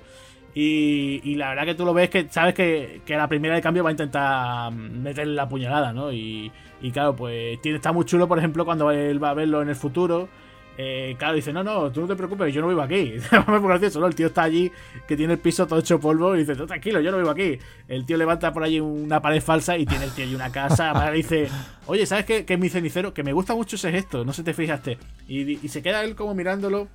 Y, 0.56 1.36
la 1.36 1.50
verdad 1.50 1.66
que 1.66 1.76
tú 1.76 1.84
lo 1.84 1.94
ves 1.94 2.10
que 2.10 2.28
sabes 2.30 2.54
que, 2.54 3.02
que 3.06 3.16
la 3.16 3.28
primera 3.28 3.56
de 3.56 3.62
cambio 3.62 3.84
va 3.84 3.90
a 3.90 3.92
intentar 3.92 4.72
meterle 4.72 5.34
la 5.34 5.50
puñalada, 5.50 5.92
¿no? 5.94 6.12
Y, 6.12 6.52
y 6.82 6.92
claro, 6.92 7.16
pues 7.16 7.60
tiene, 7.62 7.78
está 7.78 7.92
muy 7.92 8.06
chulo, 8.06 8.28
por 8.28 8.38
ejemplo, 8.38 8.64
cuando 8.64 8.92
él 8.92 9.22
va 9.22 9.32
a 9.32 9.34
verlo 9.34 9.62
en 9.62 9.70
el 9.70 9.76
futuro 9.76 10.30
eh, 10.78 11.16
claro, 11.20 11.36
dice, 11.36 11.54
no, 11.54 11.64
no, 11.64 11.92
tú 11.92 12.02
no 12.02 12.08
te 12.08 12.16
preocupes, 12.16 12.54
yo 12.54 12.62
no 12.62 12.68
vivo 12.68 12.82
aquí. 12.82 13.16
gracioso, 13.64 14.00
¿no? 14.00 14.08
El 14.08 14.16
tío 14.16 14.28
está 14.28 14.44
allí, 14.44 14.72
que 15.08 15.16
tiene 15.16 15.34
el 15.34 15.40
piso 15.40 15.68
todo 15.68 15.80
hecho 15.80 16.00
polvo, 16.00 16.36
y 16.36 16.40
dice, 16.40 16.56
tú 16.56 16.66
tranquilo, 16.66 17.00
yo 17.00 17.12
no 17.12 17.18
vivo 17.18 17.30
aquí. 17.30 17.60
El 17.88 18.06
tío 18.06 18.18
levanta 18.18 18.52
por 18.52 18.64
allí 18.64 18.80
una 18.80 19.22
pared 19.22 19.42
falsa 19.42 19.78
y 19.78 19.86
tiene 19.86 20.06
el 20.06 20.12
tío 20.12 20.26
allí 20.26 20.36
una 20.36 20.52
casa. 20.52 21.12
dice, 21.12 21.48
oye, 21.86 22.06
¿sabes 22.06 22.26
qué, 22.26 22.46
que 22.46 22.56
es 22.56 22.60
mi 22.60 22.70
cenicero? 22.70 23.14
Que 23.14 23.24
me 23.24 23.34
gusta 23.34 23.54
mucho 23.54 23.76
ese 23.76 23.92
gesto, 23.92 24.26
no 24.26 24.34
sé 24.34 24.38
si 24.38 24.46
te 24.46 24.54
fijaste. 24.54 24.98
Y, 25.28 25.58
se 25.68 25.82
queda 25.82 26.04
él 26.04 26.16
como 26.16 26.34
mirándolo. 26.34 26.88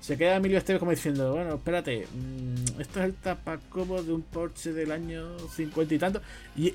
Se 0.00 0.18
queda 0.18 0.36
Emilio 0.36 0.58
Esteves 0.58 0.80
como 0.80 0.90
diciendo, 0.90 1.32
bueno, 1.32 1.54
espérate, 1.54 2.06
mm, 2.12 2.78
esto 2.78 3.00
es 3.00 3.06
el 3.06 3.14
tapacobo 3.14 4.02
de 4.02 4.12
un 4.12 4.20
Porsche 4.20 4.74
del 4.74 4.92
año 4.92 5.24
50 5.48 5.94
y 5.94 5.98
tanto. 5.98 6.20
Y 6.54 6.74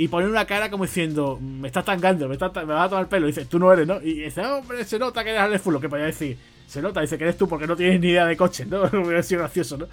y 0.00 0.08
poner 0.08 0.30
una 0.30 0.46
cara 0.46 0.70
como 0.70 0.84
diciendo, 0.84 1.38
me 1.38 1.68
estás 1.68 1.84
tangando, 1.84 2.26
me, 2.26 2.32
estás, 2.32 2.54
me 2.54 2.72
vas 2.72 2.86
a 2.86 2.88
tomar 2.88 3.02
el 3.02 3.08
pelo. 3.10 3.26
Y 3.26 3.32
dice, 3.32 3.44
tú 3.44 3.58
no 3.58 3.70
eres, 3.70 3.86
¿no? 3.86 4.00
Y 4.00 4.14
dice, 4.14 4.40
hombre, 4.40 4.82
se 4.86 4.98
nota 4.98 5.22
que 5.22 5.28
eres 5.28 5.42
Alex 5.42 5.60
Full, 5.60 5.76
que 5.78 5.90
podía 5.90 6.06
decir. 6.06 6.38
Se 6.66 6.80
nota, 6.80 7.02
dice 7.02 7.18
que 7.18 7.24
eres 7.24 7.36
tú 7.36 7.46
porque 7.46 7.66
no 7.66 7.76
tienes 7.76 8.00
ni 8.00 8.08
idea 8.08 8.24
de 8.24 8.34
coche, 8.34 8.64
¿no? 8.64 8.84
Hubiera 8.98 9.22
sido 9.22 9.40
gracioso, 9.40 9.76
¿no? 9.76 9.88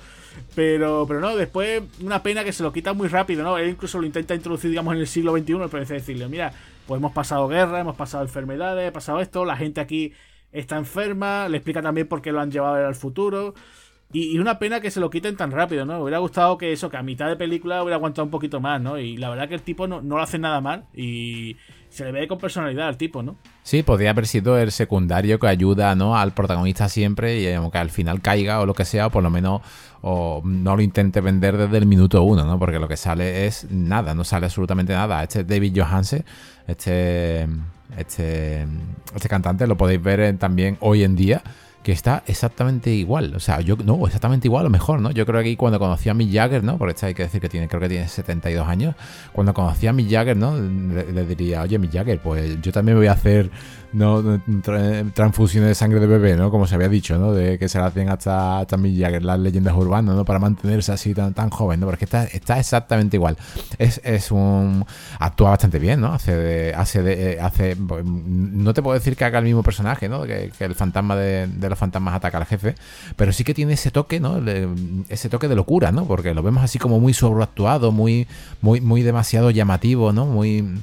Pero, 0.55 1.03
pero 1.09 1.19
no, 1.19 1.35
después 1.35 1.83
una 1.99 2.23
pena 2.23 2.45
que 2.45 2.53
se 2.53 2.63
lo 2.63 2.71
quita 2.71 2.93
muy 2.93 3.09
rápido, 3.09 3.43
¿no? 3.43 3.57
Él 3.57 3.67
incluso 3.67 3.99
lo 3.99 4.05
intenta 4.05 4.33
introducir, 4.33 4.69
digamos, 4.69 4.93
en 4.93 5.01
el 5.01 5.07
siglo 5.07 5.37
XXI, 5.37 5.55
pero 5.69 5.79
dice 5.81 5.95
decirle, 5.95 6.29
mira, 6.29 6.53
pues 6.85 6.99
hemos 6.99 7.11
pasado 7.11 7.49
guerra, 7.49 7.81
hemos 7.81 7.97
pasado 7.97 8.23
enfermedades, 8.23 8.87
ha 8.87 8.93
pasado 8.93 9.19
esto, 9.19 9.43
la 9.43 9.57
gente 9.57 9.81
aquí 9.81 10.13
está 10.53 10.77
enferma, 10.77 11.49
le 11.49 11.57
explica 11.57 11.81
también 11.81 12.07
por 12.07 12.21
qué 12.21 12.31
lo 12.31 12.39
han 12.39 12.49
llevado 12.49 12.87
al 12.87 12.95
futuro. 12.95 13.55
Y, 14.13 14.39
una 14.39 14.57
pena 14.57 14.79
que 14.79 14.89
se 14.89 15.01
lo 15.01 15.09
quiten 15.09 15.35
tan 15.35 15.51
rápido, 15.51 15.85
¿no? 15.85 15.99
Hubiera 15.99 16.19
gustado 16.19 16.57
que 16.57 16.71
eso, 16.71 16.89
que 16.89 16.95
a 16.95 17.03
mitad 17.03 17.27
de 17.27 17.35
película 17.35 17.83
hubiera 17.83 17.97
aguantado 17.97 18.23
un 18.23 18.31
poquito 18.31 18.61
más, 18.61 18.79
¿no? 18.79 18.97
Y 18.97 19.17
la 19.17 19.29
verdad 19.29 19.49
que 19.49 19.55
el 19.55 19.61
tipo 19.61 19.85
no, 19.85 20.01
no 20.01 20.15
lo 20.15 20.21
hace 20.21 20.39
nada 20.39 20.61
mal 20.61 20.85
y 20.93 21.57
se 21.89 22.05
le 22.05 22.13
ve 22.13 22.27
con 22.27 22.37
personalidad 22.37 22.87
al 22.87 22.95
tipo, 22.95 23.21
¿no? 23.21 23.35
Sí, 23.63 23.83
podría 23.83 24.11
haber 24.11 24.25
sido 24.25 24.57
el 24.57 24.71
secundario 24.71 25.39
que 25.39 25.47
ayuda, 25.47 25.93
¿no? 25.95 26.17
Al 26.17 26.33
protagonista 26.33 26.87
siempre 26.87 27.41
y 27.41 27.51
aunque 27.51 27.79
al 27.79 27.89
final 27.89 28.21
caiga 28.21 28.61
o 28.61 28.65
lo 28.65 28.73
que 28.73 28.85
sea, 28.85 29.07
o 29.07 29.09
por 29.09 29.23
lo 29.23 29.29
menos 29.29 29.61
o 30.01 30.41
no 30.45 30.77
lo 30.77 30.81
intente 30.81 31.19
vender 31.19 31.57
desde 31.57 31.77
el 31.77 31.85
minuto 31.85 32.23
uno, 32.23 32.45
¿no? 32.45 32.57
Porque 32.57 32.79
lo 32.79 32.87
que 32.87 32.95
sale 32.95 33.45
es 33.45 33.67
nada, 33.69 34.13
no 34.13 34.23
sale 34.23 34.45
absolutamente 34.45 34.93
nada. 34.93 35.21
Este 35.21 35.43
David 35.43 35.81
Johansen, 35.81 36.23
este, 36.65 37.45
este, 37.97 38.65
este 39.13 39.27
cantante, 39.27 39.67
lo 39.67 39.75
podéis 39.75 40.01
ver 40.01 40.37
también 40.37 40.77
hoy 40.79 41.03
en 41.03 41.17
día 41.17 41.43
que 41.87 41.93
está 41.93 42.21
exactamente 42.27 42.89
igual. 42.91 43.33
O 43.33 43.39
sea, 43.39 43.61
yo 43.61 43.77
no, 43.77 44.05
exactamente 44.05 44.49
igual 44.49 44.65
o 44.65 44.69
mejor, 44.69 44.99
¿no? 44.99 45.11
Yo 45.11 45.25
creo 45.25 45.41
que 45.41 45.55
cuando 45.55 45.79
conocí 45.79 46.09
a 46.09 46.13
Mick 46.13 46.33
Jagger, 46.33 46.61
¿no? 46.61 46.77
Porque 46.77 47.05
hay 47.05 47.13
que 47.13 47.23
decir 47.23 47.39
que 47.39 47.47
tiene, 47.47 47.69
creo 47.69 47.79
que 47.79 47.87
tiene 47.87 48.09
72 48.09 48.67
años. 48.67 48.93
Cuando 49.31 49.53
conocí 49.53 49.87
a 49.87 49.93
Mick 49.93 50.11
Jagger, 50.11 50.35
¿no? 50.35 50.57
Le, 50.57 51.23
diría, 51.23 51.61
oye, 51.61 51.79
Mick 51.79 51.93
Jagger, 51.93 52.19
pues 52.19 52.59
yo 52.61 52.73
también 52.73 52.97
voy 52.97 53.07
a 53.07 53.13
hacer 53.13 53.49
no 53.93 54.41
transfusiones 55.13 55.69
de 55.69 55.75
sangre 55.75 55.99
de 55.99 56.07
bebé, 56.07 56.35
¿no? 56.35 56.51
Como 56.51 56.67
se 56.67 56.75
había 56.75 56.89
dicho, 56.89 57.17
¿no? 57.17 57.33
De 57.33 57.57
que 57.57 57.69
se 57.69 57.79
la 57.79 57.87
hacen 57.87 58.09
hasta, 58.09 58.59
hasta 58.59 58.77
Jagger, 58.77 59.23
las 59.23 59.39
leyendas 59.39 59.75
urbanas, 59.75 60.15
¿no? 60.15 60.25
Para 60.25 60.39
mantenerse 60.39 60.91
así 60.91 61.13
tan, 61.13 61.33
tan 61.33 61.49
joven, 61.49 61.79
¿no? 61.79 61.87
Porque 61.87 62.05
está, 62.05 62.25
está 62.25 62.59
exactamente 62.59 63.17
igual. 63.17 63.37
Es, 63.77 64.01
es 64.03 64.31
un... 64.31 64.85
Actúa 65.19 65.51
bastante 65.51 65.79
bien, 65.79 66.01
¿no? 66.01 66.13
Hace 66.13 66.35
de, 66.35 66.73
hace 66.73 67.03
de, 67.03 67.33
eh, 67.33 67.39
hace... 67.41 67.75
No 67.75 68.73
te 68.73 68.81
puedo 68.81 68.93
decir 68.93 69.15
que 69.15 69.25
haga 69.25 69.39
el 69.39 69.45
mismo 69.45 69.63
personaje, 69.63 70.09
¿no? 70.09 70.23
Que, 70.23 70.51
el 70.59 70.75
fantasma 70.75 71.15
de 71.15 71.69
los 71.69 71.77
fantasmas 71.77 72.15
ataca 72.15 72.37
al 72.37 72.45
jefe, 72.45 72.75
pero 73.15 73.31
sí 73.31 73.43
que 73.43 73.53
tiene 73.53 73.73
ese 73.73 73.91
toque, 73.91 74.19
¿no? 74.19 74.41
ese 75.09 75.29
toque 75.29 75.47
de 75.47 75.55
locura, 75.55 75.91
¿no? 75.91 76.05
Porque 76.05 76.33
lo 76.33 76.43
vemos 76.43 76.63
así 76.63 76.79
como 76.79 76.99
muy 76.99 77.13
sobreactuado, 77.13 77.91
muy, 77.91 78.27
muy, 78.61 78.81
muy 78.81 79.03
demasiado 79.03 79.51
llamativo, 79.51 80.11
¿no? 80.11 80.25
Muy, 80.25 80.81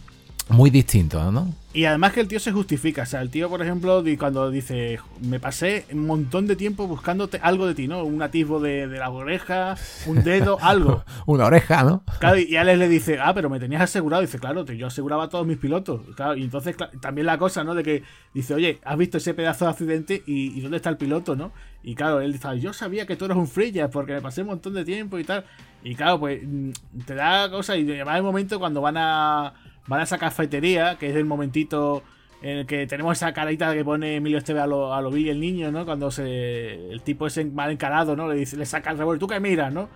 muy 0.49 0.71
distinto, 0.71 1.31
¿no? 1.31 1.53
Y 1.75 1.87
además 1.87 2.13
que 2.13 2.21
el 2.21 2.29
tío 2.29 2.39
se 2.39 2.53
justifica. 2.53 3.03
O 3.03 3.07
sea, 3.07 3.21
el 3.21 3.31
tío, 3.31 3.51
por 3.51 3.61
ejemplo, 3.61 4.05
cuando 4.17 4.49
dice, 4.49 5.01
me 5.21 5.41
pasé 5.41 5.85
un 5.91 6.07
montón 6.07 6.47
de 6.47 6.55
tiempo 6.55 6.87
buscando 6.87 7.29
algo 7.43 7.67
de 7.67 7.75
ti, 7.75 7.89
¿no? 7.89 8.05
Un 8.05 8.23
atisbo 8.23 8.61
de, 8.61 8.87
la 8.87 9.11
oreja, 9.11 9.75
un 10.07 10.23
dedo, 10.23 10.57
algo. 10.63 11.05
Una 11.27 11.47
oreja, 11.47 11.83
¿no? 11.83 12.05
Claro, 12.21 12.39
y 12.39 12.55
Alex 12.55 12.79
le 12.79 12.89
dice, 12.89 13.19
ah, 13.21 13.35
pero 13.35 13.51
me 13.51 13.59
tenías 13.59 13.83
asegurado. 13.83 14.23
dice, 14.23 14.39
claro, 14.39 14.65
yo 14.65 14.87
aseguraba 14.87 15.25
a 15.25 15.29
todos 15.29 15.45
mis 15.49 15.59
pilotos. 15.59 16.03
Claro, 16.15 16.37
y 16.37 16.45
entonces 16.45 16.77
también 17.01 17.27
la 17.27 17.39
cosa, 17.39 17.65
¿no? 17.65 17.75
De 17.75 17.83
que 17.83 18.05
dice, 18.33 18.55
oye, 18.55 18.79
¿has 18.85 18.97
visto 18.97 19.19
ese 19.19 19.35
pedazo 19.35 19.65
de 19.65 19.73
accidente? 19.73 20.23
¿Y, 20.27 20.61
dónde 20.61 20.77
está 20.77 20.91
el 20.91 20.97
piloto, 20.97 21.35
no? 21.35 21.51
Y 21.83 21.97
claro, 21.97 22.21
él 22.21 22.33
dice, 22.33 22.61
yo 22.61 22.73
sabía 22.73 23.05
que 23.05 23.17
tú 23.17 23.25
eras 23.25 23.37
un 23.37 23.49
freya 23.49 23.91
porque 23.91 24.13
me 24.13 24.23
pasé 24.23 24.43
un 24.43 24.49
montón 24.49 24.75
de 24.75 24.85
tiempo 24.85 25.19
y 25.19 25.25
tal. 25.25 25.45
Y 25.83 25.97
claro, 25.97 26.21
pues 26.21 26.41
mm, 26.41 26.71
te 27.05 27.17
da 27.17 27.51
cosa. 27.51 27.77
Y 27.77 27.91
además 27.91 28.19
el 28.19 28.23
momento 28.23 28.61
cuando 28.61 28.81
van 28.81 28.97
a 28.97 29.55
van 29.87 30.01
a 30.01 30.03
esa 30.05 30.19
cafetería, 30.19 30.97
que 30.99 31.11
es 31.11 31.17
el 31.17 31.25
momentito 31.25 32.03
en 32.43 32.59
el 32.59 32.67
que 32.67 32.87
tenemos 32.87 33.17
esa 33.17 33.33
carita 33.33 33.73
que 33.73 33.85
pone 33.85 34.17
Emilio 34.17 34.39
Esteve 34.39 34.61
a 34.61 34.67
lo, 34.67 34.93
a 34.93 35.01
lo 35.01 35.09
el 35.09 35.41
niño, 35.41 35.73
¿no? 35.73 35.87
Cuando 35.87 36.11
se, 36.11 36.91
el 36.91 37.01
tipo 37.03 37.27
es 37.27 37.53
mal 37.53 37.71
encarado, 37.71 38.15
¿no? 38.17 38.29
Le, 38.29 38.37
dice, 38.37 38.57
le 38.57 38.67
saca 38.67 38.91
el 38.91 38.99
revólver, 38.99 39.19
tú 39.19 39.27
que 39.27 39.41
miras, 39.41 39.73
¿no? 39.73 39.89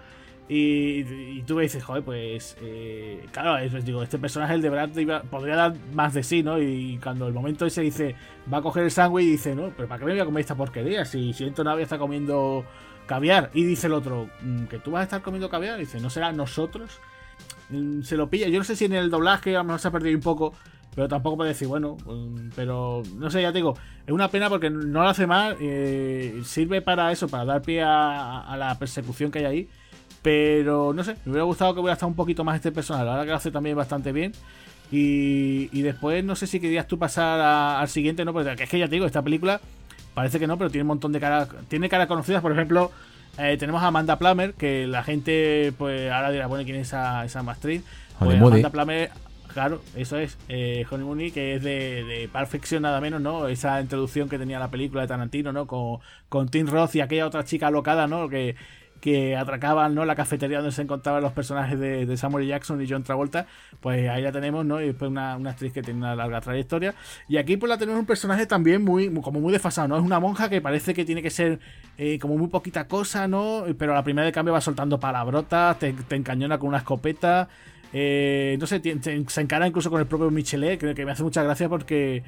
Y, 0.49 1.01
y, 1.36 1.43
tú 1.47 1.57
me 1.57 1.64
dices, 1.64 1.84
joder, 1.84 2.03
pues 2.03 2.57
eh, 2.62 3.22
claro, 3.32 3.59
es, 3.59 3.84
digo, 3.84 4.03
este 4.03 4.18
personaje, 4.18 4.55
el 4.55 4.62
de 4.62 4.70
Brad, 4.70 4.89
podría 5.30 5.57
dar 5.57 5.74
más 5.93 6.14
de 6.14 6.22
sí, 6.22 6.43
¿no? 6.43 6.59
Y 6.59 6.99
cuando 7.03 7.28
el 7.28 7.34
momento 7.34 7.66
ese 7.66 7.82
dice, 7.82 8.14
va 8.51 8.59
a 8.59 8.62
coger 8.62 8.84
el 8.84 8.91
sándwich 8.91 9.26
y 9.26 9.30
dice, 9.32 9.55
no, 9.55 9.70
pero 9.76 9.86
¿para 9.86 9.99
qué 9.99 10.07
me 10.07 10.12
voy 10.12 10.20
a 10.20 10.24
comer 10.24 10.41
esta 10.41 10.55
porquería? 10.55 11.05
Si 11.05 11.34
siento 11.34 11.62
nada, 11.64 11.82
está 11.82 11.99
comiendo 11.99 12.64
caviar. 13.07 13.51
Y 13.53 13.64
dice 13.64 13.89
el 13.89 13.93
otro, 13.93 14.30
mm, 14.41 14.64
¿que 14.64 14.78
tú 14.78 14.93
vas 14.93 15.01
a 15.01 15.05
estar 15.05 15.20
comiendo 15.20 15.51
caviar? 15.51 15.76
Y 15.76 15.80
dice, 15.80 16.01
¿no 16.01 16.09
será 16.09 16.32
nosotros? 16.32 16.99
Mm, 17.71 18.03
se 18.03 18.16
lo 18.16 18.31
pilla. 18.31 18.49
Yo 18.49 18.59
no 18.59 18.64
sé 18.64 18.77
si 18.77 18.87
en 18.87 18.95
el 18.95 19.11
doblaje 19.11 19.55
a 19.55 19.59
lo 19.59 19.64
mejor 19.64 19.81
se 19.81 19.89
ha 19.89 19.91
perdido 19.91 20.16
un 20.16 20.23
poco, 20.23 20.55
pero 20.95 21.09
tampoco 21.09 21.37
puede 21.39 21.51
decir, 21.51 21.69
bueno, 21.69 21.97
mm, 22.05 22.51
pero 22.57 23.03
no 23.16 23.31
sé, 23.31 23.43
ya 23.43 23.53
te 23.53 23.59
digo, 23.59 23.77
es 24.07 24.12
una 24.12 24.29
pena 24.29 24.49
porque 24.49 24.71
no 24.71 25.03
lo 25.03 25.09
hace 25.09 25.27
mal, 25.27 25.57
eh, 25.61 26.41
sirve 26.45 26.83
para 26.83 27.12
eso, 27.12 27.29
para 27.29 27.45
dar 27.45 27.62
pie 27.62 27.83
a, 27.83 28.57
la 28.59 28.79
persecución 28.79 29.31
que 29.31 29.41
hay 29.41 29.45
ahí. 29.45 29.69
Pero 30.23 30.93
no 30.93 31.05
sé, 31.05 31.14
me 31.25 31.33
hubiera 31.33 31.45
gustado 31.45 31.75
que 31.75 31.81
hubiera 31.81 31.95
estado 31.95 32.09
un 32.09 32.16
poquito 32.16 32.45
más 32.45 32.57
este 32.57 32.73
personaje. 32.73 33.05
La 33.05 33.12
verdad 33.12 33.25
que 33.25 33.31
lo 33.31 33.37
hace 33.37 33.51
también 33.51 33.77
bastante 33.77 34.12
bien. 34.12 34.33
Y, 34.91 35.83
después 35.83 36.25
no 36.25 36.35
sé 36.35 36.47
si 36.47 36.61
querías 36.61 36.87
tú 36.87 36.99
pasar 36.99 37.41
al 37.41 37.89
siguiente, 37.89 38.25
¿no? 38.25 38.33
Porque 38.33 38.64
es 38.64 38.71
que 38.71 38.79
ya 38.79 38.87
te 38.87 38.93
digo, 38.93 39.07
esta 39.07 39.23
película 39.23 39.61
parece 40.14 40.39
que 40.41 40.47
no, 40.47 40.59
pero 40.59 40.71
tiene 40.71 40.83
un 40.83 40.89
montón 40.89 41.12
de 41.12 41.21
caras. 41.21 41.49
Tiene 41.69 41.89
caras 41.89 42.09
conocidas, 42.09 42.43
por 42.43 42.53
ejemplo, 42.53 42.91
eh, 43.39 43.57
tenemos 43.57 43.82
a 43.82 43.86
Amanda 43.86 44.18
Plummer, 44.18 44.55
que 44.55 44.86
la 44.86 45.03
gente, 45.03 45.72
pues 45.78 46.11
ahora 46.11 46.30
dirá, 46.30 46.47
bueno, 46.47 46.64
¿quién 46.64 46.76
es 46.76 46.89
esa, 46.89 47.24
esa 47.24 47.43
Pues 48.18 48.41
Amanda 48.41 48.70
Plummer, 48.70 49.11
claro, 49.53 49.80
eso 49.95 50.18
es. 50.18 50.36
Eh, 50.49 50.84
Honey 50.91 51.30
que 51.30 51.55
es 51.55 51.62
de, 51.62 52.05
de 52.05 52.28
Perfección 52.32 52.82
nada 52.82 53.01
menos, 53.01 53.20
¿no? 53.20 53.49
Esa 53.49 53.80
introducción 53.80 54.28
que 54.28 54.39
tenía 54.39 54.59
la 54.59 54.70
película 54.70 55.03
de 55.03 55.09
Tarantino, 55.09 55.53
¿no? 55.53 55.66
Con, 55.66 56.01
con 56.28 56.49
Tim 56.49 56.66
Roth 56.66 56.95
y 56.97 57.01
aquella 57.01 57.26
otra 57.26 57.45
chica 57.45 57.68
alocada, 57.68 58.07
¿no? 58.07 58.28
Que, 58.28 58.57
que 59.01 59.36
atracaban 59.36 59.94
¿no? 59.94 60.05
la 60.05 60.14
cafetería 60.14 60.59
donde 60.59 60.72
se 60.72 60.82
encontraban 60.82 61.22
los 61.22 61.32
personajes 61.32 61.78
de, 61.78 62.16
Samuel 62.16 62.46
Jackson 62.46 62.82
y 62.82 62.88
John 62.88 63.05
Travolta, 63.05 63.46
pues 63.80 64.09
ahí 64.09 64.22
la 64.22 64.32
tenemos, 64.32 64.64
¿no? 64.64 64.80
Y 64.80 64.86
después 64.86 65.11
una, 65.11 65.34
actriz 65.34 65.72
que 65.72 65.82
tiene 65.82 66.01
una 66.01 66.16
larga 66.16 66.40
trayectoria. 66.40 66.94
Y 67.28 67.36
aquí 67.36 67.57
pues 67.57 67.70
la 67.70 67.78
tenemos 67.78 68.01
un 68.01 68.07
personaje 68.07 68.46
también 68.46 68.82
muy, 68.82 69.12
como 69.20 69.40
muy 69.40 69.53
desfasado, 69.53 69.88
¿no? 69.88 69.96
Es 69.96 70.03
una 70.03 70.18
monja 70.20 70.49
que 70.49 70.61
parece 70.61 70.94
que 70.94 71.05
tiene 71.05 71.22
que 71.22 71.30
ser 71.30 71.61
eh, 71.96 72.18
como 72.18 72.36
muy 72.36 72.49
poquita 72.49 72.88
cosa, 72.88 73.28
¿no? 73.28 73.64
Pero 73.78 73.92
a 73.92 73.94
la 73.96 74.05
primera 74.05 74.26
de 74.26 74.32
cambio 74.32 74.53
va 74.53 74.61
soltando 74.61 74.99
palabrotas, 74.99 75.78
te, 75.78 75.94
encañona 76.11 76.59
con 76.59 76.68
una 76.68 76.78
escopeta. 76.78 77.49
Eh, 77.92 78.57
no 78.61 78.66
sé, 78.66 78.82
se 78.82 79.40
encara 79.40 79.66
incluso 79.66 79.90
con 79.90 80.01
el 80.01 80.07
propio 80.07 80.30
Michelet, 80.30 80.78
que, 80.78 80.94
que 80.94 81.05
me 81.05 81.12
hace 81.12 81.22
mucha 81.22 81.42
gracia 81.42 81.68
porque 81.68 82.22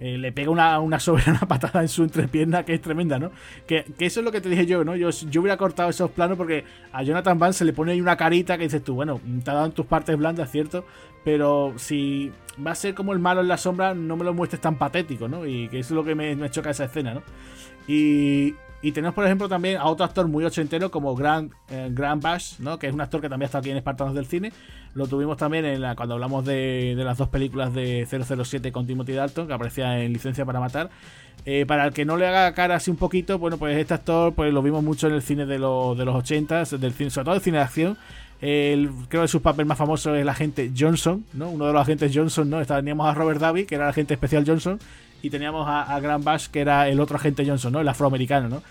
eh, 0.00 0.16
le 0.16 0.30
pega 0.30 0.50
una, 0.50 0.78
una 0.78 1.00
soberana 1.00 1.40
patada 1.48 1.80
en 1.82 1.88
su 1.88 2.04
entrepierna 2.04 2.64
que 2.64 2.74
es 2.74 2.80
tremenda, 2.80 3.18
¿no? 3.18 3.32
Que, 3.66 3.84
eso 3.98 4.20
es 4.20 4.24
lo 4.24 4.30
que 4.30 4.40
te 4.40 4.48
dije 4.48 4.64
yo, 4.66 4.84
¿no? 4.84 4.94
Yo, 4.94 5.10
yo 5.10 5.40
hubiera 5.40 5.56
cortado 5.56 5.90
esos 5.90 6.10
planos 6.10 6.36
porque 6.36 6.64
a 6.92 7.02
Jonathan 7.02 7.38
Van 7.38 7.52
se 7.52 7.64
le 7.64 7.72
pone 7.72 7.92
ahí 7.92 8.00
una 8.00 8.16
carita 8.16 8.56
que 8.56 8.64
dices 8.64 8.84
tú, 8.84 8.94
bueno, 8.94 9.20
te 9.44 9.50
ha 9.50 9.54
dado 9.54 9.66
en 9.66 9.72
tus 9.72 9.86
partes 9.86 10.16
blandas, 10.16 10.50
¿cierto? 10.50 10.84
Pero 11.24 11.74
si 11.76 12.32
va 12.64 12.70
a 12.72 12.74
ser 12.76 12.94
como 12.94 13.12
el 13.12 13.18
malo 13.18 13.40
en 13.40 13.48
la 13.48 13.56
sombra, 13.56 13.94
no 13.94 14.16
me 14.16 14.24
lo 14.24 14.34
muestres 14.34 14.60
tan 14.60 14.76
patético, 14.76 15.28
¿no? 15.28 15.46
Y 15.46 15.68
que 15.68 15.80
eso 15.80 15.94
es 15.94 15.96
lo 15.96 16.04
que 16.04 16.14
me, 16.14 16.36
me 16.36 16.50
choca 16.50 16.70
esa 16.70 16.84
escena, 16.84 17.14
¿no? 17.14 17.22
Y, 17.88 18.54
y 18.80 18.92
tenemos, 18.92 19.14
por 19.14 19.24
ejemplo, 19.24 19.48
también 19.48 19.76
a 19.76 19.86
otro 19.86 20.04
actor 20.04 20.28
muy 20.28 20.44
ochentero 20.44 20.90
como 20.90 21.16
Grant, 21.16 21.52
eh, 21.68 21.90
Bash, 21.92 22.58
¿no? 22.60 22.78
que 22.78 22.86
es 22.86 22.94
un 22.94 23.00
actor 23.00 23.20
que 23.20 23.28
también 23.28 23.46
estado 23.46 23.60
aquí 23.60 23.70
en 23.70 23.76
Espartanos 23.76 24.14
del 24.14 24.26
Cine. 24.26 24.52
Lo 24.94 25.08
tuvimos 25.08 25.36
también 25.36 25.64
en 25.64 25.80
la, 25.80 25.96
cuando 25.96 26.14
hablamos 26.14 26.44
de, 26.44 26.94
las 26.96 27.18
dos 27.18 27.28
películas 27.28 27.74
de 27.74 28.06
007 28.06 28.70
con 28.70 28.86
Timothy 28.86 29.14
Dalton, 29.14 29.48
que 29.48 29.52
aparecía 29.52 30.00
en 30.00 30.12
Licencia 30.12 30.44
para 30.44 30.60
Matar. 30.60 30.90
Eh, 31.44 31.66
para 31.66 31.86
el 31.86 31.92
que 31.92 32.04
no 32.04 32.16
le 32.16 32.26
haga 32.26 32.52
cara 32.54 32.76
así 32.76 32.90
un 32.90 32.96
poquito, 32.96 33.38
bueno, 33.38 33.58
pues 33.58 33.76
este 33.76 33.94
actor 33.94 34.34
pues 34.34 34.52
lo 34.52 34.62
vimos 34.62 34.84
mucho 34.84 35.08
en 35.08 35.14
el 35.14 35.22
cine 35.22 35.46
de, 35.46 35.58
los 35.58 35.96
de 35.98 36.04
los 36.04 36.14
80, 36.14 36.64
del 36.64 36.92
cine, 36.92 37.10
sobre 37.10 37.24
todo 37.24 37.34
el 37.34 37.40
cine 37.40 37.58
de 37.58 37.64
acción. 37.64 37.98
Creo 38.40 39.22
que 39.22 39.28
su 39.28 39.42
papel 39.42 39.66
más 39.66 39.78
famoso 39.78 40.14
es 40.14 40.22
el 40.22 40.28
agente 40.28 40.70
Johnson, 40.76 41.24
¿no? 41.32 41.50
Uno 41.50 41.66
de 41.66 41.72
los 41.72 41.82
agentes 41.82 42.12
Johnson, 42.14 42.48
¿no? 42.48 42.64
Teníamos 42.64 43.08
a 43.08 43.14
Robert 43.14 43.40
Davi, 43.40 43.64
que 43.66 43.74
era 43.74 43.84
el 43.84 43.90
agente 43.90 44.14
especial 44.14 44.44
Johnson, 44.46 44.78
y 45.22 45.30
teníamos 45.30 45.66
a, 45.68 45.98
Grant 46.00 46.24
Bash, 46.24 46.48
que 46.48 46.60
era 46.60 46.88
el 46.88 47.00
otro 47.00 47.16
agente 47.16 47.44
Johnson, 47.46 47.72
¿no? 47.72 47.80
El 47.80 47.88
afroamericano, 47.88 48.48
¿no? 48.48 48.62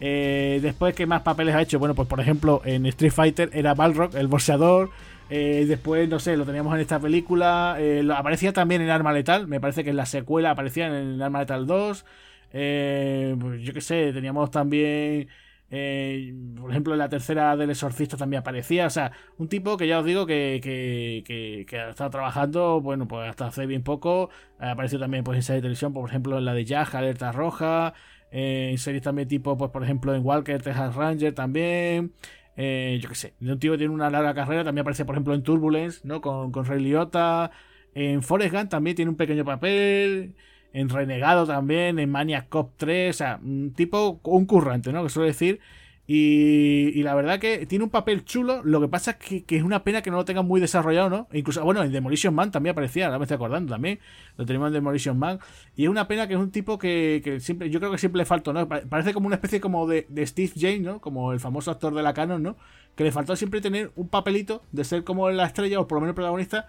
Eh, 0.00 0.58
después, 0.60 0.94
¿qué 0.94 1.06
más 1.06 1.22
papeles 1.22 1.54
ha 1.54 1.62
hecho? 1.62 1.78
Bueno, 1.78 1.94
pues 1.94 2.08
por 2.08 2.18
ejemplo, 2.18 2.60
en 2.64 2.86
Street 2.86 3.12
Fighter 3.12 3.50
era 3.52 3.74
Balrog, 3.74 4.16
el 4.16 4.26
boxeador. 4.26 4.90
Eh, 5.30 5.64
después, 5.66 6.08
no 6.08 6.18
sé, 6.18 6.36
lo 6.36 6.44
teníamos 6.44 6.74
en 6.74 6.80
esta 6.80 6.98
película. 6.98 7.76
Eh, 7.78 8.06
aparecía 8.14 8.52
también 8.52 8.82
en 8.82 8.90
Arma 8.90 9.12
Letal. 9.12 9.46
Me 9.46 9.60
parece 9.60 9.84
que 9.84 9.90
en 9.90 9.96
la 9.96 10.06
secuela 10.06 10.50
aparecía 10.50 10.86
en 10.86 11.22
Arma 11.22 11.40
Letal 11.40 11.66
2. 11.66 12.04
pues 12.50 13.62
yo 13.62 13.72
qué 13.72 13.80
sé, 13.80 14.12
teníamos 14.12 14.50
también. 14.50 15.28
Por 15.72 16.70
ejemplo, 16.70 16.92
en 16.92 16.98
la 16.98 17.08
tercera 17.08 17.56
del 17.56 17.70
Exorcista 17.70 18.18
también 18.18 18.40
aparecía. 18.40 18.86
O 18.86 18.90
sea, 18.90 19.12
un 19.38 19.48
tipo 19.48 19.78
que 19.78 19.86
ya 19.86 20.00
os 20.00 20.04
digo 20.04 20.26
que, 20.26 20.60
que, 20.62 21.64
que, 21.66 21.78
ha 21.78 21.90
estado 21.90 22.10
trabajando, 22.10 22.80
bueno, 22.82 23.08
pues 23.08 23.30
hasta 23.30 23.46
hace 23.46 23.64
bien 23.66 23.82
poco. 23.82 24.28
Apareció 24.58 24.98
también 24.98 25.24
pues, 25.24 25.36
en 25.36 25.42
serie 25.42 25.56
de 25.56 25.62
televisión, 25.62 25.94
por 25.94 26.08
ejemplo, 26.08 26.36
en 26.36 26.44
la 26.44 26.52
de 26.52 26.64
Jack, 26.66 26.94
Alerta 26.94 27.32
Roja. 27.32 27.94
Eh, 28.30 28.70
en 28.70 28.78
series 28.78 29.02
también 29.02 29.28
tipo, 29.28 29.56
pues 29.58 29.70
por 29.70 29.84
ejemplo 29.84 30.14
en 30.14 30.24
Walker, 30.24 30.60
Texas 30.60 30.94
Ranger 30.94 31.34
también. 31.34 32.12
Eh, 32.56 32.98
yo 33.02 33.08
qué 33.08 33.14
sé, 33.14 33.34
un 33.40 33.58
tío 33.58 33.72
que 33.72 33.78
tiene 33.78 33.94
una 33.94 34.10
larga 34.10 34.34
carrera, 34.34 34.64
también 34.64 34.82
aparece 34.82 35.04
por 35.04 35.14
ejemplo 35.14 35.34
en 35.34 35.42
Turbulence, 35.42 36.00
¿no? 36.04 36.20
Con, 36.20 36.52
con 36.52 36.64
Ray 36.64 36.80
Liotta. 36.80 37.50
En 37.94 38.22
Forrest 38.22 38.54
Gump 38.54 38.70
también 38.70 38.96
tiene 38.96 39.10
un 39.10 39.16
pequeño 39.16 39.44
papel. 39.44 40.34
En 40.72 40.88
Renegado 40.88 41.46
también, 41.46 41.98
en 41.98 42.10
Maniac 42.10 42.48
Cop 42.48 42.72
3, 42.76 43.14
o 43.14 43.18
sea, 43.18 43.40
un 43.42 43.72
tipo, 43.74 44.20
un 44.24 44.46
currante, 44.46 44.92
¿no? 44.92 45.02
Que 45.02 45.10
suele 45.10 45.28
decir. 45.28 45.60
Y, 46.04 47.02
la 47.04 47.14
verdad 47.14 47.38
que 47.38 47.64
tiene 47.64 47.84
un 47.84 47.90
papel 47.90 48.24
chulo. 48.24 48.62
Lo 48.64 48.80
que 48.80 48.88
pasa 48.88 49.12
es 49.12 49.44
que, 49.46 49.56
es 49.56 49.62
una 49.62 49.84
pena 49.84 50.02
que 50.02 50.10
no 50.10 50.16
lo 50.16 50.24
tengan 50.24 50.46
muy 50.46 50.60
desarrollado, 50.60 51.08
¿no? 51.08 51.28
Incluso, 51.32 51.64
bueno, 51.64 51.82
en 51.82 51.92
Demolition 51.92 52.34
Man 52.34 52.50
también 52.50 52.72
aparecía, 52.72 53.06
ahora 53.06 53.18
me 53.18 53.24
estoy 53.24 53.36
acordando 53.36 53.72
también. 53.72 54.00
Lo 54.36 54.44
tenemos 54.44 54.66
en 54.68 54.74
Demolition 54.74 55.18
Man. 55.18 55.38
Y 55.76 55.84
es 55.84 55.88
una 55.88 56.08
pena 56.08 56.26
que 56.26 56.34
es 56.34 56.40
un 56.40 56.50
tipo 56.50 56.78
que, 56.78 57.38
siempre, 57.40 57.70
yo 57.70 57.78
creo 57.78 57.92
que 57.92 57.98
siempre 57.98 58.18
le 58.18 58.24
faltó, 58.24 58.52
¿no? 58.52 58.68
Parece 58.68 59.14
como 59.14 59.26
una 59.26 59.36
especie 59.36 59.60
como 59.60 59.86
de, 59.86 60.06
Steve 60.26 60.52
Jane, 60.56 60.80
¿no? 60.80 61.00
Como 61.00 61.32
el 61.32 61.40
famoso 61.40 61.70
actor 61.70 61.94
de 61.94 62.02
la 62.02 62.12
Canon, 62.12 62.42
¿no? 62.42 62.56
Que 62.96 63.04
le 63.04 63.12
faltó 63.12 63.36
siempre 63.36 63.60
tener 63.60 63.90
un 63.96 64.08
papelito 64.08 64.64
de 64.72 64.84
ser 64.84 65.04
como 65.04 65.30
la 65.30 65.46
estrella 65.46 65.80
o 65.80 65.86
por 65.86 65.96
lo 65.96 66.00
menos 66.02 66.10
el 66.10 66.16
protagonista. 66.16 66.66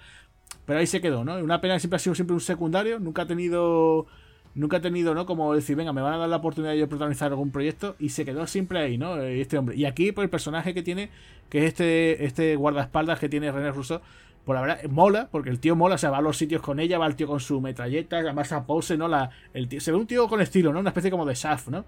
Pero 0.65 0.79
ahí 0.79 0.87
se 0.87 1.01
quedó, 1.01 1.23
¿no? 1.23 1.37
Una 1.37 1.61
pena 1.61 1.75
que 1.75 1.81
siempre 1.81 1.97
ha 1.97 1.99
sido 1.99 2.15
siempre 2.15 2.33
un 2.33 2.41
secundario. 2.41 2.99
Nunca 2.99 3.23
ha 3.23 3.27
tenido 3.27 4.07
nunca 4.55 4.77
ha 4.77 4.81
tenido, 4.81 5.13
¿no? 5.15 5.25
Como 5.25 5.53
decir, 5.53 5.75
venga, 5.75 5.93
me 5.93 6.01
van 6.01 6.13
a 6.13 6.17
dar 6.17 6.29
la 6.29 6.37
oportunidad 6.37 6.73
de 6.73 6.79
yo 6.79 6.89
protagonizar 6.89 7.31
algún 7.31 7.51
proyecto 7.51 7.95
y 7.99 8.09
se 8.09 8.25
quedó 8.25 8.45
siempre 8.47 8.79
ahí, 8.79 8.97
¿no? 8.97 9.17
Eh, 9.17 9.41
este 9.41 9.57
hombre. 9.57 9.75
Y 9.75 9.85
aquí, 9.85 10.11
por 10.11 10.23
el 10.23 10.29
personaje 10.29 10.73
que 10.73 10.83
tiene, 10.83 11.09
que 11.49 11.59
es 11.59 11.65
este, 11.65 12.25
este 12.25 12.55
guardaespaldas 12.55 13.19
que 13.19 13.29
tiene 13.29 13.51
René 13.51 13.71
Russo, 13.71 14.01
por 14.45 14.55
la 14.55 14.61
verdad, 14.61 14.83
mola, 14.89 15.29
porque 15.31 15.49
el 15.49 15.59
tío 15.59 15.75
mola, 15.75 15.95
o 15.95 15.97
sea, 15.97 16.09
va 16.09 16.17
a 16.17 16.21
los 16.21 16.37
sitios 16.37 16.61
con 16.61 16.79
ella, 16.79 16.97
va 16.97 17.07
el 17.07 17.15
tío 17.15 17.27
con 17.27 17.39
su 17.39 17.61
metralleta, 17.61 18.17
además 18.17 18.51
a 18.51 18.65
pose, 18.65 18.97
¿no? 18.97 19.07
La, 19.07 19.29
el 19.53 19.67
tío, 19.67 19.79
se 19.79 19.91
ve 19.91 19.97
un 19.97 20.07
tío 20.07 20.27
con 20.27 20.41
estilo, 20.41 20.73
¿no? 20.73 20.79
Una 20.79 20.89
especie 20.89 21.09
como 21.09 21.25
de 21.25 21.33
Shaft, 21.33 21.69
¿no? 21.69 21.85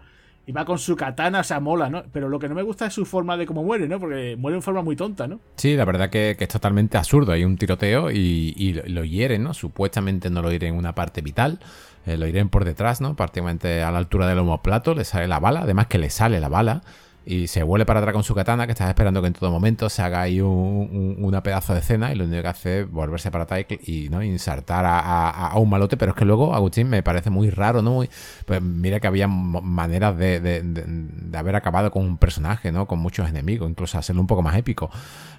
Y 0.47 0.51
va 0.51 0.63
con 0.63 0.77
su 0.77 0.95
katana, 0.95 1.39
o 1.39 1.43
sea, 1.43 1.59
mola, 1.59 1.89
¿no? 1.89 2.03
Pero 2.11 2.29
lo 2.29 2.37
que 2.37 2.47
no 2.47 2.55
me 2.55 2.61
gusta 2.61 2.85
es 2.85 2.93
su 2.93 3.05
forma 3.05 3.35
de 3.35 3.45
cómo 3.45 3.63
muere, 3.63 3.87
¿no? 3.87 3.99
Porque 3.99 4.35
muere 4.37 4.57
en 4.57 4.61
forma 4.61 4.83
muy 4.83 4.95
tonta, 4.95 5.27
¿no? 5.27 5.39
Sí, 5.55 5.75
la 5.75 5.85
verdad 5.85 6.09
que, 6.09 6.37
es 6.39 6.47
totalmente 6.47 6.97
absurdo. 6.97 7.31
Hay 7.31 7.43
un 7.43 7.57
tiroteo 7.57 8.11
y, 8.11 8.53
y 8.55 8.73
lo 8.73 9.03
hieren, 9.03 9.43
¿no? 9.43 9.53
Supuestamente 9.53 10.29
no 10.29 10.41
lo 10.41 10.51
hieren 10.51 10.73
en 10.73 10.79
una 10.79 10.93
parte 10.93 11.21
vital, 11.21 11.59
eh, 12.05 12.17
lo 12.17 12.27
iré 12.27 12.45
por 12.45 12.63
detrás, 12.63 13.01
¿no? 13.01 13.15
Prácticamente 13.15 13.81
a 13.81 13.91
la 13.91 13.97
altura 13.97 14.27
del 14.27 14.39
homoplato, 14.39 14.93
le 14.93 15.03
sale 15.03 15.27
la 15.27 15.39
bala, 15.39 15.61
además 15.61 15.87
que 15.87 15.97
le 15.97 16.09
sale 16.11 16.39
la 16.39 16.49
bala 16.49 16.83
y 17.25 17.47
se 17.47 17.63
vuelve 17.63 17.85
para 17.85 17.99
atrás 17.99 18.13
con 18.13 18.23
su 18.23 18.35
katana, 18.35 18.65
que 18.67 18.73
estás 18.73 18.87
esperando 18.89 19.21
que 19.21 19.27
en 19.27 19.33
todo 19.33 19.51
momento 19.51 19.89
se 19.89 20.01
haga 20.01 20.21
ahí 20.21 20.41
un, 20.41 21.17
una 21.19 21.41
pedazo 21.41 21.73
de 21.73 21.79
escena 21.79 22.11
y 22.11 22.15
lo 22.15 22.25
único 22.25 22.43
que 22.43 22.47
hace 22.47 22.79
es 22.81 22.91
volverse 22.91 23.31
para 23.31 23.45
atrás 23.45 23.65
y 23.85 24.09
¿no? 24.09 24.21
insertar 24.21 24.85
a, 24.87 25.51
un 25.55 25.69
malote, 25.69 25.97
pero 25.97 26.11
es 26.11 26.17
que 26.17 26.25
luego 26.25 26.53
Agustín 26.53 26.89
me 26.89 27.01
parece 27.01 27.29
muy 27.29 27.49
raro, 27.49 27.81
¿no? 27.81 28.03
pues 28.45 28.61
mira 28.61 28.99
que 28.99 29.07
había 29.07 29.27
maneras 29.27 30.17
de, 30.17 30.39
de, 30.39 31.37
haber 31.37 31.55
acabado 31.55 31.91
con 31.91 32.03
un 32.03 32.17
personaje, 32.17 32.71
¿no? 32.71 32.87
Con 32.87 32.99
muchos 32.99 33.27
enemigos, 33.29 33.69
incluso 33.69 33.97
hacerlo 33.97 34.21
un 34.21 34.27
poco 34.27 34.41
más 34.41 34.55
épico 34.55 34.89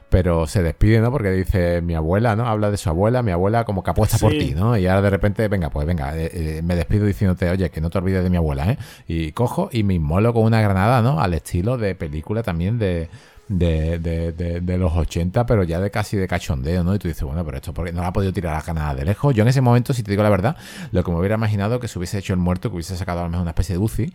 pero 0.08 0.46
se 0.46 0.62
despide, 0.62 1.00
¿no? 1.00 1.10
Porque 1.10 1.30
dice 1.30 1.82
mi 1.82 1.94
abuela, 1.94 2.36
¿no? 2.36 2.46
Habla 2.46 2.70
de 2.70 2.76
su 2.76 2.88
abuela, 2.88 3.22
mi 3.22 3.32
abuela 3.32 3.64
como 3.64 3.82
que 3.82 3.90
apuesta 3.90 4.18
por 4.18 4.32
ti, 4.32 4.54
¿no? 4.54 4.76
Y 4.76 4.86
ahora 4.86 5.02
de 5.02 5.10
repente, 5.10 5.48
venga, 5.48 5.70
pues 5.70 5.86
venga, 5.86 6.16
eh, 6.16 6.30
eh, 6.32 6.62
me 6.62 6.76
despido 6.76 7.06
diciéndote, 7.06 7.50
oye, 7.50 7.70
que 7.70 7.80
no 7.80 7.90
te 7.90 7.98
olvides 7.98 8.22
de 8.22 8.30
mi 8.30 8.36
abuela, 8.36 8.70
¿eh? 8.70 8.78
Y 9.08 9.32
cojo 9.32 9.68
y 9.72 9.82
me 9.82 9.94
inmolo 9.94 10.32
con 10.32 10.44
una 10.44 10.60
granada, 10.60 11.02
¿no? 11.02 11.20
Al 11.20 11.34
estilo 11.34 11.76
de 11.76 11.94
película 11.94 12.42
también 12.42 12.78
de, 12.78 13.08
de, 13.48 13.98
de, 14.00 14.60
de, 14.60 14.78
los 14.78 14.92
80, 14.92 15.46
pero 15.46 15.62
ya 15.62 15.80
de 15.80 15.90
casi 15.90 16.16
de 16.16 16.26
cachondeo, 16.26 16.82
¿no? 16.82 16.94
Y 16.94 16.98
tú 16.98 17.06
dices, 17.06 17.22
bueno, 17.22 17.44
pero 17.44 17.58
esto 17.58 17.72
porque 17.72 17.92
no 17.92 18.02
la 18.02 18.08
ha 18.08 18.12
podido 18.12 18.32
tirar 18.32 18.56
a 18.56 18.62
Canadá 18.62 18.94
de 18.94 19.04
lejos. 19.04 19.34
Yo 19.34 19.42
en 19.42 19.48
ese 19.48 19.60
momento, 19.60 19.94
si 19.94 20.02
te 20.02 20.10
digo 20.10 20.22
la 20.22 20.30
verdad, 20.30 20.56
lo 20.90 21.04
que 21.04 21.12
me 21.12 21.18
hubiera 21.18 21.36
imaginado 21.36 21.78
que 21.78 21.86
se 21.86 21.98
hubiese 21.98 22.18
hecho 22.18 22.32
el 22.32 22.40
muerto, 22.40 22.70
que 22.70 22.74
hubiese 22.74 22.96
sacado 22.96 23.20
a 23.20 23.22
lo 23.24 23.28
mejor 23.30 23.42
una 23.42 23.50
especie 23.50 23.74
de 23.74 23.78
UCI 23.78 24.12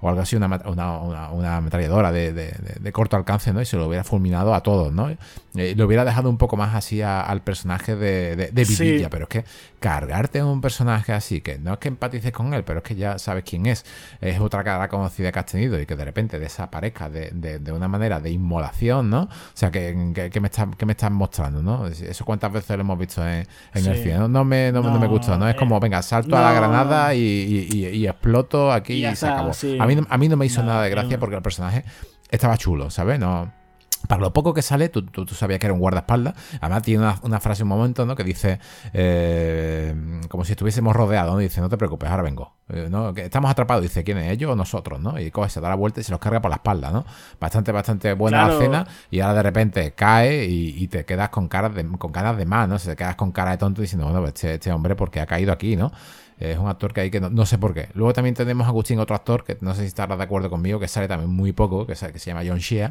o 0.00 0.08
algo 0.08 0.20
así, 0.20 0.36
una, 0.36 0.60
una, 0.66 1.30
una, 1.30 1.56
ametralladora 1.56 2.12
de, 2.12 2.90
corto 2.92 3.16
alcance, 3.16 3.52
¿no? 3.52 3.62
Y 3.62 3.64
se 3.64 3.76
lo 3.76 3.86
hubiera 3.86 4.04
fulminado 4.04 4.54
a 4.54 4.62
todos, 4.62 4.92
¿no? 4.92 5.08
Eh, 5.56 5.74
lo 5.76 5.86
hubiera 5.86 6.04
dejado 6.04 6.28
un 6.28 6.36
poco 6.36 6.56
más 6.56 6.74
así 6.74 7.00
al 7.00 7.42
personaje 7.42 7.96
de, 7.96 8.36
de, 8.36 8.64
Vidilla, 8.64 9.08
pero 9.08 9.24
es 9.24 9.28
que 9.28 9.44
cargarte 9.84 10.38
a 10.38 10.46
un 10.46 10.62
personaje 10.62 11.12
así, 11.12 11.42
que 11.42 11.58
no 11.58 11.74
es 11.74 11.78
que 11.78 11.88
empatices 11.88 12.32
con 12.32 12.54
él, 12.54 12.64
pero 12.64 12.78
es 12.78 12.84
que 12.84 12.94
ya 12.94 13.18
sabes 13.18 13.44
quién 13.44 13.66
es, 13.66 13.84
es 14.22 14.40
otra 14.40 14.64
cara 14.64 14.88
conocida 14.88 15.30
que 15.30 15.38
has 15.38 15.44
tenido 15.44 15.78
y 15.78 15.84
que 15.84 15.94
de 15.94 16.06
repente 16.06 16.38
desaparezca 16.38 17.10
de, 17.10 17.60
una 17.70 17.86
manera 17.86 18.18
de 18.18 18.30
inmolación 18.30 19.10
¿no? 19.10 19.24
O 19.24 19.28
sea, 19.52 19.70
que, 19.70 19.94
me, 19.94 20.48
está, 20.48 20.70
que 20.70 20.86
me 20.86 20.92
están 20.92 21.12
mostrando, 21.12 21.62
¿no? 21.62 21.86
Eso 21.86 22.24
cuántas 22.24 22.50
veces 22.50 22.78
lo 22.78 22.80
hemos 22.80 22.98
visto 22.98 23.28
en, 23.28 23.46
el 23.74 23.96
cine. 23.98 24.26
No, 24.26 24.42
me, 24.42 24.72
no, 24.72 24.98
me 24.98 25.06
gusta, 25.06 25.36
¿no? 25.36 25.46
Es 25.46 25.54
como, 25.54 25.78
venga, 25.80 26.00
salto 26.00 26.34
a 26.34 26.40
la 26.40 26.54
granada 26.54 27.14
y, 27.14 28.06
exploto 28.06 28.72
aquí 28.72 29.04
y, 29.04 29.16
se 29.16 29.26
acabó. 29.26 29.50
A, 29.80 29.86
mí, 29.86 29.98
a 30.08 30.16
mí 30.16 30.28
no 30.30 30.38
me 30.38 30.46
hizo 30.46 30.62
nada 30.62 30.80
de 30.80 30.88
gracia 30.88 31.20
porque 31.20 31.36
el 31.36 31.42
personaje 31.42 31.84
estaba 32.30 32.56
chulo, 32.56 32.88
¿sabes? 32.88 33.20
No 33.20 33.63
para 34.06 34.20
lo 34.20 34.32
poco 34.32 34.52
que 34.52 34.62
sale, 34.62 34.88
tú, 34.88 35.02
tú, 35.02 35.26
sabías 35.34 35.58
que 35.58 35.66
era 35.66 35.72
un 35.72 35.80
guardaespaldas. 35.80 36.34
Además, 36.60 36.82
tiene 36.82 37.12
una, 37.22 37.40
frase 37.40 37.62
un 37.62 37.68
momento 37.68 38.04
¿no? 38.04 38.14
que 38.14 38.24
dice, 38.24 38.58
eh, 38.92 40.20
como 40.28 40.44
si 40.44 40.52
estuviésemos 40.52 40.94
rodeados, 40.94 41.32
¿no? 41.32 41.38
dice, 41.38 41.60
no 41.60 41.68
te 41.68 41.76
preocupes, 41.76 42.10
ahora 42.10 42.22
vengo. 42.22 42.52
Eh, 42.68 42.88
¿no? 42.90 43.12
Que 43.12 43.24
estamos 43.24 43.50
atrapados, 43.50 43.82
dice, 43.82 44.04
¿quién 44.04 44.18
es? 44.18 44.32
¿Ellos 44.32 44.50
o 44.50 44.56
nosotros? 44.56 45.00
¿no? 45.00 45.18
Y 45.18 45.30
coge, 45.30 45.50
se 45.50 45.60
da 45.60 45.68
la 45.68 45.74
vuelta 45.74 46.00
y 46.00 46.04
se 46.04 46.12
los 46.12 46.20
carga 46.20 46.40
por 46.40 46.50
la 46.50 46.56
espalda, 46.56 46.90
¿no? 46.90 47.04
Bastante, 47.40 47.72
bastante 47.72 48.12
buena 48.14 48.48
la 48.48 48.58
cena. 48.58 48.86
Y 49.10 49.20
ahora 49.20 49.34
de 49.34 49.42
repente 49.42 49.92
cae 49.92 50.44
y, 50.44 50.86
te 50.88 51.04
quedas 51.04 51.30
con 51.30 51.48
caras 51.48 51.74
de, 51.74 51.86
con 51.98 52.12
caras 52.12 52.36
de 52.36 52.46
más, 52.46 52.68
¿no? 52.68 52.78
Se 52.78 52.90
te 52.90 52.96
quedas 52.96 53.16
con 53.16 53.32
cara 53.32 53.52
de 53.52 53.58
tonto 53.58 53.82
diciendo, 53.82 54.06
bueno, 54.06 54.26
este, 54.26 54.54
este 54.54 54.70
hombre, 54.72 54.96
porque 54.96 55.20
ha 55.20 55.26
caído 55.26 55.52
aquí, 55.52 55.76
¿no? 55.76 55.92
Es 56.38 56.58
un 56.58 56.68
actor 56.68 56.92
que 56.92 57.00
hay 57.00 57.10
que 57.10 57.20
no, 57.20 57.46
sé 57.46 57.58
por 57.58 57.74
qué. 57.74 57.88
Luego 57.94 58.12
también 58.12 58.34
tenemos 58.34 58.66
a 58.66 58.70
Agustín, 58.70 58.98
otro 58.98 59.14
actor, 59.14 59.44
que 59.44 59.56
no 59.60 59.74
sé 59.74 59.82
si 59.82 59.86
estarás 59.86 60.18
de 60.18 60.24
acuerdo 60.24 60.50
conmigo, 60.50 60.80
que 60.80 60.88
sale 60.88 61.06
también 61.06 61.30
muy 61.30 61.52
poco, 61.52 61.86
que, 61.86 61.94
que 61.94 62.18
se 62.18 62.30
llama 62.30 62.42
John 62.46 62.58
Shea 62.58 62.90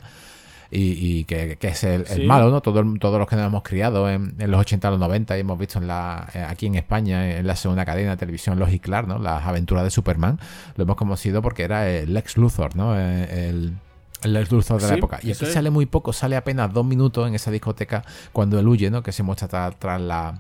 y, 0.75 1.23
que, 1.25 1.57
es 1.61 1.83
el, 1.83 2.25
malo, 2.25 2.49
¿no? 2.49 2.61
Todo, 2.61 2.83
todos 2.99 3.19
los 3.19 3.27
que 3.27 3.35
nos 3.35 3.45
hemos 3.45 3.63
criado 3.63 4.09
en, 4.09 4.35
los 4.39 4.59
80 4.59 4.89
los 4.91 4.99
90 4.99 5.37
y 5.37 5.39
hemos 5.41 5.59
visto 5.59 5.77
en 5.79 5.87
la, 5.87 6.27
eh, 6.33 6.43
aquí 6.47 6.65
en 6.65 6.75
España, 6.75 7.37
en 7.37 7.45
la 7.45 7.55
segunda 7.55 7.85
cadena 7.85 8.11
de 8.11 8.17
televisión 8.17 8.57
Logic 8.57 8.81
Clark, 8.81 9.07
¿no? 9.07 9.19
Las 9.19 9.45
aventuras 9.45 9.83
de 9.83 9.91
Superman, 9.91 10.39
lo 10.75 10.83
hemos 10.83 10.95
conocido 10.95 11.41
porque 11.41 11.63
era 11.63 11.87
el 11.89 12.13
Lex 12.13 12.37
Luthor, 12.37 12.75
¿no? 12.75 12.97
Eh, 12.97 13.49
el, 13.49 13.77
el 14.23 14.33
Lex 14.33 14.51
Luthor 14.51 14.81
de 14.81 14.87
la 14.87 14.95
época. 14.95 15.19
Y 15.21 15.31
aquí 15.31 15.45
sale 15.45 15.69
muy 15.69 15.85
poco, 15.85 16.11
sale 16.11 16.35
apenas 16.35 16.73
dos 16.73 16.85
minutos 16.85 17.27
en 17.27 17.35
esa 17.35 17.51
discoteca 17.51 18.03
cuando 18.31 18.59
él 18.59 18.67
huye, 18.67 18.89
¿no? 18.89 19.03
Que 19.03 19.11
se 19.11 19.21
muestra 19.21 19.71
tras 19.71 20.01
la 20.01 20.39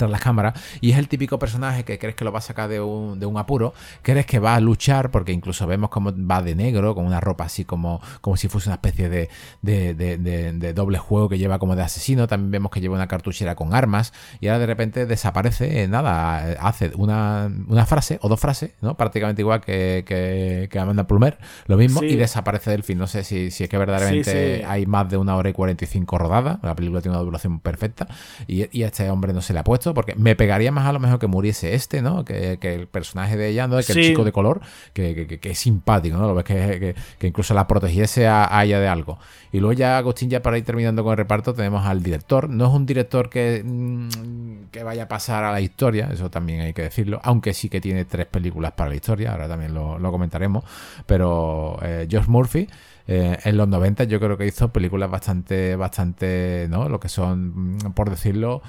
tras 0.00 0.10
las 0.10 0.20
cámaras 0.20 0.54
y 0.80 0.92
es 0.92 0.98
el 0.98 1.08
típico 1.08 1.38
personaje 1.38 1.84
que 1.84 1.98
crees 1.98 2.16
que 2.16 2.24
lo 2.24 2.32
va 2.32 2.38
a 2.38 2.42
sacar 2.42 2.68
de 2.68 2.80
un, 2.80 3.20
de 3.20 3.26
un 3.26 3.36
apuro, 3.36 3.74
crees 4.02 4.24
que 4.24 4.38
va 4.38 4.54
a 4.54 4.60
luchar 4.60 5.10
porque 5.10 5.32
incluso 5.32 5.66
vemos 5.66 5.90
cómo 5.90 6.12
va 6.16 6.40
de 6.42 6.54
negro, 6.54 6.94
con 6.94 7.04
una 7.04 7.20
ropa 7.20 7.44
así 7.44 7.64
como, 7.64 8.00
como 8.22 8.36
si 8.36 8.48
fuese 8.48 8.70
una 8.70 8.76
especie 8.76 9.08
de, 9.10 9.28
de, 9.60 9.94
de, 9.94 10.72
doble 10.72 10.98
juego 10.98 11.28
que 11.28 11.36
lleva 11.36 11.58
como 11.58 11.76
de 11.76 11.82
asesino, 11.82 12.26
también 12.26 12.50
vemos 12.50 12.70
que 12.70 12.80
lleva 12.80 12.94
una 12.94 13.08
cartuchera 13.08 13.54
con 13.54 13.74
armas 13.74 14.12
y 14.40 14.48
ahora 14.48 14.60
de 14.60 14.66
repente 14.66 15.04
desaparece, 15.04 15.86
nada, 15.86 16.56
hace 16.60 16.92
una, 16.96 17.50
una 17.68 17.84
frase 17.84 18.18
o 18.22 18.28
dos 18.28 18.40
frases, 18.40 18.70
¿no? 18.80 18.96
prácticamente 18.96 19.42
igual 19.42 19.60
que, 19.60 20.04
que, 20.06 20.68
que 20.70 20.78
Amanda 20.78 21.06
Plumer, 21.06 21.38
lo 21.66 21.76
mismo, 21.76 22.02
y 22.02 22.16
desaparece 22.16 22.70
del 22.70 22.84
film. 22.84 23.00
No 23.00 23.06
sé 23.06 23.22
si, 23.24 23.50
si 23.50 23.64
es 23.64 23.70
que 23.70 23.76
verdaderamente 23.76 24.64
hay 24.66 24.86
más 24.86 25.10
de 25.10 25.18
una 25.18 25.36
hora 25.36 25.50
y 25.50 25.52
45 25.52 26.16
rodadas, 26.16 26.58
la 26.62 26.74
película 26.74 27.02
tiene 27.02 27.16
una 27.16 27.24
duración 27.24 27.60
perfecta 27.60 28.08
y, 28.46 28.66
y 28.76 28.84
a 28.84 28.86
este 28.86 29.10
hombre 29.10 29.32
no 29.32 29.42
se 29.42 29.52
le 29.52 29.58
ha 29.58 29.64
puesto 29.64 29.89
porque 29.94 30.14
me 30.14 30.36
pegaría 30.36 30.72
más 30.72 30.86
a 30.86 30.92
lo 30.92 31.00
mejor 31.00 31.18
que 31.18 31.26
muriese 31.26 31.74
este, 31.74 32.02
¿no? 32.02 32.24
Que, 32.24 32.58
el 32.60 32.86
personaje 32.86 33.36
de 33.36 33.48
ella, 33.48 33.66
¿no? 33.66 33.78
Que 33.78 33.92
el 33.92 34.02
chico 34.02 34.24
de 34.24 34.32
color, 34.32 34.60
que, 34.92 35.38
es 35.42 35.58
simpático, 35.58 36.16
¿no? 36.16 36.26
Lo 36.26 36.34
ves 36.34 36.44
que, 36.44 36.94
incluso 37.22 37.54
la 37.54 37.66
protegiese 37.66 38.26
a, 38.26 38.48
ella 38.64 38.80
de 38.80 38.88
algo. 38.88 39.18
Y 39.52 39.58
luego 39.58 39.72
ya, 39.72 39.98
Agustín, 39.98 40.30
ya 40.30 40.42
para 40.42 40.58
ir 40.58 40.64
terminando 40.64 41.02
con 41.02 41.12
el 41.12 41.18
reparto, 41.18 41.54
tenemos 41.54 41.84
al 41.86 42.02
director. 42.02 42.48
No 42.48 42.68
es 42.68 42.72
un 42.72 42.86
director 42.86 43.28
que, 43.28 43.62
mm, 43.64 44.70
que 44.70 44.82
vaya 44.82 45.04
a 45.04 45.08
pasar 45.08 45.44
a 45.44 45.52
la 45.52 45.60
historia, 45.60 46.08
eso 46.12 46.30
también 46.30 46.60
hay 46.60 46.72
que 46.72 46.82
decirlo, 46.82 47.20
aunque 47.24 47.54
sí 47.54 47.68
que 47.68 47.80
tiene 47.80 48.04
tres 48.04 48.26
películas 48.26 48.72
para 48.72 48.90
la 48.90 48.96
historia, 48.96 49.32
ahora 49.32 49.48
también 49.48 49.74
lo, 49.74 50.10
comentaremos, 50.10 50.64
pero 51.06 51.78
eh, 51.82 52.06
George 52.10 52.30
Murphy 52.30 52.68
eh, 53.12 53.38
en 53.42 53.56
los 53.56 53.66
90 53.66 54.04
yo 54.04 54.20
creo 54.20 54.36
que 54.38 54.46
hizo 54.46 54.72
películas 54.72 55.10
bastante, 55.10 55.74
bastante, 55.74 56.68
¿no? 56.70 56.88
Lo 56.88 57.00
que 57.00 57.08
son, 57.08 57.76
mm, 57.76 57.92
por 57.92 58.08
decirlo, 58.08 58.62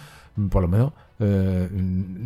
por 0.50 0.62
lo 0.64 0.68
menos 0.68 0.94
eh, 1.24 1.70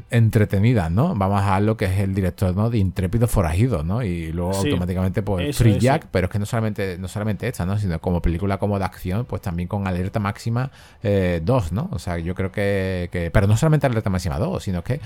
entretenidas, 0.09 0.89
¿no? 0.89 1.15
Vamos 1.15 1.41
a 1.43 1.59
lo 1.59 1.75
que 1.75 1.83
es 1.83 1.99
el 1.99 2.15
director 2.15 2.55
¿no? 2.55 2.69
de 2.69 2.77
Intrépido 2.77 3.27
Forajido, 3.27 3.83
¿no? 3.83 4.01
Y 4.03 4.31
luego 4.31 4.55
automáticamente, 4.55 5.21
pues, 5.21 5.57
Free 5.57 5.79
Jack, 5.79 6.07
pero 6.11 6.27
es 6.27 6.31
que 6.31 6.39
no 6.39 6.45
solamente, 6.45 6.97
no 6.97 7.09
solamente 7.09 7.45
esta, 7.47 7.65
¿no? 7.65 7.77
Sino 7.77 7.99
como 7.99 8.21
película 8.21 8.57
como 8.57 8.79
de 8.79 8.85
acción, 8.85 9.25
pues 9.25 9.41
también 9.41 9.67
con 9.67 9.85
Alerta 9.85 10.19
Máxima 10.19 10.71
2, 11.03 11.03
eh, 11.03 11.41
¿no? 11.71 11.89
O 11.91 11.99
sea, 11.99 12.19
yo 12.19 12.35
creo 12.35 12.53
que, 12.53 13.09
que, 13.11 13.31
Pero 13.31 13.47
no 13.47 13.57
solamente 13.57 13.85
Alerta 13.85 14.09
Máxima 14.09 14.39
2, 14.39 14.63
sino 14.63 14.81
que 14.81 15.01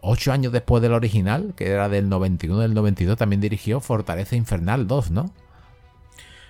ocho 0.00 0.32
años 0.32 0.50
después 0.50 0.82
del 0.82 0.94
original, 0.94 1.52
que 1.56 1.68
era 1.68 1.90
del 1.90 2.08
91, 2.08 2.60
del 2.60 2.72
92, 2.72 3.18
también 3.18 3.42
dirigió 3.42 3.80
Fortaleza 3.80 4.34
Infernal 4.34 4.86
2, 4.86 5.10
¿no? 5.10 5.30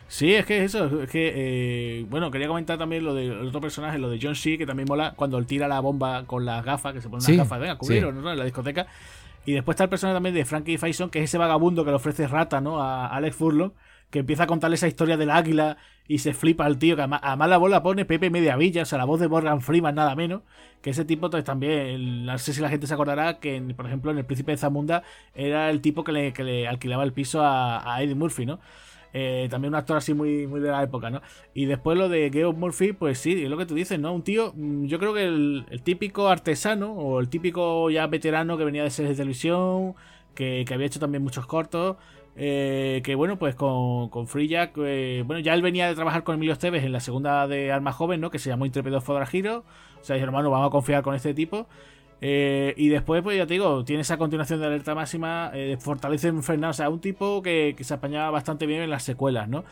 Sí, 0.09 0.35
es 0.35 0.47
que 0.47 0.63
eso, 0.63 1.03
es 1.03 1.11
que, 1.11 1.33
eh, 1.35 2.07
bueno, 2.09 2.31
quería 2.31 2.47
comentar 2.47 2.79
también 2.79 3.05
lo 3.05 3.13
de 3.13 3.31
otro 3.31 3.61
personaje, 3.61 3.99
lo 3.99 4.09
de 4.09 4.21
John 4.23 4.37
C, 4.37 4.57
que 4.57 4.65
también 4.65 4.87
mola 4.89 5.15
cuando 5.17 5.37
él 5.37 5.47
tira 5.47 5.67
la 5.67 5.81
bomba 5.81 6.25
con 6.27 6.45
las 6.45 6.65
gafas, 6.65 6.93
que 6.93 7.01
se 7.01 7.09
pone 7.09 7.25
unas 7.25 7.37
gafas, 7.37 7.61
venga, 7.61 7.77
cubrir, 7.77 8.13
¿no? 8.15 8.31
En 8.31 8.39
la 8.39 8.45
discoteca. 8.45 8.87
Y 9.45 9.53
después 9.53 9.75
está 9.75 9.85
el 9.85 9.91
personaje 9.91 10.17
también 10.17 10.35
de 10.35 10.45
Frankie 10.45 10.79
Faison, 10.79 11.11
que 11.11 11.19
es 11.21 11.25
ese 11.25 11.39
vagabundo 11.39 11.85
que 11.85 11.91
le 11.91 11.97
ofrece 11.97 12.27
rata, 12.29 12.61
¿no? 12.61 12.81
A 12.81 13.07
Alex 13.09 13.37
Furlong, 13.37 13.73
que 14.11 14.21
empieza 14.21 14.45
a 14.45 14.47
contarle 14.47 14.77
esa 14.77 14.89
historia 14.89 15.17
del 15.17 15.31
águila 15.31 15.77
y 16.09 16.19
se 16.19 16.35
flipa 16.35 16.65
al 16.67 16.79
tío, 16.79 16.95
que 16.95 17.03
además, 17.03 17.49
la 17.49 17.57
voz 17.57 17.71
la 17.71 17.83
pone 17.83 18.05
Pepe 18.05 18.31
Mediavilla, 18.31 18.83
o 18.83 18.85
sea, 18.85 18.99
la 18.99 19.05
voz 19.05 19.19
de 19.21 19.29
Morgan 19.29 19.61
Freeman, 19.61 19.97
nada 19.97 20.15
menos. 20.15 20.43
Que 20.83 20.91
ese 20.91 21.05
tipo 21.05 21.27
entonces, 21.27 21.45
también, 21.45 22.27
no 22.27 22.39
sé 22.39 22.53
si 22.53 22.61
la 22.61 22.69
gente 22.69 22.87
se 22.87 22.95
acordará 22.95 23.41
que, 23.41 23.61
por 23.77 23.87
ejemplo, 23.87 24.13
en 24.13 24.19
El 24.19 24.25
Príncipe 24.25 24.53
de 24.53 24.59
Zamunda 24.59 25.03
era 25.35 25.69
el 25.71 25.81
tipo 25.81 26.05
que 26.05 26.13
le, 26.13 26.33
que 26.33 26.45
le 26.45 26.69
alquilaba 26.69 27.03
el 27.03 27.13
piso 27.13 27.43
a, 27.43 27.93
a 27.93 28.03
Eddie 28.03 28.15
Murphy, 28.15 28.47
¿no? 28.47 28.61
Eh, 29.19 29.49
también 29.49 29.73
un 29.73 29.77
actor 29.77 29.97
así 29.97 30.13
muy, 30.13 30.47
muy 30.47 30.61
de 30.61 30.71
la 30.71 30.83
época, 30.83 31.09
¿no? 31.09 31.23
Y 31.55 31.65
después 31.65 31.97
lo 31.97 32.11
de 32.11 32.29
Geoff 32.31 32.55
Murphy, 32.55 32.93
pues 32.93 33.19
sí, 33.19 33.45
es 33.45 33.49
lo 33.49 33.57
que 33.57 33.65
tú 33.65 33.75
dices, 33.75 33.99
¿no? 33.99 34.13
Un 34.13 34.21
tío, 34.21 34.53
mm, 34.55 34.85
yo 34.85 34.99
creo 34.99 35.15
que 35.15 35.25
el, 35.25 35.65
típico 35.85 36.29
artesano 36.29 36.93
o 36.93 37.19
el 37.19 37.31
típico 37.31 37.89
ya 37.89 38.07
veterano 38.09 38.59
que 38.59 38.65
venía 38.65 38.83
de 38.83 38.91
series 38.91 39.17
de 39.17 39.23
televisión, 39.23 39.95
que, 40.35 40.67
había 40.71 40.87
hecho 40.87 41.01
también 41.01 41.23
muchos 41.23 41.47
cortos. 41.47 41.97
Eh, 42.37 43.01
que 43.05 43.15
bueno, 43.15 43.39
pues 43.39 43.55
con, 43.55 44.11
con 44.11 44.29
Free 44.29 44.49
Jack, 44.49 44.75
eh, 44.85 45.23
bueno, 45.27 45.41
ya 45.41 45.55
él 45.55 45.63
venía 45.63 45.89
de 45.89 45.95
trabajar 45.95 46.23
con 46.23 46.35
Emilio 46.35 46.53
Esteves 46.53 46.85
en 46.85 46.93
la 46.93 47.01
segunda 47.01 47.49
de 47.49 47.73
Alma 47.73 47.93
Joven, 47.93 48.21
¿no? 48.21 48.31
Que 48.31 48.39
se 48.39 48.51
llamó 48.51 48.67
Intrépido 48.67 49.01
Giro. 49.01 49.65
O 49.99 50.05
sea, 50.05 50.15
dije, 50.17 50.25
hermano, 50.25 50.51
vamos 50.51 50.67
a 50.69 50.71
confiar 50.71 51.03
con 51.03 51.15
este 51.15 51.33
tipo. 51.33 51.69
Eh, 52.21 52.73
y 52.79 52.89
después, 52.89 53.23
pues 53.23 53.37
ya 53.37 53.47
te 53.47 53.55
digo, 53.55 53.85
tiene 53.85 54.01
esa 54.01 54.17
continuación 54.17 54.61
de 54.61 54.67
alerta 54.67 54.95
máxima, 54.95 55.51
eh, 55.53 55.77
fortalece 55.79 56.29
Infernal, 56.29 56.71
o 56.71 56.73
sea, 56.73 56.89
un 56.89 57.01
tipo 57.01 57.43
que, 57.43 57.77
se 57.79 57.95
apañaba 57.95 58.31
bastante 58.31 58.67
bien 58.67 58.81
en 58.83 58.91
las 58.91 59.03
secuelas, 59.03 59.49
¿no? 59.49 59.65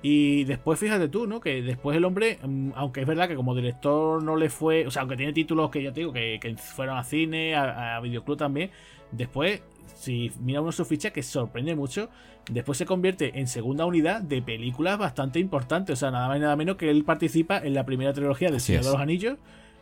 Y 0.00 0.44
después, 0.44 0.78
fíjate 0.78 1.08
tú, 1.08 1.26
¿no? 1.26 1.40
Que 1.40 1.60
después 1.60 1.96
el 1.96 2.04
hombre, 2.04 2.38
mm, 2.42 2.70
aunque 2.76 3.00
es 3.00 3.06
verdad 3.06 3.28
que 3.28 3.34
como 3.34 3.54
director 3.54 4.22
no 4.22 4.36
le 4.36 4.48
fue, 4.48 4.86
o 4.86 4.90
sea, 4.92 5.02
aunque 5.02 5.16
tiene 5.16 5.32
títulos 5.32 5.70
que 5.70 5.82
ya 5.82 5.92
te 5.92 6.00
digo, 6.00 6.12
que, 6.12 6.38
fueron 6.56 6.98
a 6.98 7.04
cine, 7.04 7.56
a, 7.56 7.98
videoclub 8.00 8.36
también, 8.38 8.70
después, 9.10 9.62
si 9.94 10.30
mira 10.40 10.60
uno 10.60 10.70
su 10.70 10.84
ficha, 10.84 11.10
que 11.10 11.24
sorprende 11.24 11.74
mucho, 11.74 12.10
después 12.48 12.78
se 12.78 12.86
convierte 12.86 13.40
en 13.40 13.48
segunda 13.48 13.84
unidad 13.86 14.22
de 14.22 14.40
películas 14.40 14.98
bastante 14.98 15.40
importantes, 15.40 15.94
o 15.94 15.96
sea, 15.96 16.12
nada 16.12 16.28
más 16.28 16.36
y 16.36 16.40
nada 16.40 16.54
menos 16.54 16.76
que 16.76 16.90
él 16.90 17.02
participa 17.02 17.58
en 17.58 17.74
la 17.74 17.84
primera 17.84 18.12
trilogía 18.12 18.52
de 18.52 18.60
Señor 18.60 18.84
de 18.84 18.90
los 18.92 19.00
Anillos 19.00 19.38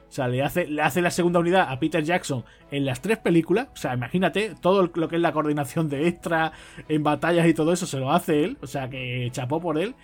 o 0.09 0.13
sea, 0.13 0.29
le 0.29 0.43
hace, 0.43 0.67
le 0.67 0.83
hace 0.83 1.03
la 1.03 1.11
segunda 1.11 1.41
unidad 1.41 1.67
a 1.69 1.79
Peter 1.79 2.03
Jackson 2.03 2.45
en 2.71 2.85
las 2.85 3.01
tres 3.01 3.19
películas. 3.19 3.69
O 3.75 3.77
sea, 3.77 3.95
imagínate, 3.95 4.55
todo 4.61 4.91
lo 4.95 5.09
que 5.09 5.17
es 5.17 5.23
la 5.23 5.33
coordinación 5.33 5.89
de 5.89 6.09
extra 6.09 6.53
en 6.89 7.03
batallas 7.03 7.47
y 7.47 7.55
todo 7.55 7.73
eso 7.73 7.87
se 7.87 7.99
lo 7.99 8.13
hace 8.13 8.45
él. 8.45 8.59
O 8.63 8.67
sea, 8.67 8.89
que 8.89 9.29
chapó 9.33 9.61
por 9.61 9.79
él. 9.79 9.95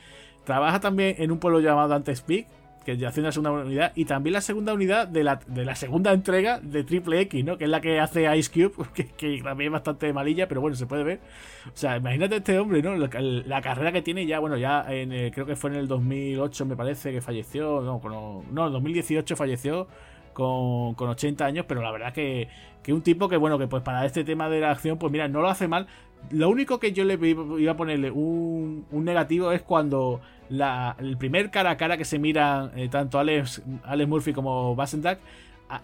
Trabaja 0.44 0.80
también 0.80 1.14
en 1.18 1.30
un 1.30 1.38
pueblo 1.38 1.60
llamado 1.60 1.94
Antes 1.94 2.20
Peak, 2.20 2.46
que 2.84 2.96
ya 2.96 3.08
hace 3.08 3.20
una 3.20 3.32
segunda 3.32 3.64
unidad. 3.64 3.92
Y 3.94 4.04
también 4.04 4.32
la 4.34 4.40
segunda 4.40 4.74
unidad 4.74 5.08
de 5.08 5.24
la, 5.24 5.40
de 5.46 5.64
la 5.64 5.74
segunda 5.74 6.12
entrega 6.12 6.60
de 6.60 6.84
Triple 6.84 7.20
X, 7.22 7.44
¿no? 7.44 7.58
Que 7.58 7.64
es 7.64 7.70
la 7.70 7.80
que 7.80 8.00
hace 8.00 8.36
Ice 8.36 8.50
Cube, 8.50 8.86
que, 9.16 9.40
también 9.42 9.68
es 9.68 9.72
bastante 9.72 10.12
malilla, 10.12 10.48
pero 10.48 10.60
bueno, 10.60 10.76
se 10.76 10.86
puede 10.86 11.04
ver. 11.04 11.20
O 11.66 11.76
sea, 11.76 11.96
imagínate 11.96 12.36
este 12.36 12.58
hombre, 12.58 12.82
¿no? 12.82 12.96
La, 12.96 13.62
carrera 13.62 13.92
que 13.92 14.02
tiene 14.02 14.26
ya, 14.26 14.40
bueno, 14.40 14.56
ya 14.56 14.84
en 14.88 15.30
creo 15.30 15.46
que 15.46 15.56
fue 15.56 15.70
en 15.70 15.76
el 15.76 15.88
2008, 15.88 16.66
me 16.66 16.76
parece, 16.76 17.12
que 17.12 17.20
falleció. 17.20 17.80
No, 17.80 18.00
no, 18.04 18.44
no 18.50 18.66
en 18.66 18.72
2018 18.72 19.36
falleció 19.36 19.88
con, 20.32 20.94
con 20.94 21.08
80 21.10 21.44
años, 21.44 21.64
pero 21.68 21.82
la 21.82 21.90
verdad 21.90 22.12
que, 22.12 22.48
que 22.82 22.92
un 22.92 23.02
tipo 23.02 23.28
que, 23.28 23.36
bueno, 23.36 23.58
que 23.58 23.68
pues 23.68 23.82
para 23.82 24.04
este 24.04 24.24
tema 24.24 24.48
de 24.48 24.60
la 24.60 24.70
acción, 24.70 24.98
pues 24.98 25.12
mira, 25.12 25.28
no 25.28 25.40
lo 25.40 25.48
hace 25.48 25.68
mal. 25.68 25.86
Lo 26.30 26.48
único 26.48 26.78
que 26.78 26.92
yo 26.92 27.04
le 27.04 27.14
iba 27.14 27.72
a 27.72 27.76
ponerle 27.76 28.10
un, 28.10 28.86
un 28.90 29.04
negativo 29.04 29.52
es 29.52 29.62
cuando 29.62 30.20
el 30.98 31.16
primer 31.16 31.50
cara 31.50 31.70
a 31.70 31.76
cara 31.76 31.96
que 31.96 32.04
se 32.04 32.18
miran 32.18 32.72
eh, 32.76 32.88
tanto 32.88 33.18
Alex, 33.18 33.62
Alex 33.84 34.08
Murphy 34.08 34.32
como 34.32 34.74
Basendak 34.76 35.20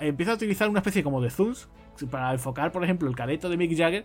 empieza 0.00 0.32
a 0.32 0.34
utilizar 0.34 0.68
una 0.68 0.80
especie 0.80 1.02
como 1.02 1.20
de 1.20 1.30
zooms 1.30 1.68
para 2.10 2.32
enfocar, 2.32 2.70
por 2.70 2.84
ejemplo, 2.84 3.08
el 3.08 3.16
careto 3.16 3.48
de 3.48 3.56
Mick 3.56 3.76
Jagger. 3.76 4.04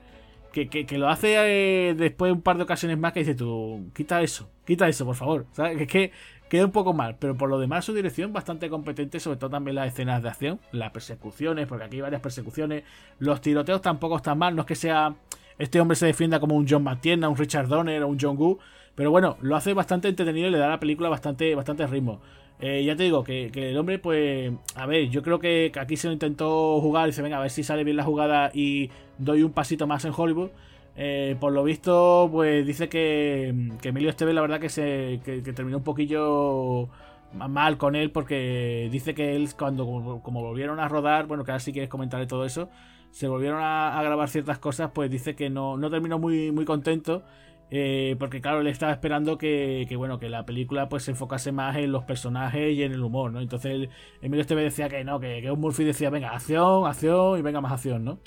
Que, 0.52 0.70
que, 0.70 0.98
lo 1.00 1.10
hace 1.10 1.90
eh, 1.90 1.96
después 1.96 2.30
de 2.30 2.34
un 2.34 2.44
par 2.44 2.58
de 2.58 2.64
ocasiones 2.64 2.96
más 3.00 3.12
que 3.12 3.22
dice 3.22 3.34
tú, 3.34 3.90
quita 3.96 4.22
eso, 4.22 4.52
quita 4.68 4.88
eso, 4.88 5.04
por 5.04 5.16
favor. 5.16 5.48
¿sabes? 5.54 5.82
Es 5.82 5.88
que 5.88 6.12
queda 6.48 6.66
un 6.66 6.72
poco 6.72 6.94
mal, 6.94 7.16
pero 7.18 7.36
por 7.36 7.50
lo 7.50 7.58
demás 7.58 7.86
su 7.86 7.94
dirección 7.96 8.32
bastante 8.34 8.70
competente, 8.70 9.20
sobre 9.20 9.40
todo 9.40 9.50
también 9.50 9.74
las 9.74 9.88
escenas 9.88 10.22
de 10.22 10.30
acción, 10.30 10.60
las 10.72 10.92
persecuciones, 10.92 11.66
porque 11.66 11.86
aquí 11.86 11.96
hay 11.96 12.02
varias 12.04 12.22
persecuciones, 12.22 12.84
los 13.18 13.42
tiroteos 13.42 13.82
tampoco 13.82 14.18
están 14.18 14.38
mal, 14.38 14.56
no 14.56 14.62
es 14.62 14.68
que 14.68 14.76
sea 14.76 15.16
este 15.58 15.80
hombre 15.80 15.96
se 15.96 16.06
defienda 16.06 16.40
como 16.40 16.56
un 16.56 16.68
John 16.70 16.84
McTiernan, 16.84 17.32
un 17.32 17.38
Richard 17.38 17.68
Donner 17.68 18.04
o 18.04 18.08
un 18.08 18.18
John 18.20 18.38
Woo, 18.38 18.60
pero 18.96 19.12
bueno, 19.12 19.38
lo 19.42 19.56
hace 19.56 19.74
bastante 19.74 20.08
entretenido 20.08 20.48
y 20.48 20.52
le 20.52 20.58
da 20.58 20.68
a 20.68 20.70
la 20.70 20.80
película 20.80 21.10
bastante, 21.10 21.56
bastante 21.56 21.88
ritmo. 21.88 22.20
Eh, 22.60 22.84
ya 22.86 22.96
te 22.96 23.04
digo 23.04 23.24
que, 23.24 23.48
el 23.54 23.78
hombre, 23.78 24.00
pues, 24.00 24.54
a 24.76 24.86
ver, 24.86 25.10
yo 25.10 25.22
creo 25.24 25.40
que, 25.40 25.72
aquí 25.80 25.98
se 25.98 26.08
lo 26.08 26.14
intentó 26.14 26.80
jugar 26.80 27.08
y 27.08 27.12
dice, 27.12 27.22
venga, 27.22 27.38
a 27.38 27.42
ver 27.42 27.50
si 27.50 27.64
sale 27.64 27.84
bien 27.84 27.98
la 27.98 28.04
jugada 28.04 28.52
y 28.54 28.90
doy 29.18 29.44
un 29.44 29.52
pasito 29.52 29.88
más 29.88 30.06
en 30.06 30.14
Hollywood. 30.16 30.50
Eh, 30.96 31.36
por 31.40 31.52
lo 31.54 31.64
visto, 31.64 32.30
pues 32.32 32.66
dice 32.66 32.88
que, 32.88 33.72
que 33.82 33.90
Emilio 33.90 34.10
Esteve 34.10 34.32
la 34.34 34.42
verdad 34.42 34.60
que 34.60 34.70
se 34.70 35.20
que, 35.26 35.42
terminó 35.42 35.78
un 35.78 35.84
poquillo 35.84 36.88
mal 37.34 37.78
con 37.78 37.96
él 37.96 38.12
porque 38.12 38.90
dice 38.92 39.16
que 39.16 39.36
él 39.36 39.50
cuando 39.58 40.22
como, 40.24 40.44
volvieron 40.44 40.80
a 40.80 40.88
rodar, 40.88 41.26
bueno, 41.26 41.44
que 41.44 41.52
ahora 41.52 41.60
si 41.60 41.74
quieres 41.74 41.90
comentarle 41.90 42.28
todo 42.28 42.46
eso, 42.46 42.70
se 43.10 43.28
volvieron 43.28 43.60
a, 43.60 44.00
a, 44.00 44.04
grabar 44.04 44.30
ciertas 44.30 44.60
cosas, 44.60 44.92
pues 44.94 45.10
dice 45.10 45.36
que 45.36 45.50
no, 45.50 45.78
no 45.78 45.90
terminó 45.90 46.20
muy, 46.20 46.52
muy 46.52 46.64
contento 46.66 47.24
eh, 47.72 48.16
porque 48.20 48.42
claro, 48.42 48.62
le 48.62 48.70
estaba 48.70 48.92
esperando 48.92 49.38
que, 49.38 49.88
bueno, 49.98 50.20
que 50.20 50.30
la 50.30 50.46
película 50.46 50.90
pues 50.90 51.04
se 51.04 51.12
enfocase 51.12 51.52
más 51.52 51.76
en 51.78 51.92
los 51.92 52.04
personajes 52.04 52.74
y 52.74 52.84
en 52.84 52.92
el 52.92 53.04
humor, 53.04 53.32
¿no? 53.32 53.42
Entonces 53.42 53.90
Emilio 54.22 54.42
Esteve 54.42 54.64
decía 54.64 54.90
que 54.90 55.04
no, 55.04 55.20
que, 55.20 55.42
que 55.42 55.52
Murphy 55.52 55.84
decía, 55.84 56.10
venga, 56.10 56.32
acción, 56.32 56.86
acción 56.86 57.40
y 57.40 57.42
venga 57.42 57.62
más 57.62 57.72
acción, 57.72 58.04
¿no? 58.04 58.20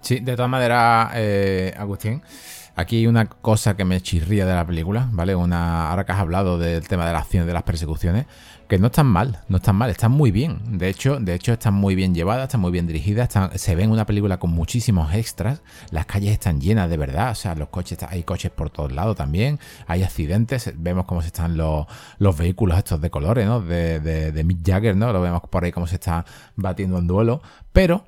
Sí, 0.00 0.20
de 0.20 0.36
todas 0.36 0.50
maneras, 0.50 1.12
eh, 1.14 1.74
Agustín, 1.76 2.22
aquí 2.78 2.98
hay 2.98 3.06
una 3.08 3.26
cosa 3.26 3.76
que 3.76 3.84
me 3.84 4.00
chirría 4.00 4.46
de 4.46 4.54
la 4.54 4.64
película, 4.64 5.08
¿vale? 5.10 5.34
Una, 5.34 5.90
ahora 5.90 6.06
que 6.06 6.12
has 6.12 6.20
hablado 6.20 6.58
del 6.58 6.86
tema 6.86 7.06
de 7.06 7.12
la 7.12 7.18
acción, 7.18 7.44
de 7.44 7.52
las 7.52 7.64
persecuciones, 7.64 8.26
que 8.68 8.78
no 8.78 8.86
están 8.86 9.06
mal, 9.06 9.40
no 9.48 9.56
están 9.56 9.74
mal, 9.74 9.90
están 9.90 10.12
muy 10.12 10.30
bien. 10.30 10.78
De 10.78 10.88
hecho, 10.88 11.18
de 11.18 11.34
hecho 11.34 11.52
están 11.54 11.74
muy 11.74 11.96
bien 11.96 12.14
llevadas, 12.14 12.44
están 12.44 12.60
muy 12.60 12.70
bien 12.70 12.86
dirigidas, 12.86 13.30
se 13.56 13.74
ven 13.74 13.90
una 13.90 14.06
película 14.06 14.38
con 14.38 14.50
muchísimos 14.50 15.12
extras, 15.12 15.60
las 15.90 16.06
calles 16.06 16.30
están 16.30 16.60
llenas 16.60 16.88
de 16.88 16.96
verdad, 16.96 17.32
o 17.32 17.34
sea, 17.34 17.56
los 17.56 17.68
coches, 17.68 17.98
hay 18.08 18.22
coches 18.22 18.52
por 18.52 18.70
todos 18.70 18.92
lados 18.92 19.16
también, 19.16 19.58
hay 19.88 20.04
accidentes, 20.04 20.72
vemos 20.76 21.04
cómo 21.06 21.20
se 21.20 21.28
están 21.28 21.56
los, 21.56 21.84
los 22.18 22.38
vehículos 22.38 22.78
estos 22.78 23.00
de 23.00 23.10
colores, 23.10 23.44
¿no? 23.44 23.60
De, 23.60 23.98
de, 23.98 24.44
Mick 24.44 24.64
Jagger, 24.64 24.94
¿no? 24.94 25.12
Lo 25.12 25.20
vemos 25.20 25.42
por 25.50 25.64
ahí 25.64 25.72
cómo 25.72 25.88
se 25.88 25.96
está 25.96 26.24
batiendo 26.54 26.98
en 26.98 27.08
duelo, 27.08 27.42
pero 27.72 28.04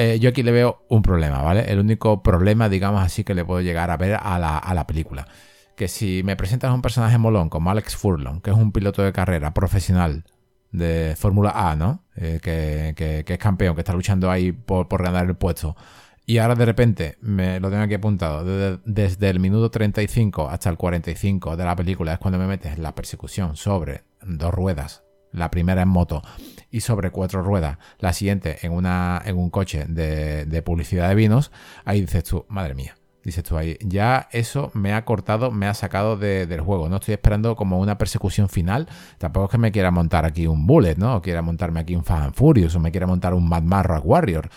eh, 0.00 0.18
yo 0.18 0.30
aquí 0.30 0.42
le 0.42 0.50
veo 0.50 0.86
un 0.88 1.02
problema, 1.02 1.42
¿vale? 1.42 1.70
El 1.70 1.78
único 1.78 2.22
problema, 2.22 2.70
digamos 2.70 3.02
así, 3.02 3.22
que 3.22 3.34
le 3.34 3.44
puedo 3.44 3.60
llegar 3.60 3.90
a 3.90 3.98
ver 3.98 4.14
a 4.14 4.38
la, 4.38 4.86
película 4.86 5.28
que 5.76 5.88
si 5.88 6.22
me 6.24 6.36
presentas 6.36 6.70
a 6.70 6.74
un 6.74 6.80
personaje 6.80 7.18
molón 7.18 7.50
como 7.50 7.70
Alex 7.70 7.96
Furlong, 7.96 8.40
que 8.40 8.50
es 8.50 8.56
un 8.56 8.72
piloto 8.72 9.02
de 9.02 9.12
carrera 9.12 9.52
profesional 9.52 10.24
de 10.72 11.14
Fórmula 11.18 11.52
A, 11.54 11.76
¿no? 11.76 12.04
Eh, 12.16 12.38
que, 12.42 13.24
es 13.26 13.38
campeón, 13.38 13.74
que 13.74 13.82
está 13.82 13.92
luchando 13.92 14.30
ahí 14.30 14.52
por, 14.52 14.86
ganar 15.02 15.26
el 15.26 15.36
puesto. 15.36 15.76
Y 16.24 16.38
ahora 16.38 16.54
de 16.54 16.64
repente 16.64 17.18
me 17.20 17.60
lo 17.60 17.68
tengo 17.68 17.82
aquí 17.82 17.94
apuntado. 17.94 18.42
Desde, 18.84 19.28
el 19.28 19.38
minuto 19.38 19.70
35 19.70 20.48
hasta 20.48 20.70
el 20.70 20.78
45 20.78 21.58
de 21.58 21.64
la 21.64 21.76
película 21.76 22.14
es 22.14 22.18
cuando 22.18 22.38
me 22.38 22.46
metes 22.46 22.78
la 22.78 22.94
persecución 22.94 23.54
sobre 23.54 24.04
dos 24.22 24.52
ruedas. 24.54 25.02
La 25.32 25.50
primera 25.50 25.82
en 25.82 25.88
moto 25.88 26.22
y 26.70 26.80
sobre 26.80 27.10
cuatro 27.10 27.42
ruedas. 27.42 27.78
La 27.98 28.12
siguiente 28.12 28.58
en, 28.62 28.72
una, 28.72 29.20
en 29.24 29.36
un 29.36 29.50
coche 29.50 29.86
de, 29.88 30.44
de 30.46 30.62
publicidad 30.62 31.08
de 31.08 31.14
vinos. 31.14 31.50
Ahí 31.84 32.00
dices 32.00 32.24
tú, 32.24 32.46
madre 32.48 32.74
mía 32.74 32.96
dices 33.24 33.44
tú 33.44 33.56
ahí, 33.56 33.76
ya 33.80 34.28
eso 34.32 34.70
me 34.74 34.94
ha 34.94 35.04
cortado, 35.04 35.50
me 35.50 35.66
ha 35.66 35.74
sacado 35.74 36.16
del 36.16 36.60
juego. 36.60 36.88
No 36.88 36.96
estoy 36.96 37.14
esperando 37.14 37.56
como 37.56 37.78
una 37.78 37.98
persecución 37.98 38.48
final. 38.48 38.88
Tampoco 39.18 39.46
es 39.46 39.50
que 39.52 39.58
me 39.58 39.72
quiera 39.72 39.90
montar 39.90 40.24
aquí 40.24 40.46
un 40.46 40.66
Bullet, 40.66 40.96
¿no? 40.96 41.16
O 41.16 41.22
quiera 41.22 41.42
montarme 41.42 41.80
aquí 41.80 41.94
un 41.94 42.04
Fan 42.04 42.34
Furious 42.34 42.74
o 42.74 42.80
me 42.80 42.90
quiera 42.90 43.06
montar 43.06 43.34
un 43.34 43.48
Mad 43.48 43.62
Max 43.62 44.00
Warrior. 44.04 44.48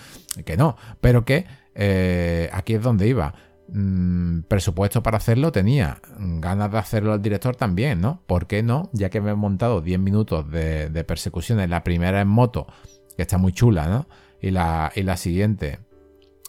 Que 0.45 0.57
no, 0.57 0.77
pero 1.01 1.25
que 1.25 1.45
eh, 1.75 2.49
aquí 2.53 2.75
es 2.75 2.81
donde 2.81 3.07
iba. 3.07 3.33
Mm, 3.75 4.41
presupuesto 4.41 5.01
para 5.01 5.17
hacerlo 5.17 5.51
tenía, 5.51 5.99
ganas 6.19 6.71
de 6.71 6.77
hacerlo 6.77 7.15
el 7.15 7.23
director 7.23 7.55
también, 7.55 8.01
¿no? 8.01 8.21
¿Por 8.27 8.45
qué 8.45 8.61
no? 8.61 8.91
Ya 8.93 9.09
que 9.09 9.19
me 9.19 9.31
he 9.31 9.35
montado 9.35 9.81
10 9.81 9.99
minutos 9.99 10.47
de, 10.51 10.89
de 10.89 11.03
persecuciones, 11.03 11.67
la 11.71 11.83
primera 11.83 12.21
en 12.21 12.27
moto, 12.27 12.67
que 13.15 13.23
está 13.23 13.39
muy 13.39 13.51
chula, 13.51 13.87
¿no? 13.87 14.07
Y 14.39 14.51
la, 14.51 14.91
y 14.95 15.01
la 15.01 15.17
siguiente 15.17 15.79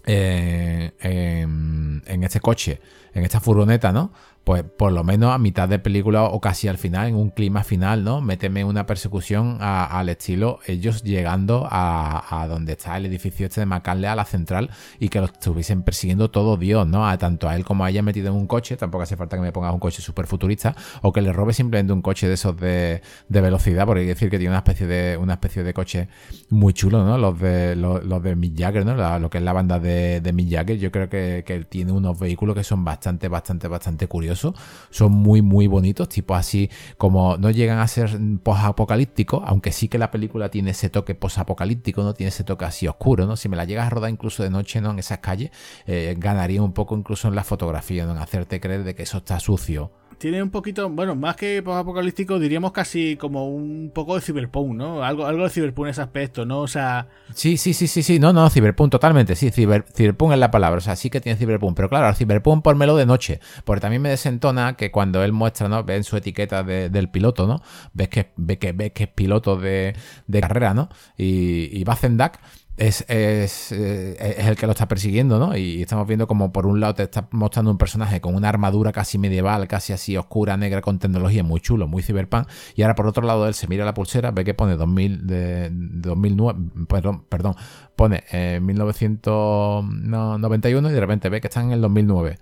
eh, 0.05 0.93
en, 1.01 2.03
en 2.05 2.25
este 2.25 2.41
coche, 2.41 2.83
en 3.15 3.25
esta 3.25 3.41
furgoneta, 3.41 3.91
¿no? 3.91 4.13
Pues 4.45 4.63
por 4.63 4.93
lo 4.93 5.03
menos 5.05 5.33
a 5.33 5.39
mitad 5.39 5.69
de 5.69 5.79
película 5.79 6.25
o 6.25 6.41
casi 6.41 6.69
al 6.69 6.77
final, 6.77 7.09
en 7.09 7.17
un 7.17 7.31
clima 7.31 7.65
final, 7.65 8.05
¿no? 8.05 8.21
Méteme 8.21 8.63
una 8.65 8.85
persecución 8.85 9.57
al 9.61 10.11
estilo 10.11 10.59
ellos 10.67 11.03
llegando 11.03 11.67
a, 11.71 12.47
donde 12.49 12.73
está 12.73 12.99
el 12.99 13.07
edificio 13.07 13.47
este 13.47 13.63
de 13.63 13.67
McCanley, 13.67 14.11
a 14.11 14.15
la 14.15 14.27
central, 14.27 14.71
y 15.01 15.09
que 15.09 15.21
lo 15.21 15.27
estuviesen 15.27 15.83
persiguiendo 15.83 16.31
todo 16.31 16.59
Dios, 16.59 16.87
¿no? 16.87 17.09
A 17.09 17.17
tanto 17.17 17.49
a 17.49 17.57
él 17.57 17.65
como 17.65 17.85
a 17.85 17.91
ella 17.91 18.03
metido 18.03 18.29
en 18.29 18.35
un 18.35 18.47
coche, 18.47 18.77
tampoco 18.77 19.05
hace 19.05 19.17
falta 19.17 19.37
que 19.37 19.43
me 19.43 19.53
pongas 19.53 19.73
un 19.73 19.81
coche 19.81 20.03
súper 20.03 20.27
futurista, 20.27 20.77
o 21.01 21.13
que 21.13 21.23
le 21.23 21.33
robe 21.33 21.55
simplemente 21.55 21.95
un 21.95 22.03
coche 22.03 22.29
de 22.29 22.35
esos 22.35 22.55
de, 22.59 23.01
velocidad, 23.29 23.87
porque 23.87 24.01
hay 24.01 24.07
que 24.07 24.15
decir 24.15 24.31
que 24.31 24.39
tiene 24.39 24.51
una 24.51 24.59
especie 24.59 24.87
de, 24.87 25.17
una 25.17 25.35
especie 25.35 25.63
de 25.63 25.73
coche 25.73 26.09
muy 26.51 26.75
chulo, 26.75 27.03
¿no? 27.03 27.17
Los 27.17 27.41
de, 27.41 27.77
los, 27.77 28.23
de 28.23 28.37
Mick 28.37 28.59
Jagger, 28.59 28.85
¿no? 28.85 28.95
lo 29.19 29.31
que 29.31 29.39
es 29.39 29.45
la 29.45 29.55
banda 29.55 29.79
de, 29.79 30.21
de 30.21 30.47
Jagger, 30.51 30.79
yo 30.79 30.91
creo 30.91 31.09
que, 31.09 31.45
que 31.47 31.65
tiene 31.65 31.93
unos 31.93 32.19
vehículos 32.19 32.55
que 32.55 32.65
son 32.65 32.85
bastante, 32.85 33.29
bastante, 33.29 33.69
bastante 33.69 34.07
curiosos 34.07 34.34
son 34.35 35.13
muy, 35.13 35.43
muy 35.43 35.67
bonitos, 35.67 36.09
tipo 36.09 36.35
así 36.35 36.71
como 36.99 37.37
no 37.37 37.51
llegan 37.51 37.79
a 37.79 37.89
ser 37.89 38.19
post-apocalípticos, 38.43 39.43
aunque 39.47 39.73
sí 39.73 39.89
que 39.89 39.99
la 39.99 40.11
película 40.11 40.51
tiene 40.51 40.71
ese 40.71 40.91
toque 40.91 41.15
post-apocalíptico, 41.15 42.03
¿no? 42.03 42.15
Tiene 42.15 42.29
ese 42.29 42.45
toque 42.45 42.65
así 42.65 42.87
oscuro, 42.89 43.27
¿no? 43.27 43.37
Si 43.37 43.49
me 43.49 43.57
la 43.57 43.65
llegas 43.65 43.87
a 43.87 43.91
rodar 43.91 44.11
incluso 44.11 44.43
de 44.43 44.51
noche, 44.51 44.81
¿no? 44.81 44.91
En 44.91 44.99
esas 44.99 45.19
calles, 45.19 45.51
eh, 45.87 46.15
ganaría 46.19 46.63
un 46.63 46.73
poco 46.73 46.97
incluso 46.97 47.29
en 47.29 47.35
la 47.35 47.45
fotografía, 47.45 48.07
¿no? 48.07 48.13
En 48.13 48.19
hacerte 48.19 48.61
creer 48.61 48.85
de 48.85 48.95
que 48.95 49.03
eso 49.05 49.19
está 49.19 49.41
sucio 49.41 49.93
tiene 50.19 50.43
un 50.43 50.51
poquito, 50.51 50.89
bueno, 50.91 51.15
más 51.15 51.37
que 51.37 51.59
apocalíptico, 51.59 52.39
diríamos 52.39 52.73
casi 52.73 53.17
como 53.17 53.49
un 53.49 53.91
poco 53.95 54.15
de 54.15 54.21
cyberpunk, 54.21 54.75
¿no? 54.75 55.03
Algo, 55.03 55.27
algo 55.27 55.45
de 55.45 55.51
cyberpunk 55.51 55.87
en 55.87 55.91
ese 55.91 56.03
aspecto, 56.03 56.45
¿no? 56.45 56.61
O 56.61 56.69
sea. 56.69 57.09
Sí, 57.35 57.57
sí, 57.57 57.75
sí, 57.75 57.87
sí, 57.87 58.03
sí, 58.03 58.19
no, 58.19 58.33
no, 58.33 58.51
cyberpunk, 58.51 58.91
totalmente, 58.91 59.35
sí, 59.37 59.51
ciber, 59.51 59.85
cyberpunk 59.95 60.33
es 60.33 60.39
la 60.39 60.51
palabra, 60.51 60.79
o 60.79 60.81
sea, 60.81 60.97
sí 60.97 61.11
que 61.11 61.21
tiene 61.21 61.39
cyberpunk, 61.39 61.77
pero 61.77 61.89
claro, 61.89 62.15
cyberpunk 62.15 62.65
melo 62.75 62.97
de 62.97 63.07
noche, 63.07 63.41
porque 63.65 63.81
también 63.81 64.03
me 64.03 64.11
desentona 64.11 64.77
que 64.77 64.91
cuando 64.91 65.23
él 65.23 65.33
muestra, 65.33 65.69
¿no? 65.69 65.85
Ve 65.85 65.97
en 65.97 66.05
su 66.05 66.17
etiqueta 66.17 66.63
del 66.63 67.09
piloto, 67.09 67.47
¿no? 67.47 67.63
Ves 67.93 68.09
que, 68.09 68.31
ve 68.37 68.59
que, 68.59 68.73
ves 68.73 68.93
que 68.93 69.05
es 69.05 69.09
piloto 69.09 69.57
de, 69.57 69.95
carrera, 70.41 70.75
¿no? 70.75 70.89
Y, 71.17 71.83
va 71.85 71.97
Zendak 71.97 72.41
es, 72.77 73.05
es, 73.09 73.73
eh, 73.73 74.17
es, 74.19 74.47
el 74.47 74.57
que 74.57 74.67
lo 74.67 74.73
está 74.73 74.89
persiguiendo, 74.89 75.39
¿no? 75.39 75.57
Y 75.57 75.83
estamos 75.83 76.09
viendo 76.09 76.27
como 76.27 76.53
por 76.53 76.67
un 76.67 76.81
lado 76.81 76.95
te 76.95 77.05
está 77.05 77.29
mostrando 77.31 77.71
un 77.71 77.79
personaje 77.79 78.21
con 78.21 78.35
una 78.35 78.49
armadura 78.49 78.91
casi 78.91 79.17
medieval, 79.17 79.69
casi 79.69 79.93
así 79.93 80.17
oscura, 80.17 80.57
negra, 80.57 80.81
con 80.81 80.99
tecnología 80.99 81.45
muy 81.45 81.61
chulo, 81.61 81.87
muy 81.87 82.03
cyberpunk. 82.03 82.49
Y 82.75 82.83
ahora 82.83 82.95
por 82.95 83.07
otro 83.07 83.25
lado 83.25 83.47
él 83.47 83.55
se 83.55 83.69
mira 83.69 83.85
la 83.85 83.95
pulsera, 83.95 84.33
ve 84.33 84.45
que 84.45 84.55
pone 84.55 84.77
2000 84.77 85.27
de, 85.27 85.69
2009, 85.73 86.59
perdón, 86.89 87.25
perdón 87.29 87.55
pone 87.95 88.25
eh, 88.33 88.59
1991 88.61 90.91
y 90.91 90.93
de 90.93 91.01
repente 91.01 91.29
ve 91.29 91.41
que 91.41 91.47
está 91.49 91.63
en 91.63 91.73
el 91.73 91.81
2009. 91.81 92.39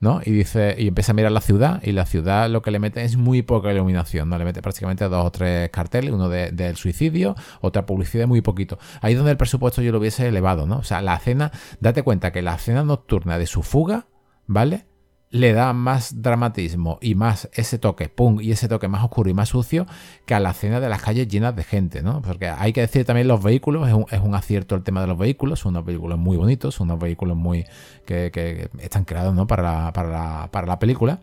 ¿No? 0.00 0.20
Y 0.24 0.32
dice, 0.32 0.74
y 0.78 0.88
empieza 0.88 1.12
a 1.12 1.14
mirar 1.14 1.32
la 1.32 1.40
ciudad, 1.40 1.80
y 1.82 1.92
la 1.92 2.06
ciudad 2.06 2.50
lo 2.50 2.62
que 2.62 2.70
le 2.70 2.78
mete 2.78 3.04
es 3.04 3.16
muy 3.16 3.42
poca 3.42 3.72
iluminación, 3.72 4.28
¿no? 4.28 4.38
Le 4.38 4.44
mete 4.44 4.60
prácticamente 4.62 5.04
dos 5.08 5.24
o 5.24 5.30
tres 5.30 5.70
carteles, 5.70 6.12
uno 6.12 6.28
del 6.28 6.76
suicidio, 6.76 7.36
otra 7.60 7.86
publicidad, 7.86 8.26
muy 8.26 8.40
poquito. 8.40 8.78
Ahí 9.00 9.12
es 9.12 9.18
donde 9.18 9.32
el 9.32 9.38
presupuesto 9.38 9.82
yo 9.82 9.92
lo 9.92 9.98
hubiese 9.98 10.28
elevado, 10.28 10.66
¿no? 10.66 10.78
O 10.78 10.84
sea, 10.84 11.00
la 11.00 11.18
cena, 11.18 11.52
date 11.80 12.02
cuenta 12.02 12.32
que 12.32 12.42
la 12.42 12.58
cena 12.58 12.84
nocturna 12.84 13.38
de 13.38 13.46
su 13.46 13.62
fuga, 13.62 14.06
¿vale? 14.46 14.86
Le 15.34 15.52
da 15.52 15.72
más 15.72 16.22
dramatismo 16.22 16.98
y 17.00 17.16
más 17.16 17.48
ese 17.54 17.76
toque 17.76 18.08
punk 18.08 18.40
y 18.40 18.52
ese 18.52 18.68
toque 18.68 18.86
más 18.86 19.02
oscuro 19.02 19.28
y 19.28 19.34
más 19.34 19.48
sucio 19.48 19.84
que 20.26 20.34
a 20.34 20.38
la 20.38 20.50
escena 20.50 20.78
de 20.78 20.88
las 20.88 21.02
calles 21.02 21.26
llenas 21.26 21.56
de 21.56 21.64
gente, 21.64 22.02
¿no? 22.02 22.22
Porque 22.22 22.46
hay 22.46 22.72
que 22.72 22.82
decir 22.82 23.04
también 23.04 23.26
los 23.26 23.42
vehículos, 23.42 23.88
es 24.12 24.20
un, 24.20 24.34
acierto 24.36 24.76
el 24.76 24.84
tema 24.84 25.00
de 25.00 25.08
los 25.08 25.18
vehículos, 25.18 25.58
son 25.58 25.70
unos 25.70 25.86
vehículos 25.86 26.20
muy 26.20 26.36
bonitos, 26.36 26.76
son 26.76 26.88
unos 26.88 27.00
vehículos 27.00 27.36
muy 27.36 27.66
que, 28.06 28.70
están 28.78 29.04
creados 29.04 29.34
¿no? 29.34 29.48
para, 29.48 29.62
la, 29.64 29.92
para, 29.92 30.08
la, 30.08 30.48
para 30.52 30.68
la 30.68 30.78
película. 30.78 31.18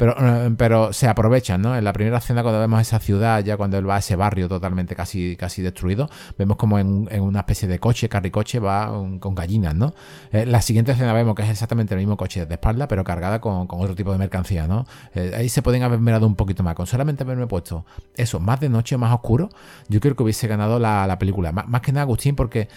Pero, 0.00 0.14
eh, 0.18 0.54
pero 0.56 0.94
se 0.94 1.08
aprovechan, 1.08 1.60
¿no? 1.60 1.76
En 1.76 1.84
la 1.84 1.92
primera 1.92 2.16
escena, 2.16 2.42
cuando 2.42 2.58
vemos 2.58 2.80
esa 2.80 2.98
ciudad, 3.00 3.44
ya 3.44 3.58
cuando 3.58 3.76
él 3.76 3.88
va 3.88 3.96
a 3.96 3.98
ese 3.98 4.16
barrio 4.16 4.48
totalmente 4.48 4.96
casi, 4.96 5.36
casi 5.36 5.60
destruido, 5.60 6.08
vemos 6.38 6.56
como 6.56 6.78
en, 6.78 7.06
una 7.20 7.40
especie 7.40 7.68
de 7.68 7.78
coche, 7.78 8.08
carricoche, 8.08 8.60
va 8.60 8.86
con 9.20 9.34
gallinas, 9.34 9.74
¿no? 9.74 9.92
Eh, 10.32 10.46
la 10.46 10.62
siguiente 10.62 10.92
escena 10.92 11.12
vemos 11.12 11.34
que 11.34 11.42
es 11.42 11.50
exactamente 11.50 11.92
el 11.92 12.00
mismo 12.00 12.16
coche 12.16 12.46
de 12.46 12.54
espalda, 12.54 12.88
pero 12.88 13.04
cargada 13.04 13.42
con, 13.42 13.49
otro 13.50 13.94
tipo 13.94 14.12
de 14.12 14.18
mercancía, 14.18 14.66
¿no? 14.66 14.86
Eh, 15.14 15.32
ahí 15.36 15.48
se 15.48 15.62
pueden 15.62 15.82
haber 15.82 16.00
mirado 16.00 16.26
un 16.26 16.36
poquito 16.36 16.62
más. 16.62 16.74
Con 16.74 16.86
solamente 16.86 17.22
haberme 17.22 17.46
puesto 17.46 17.84
eso, 18.16 18.40
más 18.40 18.60
de 18.60 18.68
noche, 18.68 18.96
más 18.96 19.12
oscuro, 19.12 19.48
yo 19.88 20.00
creo 20.00 20.16
que 20.16 20.22
hubiese 20.22 20.46
ganado 20.48 20.78
la, 20.78 21.16
película. 21.18 21.52
Más, 21.52 21.80
que 21.80 21.92
nada, 21.92 22.02
Agustín, 22.02 22.36
porque 22.36 22.68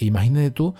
imagínate 0.00 0.50
tú, 0.50 0.74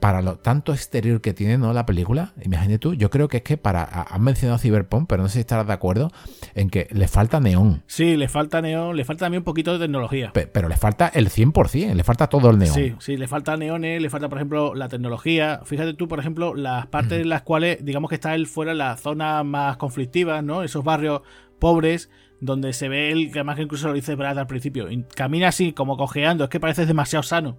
para 0.00 0.22
lo 0.22 0.36
tanto 0.36 0.72
exterior 0.72 1.20
que 1.20 1.32
tiene, 1.32 1.58
¿no? 1.58 1.72
La 1.72 1.86
película, 1.86 2.32
imagínate 2.42 2.78
tú, 2.78 2.94
yo 2.94 3.10
creo 3.10 3.28
que 3.28 3.38
es 3.38 3.42
que 3.42 3.56
para. 3.56 4.06
Han 4.10 4.22
mencionado 4.22 4.58
Cyberpunk, 4.58 5.08
pero 5.08 5.22
no 5.22 5.28
sé 5.28 5.34
si 5.34 5.40
estarás 5.40 5.66
de 5.66 5.72
acuerdo 5.72 6.10
en 6.54 6.70
que 6.70 6.88
le 6.90 7.08
falta 7.08 7.40
neón. 7.40 7.82
Sí, 7.86 8.16
le 8.16 8.28
falta 8.28 8.60
neón, 8.60 8.96
le 8.96 9.04
falta 9.04 9.26
también 9.26 9.40
un 9.40 9.44
poquito 9.44 9.72
de 9.72 9.78
tecnología. 9.78 10.32
pero 10.32 10.68
le 10.68 10.76
falta 10.76 11.08
el 11.08 11.30
100%, 11.30 11.94
le 11.94 12.04
falta 12.04 12.28
todo 12.28 12.50
el 12.50 12.58
neón. 12.58 12.74
Sí, 12.74 12.94
sí, 12.98 13.16
le 13.16 13.28
falta 13.28 13.56
neones, 13.56 14.00
le 14.00 14.10
falta, 14.10 14.28
por 14.28 14.38
ejemplo, 14.38 14.74
la 14.74 14.88
tecnología. 14.88 15.60
Fíjate 15.64 15.94
tú, 15.94 16.08
por 16.08 16.18
ejemplo, 16.18 16.54
las 16.54 16.86
partes 16.86 17.22
en 17.22 17.28
las 17.28 17.42
cuales, 17.42 17.84
digamos 17.84 18.08
que 18.08 18.16
está 18.16 18.34
él 18.34 18.46
fuera 18.46 18.72
en 18.72 18.78
las 18.90 19.00
zonas 19.00 19.44
más 19.44 19.76
conflictivas, 19.76 20.42
¿no? 20.42 20.62
Esos 20.62 20.84
barrios 20.84 21.22
pobres 21.58 22.10
donde 22.40 22.72
se 22.72 22.88
ve 22.88 23.12
él, 23.12 23.30
que 23.32 23.38
además 23.38 23.56
que 23.56 23.62
incluso 23.62 23.88
lo 23.88 23.94
dice 23.94 24.16
Brad 24.16 24.38
al 24.38 24.48
principio, 24.48 24.88
camina 25.14 25.48
así 25.48 25.72
como 25.72 25.96
cojeando, 25.96 26.44
es 26.44 26.50
que 26.50 26.60
parece 26.60 26.86
demasiado 26.86 27.22
sano. 27.22 27.58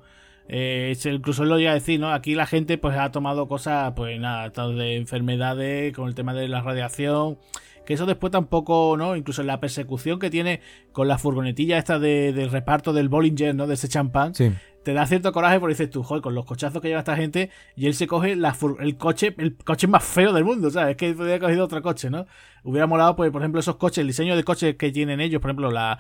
Eh, 0.50 0.94
incluso 1.06 1.46
lo 1.46 1.58
iba 1.58 1.72
a 1.72 1.76
decir, 1.76 2.00
¿no? 2.02 2.12
Aquí 2.12 2.36
la 2.36 2.46
gente 2.46 2.78
pues 2.78 2.98
ha 2.98 3.12
tomado 3.12 3.48
cosas, 3.48 3.94
pues 3.96 4.20
nada, 4.20 4.50
de 4.50 4.98
enfermedades, 4.98 5.94
con 5.94 6.10
el 6.10 6.16
tema 6.16 6.34
de 6.34 6.50
la 6.50 6.62
radiación, 6.62 7.38
que 7.86 7.94
eso 7.94 8.06
después 8.06 8.32
tampoco, 8.32 8.96
¿no? 8.98 9.16
Incluso 9.16 9.42
la 9.44 9.60
persecución 9.60 10.20
que 10.20 10.30
tiene 10.30 10.60
con 10.92 11.08
la 11.08 11.18
furgonetilla 11.18 11.78
esta 11.78 12.00
de, 12.00 12.34
del 12.34 12.52
reparto 12.52 12.94
del 12.94 13.10
Bollinger, 13.10 13.56
¿no? 13.56 13.68
De 13.68 13.76
ese 13.76 13.88
champán. 13.88 14.34
Te 14.84 14.94
da 14.94 15.06
cierto 15.06 15.32
coraje 15.32 15.60
porque 15.60 15.74
dices 15.74 15.90
tú, 15.90 16.04
joder, 16.04 16.22
con 16.22 16.36
los 16.36 16.46
cochazos 16.46 16.82
que 16.82 16.90
lleva 16.90 17.00
esta 17.00 17.16
gente, 17.16 17.50
y 17.76 17.88
él 17.88 17.94
se 17.94 18.08
coge 18.08 18.34
el 18.34 18.98
coche, 18.98 19.34
el 19.38 19.56
coche 19.56 19.88
más 19.88 20.04
feo 20.04 20.34
del 20.34 20.44
mundo, 20.44 20.70
¿sabes? 20.70 20.92
Es 20.92 20.98
que 20.98 21.10
haber 21.10 21.40
cogido 21.40 21.66
otro 21.66 21.82
coche, 21.82 22.10
¿no? 22.10 22.26
Hubiera 22.64 22.88
molado, 22.88 23.16
pues, 23.16 23.32
por 23.32 23.42
ejemplo, 23.42 23.60
esos 23.60 23.78
coches, 23.78 24.00
el 24.00 24.08
diseño 24.08 24.36
de 24.36 24.44
coches 24.44 24.76
que 24.76 24.92
tienen 24.92 25.22
ellos, 25.22 25.42
por 25.42 25.52
ejemplo, 25.52 25.72
la, 25.72 26.00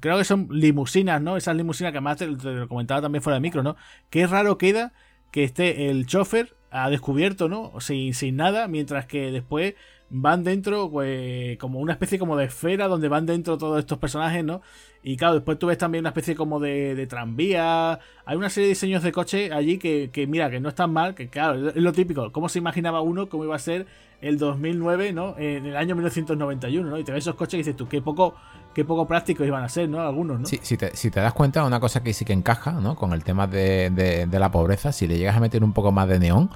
creo 0.00 0.18
que 0.18 0.24
son 0.24 0.48
limusinas, 0.50 1.20
¿no? 1.20 1.36
Esas 1.36 1.56
limusinas 1.56 1.92
que 1.92 1.98
además 1.98 2.18
te, 2.18 2.26
lo 2.26 2.68
comentaba 2.68 3.02
también 3.02 3.22
fuera 3.22 3.34
de 3.34 3.40
micro, 3.40 3.62
¿no? 3.62 3.76
Qué 4.10 4.26
raro 4.26 4.58
queda 4.58 4.92
que 5.30 5.44
esté 5.44 5.90
el 5.90 6.06
chofer 6.06 6.54
a 6.70 6.90
descubierto, 6.90 7.48
¿no? 7.48 7.72
Sin, 7.80 8.14
sin 8.14 8.36
nada, 8.36 8.68
mientras 8.68 9.06
que 9.06 9.30
después 9.30 9.74
van 10.08 10.44
dentro, 10.44 10.90
pues, 10.90 11.58
como 11.58 11.80
una 11.80 11.92
especie 11.92 12.18
como 12.18 12.36
de 12.36 12.46
esfera 12.46 12.88
donde 12.88 13.08
van 13.08 13.26
dentro 13.26 13.58
todos 13.58 13.78
estos 13.78 13.98
personajes, 13.98 14.44
¿no? 14.44 14.62
Y 15.02 15.16
claro, 15.16 15.34
después 15.34 15.58
tú 15.58 15.68
ves 15.68 15.78
también 15.78 16.02
una 16.02 16.10
especie 16.10 16.34
como 16.34 16.58
de, 16.58 17.06
tranvía. 17.08 17.98
Hay 18.24 18.36
una 18.36 18.50
serie 18.50 18.66
de 18.66 18.70
diseños 18.70 19.02
de 19.02 19.12
coche 19.12 19.52
allí 19.52 19.78
que, 19.78 20.10
que, 20.12 20.26
mira, 20.26 20.50
que 20.50 20.58
no 20.58 20.68
están 20.68 20.92
mal, 20.92 21.14
que 21.14 21.28
claro, 21.28 21.68
es 21.68 21.76
lo 21.76 21.92
típico. 21.92 22.32
¿Cómo 22.32 22.48
se 22.48 22.58
imaginaba 22.58 23.00
uno 23.00 23.28
cómo 23.28 23.44
iba 23.44 23.54
a 23.54 23.60
ser 23.60 23.86
el 24.20 24.38
2009, 24.38 25.12
¿no? 25.12 25.36
En 25.38 25.66
el 25.66 25.76
año 25.76 25.94
1991, 25.94 26.90
¿no? 26.90 26.98
Y 26.98 27.04
te 27.04 27.12
ves 27.12 27.24
esos 27.24 27.36
coches 27.36 27.54
y 27.54 27.58
dices 27.58 27.76
tú, 27.76 27.86
qué 27.86 28.02
poco, 28.02 28.34
qué 28.74 28.84
poco 28.84 29.06
prácticos 29.06 29.46
iban 29.46 29.62
a 29.62 29.68
ser, 29.68 29.88
¿no? 29.88 30.00
Algunos, 30.00 30.40
¿no? 30.40 30.46
Sí, 30.46 30.58
si 30.62 30.76
te, 30.76 30.96
si 30.96 31.10
te 31.10 31.20
das 31.20 31.34
cuenta, 31.34 31.64
una 31.64 31.78
cosa 31.78 32.02
que 32.02 32.12
sí 32.12 32.24
que 32.24 32.32
encaja, 32.32 32.72
¿no? 32.72 32.96
Con 32.96 33.12
el 33.12 33.22
tema 33.22 33.46
de, 33.46 34.26
de 34.28 34.38
la 34.38 34.50
pobreza, 34.50 34.90
si 34.90 35.06
le 35.06 35.18
llegas 35.18 35.36
a 35.36 35.40
meter 35.40 35.62
un 35.62 35.72
poco 35.72 35.92
más 35.92 36.08
de 36.08 36.18
neón, 36.18 36.50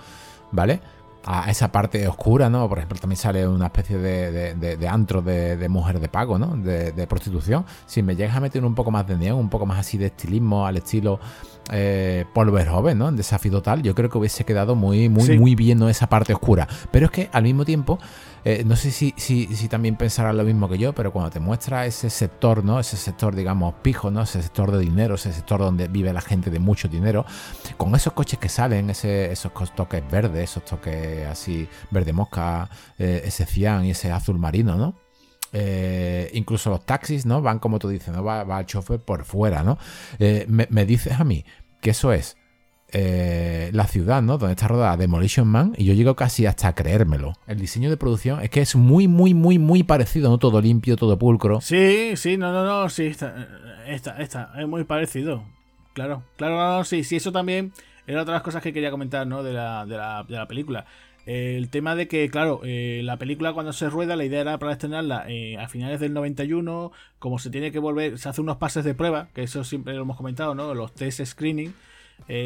¿vale? 0.51 0.81
A 1.24 1.51
esa 1.51 1.70
parte 1.70 2.06
oscura, 2.09 2.48
¿no? 2.48 2.68
Por 2.68 2.78
ejemplo, 2.78 2.98
también 2.98 3.18
sale 3.18 3.47
una 3.47 3.66
especie 3.66 3.98
de, 3.98 4.55
de, 4.55 4.88
antro 4.88 5.20
de, 5.20 5.68
mujer 5.68 6.01
de 6.01 6.09
pago, 6.09 6.38
¿no? 6.38 6.56
De, 6.56 7.06
prostitución. 7.06 7.64
Si 7.86 8.02
me 8.02 8.16
llegas 8.16 8.36
a 8.36 8.40
meter 8.40 8.64
un 8.64 8.74
poco 8.74 8.90
más 8.90 9.06
de 9.06 9.16
neón, 9.16 9.38
un 9.38 9.51
poco 9.51 9.66
más 9.66 9.78
así 9.78 9.98
de 9.98 10.06
estilismo 10.06 10.66
al 10.66 10.78
estilo 10.78 11.20
eh, 11.72 12.24
Paul 12.32 12.51
Verhoeven, 12.51 12.98
¿no? 12.98 13.09
En 13.09 13.16
desafío 13.16 13.52
total, 13.52 13.82
yo 13.82 13.94
creo 13.94 14.09
que 14.09 14.18
hubiese 14.18 14.44
quedado 14.44 14.74
muy, 14.74 15.09
muy, 15.09 15.38
muy 15.38 15.55
bien 15.55 15.78
¿no? 15.78 15.88
esa 15.88 16.09
parte 16.09 16.32
oscura. 16.32 16.66
Pero 16.90 17.06
es 17.06 17.12
que 17.12 17.28
al 17.32 17.42
mismo 17.42 17.64
tiempo 17.64 17.98
eh, 18.44 18.62
no 18.64 18.76
sé 18.76 18.90
si, 18.90 19.14
si, 19.16 19.46
también 19.68 19.96
pensarás 19.96 20.34
lo 20.34 20.44
mismo 20.44 20.68
que 20.68 20.78
yo, 20.78 20.94
pero 20.94 21.12
cuando 21.12 21.30
te 21.30 21.40
muestra 21.40 21.86
ese 21.86 22.08
sector, 22.10 22.64
¿no? 22.64 22.80
Ese 22.80 22.96
sector, 22.96 23.34
digamos, 23.34 23.74
pijo, 23.82 24.10
¿no? 24.10 24.22
Ese 24.22 24.42
sector 24.42 24.70
de 24.70 24.78
dinero, 24.78 25.16
ese 25.16 25.32
sector 25.32 25.60
donde 25.60 25.88
vive 25.88 26.12
la 26.12 26.20
gente 26.20 26.50
de 26.50 26.58
mucho 26.58 26.88
dinero, 26.88 27.26
con 27.76 27.94
esos 27.94 28.12
coches 28.12 28.38
que 28.38 28.48
salen, 28.48 28.90
ese, 28.90 29.30
esos 29.30 29.52
toques 29.74 30.02
verdes, 30.10 30.50
esos 30.50 30.64
toques 30.64 31.26
así, 31.26 31.68
verde 31.90 32.12
mosca, 32.12 32.68
eh, 32.98 33.22
ese 33.24 33.44
cian 33.44 33.84
y 33.84 33.90
ese 33.90 34.10
azul 34.10 34.38
marino, 34.38 34.76
¿no? 34.76 34.94
Eh, 35.52 36.30
incluso 36.34 36.70
los 36.70 36.86
taxis, 36.86 37.26
¿no? 37.26 37.42
Van 37.42 37.58
como 37.58 37.78
tú 37.78 37.88
dices, 37.88 38.14
¿no? 38.14 38.22
Va, 38.24 38.44
va 38.44 38.60
el 38.60 38.66
chofer 38.66 39.00
por 39.00 39.24
fuera, 39.24 39.62
¿no? 39.62 39.78
me, 40.18 40.66
me 40.70 40.86
dices 40.86 41.18
a 41.18 41.24
mí 41.24 41.44
que 41.80 41.90
eso 41.90 42.12
es 42.12 42.36
eh, 42.92 43.70
la 43.72 43.86
ciudad, 43.86 44.22
¿no? 44.22 44.38
Donde 44.38 44.54
está 44.54 44.68
rodada 44.68 44.96
Demolition 44.96 45.46
Man, 45.46 45.74
y 45.76 45.84
yo 45.84 45.94
llego 45.94 46.16
casi 46.16 46.46
hasta 46.46 46.74
creérmelo. 46.74 47.34
El 47.46 47.58
diseño 47.58 47.90
de 47.90 47.96
producción 47.96 48.42
es 48.42 48.50
que 48.50 48.60
es 48.60 48.74
muy, 48.76 49.08
muy, 49.08 49.34
muy, 49.34 49.58
muy 49.58 49.82
parecido, 49.82 50.30
¿no? 50.30 50.38
Todo 50.38 50.60
limpio, 50.60 50.96
todo 50.96 51.18
pulcro. 51.18 51.60
Sí, 51.60 52.12
sí, 52.16 52.36
no, 52.36 52.52
no, 52.52 52.64
no, 52.64 52.88
sí, 52.88 53.06
está, 53.06 53.48
está, 53.86 54.20
está 54.20 54.52
es 54.58 54.66
muy 54.66 54.84
parecido. 54.84 55.44
Claro, 55.92 56.22
claro, 56.36 56.56
no, 56.56 56.84
sí, 56.84 57.04
sí, 57.04 57.16
eso 57.16 57.32
también 57.32 57.72
era 58.06 58.22
otra 58.22 58.32
de 58.32 58.36
las 58.36 58.42
cosas 58.42 58.62
que 58.62 58.72
quería 58.72 58.90
comentar, 58.90 59.26
¿no? 59.26 59.42
De 59.42 59.52
la, 59.52 59.86
de 59.86 59.96
la, 59.96 60.24
de 60.28 60.36
la 60.36 60.46
película. 60.46 60.86
El 61.26 61.68
tema 61.68 61.94
de 61.94 62.08
que, 62.08 62.28
claro, 62.28 62.60
eh, 62.64 63.02
la 63.04 63.16
película 63.18 63.52
cuando 63.52 63.72
se 63.72 63.88
rueda, 63.90 64.16
la 64.16 64.24
idea 64.24 64.40
era 64.40 64.58
para 64.58 64.72
estrenarla 64.72 65.26
eh, 65.28 65.58
a 65.58 65.68
finales 65.68 66.00
del 66.00 66.14
91, 66.14 66.92
como 67.18 67.38
se 67.38 67.50
tiene 67.50 67.70
que 67.70 67.78
volver, 67.78 68.18
se 68.18 68.28
hace 68.28 68.40
unos 68.40 68.56
pases 68.56 68.84
de 68.84 68.94
prueba, 68.94 69.28
que 69.34 69.42
eso 69.42 69.62
siempre 69.62 69.94
lo 69.94 70.02
hemos 70.02 70.16
comentado, 70.16 70.54
¿no? 70.54 70.74
Los 70.74 70.94
test 70.94 71.24
screening 71.24 71.74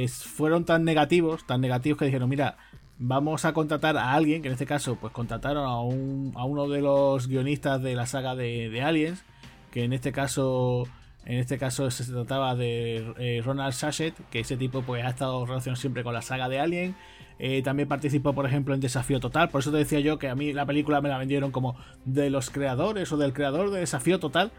fueron 0.08 0.64
tan 0.64 0.84
negativos, 0.84 1.46
tan 1.46 1.60
negativos 1.60 1.98
que 1.98 2.06
dijeron, 2.06 2.28
mira, 2.28 2.56
vamos 2.98 3.44
a 3.44 3.52
contratar 3.52 3.96
a 3.96 4.12
alguien, 4.12 4.42
que 4.42 4.48
en 4.48 4.52
este 4.52 4.66
caso 4.66 4.96
pues 4.96 5.12
contrataron 5.12 5.66
a, 5.66 5.80
un, 5.80 6.32
a 6.36 6.44
uno 6.44 6.68
de 6.68 6.80
los 6.80 7.28
guionistas 7.28 7.82
de 7.82 7.94
la 7.94 8.06
saga 8.06 8.34
de, 8.34 8.82
Aliens, 8.82 9.24
que 9.70 9.84
en 9.84 9.92
este 9.92 10.12
caso 10.12 10.84
en 11.26 11.38
este 11.38 11.56
caso 11.56 11.90
se 11.90 12.04
trataba 12.04 12.54
de 12.54 13.14
eh, 13.18 13.42
Ronald 13.42 13.72
Sachet, 13.72 14.14
que 14.30 14.40
ese 14.40 14.58
tipo 14.58 14.82
pues 14.82 15.04
ha 15.04 15.08
estado 15.08 15.46
relacionado 15.46 15.80
siempre 15.80 16.04
con 16.04 16.12
la 16.12 16.20
saga 16.20 16.50
de 16.50 16.60
Alien. 16.60 16.94
Eh, 17.38 17.62
también 17.62 17.88
participó, 17.88 18.34
por 18.34 18.44
ejemplo, 18.46 18.74
en 18.74 18.80
Desafío 18.80 19.20
Total. 19.20 19.48
Por 19.48 19.62
eso 19.62 19.72
te 19.72 19.78
decía 19.78 20.00
yo 20.00 20.18
que 20.18 20.28
a 20.28 20.34
mí 20.34 20.52
la 20.52 20.66
película 20.66 21.00
me 21.00 21.08
la 21.08 21.16
vendieron 21.16 21.50
como 21.50 21.76
de 22.04 22.28
los 22.28 22.50
creadores 22.50 23.10
o 23.10 23.16
del 23.16 23.32
creador 23.32 23.70
de 23.70 23.80
Desafío 23.80 24.20
Total. 24.20 24.52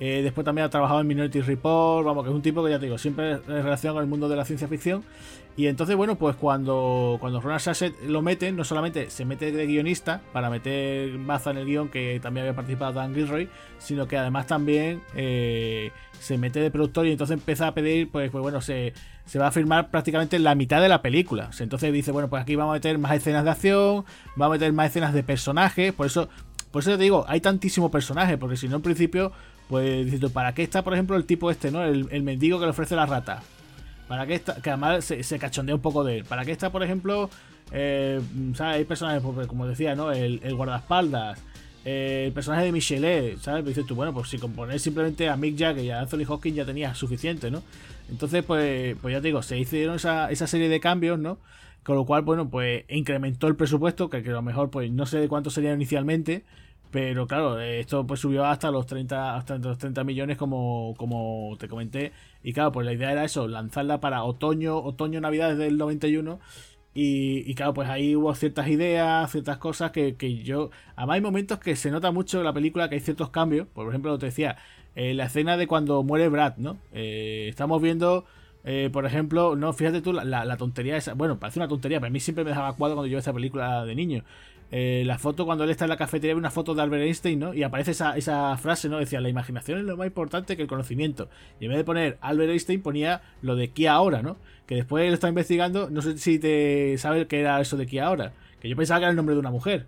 Eh, 0.00 0.22
después 0.22 0.44
también 0.44 0.64
ha 0.64 0.70
trabajado 0.70 1.00
en 1.00 1.06
Minority 1.06 1.40
Report, 1.40 2.06
vamos, 2.06 2.24
que 2.24 2.30
es 2.30 2.36
un 2.36 2.42
tipo 2.42 2.64
que 2.64 2.70
ya 2.70 2.78
te 2.78 2.86
digo, 2.86 2.98
siempre 2.98 3.32
en 3.32 3.42
relación 3.46 3.94
con 3.94 4.02
el 4.02 4.08
mundo 4.08 4.28
de 4.28 4.36
la 4.36 4.44
ciencia 4.44 4.68
ficción. 4.68 5.02
Y 5.56 5.66
entonces, 5.66 5.96
bueno, 5.96 6.14
pues 6.14 6.36
cuando, 6.36 7.16
cuando 7.18 7.40
Ronald 7.40 7.60
Sasset 7.60 7.92
lo 8.06 8.22
meten, 8.22 8.54
no 8.54 8.62
solamente 8.62 9.10
se 9.10 9.24
mete 9.24 9.50
de 9.50 9.66
guionista 9.66 10.20
para 10.32 10.50
meter 10.50 11.18
baza 11.18 11.50
en 11.50 11.56
el 11.56 11.66
guion, 11.66 11.88
que 11.88 12.20
también 12.22 12.46
había 12.46 12.54
participado 12.54 12.92
Dan 12.92 13.12
Gilroy, 13.12 13.48
sino 13.78 14.06
que 14.06 14.16
además 14.16 14.46
también 14.46 15.02
eh, 15.16 15.90
se 16.20 16.38
mete 16.38 16.60
de 16.60 16.70
productor 16.70 17.08
y 17.08 17.10
entonces 17.10 17.34
empieza 17.34 17.66
a 17.66 17.74
pedir, 17.74 18.08
pues, 18.08 18.30
pues 18.30 18.40
bueno, 18.40 18.60
se, 18.60 18.92
se 19.24 19.40
va 19.40 19.48
a 19.48 19.50
firmar 19.50 19.90
prácticamente 19.90 20.38
la 20.38 20.54
mitad 20.54 20.80
de 20.80 20.88
la 20.88 21.02
película. 21.02 21.50
Entonces 21.58 21.92
dice, 21.92 22.12
bueno, 22.12 22.30
pues 22.30 22.40
aquí 22.40 22.54
vamos 22.54 22.74
a 22.74 22.74
meter 22.74 22.96
más 22.98 23.16
escenas 23.16 23.42
de 23.42 23.50
acción, 23.50 24.04
vamos 24.36 24.54
a 24.54 24.58
meter 24.58 24.72
más 24.72 24.90
escenas 24.90 25.12
de 25.12 25.24
personajes, 25.24 25.92
por 25.92 26.06
eso 26.06 26.28
por 26.70 26.82
eso 26.82 26.90
te 26.92 27.02
digo, 27.02 27.24
hay 27.28 27.40
tantísimo 27.40 27.90
personaje, 27.90 28.36
porque 28.36 28.56
si 28.56 28.68
no, 28.68 28.76
en 28.76 28.82
principio, 28.82 29.32
pues 29.68 30.10
dices 30.10 30.30
¿para 30.32 30.54
qué 30.54 30.62
está, 30.62 30.82
por 30.82 30.94
ejemplo, 30.94 31.16
el 31.16 31.24
tipo 31.24 31.50
este, 31.50 31.70
¿no? 31.70 31.84
El, 31.84 32.22
mendigo 32.22 32.58
que 32.58 32.64
le 32.64 32.70
ofrece 32.70 32.96
la 32.96 33.06
rata. 33.06 33.42
¿Para 34.08 34.26
qué 34.26 34.34
está? 34.34 34.60
Que 34.62 34.70
además 34.70 35.04
se, 35.04 35.38
cachondea 35.38 35.74
un 35.74 35.82
poco 35.82 36.02
de 36.04 36.18
él. 36.18 36.24
¿Para 36.24 36.44
qué 36.44 36.52
está, 36.52 36.70
por 36.72 36.82
ejemplo, 36.82 37.28
eh, 37.72 38.20
¿sabes? 38.54 38.76
Hay 38.76 38.84
personajes, 38.84 39.22
pues, 39.22 39.46
como 39.46 39.66
decía, 39.66 39.94
¿no? 39.94 40.10
El, 40.10 40.40
guardaespaldas. 40.54 41.38
Eh, 41.84 42.24
el 42.26 42.32
personaje 42.32 42.64
de 42.64 42.72
Michelet, 42.72 43.38
¿sabes? 43.38 43.64
Dices 43.64 43.86
tú, 43.86 43.94
bueno, 43.94 44.12
pues 44.14 44.28
si 44.28 44.38
compones 44.38 44.80
simplemente 44.80 45.28
a 45.28 45.36
Mick 45.36 45.58
Jagger 45.58 45.84
y 45.84 45.90
a 45.90 46.00
Anthony 46.00 46.24
Hopkins 46.26 46.56
ya 46.56 46.64
tenía 46.64 46.94
suficiente, 46.94 47.50
¿no? 47.50 47.62
Entonces, 48.10 48.42
pues, 48.44 48.96
pues 49.00 49.12
ya 49.12 49.20
te 49.20 49.28
digo, 49.28 49.42
se 49.42 49.58
hicieron 49.58 49.96
esa, 49.96 50.30
esa 50.30 50.46
serie 50.46 50.68
de 50.68 50.80
cambios, 50.80 51.18
¿no? 51.18 51.38
Con 51.82 51.96
lo 51.96 52.04
cual, 52.04 52.22
bueno, 52.22 52.50
pues 52.50 52.84
incrementó 52.88 53.46
el 53.46 53.56
presupuesto, 53.56 54.10
que, 54.10 54.18
a 54.18 54.20
lo 54.20 54.42
mejor, 54.42 54.70
pues 54.70 54.90
no 54.90 55.06
sé 55.06 55.18
de 55.18 55.28
cuánto 55.28 55.50
sería 55.50 55.72
inicialmente, 55.72 56.44
pero 56.90 57.26
claro, 57.26 57.60
esto 57.60 58.06
pues 58.06 58.20
subió 58.20 58.44
hasta 58.46 58.70
los 58.70 58.86
30, 58.86 59.36
hasta 59.36 59.58
los 59.58 59.78
30 59.78 60.04
millones 60.04 60.38
como, 60.38 60.94
como 60.96 61.56
te 61.58 61.68
comenté. 61.68 62.12
Y 62.42 62.52
claro, 62.52 62.72
pues 62.72 62.86
la 62.86 62.92
idea 62.92 63.12
era 63.12 63.24
eso, 63.24 63.46
lanzarla 63.46 64.00
para 64.00 64.24
otoño, 64.24 64.78
otoño, 64.78 65.20
navidades 65.20 65.58
del 65.58 65.76
91. 65.76 66.40
Y, 66.94 67.48
y 67.50 67.54
claro, 67.54 67.74
pues 67.74 67.88
ahí 67.88 68.16
hubo 68.16 68.34
ciertas 68.34 68.68
ideas, 68.68 69.30
ciertas 69.30 69.58
cosas 69.58 69.92
que, 69.92 70.16
que 70.16 70.36
yo... 70.42 70.70
Además 70.96 71.14
hay 71.16 71.20
momentos 71.20 71.58
que 71.58 71.76
se 71.76 71.90
nota 71.90 72.10
mucho 72.10 72.38
en 72.38 72.44
la 72.44 72.52
película 72.52 72.88
que 72.88 72.96
hay 72.96 73.00
ciertos 73.00 73.30
cambios. 73.30 73.68
Por 73.68 73.88
ejemplo, 73.88 74.18
te 74.18 74.26
decía, 74.26 74.56
eh, 74.96 75.14
la 75.14 75.26
escena 75.26 75.56
de 75.56 75.66
cuando 75.66 76.02
muere 76.02 76.28
Brad, 76.28 76.56
¿no? 76.56 76.78
Eh, 76.92 77.46
estamos 77.48 77.80
viendo... 77.82 78.24
Eh, 78.64 78.90
por 78.92 79.06
ejemplo, 79.06 79.56
no, 79.56 79.72
fíjate 79.72 80.02
tú, 80.02 80.12
la, 80.12 80.24
la, 80.24 80.56
tontería 80.56 80.96
esa. 80.96 81.14
Bueno, 81.14 81.38
parece 81.38 81.58
una 81.58 81.68
tontería, 81.68 82.00
pero 82.00 82.08
a 82.08 82.10
mí 82.10 82.20
siempre 82.20 82.44
me 82.44 82.50
dejaba 82.50 82.74
cuadro 82.74 82.96
cuando 82.96 83.06
yo 83.06 83.16
vi 83.16 83.20
esa 83.20 83.32
película 83.32 83.84
de 83.84 83.94
niño. 83.94 84.24
Eh, 84.70 85.02
la 85.06 85.18
foto 85.18 85.46
cuando 85.46 85.64
él 85.64 85.70
está 85.70 85.86
en 85.86 85.90
la 85.90 85.96
cafetería 85.96 86.34
ve 86.34 86.38
una 86.38 86.50
foto 86.50 86.74
de 86.74 86.82
Albert 86.82 87.04
Einstein, 87.04 87.38
¿no? 87.38 87.54
Y 87.54 87.62
aparece 87.62 87.92
esa, 87.92 88.16
esa, 88.18 88.56
frase, 88.58 88.88
¿no? 88.88 88.98
Decía, 88.98 89.20
la 89.20 89.30
imaginación 89.30 89.78
es 89.78 89.84
lo 89.84 89.96
más 89.96 90.06
importante 90.06 90.56
que 90.56 90.62
el 90.62 90.68
conocimiento. 90.68 91.28
Y 91.58 91.64
en 91.64 91.70
vez 91.70 91.78
de 91.78 91.84
poner 91.84 92.18
Albert 92.20 92.50
Einstein 92.50 92.82
ponía 92.82 93.22
lo 93.40 93.56
de 93.56 93.68
Kia 93.68 93.92
ahora, 93.92 94.22
¿no? 94.22 94.36
Que 94.66 94.74
después 94.74 95.06
él 95.06 95.14
está 95.14 95.28
investigando, 95.28 95.88
no 95.88 96.02
sé 96.02 96.18
si 96.18 96.38
te 96.38 96.96
sabes 96.98 97.26
qué 97.26 97.40
era 97.40 97.60
eso 97.60 97.76
de 97.78 97.86
Kia 97.86 98.06
ahora. 98.06 98.32
Que 98.60 98.68
yo 98.68 98.76
pensaba 98.76 99.00
que 99.00 99.04
era 99.04 99.10
el 99.10 99.16
nombre 99.16 99.34
de 99.34 99.40
una 99.40 99.50
mujer. 99.50 99.86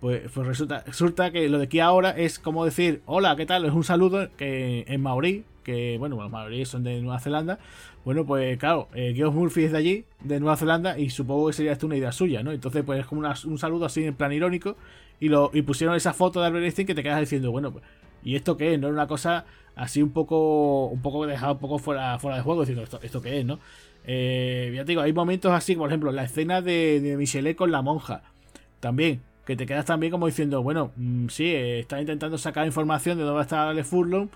Pues, 0.00 0.30
pues 0.32 0.46
resulta, 0.46 0.84
resulta 0.86 1.32
que 1.32 1.48
lo 1.48 1.58
de 1.58 1.68
Kia 1.68 1.86
ahora 1.86 2.10
es 2.10 2.38
como 2.38 2.64
decir, 2.64 3.02
hola, 3.06 3.34
¿qué 3.34 3.46
tal? 3.46 3.64
Es 3.64 3.72
un 3.72 3.82
saludo 3.82 4.28
que 4.36 4.84
en 4.86 5.02
maorí, 5.02 5.44
que 5.68 5.98
bueno, 5.98 6.16
los 6.16 6.30
maoríes 6.30 6.70
son 6.70 6.82
de 6.82 6.98
Nueva 7.02 7.20
Zelanda, 7.20 7.58
bueno, 8.02 8.24
pues 8.24 8.56
claro, 8.56 8.88
eh, 8.94 9.12
Geoff 9.14 9.34
Murphy 9.34 9.64
es 9.64 9.72
de 9.72 9.76
allí, 9.76 10.04
de 10.24 10.40
Nueva 10.40 10.56
Zelanda, 10.56 10.98
y 10.98 11.10
supongo 11.10 11.48
que 11.48 11.52
sería 11.52 11.72
esto 11.72 11.84
una 11.84 11.96
idea 11.96 12.10
suya, 12.10 12.42
¿no? 12.42 12.52
Entonces, 12.52 12.82
pues 12.86 13.00
es 13.00 13.06
como 13.06 13.20
un 13.20 13.58
saludo 13.58 13.84
así 13.84 14.02
en 14.02 14.14
plan 14.14 14.32
irónico, 14.32 14.76
y 15.20 15.28
lo 15.28 15.50
pusieron 15.66 15.94
esa 15.94 16.14
foto 16.14 16.40
de 16.40 16.46
Albert 16.46 16.64
Einstein 16.64 16.86
que 16.86 16.94
te 16.94 17.02
quedas 17.02 17.20
diciendo, 17.20 17.50
bueno, 17.50 17.70
pues, 17.70 17.84
¿y 18.24 18.34
esto 18.34 18.56
qué 18.56 18.72
es? 18.72 18.80
¿No? 18.80 18.86
es 18.86 18.94
Una 18.94 19.06
cosa 19.06 19.44
así 19.76 20.00
un 20.00 20.10
poco, 20.10 20.86
un 20.86 21.02
poco 21.02 21.26
dejado 21.26 21.52
un 21.52 21.58
poco 21.58 21.78
fuera, 21.78 22.12
de 22.16 22.40
juego, 22.40 22.60
diciendo, 22.60 22.84
¿esto, 23.02 23.20
qué 23.20 23.40
es, 23.40 23.44
no? 23.44 23.58
Eh, 24.06 24.72
ya 24.74 24.86
te 24.86 24.92
digo, 24.92 25.02
hay 25.02 25.12
momentos 25.12 25.52
así, 25.52 25.76
por 25.76 25.90
ejemplo, 25.90 26.10
la 26.10 26.24
escena 26.24 26.62
de, 26.62 27.00
de 27.02 27.18
Michelet 27.18 27.56
con 27.56 27.70
la 27.70 27.82
monja, 27.82 28.22
también, 28.80 29.20
que 29.44 29.54
te 29.54 29.66
quedas 29.66 29.84
también 29.84 30.10
como 30.12 30.26
diciendo, 30.26 30.62
bueno, 30.62 30.92
mm, 30.96 31.28
sí, 31.28 31.44
eh, 31.44 31.80
está 31.80 32.00
intentando 32.00 32.38
sacar 32.38 32.66
información 32.66 33.18
de 33.18 33.24
dónde 33.24 33.42
estar 33.42 33.68
Ale 33.68 33.84
Furlong, 33.84 34.28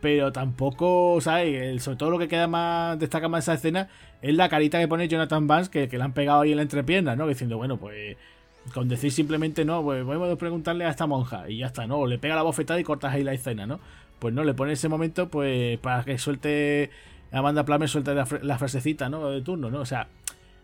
pero 0.00 0.32
tampoco, 0.32 1.20
¿sabes? 1.20 1.82
sobre 1.82 1.96
todo 1.96 2.10
lo 2.10 2.18
que 2.18 2.28
queda 2.28 2.46
más, 2.46 2.98
destaca 2.98 3.28
más 3.28 3.44
esa 3.44 3.54
escena 3.54 3.88
es 4.22 4.34
la 4.34 4.48
carita 4.48 4.78
que 4.78 4.88
pone 4.88 5.08
Jonathan 5.08 5.46
Vance, 5.46 5.70
que, 5.70 5.88
que 5.88 5.98
le 5.98 6.04
han 6.04 6.12
pegado 6.12 6.42
ahí 6.42 6.50
en 6.50 6.56
la 6.56 6.62
entrepierna, 6.62 7.16
¿no? 7.16 7.26
Diciendo, 7.26 7.56
bueno, 7.56 7.78
pues 7.78 8.16
con 8.74 8.88
decir 8.88 9.10
simplemente 9.10 9.64
no, 9.64 9.82
pues 9.82 10.04
podemos 10.04 10.38
preguntarle 10.38 10.84
a 10.84 10.90
esta 10.90 11.06
monja 11.06 11.48
y 11.48 11.58
ya 11.58 11.66
está, 11.66 11.86
¿no? 11.86 11.98
O 11.98 12.06
le 12.06 12.18
pega 12.18 12.34
la 12.34 12.42
bofetada 12.42 12.78
y 12.78 12.84
cortas 12.84 13.14
ahí 13.14 13.24
la 13.24 13.32
escena, 13.32 13.66
¿no? 13.66 13.80
Pues 14.18 14.34
no, 14.34 14.44
le 14.44 14.54
pone 14.54 14.72
ese 14.72 14.88
momento, 14.88 15.28
pues 15.28 15.78
para 15.78 16.04
que 16.04 16.18
suelte, 16.18 16.90
Amanda 17.32 17.64
Plame 17.64 17.88
suelte 17.88 18.14
la, 18.14 18.58
frasecita, 18.58 19.08
¿no? 19.08 19.30
De 19.30 19.40
turno, 19.40 19.70
¿no? 19.70 19.80
O 19.80 19.86
sea, 19.86 20.08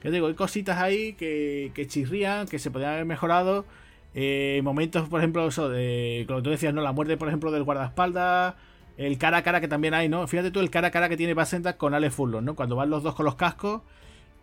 que 0.00 0.10
digo, 0.10 0.26
hay 0.26 0.34
cositas 0.34 0.78
ahí 0.78 1.14
que, 1.14 1.72
que 1.74 1.86
chirrían, 1.86 2.46
que 2.46 2.58
se 2.58 2.70
podrían 2.70 2.92
haber 2.92 3.06
mejorado. 3.06 3.64
Eh, 4.14 4.60
momentos, 4.62 5.08
por 5.08 5.20
ejemplo, 5.20 5.46
eso 5.48 5.68
de, 5.68 6.24
como 6.28 6.42
tú 6.42 6.50
decías, 6.50 6.74
¿no? 6.74 6.82
La 6.82 6.92
muerte, 6.92 7.16
por 7.16 7.28
ejemplo, 7.28 7.50
del 7.50 7.64
guardaespaldas 7.64 8.54
el 8.96 9.18
cara 9.18 9.38
a 9.38 9.42
cara 9.42 9.60
que 9.60 9.68
también 9.68 9.94
hay, 9.94 10.08
¿no? 10.08 10.26
Fíjate 10.26 10.50
tú 10.50 10.60
el 10.60 10.70
cara 10.70 10.88
a 10.88 10.90
cara 10.90 11.08
que 11.08 11.16
tiene 11.16 11.34
Basenda 11.34 11.76
con 11.76 11.94
Ale 11.94 12.10
Furlong, 12.10 12.44
¿no? 12.44 12.54
Cuando 12.54 12.76
van 12.76 12.90
los 12.90 13.02
dos 13.02 13.14
con 13.14 13.26
los 13.26 13.34
cascos, 13.34 13.82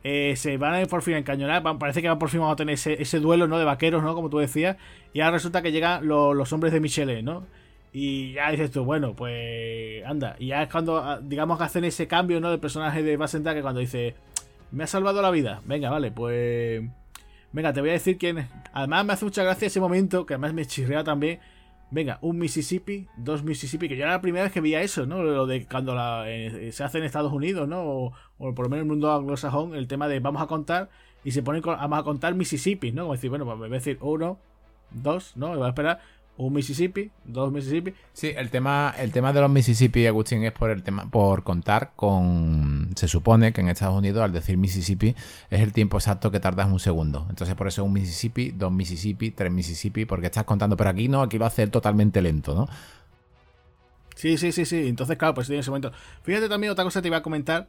eh, 0.03 0.35
se 0.35 0.57
van 0.57 0.81
a 0.81 0.85
por 0.85 1.01
fin 1.01 1.15
a 1.15 1.17
encañonar. 1.17 1.63
Parece 1.79 2.01
que 2.01 2.09
van 2.09 2.19
por 2.19 2.29
fin 2.29 2.39
vamos 2.39 2.53
a 2.53 2.57
tener 2.57 2.73
ese, 2.73 3.19
duelo, 3.19 3.47
¿no? 3.47 3.57
De 3.57 3.65
vaqueros, 3.65 4.03
¿no? 4.03 4.13
Como 4.13 4.29
tú 4.29 4.37
decías. 4.37 4.77
Y 5.13 5.21
ahora 5.21 5.37
resulta 5.37 5.61
que 5.61 5.71
llegan 5.71 6.07
los 6.07 6.53
hombres 6.53 6.73
de 6.73 6.79
Michelet, 6.79 7.23
¿no? 7.23 7.45
Y 7.93 8.33
ya 8.33 8.49
dices 8.51 8.71
tú, 8.71 8.83
bueno, 8.83 9.15
pues 9.15 10.03
anda. 10.05 10.35
Y 10.39 10.47
ya 10.47 10.63
es 10.63 10.69
cuando, 10.69 10.97
ah, 10.97 11.19
digamos 11.21 11.57
que 11.57 11.63
hacen 11.63 11.83
ese 11.83 12.07
cambio, 12.07 12.39
¿no? 12.39 12.51
De 12.51 12.57
personaje 12.57 13.03
de 13.03 13.17
Basenda 13.17 13.53
que 13.53 13.61
cuando 13.61 13.79
dice, 13.79 14.15
me 14.71 14.83
ha 14.83 14.87
salvado 14.87 15.21
la 15.21 15.31
vida. 15.31 15.61
Venga, 15.65 15.89
vale, 15.89 16.11
pues... 16.11 16.83
Venga, 17.51 17.71
te 17.71 17.81
voy 17.81 17.91
a 17.91 17.93
decir 17.93 18.17
quién. 18.17 18.47
Además 18.73 19.05
me 19.05 19.13
hace 19.13 19.25
mucha 19.25 19.43
gracia 19.43 19.67
ese 19.67 19.79
momento, 19.79 20.25
que 20.25 20.33
además 20.33 20.53
me 20.53 20.65
chirrea 20.65 21.03
también 21.03 21.39
venga, 21.91 22.19
un 22.21 22.37
Mississippi, 22.37 23.07
dos 23.17 23.43
Mississippi, 23.43 23.87
que 23.87 23.95
yo 23.95 24.03
era 24.03 24.13
la 24.13 24.21
primera 24.21 24.43
vez 24.43 24.53
que 24.53 24.61
veía 24.61 24.81
eso, 24.81 25.05
¿no? 25.05 25.21
Lo 25.21 25.45
de 25.45 25.65
cuando 25.65 25.95
eh, 26.25 26.71
se 26.71 26.83
hace 26.83 26.97
en 26.97 27.03
Estados 27.03 27.31
Unidos, 27.31 27.67
¿no? 27.67 27.83
O, 27.83 28.13
por 28.37 28.65
lo 28.65 28.69
menos 28.69 28.73
en 28.73 28.79
el 28.79 28.85
mundo 28.85 29.11
anglosajón, 29.11 29.75
el 29.75 29.87
tema 29.87 30.07
de 30.07 30.19
vamos 30.19 30.41
a 30.41 30.47
contar 30.47 30.89
y 31.23 31.31
se 31.31 31.43
pone 31.43 31.61
vamos 31.61 31.99
a 31.99 32.03
contar 32.03 32.35
Mississippi, 32.35 32.91
¿no? 32.91 33.03
Como 33.03 33.13
decir, 33.13 33.29
bueno, 33.29 33.45
pues 33.45 33.57
me 33.57 33.67
voy 33.67 33.75
a 33.75 33.79
decir 33.79 33.97
uno, 34.01 34.39
dos, 34.91 35.37
¿no? 35.37 35.53
Y 35.53 35.57
voy 35.57 35.65
a 35.65 35.69
esperar 35.69 35.99
un 36.37 36.53
Mississippi, 36.53 37.11
dos 37.25 37.51
Mississippi. 37.51 37.93
Sí, 38.11 38.33
el 38.35 38.49
tema, 38.49 38.93
el 38.97 39.11
tema 39.11 39.33
de 39.33 39.41
los 39.41 39.49
Mississippi, 39.49 40.07
Agustín, 40.07 40.43
es 40.43 40.51
por 40.51 40.71
el 40.71 40.81
tema, 40.81 41.09
por 41.09 41.43
contar 41.43 41.91
con. 41.95 42.89
Se 42.95 43.07
supone 43.07 43.53
que 43.53 43.61
en 43.61 43.69
Estados 43.69 43.97
Unidos, 43.97 44.23
al 44.23 44.31
decir 44.31 44.57
Mississippi, 44.57 45.15
es 45.49 45.61
el 45.61 45.73
tiempo 45.73 45.97
exacto 45.97 46.31
que 46.31 46.39
tardas 46.39 46.71
un 46.71 46.79
segundo. 46.79 47.27
Entonces, 47.29 47.55
por 47.55 47.67
eso 47.67 47.83
un 47.83 47.93
Mississippi, 47.93 48.51
dos 48.51 48.71
Mississippi, 48.71 49.31
tres 49.31 49.51
Mississippi, 49.51 50.05
porque 50.05 50.27
estás 50.27 50.43
contando. 50.45 50.75
Pero 50.75 50.89
aquí 50.89 51.07
no, 51.07 51.21
aquí 51.21 51.37
lo 51.37 51.45
hace 51.45 51.67
totalmente 51.67 52.21
lento, 52.21 52.55
¿no? 52.55 52.67
Sí, 54.15 54.37
sí, 54.37 54.51
sí, 54.51 54.65
sí. 54.65 54.87
Entonces, 54.87 55.17
claro, 55.17 55.33
pues 55.33 55.49
en 55.49 55.59
ese 55.59 55.69
momento. 55.69 55.91
Fíjate 56.23 56.49
también 56.49 56.71
otra 56.71 56.83
cosa 56.83 56.99
que 56.99 57.03
te 57.03 57.07
iba 57.09 57.17
a 57.17 57.23
comentar 57.23 57.67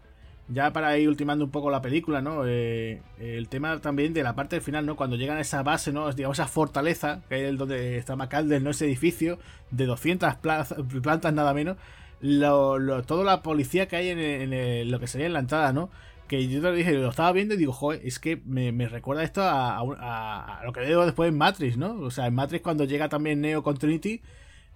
ya 0.49 0.73
para 0.73 0.99
ir 0.99 1.09
ultimando 1.09 1.45
un 1.45 1.51
poco 1.51 1.71
la 1.71 1.81
película, 1.81 2.21
¿no? 2.21 2.47
Eh, 2.47 3.01
el 3.19 3.49
tema 3.49 3.81
también 3.81 4.13
de 4.13 4.23
la 4.23 4.35
parte 4.35 4.57
del 4.57 4.63
final, 4.63 4.85
¿no? 4.85 4.97
Cuando 4.97 5.17
llegan 5.17 5.39
a 5.39 5.41
esa 5.41 5.63
base, 5.63 5.93
¿no? 5.93 6.11
Digamos, 6.13 6.39
esa 6.39 6.49
fortaleza, 6.49 7.23
que 7.29 7.49
es 7.49 7.57
donde 7.57 7.97
está 7.97 8.15
McAlder, 8.17 8.61
¿no? 8.61 8.71
Ese 8.71 8.85
edificio 8.85 9.39
de 9.71 9.87
200 9.87 10.35
plantas 10.37 11.33
nada 11.33 11.55
menos. 11.55 11.77
Lo, 12.21 13.03
toda 13.03 13.25
la 13.25 13.43
policía 13.43 13.89
que 13.89 13.97
hay 13.97 14.09
en, 14.09 14.91
lo 14.91 15.01
que 15.01 15.07
sería 15.07 15.27
en 15.27 15.33
la 15.33 15.41
entrada, 15.41 15.73
¿no? 15.73 15.91
Que 16.29 16.49
yo 16.49 16.61
te 16.61 16.69
lo 16.69 16.75
dije, 16.75 16.93
lo 16.93 17.11
estaba 17.11 17.33
viendo 17.33 17.55
y 17.55 17.59
digo, 17.59 17.73
joder, 17.73 18.01
es 18.05 18.19
que 18.19 18.41
me, 18.47 18.71
recuerda 18.89 19.25
esto 19.25 19.43
a, 19.43 19.79
a, 19.79 20.65
lo 20.65 20.73
que 20.73 20.81
veo 20.81 21.05
después 21.05 21.29
en 21.29 21.39
Matrix, 21.39 21.77
¿no? 21.77 21.95
O 22.01 22.11
sea, 22.11 22.27
en 22.27 22.35
Matrix 22.35 22.63
cuando 22.63 22.85
llega 22.85 23.09
también 23.09 23.41
Neo 23.41 23.63
con 23.63 23.77
Trinity, 23.77 24.23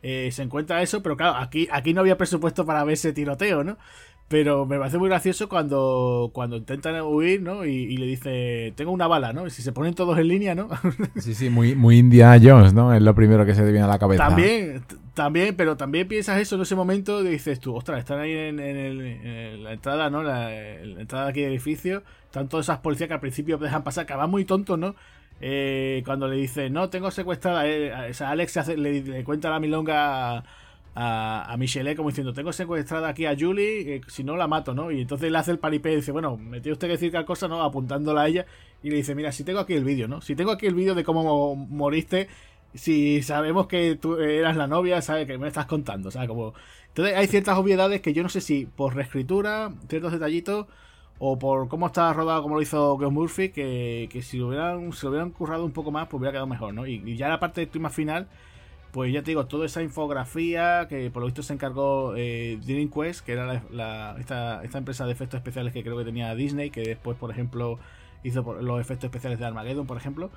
eh, 0.03 0.31
se 0.31 0.43
encuentra 0.43 0.81
eso, 0.83 1.03
pero 1.03 1.17
claro, 1.17 1.37
aquí, 1.37 1.69
aquí 1.73 1.93
no 1.93 2.01
había 2.01 2.17
presupuesto 2.17 2.65
para 2.65 2.85
ver 2.85 2.95
ese 2.95 3.13
tiroteo, 3.13 3.65
¿no? 3.65 3.79
Pero 4.29 4.67
me 4.67 4.79
parece 4.79 4.99
muy 4.99 5.09
gracioso 5.09 5.49
cuando, 5.49 6.31
cuando 6.35 6.59
intentan 6.59 7.01
huir, 7.01 7.41
¿no? 7.41 7.65
Y, 7.65 7.97
le 7.97 8.05
dice, 8.05 8.75
tengo 8.77 8.93
una 8.93 9.07
bala, 9.07 9.33
¿no? 9.33 9.47
Y 9.47 9.51
si 9.51 9.63
se 9.63 9.73
ponen 9.73 9.95
todos 9.95 10.19
en 10.19 10.29
línea, 10.29 10.55
¿no? 10.55 10.69
sí, 11.17 11.35
sí, 11.35 11.49
muy, 11.49 11.75
muy 11.75 11.99
India 11.99 12.39
Jones, 12.41 12.75
¿no? 12.75 12.93
Es 12.93 13.01
lo 13.01 13.15
primero 13.15 13.47
que 13.47 13.55
se 13.55 13.63
te 13.63 13.71
viene 13.73 13.87
a 13.87 13.89
la 13.89 13.99
cabeza. 13.99 14.29
También, 14.29 14.85
también, 15.15 15.57
pero 15.57 15.79
también 15.79 16.07
piensas 16.07 16.39
eso 16.41 16.57
en 16.57 16.63
ese 16.63 16.75
momento 16.75 17.23
y 17.25 17.29
dices 17.29 17.59
tú, 17.59 17.75
ostras, 17.75 18.01
están 18.01 18.21
ahí 18.21 18.33
en, 18.33 19.65
la 19.65 19.73
entrada, 19.73 20.11
¿no? 20.11 20.23
La, 20.23 20.53
entrada 20.53 21.25
de 21.25 21.31
aquí 21.31 21.41
del 21.41 21.53
edificio. 21.53 22.03
Están 22.27 22.51
todas 22.51 22.67
esas 22.67 22.81
policías 22.81 23.09
que 23.09 23.15
al 23.15 23.21
principio 23.21 23.57
dejan 23.57 23.83
pasar, 23.83 24.05
que 24.05 24.13
van 24.13 24.31
muy 24.31 24.45
tontos, 24.45 24.79
¿no? 24.79 24.95
Eh, 25.41 26.03
cuando 26.05 26.29
le 26.29 26.37
dice, 26.37 26.69
no, 26.69 26.91
tengo 26.91 27.11
secuestrada, 27.11 27.67
eh, 27.67 28.13
Alex 28.21 28.77
le, 28.77 29.03
le, 29.03 29.25
cuenta 29.25 29.49
la 29.49 29.59
milonga 29.59 30.37
a, 30.37 30.45
a 31.01 31.57
Michelle 31.57 31.95
como 31.95 32.09
diciendo, 32.09 32.33
tengo 32.33 32.53
secuestrada 32.53 33.09
aquí 33.09 33.25
a 33.25 33.37
Julie, 33.39 33.97
eh, 33.97 34.01
si 34.09 34.25
no 34.25 34.37
la 34.37 34.49
mato, 34.49 34.75
¿no? 34.75 34.91
Y 34.91 35.01
entonces 35.03 35.31
le 35.31 35.39
hace 35.39 35.53
el 35.53 35.59
paripé 35.61 35.93
y 35.93 35.97
dice, 35.97 36.11
bueno, 36.11 36.37
me 36.37 36.61
tiene 36.61 36.73
usted 36.73 36.89
que 36.89 36.95
decir 36.95 37.13
tal 37.13 37.25
cosa, 37.25 37.47
¿no? 37.47 37.63
Apuntándola 37.63 38.23
a 38.23 38.29
ella 38.29 38.47
y 38.83 38.91
le 38.91 38.97
dice, 38.97 39.15
mira, 39.15 39.31
si 39.31 39.45
tengo 39.45 39.61
aquí 39.61 39.75
el 39.75 39.85
vídeo, 39.85 40.09
¿no? 40.09 40.21
Si 40.21 40.35
tengo 40.35 40.51
aquí 40.51 40.67
el 40.67 40.75
vídeo 40.75 40.97
de 40.97 41.05
cómo 41.05 41.55
moriste, 41.55 42.29
si 42.75 43.23
sabemos 43.23 43.69
que 43.69 43.97
tú 43.97 44.17
eras 44.17 44.57
la 44.57 44.67
novia, 44.67 45.01
¿sabes? 45.01 45.27
Que 45.27 45.39
me 45.39 45.49
estás 45.49 45.67
contando, 45.67 46.11
¿sabes? 46.11 46.29
Como... 46.29 46.55
Entonces 46.89 47.17
hay 47.17 47.29
ciertas 47.29 47.57
obviedades 47.59 48.01
que 48.01 48.13
yo 48.13 48.25
no 48.25 48.29
sé 48.29 48.41
si 48.41 48.67
por 48.67 48.97
reescritura, 48.97 49.73
ciertos 49.89 50.13
detallitos, 50.13 50.67
o 51.19 51.39
por 51.39 51.69
cómo 51.69 51.87
está 51.87 52.13
rodado 52.13 52.43
como 52.43 52.57
lo 52.57 52.63
hizo 52.63 52.97
Gus 52.97 53.13
Murphy, 53.13 53.51
que, 53.51 54.09
si 54.23 54.39
lo 54.39 54.49
hubieran, 54.49 54.93
se 54.93 55.07
lo 55.07 55.11
hubieran 55.11 55.31
currado 55.31 55.65
un 55.65 55.73
poco 55.73 55.91
más, 55.91 56.09
pues 56.09 56.19
hubiera 56.19 56.33
quedado 56.33 56.47
mejor, 56.47 56.75
¿no? 56.75 56.87
Y, 56.87 57.17
ya 57.17 57.29
la 57.29 57.41
parte 57.41 57.61
de 57.61 57.69
clima 57.69 57.91
final 57.91 58.29
pues 58.93 59.13
ya 59.13 59.23
te 59.23 59.31
digo, 59.33 59.47
toda 59.47 59.67
esa 59.67 59.83
infografía 59.83 60.87
que 60.89 61.11
por 61.11 61.21
lo 61.21 61.27
visto 61.27 61.43
se 61.43 61.53
encargó 61.53 62.15
eh, 62.17 62.59
Dream 62.65 62.91
Quest, 62.91 63.25
que 63.25 63.33
era 63.33 63.63
esta, 64.19 64.63
empresa 64.79 65.05
de 65.07 65.13
efectos 65.13 65.39
especiales 65.39 65.73
que 65.73 65.83
creo 65.83 65.99
que 65.99 66.05
tenía 66.05 66.35
Disney, 66.35 66.71
que 66.71 66.83
después, 66.83 67.17
por 67.19 67.31
ejemplo, 67.31 67.79
hizo 68.25 68.43
los 68.63 68.81
efectos 68.81 69.05
especiales 69.05 69.39
de 69.39 69.47
Armageddon, 69.47 69.87
por 69.87 69.99
ejemplo, 69.99 70.31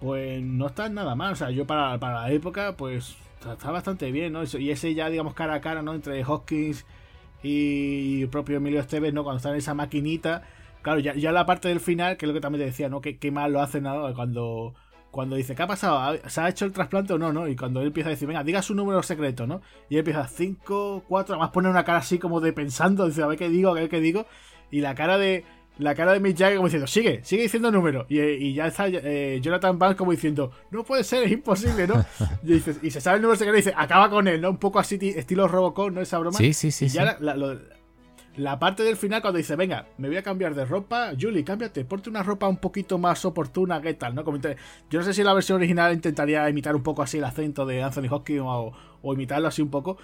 pues 0.00 0.42
no 0.42 0.66
está 0.68 0.88
nada 0.88 1.14
mal. 1.14 1.32
O 1.32 1.36
sea, 1.36 1.50
yo 1.50 1.66
para, 1.66 1.96
la 1.98 2.30
época, 2.30 2.74
pues 2.76 3.16
está 3.48 3.70
bastante 3.70 4.10
bien, 4.10 4.32
¿no? 4.32 4.42
Y 4.44 4.70
ese 4.70 4.94
ya, 4.94 5.10
digamos, 5.10 5.34
cara 5.34 5.54
a 5.54 5.60
cara, 5.60 5.82
¿no? 5.82 5.94
Entre 5.94 6.24
Hopkins 6.24 6.86
y 7.42 8.22
el 8.22 8.28
propio 8.28 8.56
Emilio 8.56 8.80
Esteves, 8.80 9.12
¿no? 9.12 9.24
Cuando 9.24 9.38
está 9.38 9.50
en 9.50 9.56
esa 9.56 9.74
maquinita. 9.74 10.42
Claro, 10.82 11.00
ya, 11.00 11.14
ya 11.14 11.32
la 11.32 11.46
parte 11.46 11.68
del 11.68 11.80
final, 11.80 12.16
que 12.16 12.26
es 12.26 12.28
lo 12.28 12.34
que 12.34 12.40
también 12.40 12.60
te 12.60 12.66
decía, 12.66 12.88
¿no? 12.88 13.00
Que, 13.00 13.18
mal 13.30 13.52
lo 13.52 13.60
hacen 13.60 13.84
¿no? 13.84 14.12
cuando 14.14 14.74
cuando 15.14 15.36
dice, 15.36 15.54
¿qué 15.54 15.62
ha 15.62 15.66
pasado? 15.68 16.18
¿Se 16.26 16.40
ha 16.40 16.48
hecho 16.48 16.64
el 16.64 16.72
trasplante 16.72 17.12
o 17.12 17.18
no? 17.18 17.32
¿no? 17.32 17.46
Y 17.46 17.54
cuando 17.54 17.80
él 17.80 17.86
empieza 17.86 18.08
a 18.08 18.10
decir, 18.10 18.26
venga, 18.26 18.42
diga 18.42 18.62
su 18.62 18.74
número 18.74 19.00
secreto, 19.00 19.46
¿no? 19.46 19.62
Y 19.88 19.94
él 19.94 20.00
empieza 20.00 20.26
5, 20.26 21.04
4, 21.06 21.34
además 21.36 21.50
pone 21.52 21.68
una 21.68 21.84
cara 21.84 21.98
así 21.98 22.18
como 22.18 22.40
de 22.40 22.52
pensando, 22.52 23.06
dice, 23.06 23.22
a 23.22 23.28
ver 23.28 23.38
qué 23.38 23.48
digo, 23.48 23.70
a 23.70 23.74
ver 23.74 23.88
qué 23.88 24.00
digo. 24.00 24.26
Y 24.72 24.80
la 24.80 24.96
cara 24.96 25.16
de 25.16 25.44
la 25.78 25.94
cara 25.94 26.12
de 26.12 26.20
Mick 26.20 26.36
Jagger 26.36 26.56
como 26.56 26.66
diciendo, 26.66 26.88
sigue, 26.88 27.20
sigue 27.22 27.42
diciendo 27.44 27.70
número. 27.70 28.06
Y, 28.08 28.54
ya 28.54 28.66
está 28.66 28.88
eh, 28.88 29.38
Jonathan 29.40 29.78
Banks 29.78 29.96
como 29.96 30.10
diciendo, 30.10 30.50
no 30.72 30.82
puede 30.82 31.04
ser, 31.04 31.22
es 31.22 31.30
imposible, 31.30 31.86
¿no? 31.86 32.04
y, 32.42 32.54
y, 32.54 32.90
se 32.90 33.00
sabe 33.00 33.16
el 33.16 33.22
número 33.22 33.38
secreto 33.38 33.56
y 33.56 33.60
dice, 33.60 33.74
acaba 33.76 34.10
con 34.10 34.26
él, 34.26 34.40
¿no? 34.40 34.50
Un 34.50 34.58
poco 34.58 34.80
así, 34.80 34.98
estilo 35.00 35.46
Robocop, 35.46 35.92
¿no? 35.92 36.00
Esa 36.00 36.18
broma. 36.18 36.38
Sí, 36.38 36.52
sí, 36.52 36.72
sí. 36.72 36.86
Y 36.86 36.88
ya 36.88 37.16
lo, 37.20 37.56
la 38.36 38.58
parte 38.58 38.82
del 38.82 38.96
final 38.96 39.20
cuando 39.20 39.38
dice, 39.38 39.56
venga, 39.56 39.86
me 39.98 40.08
voy 40.08 40.16
a 40.16 40.22
cambiar 40.22 40.54
de 40.54 40.64
ropa, 40.64 41.12
Julie, 41.18 41.44
cámbiate, 41.44 41.84
ponte 41.84 42.10
una 42.10 42.22
ropa 42.22 42.48
un 42.48 42.56
poquito 42.56 42.98
más 42.98 43.24
oportuna, 43.24 43.80
¿qué 43.80 43.94
tal? 43.94 44.14
¿no? 44.14 44.24
Yo 44.90 44.98
no 44.98 45.04
sé 45.04 45.14
si 45.14 45.22
la 45.22 45.34
versión 45.34 45.56
original 45.56 45.92
intentaría 45.92 46.48
imitar 46.48 46.74
un 46.74 46.82
poco 46.82 47.02
así 47.02 47.18
el 47.18 47.24
acento 47.24 47.64
de 47.64 47.82
Anthony 47.82 48.08
Hopkins 48.10 48.42
o, 48.44 48.72
imitarlo 49.12 49.48
así 49.48 49.62
un 49.62 49.70
poco, 49.70 49.98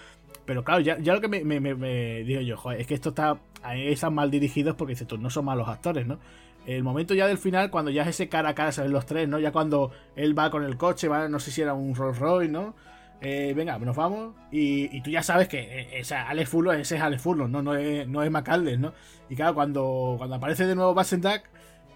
pero 0.44 0.62
claro, 0.62 0.80
ya, 0.80 0.96
lo 0.96 1.20
que 1.20 1.28
me, 1.28 1.42
me, 1.60 2.22
digo 2.22 2.40
yo, 2.40 2.56
joder, 2.56 2.80
es 2.80 2.86
que 2.86 2.94
esto 2.94 3.10
está, 3.10 3.38
están 3.74 4.14
mal 4.14 4.30
dirigidos 4.30 4.76
porque 4.76 4.92
dices 4.92 5.08
tú, 5.08 5.18
no 5.18 5.30
son 5.30 5.46
malos 5.46 5.68
actores, 5.68 6.06
¿no? 6.06 6.18
El 6.66 6.82
momento 6.82 7.14
ya 7.14 7.26
del 7.26 7.38
final, 7.38 7.70
cuando 7.70 7.90
ya 7.90 8.02
es 8.02 8.08
ese 8.08 8.28
cara 8.28 8.50
a 8.50 8.54
cara, 8.54 8.70
salen 8.70 8.92
los 8.92 9.06
tres, 9.06 9.26
¿no? 9.28 9.38
Ya 9.38 9.50
cuando 9.50 9.90
él 10.14 10.38
va 10.38 10.50
con 10.50 10.62
el 10.62 10.76
coche, 10.76 11.08
¿vale? 11.08 11.28
No 11.30 11.40
sé 11.40 11.50
si 11.50 11.62
era 11.62 11.72
un 11.72 11.94
Rolls 11.94 12.18
Royce, 12.18 12.52
¿no? 12.52 12.74
Eh, 13.20 13.52
venga, 13.54 13.78
nos 13.78 13.96
vamos. 13.96 14.34
Y, 14.50 15.00
tú 15.02 15.10
ya 15.10 15.22
sabes 15.22 15.48
que 15.48 15.58
eh, 15.60 16.00
ese 16.00 16.14
Alex 16.14 16.48
Furlong, 16.48 16.80
ese 16.80 16.96
es 16.96 17.02
Alex 17.02 17.22
Furlong, 17.22 17.50
¿no? 17.50 17.62
No 17.62 17.74
es, 17.74 18.08
no 18.08 18.22
es 18.22 18.30
¿no? 18.30 18.92
Y 19.28 19.36
claro, 19.36 19.54
cuando, 19.54 20.14
cuando 20.18 20.36
aparece 20.36 20.66
de 20.66 20.74
nuevo 20.74 20.94
Bassendak, 20.94 21.44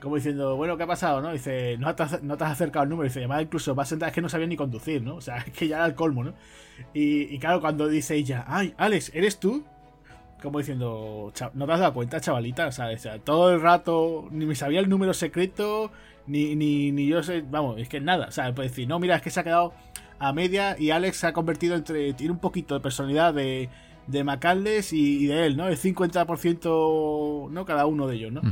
como 0.05 0.17
diciendo, 0.17 0.57
bueno, 0.57 0.77
¿qué 0.77 0.83
ha 0.83 0.87
pasado? 0.87 1.23
¿no? 1.23 1.33
Dice, 1.33 1.79
no 1.79 1.95
te, 1.95 2.05
no 2.23 2.37
te 2.37 2.45
has 2.45 2.53
acercado 2.53 2.83
al 2.83 2.91
número. 2.91 3.09
Dice, 3.09 3.21
llamada 3.21 3.43
incluso 3.43 3.75
Bassendak 3.75 4.09
es 4.11 4.15
que 4.15 4.21
no 4.21 4.29
sabía 4.29 4.47
ni 4.47 4.57
conducir, 4.57 5.03
¿no? 5.03 5.17
O 5.17 5.21
sea, 5.21 5.39
es 5.47 5.53
que 5.53 5.67
ya 5.67 5.77
era 5.77 5.87
el 5.87 5.95
colmo, 5.95 6.23
¿no? 6.25 6.35
Y, 6.93 7.39
claro, 7.39 7.61
cuando 7.61 7.89
dice 7.89 8.15
ella, 8.17 8.45
ay, 8.47 8.75
Alex, 8.77 9.11
¿eres 9.15 9.39
tú? 9.39 9.65
Como 10.43 10.59
diciendo, 10.59 11.33
¿no 11.55 11.67
te 11.67 11.73
has 11.73 11.81
dado 11.81 11.95
cuenta, 11.95 12.21
chavalita? 12.21 12.67
O 12.67 12.73
sea, 12.73 12.89
o 12.89 12.99
sea, 12.99 13.19
todo 13.19 13.51
el 13.55 13.63
rato 13.63 14.29
ni 14.31 14.45
me 14.45 14.55
sabía 14.55 14.81
el 14.81 14.91
número 14.91 15.15
secreto, 15.15 15.91
ni, 16.27 16.55
ni, 16.55 16.93
ni 16.93 17.07
yo 17.07 17.23
sé, 17.23 17.43
vamos, 17.49 17.79
es 17.79 17.89
que 17.89 18.01
nada. 18.01 18.27
O 18.27 18.31
sea, 18.31 18.55
puede 18.55 18.69
decir, 18.69 18.87
no, 18.87 18.99
mira, 18.99 19.17
es 19.17 19.23
que 19.23 19.31
se 19.31 19.41
ha 19.41 19.45
quedado 19.45 19.73
a 20.25 20.33
media 20.33 20.77
y 20.79 20.91
Alex 20.91 21.25
ha 21.25 21.33
convertido 21.33 21.75
entre. 21.75 22.13
Tiene 22.15 22.33
un 22.33 22.39
poquito 22.39 22.75
de 22.75 22.81
personalidad 22.81 23.35
de, 23.35 23.69
de 24.07 24.25
Macaldes 24.25 24.93
y, 24.93 25.27
de 25.27 25.47
él, 25.47 25.57
¿no? 25.57 25.69
El 25.69 25.77
50%, 25.77 27.51
¿no? 27.51 27.65
Cada 27.65 27.87
uno 27.87 28.07
de 28.07 28.17
ellos, 28.17 28.33
¿no? 28.33 28.43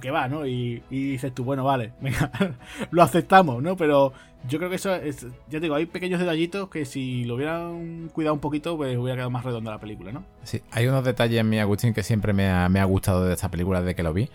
Que 0.00 0.10
va, 0.10 0.28
¿no? 0.28 0.46
Y, 0.46 0.82
dices 0.90 1.34
tú, 1.34 1.44
bueno, 1.44 1.64
vale, 1.64 1.92
venga, 2.00 2.30
lo 2.90 3.02
aceptamos, 3.02 3.62
¿no? 3.62 3.76
Pero 3.76 4.12
yo 4.48 4.58
creo 4.58 4.70
que 4.70 4.76
eso 4.76 4.94
es. 4.94 5.26
Ya 5.48 5.60
digo, 5.60 5.74
hay 5.74 5.86
pequeños 5.86 6.20
detallitos 6.20 6.68
que 6.68 6.84
si 6.84 7.24
lo 7.24 7.34
hubieran 7.34 8.08
cuidado 8.12 8.34
un 8.34 8.40
poquito, 8.40 8.76
pues 8.76 8.96
hubiera 8.96 9.16
quedado 9.16 9.30
más 9.30 9.44
redonda 9.44 9.70
la 9.70 9.78
película, 9.78 10.12
¿no? 10.12 10.24
Sí, 10.44 10.62
hay 10.70 10.86
unos 10.86 11.04
detalles 11.04 11.40
en 11.40 11.48
mi 11.48 11.58
Agustín 11.58 11.94
que 11.94 12.02
siempre 12.02 12.32
me 12.32 12.48
ha, 12.48 12.68
me 12.68 12.80
ha 12.80 12.84
gustado 12.84 13.24
de 13.24 13.34
esta 13.34 13.50
película 13.50 13.80
desde 13.80 13.94
que 13.94 14.02
lo 14.02 14.12
vi, 14.12 14.28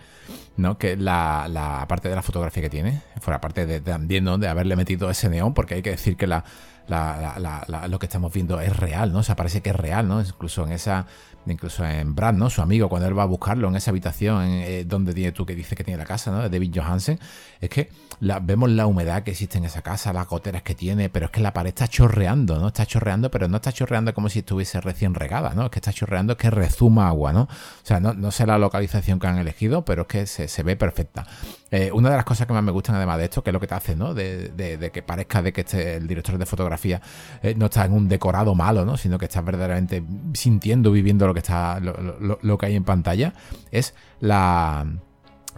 ¿no? 0.56 0.78
Que 0.78 0.96
la, 0.96 1.46
la 1.48 1.86
parte 1.88 2.08
de 2.08 2.14
la 2.14 2.22
fotografía 2.22 2.62
que 2.62 2.70
tiene, 2.70 3.02
fuera 3.20 3.40
parte 3.40 3.66
de, 3.66 4.20
¿no? 4.20 4.38
De 4.38 4.48
haberle 4.48 4.76
metido 4.76 5.10
ese 5.10 5.28
neón, 5.28 5.54
porque 5.54 5.74
hay 5.74 5.82
que 5.82 5.90
decir 5.90 6.16
que 6.16 6.26
la 6.26 6.44
lo 6.88 7.98
que 7.98 8.06
estamos 8.06 8.32
viendo 8.32 8.60
es 8.60 8.76
real, 8.76 9.12
¿no? 9.12 9.18
O 9.18 9.22
sea, 9.22 9.36
parece 9.36 9.60
que 9.60 9.70
es 9.70 9.76
real, 9.76 10.08
¿no? 10.08 10.20
Incluso 10.20 10.64
en 10.66 10.72
esa, 10.72 11.06
incluso 11.46 11.84
en 11.84 12.14
Brad, 12.14 12.34
¿no? 12.34 12.50
Su 12.50 12.62
amigo, 12.62 12.88
cuando 12.88 13.08
él 13.08 13.18
va 13.18 13.22
a 13.22 13.26
buscarlo 13.26 13.68
en 13.68 13.76
esa 13.76 13.90
habitación 13.90 14.42
eh, 14.44 14.84
donde 14.84 15.32
tú 15.32 15.46
que 15.46 15.54
dice 15.54 15.76
que 15.76 15.84
tiene 15.84 15.98
la 15.98 16.04
casa, 16.04 16.30
¿no? 16.30 16.42
De 16.42 16.48
David 16.48 16.72
Johansen, 16.74 17.18
es 17.60 17.68
que 17.68 17.90
vemos 18.20 18.70
la 18.70 18.86
humedad 18.86 19.22
que 19.22 19.30
existe 19.30 19.58
en 19.58 19.64
esa 19.64 19.82
casa, 19.82 20.12
las 20.12 20.26
goteras 20.26 20.62
que 20.62 20.74
tiene, 20.74 21.08
pero 21.08 21.26
es 21.26 21.32
que 21.32 21.40
la 21.40 21.52
pared 21.52 21.68
está 21.68 21.88
chorreando, 21.88 22.58
¿no? 22.58 22.68
Está 22.68 22.84
chorreando, 22.84 23.30
pero 23.30 23.48
no 23.48 23.56
está 23.56 23.72
chorreando 23.72 24.12
como 24.12 24.28
si 24.28 24.40
estuviese 24.40 24.80
recién 24.80 25.14
regada, 25.14 25.54
¿no? 25.54 25.66
Es 25.66 25.70
que 25.70 25.78
está 25.78 25.92
chorreando, 25.92 26.32
es 26.32 26.38
que 26.38 26.50
rezuma 26.50 27.08
agua, 27.08 27.32
¿no? 27.32 27.42
O 27.42 27.48
sea, 27.82 28.00
no, 28.00 28.30
sé 28.30 28.46
la 28.46 28.58
localización 28.58 29.18
que 29.18 29.26
han 29.26 29.38
elegido, 29.38 29.84
pero 29.84 30.02
es 30.02 30.08
que 30.08 30.26
se, 30.26 30.62
ve 30.62 30.76
perfecta. 30.76 31.26
Eh, 31.70 31.90
una 31.92 32.10
de 32.10 32.16
las 32.16 32.24
cosas 32.24 32.46
que 32.46 32.52
más 32.52 32.62
me 32.62 32.72
gustan 32.72 32.96
además 32.96 33.18
de 33.18 33.24
esto, 33.24 33.42
que 33.42 33.50
es 33.50 33.54
lo 33.54 33.60
que 33.60 33.66
te 33.66 33.74
hace, 33.74 33.96
¿no? 33.96 34.14
De, 34.14 34.90
que 34.92 35.02
parezca 35.02 35.42
de 35.42 35.52
que 35.52 35.60
este, 35.60 35.96
el 35.96 36.06
director 36.08 36.38
de 36.38 36.46
fotografía 36.46 37.00
eh, 37.42 37.54
no 37.56 37.66
está 37.66 37.84
en 37.84 37.92
un 37.92 38.08
decorado 38.08 38.54
malo, 38.54 38.84
¿no? 38.84 38.96
Sino 38.96 39.18
que 39.18 39.26
está 39.26 39.40
verdaderamente 39.42 40.02
sintiendo, 40.34 40.90
viviendo 40.90 41.26
lo 41.28 41.34
que 41.34 41.40
está, 41.40 41.78
lo, 41.80 42.58
que 42.58 42.66
hay 42.66 42.74
en 42.74 42.84
pantalla, 42.84 43.32
es 43.70 43.94
la 44.20 44.86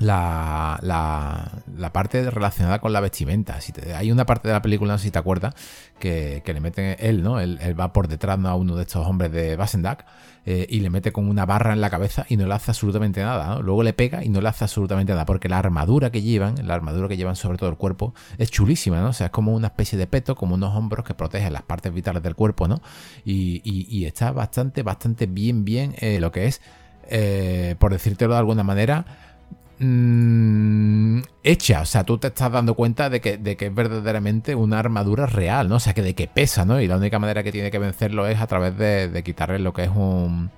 la, 0.01 0.79
la, 0.83 1.93
parte 1.93 2.31
relacionada 2.31 2.81
con 2.81 2.93
la 2.93 3.01
vestimenta. 3.01 3.61
Si 3.61 3.73
hay 3.95 4.11
una 4.11 4.25
parte 4.25 4.49
de 4.49 4.55
la 4.55 4.63
película, 4.63 4.95
no 4.95 4.99
si 4.99 5.11
te 5.11 5.19
acuerdas, 5.19 5.55
que, 5.99 6.43
le 6.45 6.61
mete 6.61 7.09
él, 7.09 7.23
¿no? 7.23 7.39
Él, 7.39 7.59
va 7.79 7.93
por 7.93 8.09
detrás 8.09 8.39
a 8.45 8.55
uno 8.55 8.77
de 8.77 8.83
estos 8.83 9.07
hombres 9.07 9.31
de 9.31 9.57
Basendak 9.57 10.07
eh, 10.47 10.67
y 10.71 10.81
le 10.81 10.89
mete 10.89 11.13
con 11.13 11.29
una 11.29 11.45
barra 11.45 11.75
en 11.75 11.83
la 11.83 11.91
cabeza 11.91 12.25
y 12.29 12.39
no 12.39 12.47
le 12.47 12.55
hace 12.55 12.71
absolutamente 12.71 13.23
nada. 13.23 13.59
Luego 13.61 13.83
le 13.83 13.93
pega 13.93 14.25
y 14.25 14.31
no 14.31 14.41
le 14.41 14.49
hace 14.49 14.65
absolutamente 14.65 15.13
nada, 15.13 15.27
porque 15.27 15.51
la 15.51 15.59
armadura 15.59 16.11
que 16.11 16.23
llevan, 16.23 16.67
la 16.67 16.75
armadura 16.75 17.07
que 17.07 17.19
llevan 17.19 17.37
sobre 17.37 17.59
todo 17.59 17.69
el 17.69 17.77
cuerpo, 17.77 18.15
es 18.39 18.51
chulísima, 18.51 19.01
¿no? 19.01 19.09
O 19.09 19.13
sea, 19.13 19.27
es 19.27 19.33
como 19.33 19.55
una 19.55 19.67
especie 19.67 19.99
de 19.99 20.07
peto, 20.07 20.35
como 20.35 20.55
unos 20.55 20.75
hombros 20.75 21.05
que 21.05 21.13
protegen 21.13 21.53
las 21.53 21.63
partes 21.63 21.93
vitales 21.93 22.23
del 22.23 22.35
cuerpo, 22.35 22.69
¿no? 22.69 22.81
Y, 23.25 24.07
está 24.07 24.33
bastante, 24.33 24.83
bastante 24.83 25.27
bien, 25.27 25.65
bien 25.65 25.95
eh, 25.99 26.21
lo 26.21 26.33
que 26.33 26.47
es, 26.47 26.63
eh, 27.09 27.77
por 27.79 27.93
decírtelo 27.93 28.33
de 28.33 28.39
alguna 28.39 28.63
manera, 28.63 29.05
mmm, 29.81 31.21
hecha. 31.43 31.81
O 31.83 31.87
sea, 31.87 32.05
tú 32.05 32.19
te 32.19 32.29
estás 32.29 32.53
dando 32.53 32.75
cuenta 32.75 33.11
de 33.11 33.21
que, 33.21 33.39
de 33.39 33.57
que 33.57 33.67
es 33.67 33.75
verdaderamente 33.75 34.55
una 34.55 34.79
armadura 34.79 35.27
real, 35.27 35.69
¿no? 35.69 35.77
O 35.77 35.81
sea, 35.81 35.95
que 35.95 36.03
de 36.03 36.15
que 36.15 36.29
pesa, 36.29 36.65
¿no? 36.65 36.81
Y 36.81 36.87
la 36.87 36.97
única 36.97 37.19
manera 37.19 37.43
que 37.43 37.53
tiene 37.53 37.71
que 37.71 37.79
vencerlo 37.79 38.27
es 38.27 38.41
a 38.41 38.47
través 38.47 38.77
de, 38.79 39.09
de 39.09 39.23
quitarle 39.23 39.59
lo 39.59 39.73
que 39.73 39.85
es 39.85 39.91
un 39.91 40.51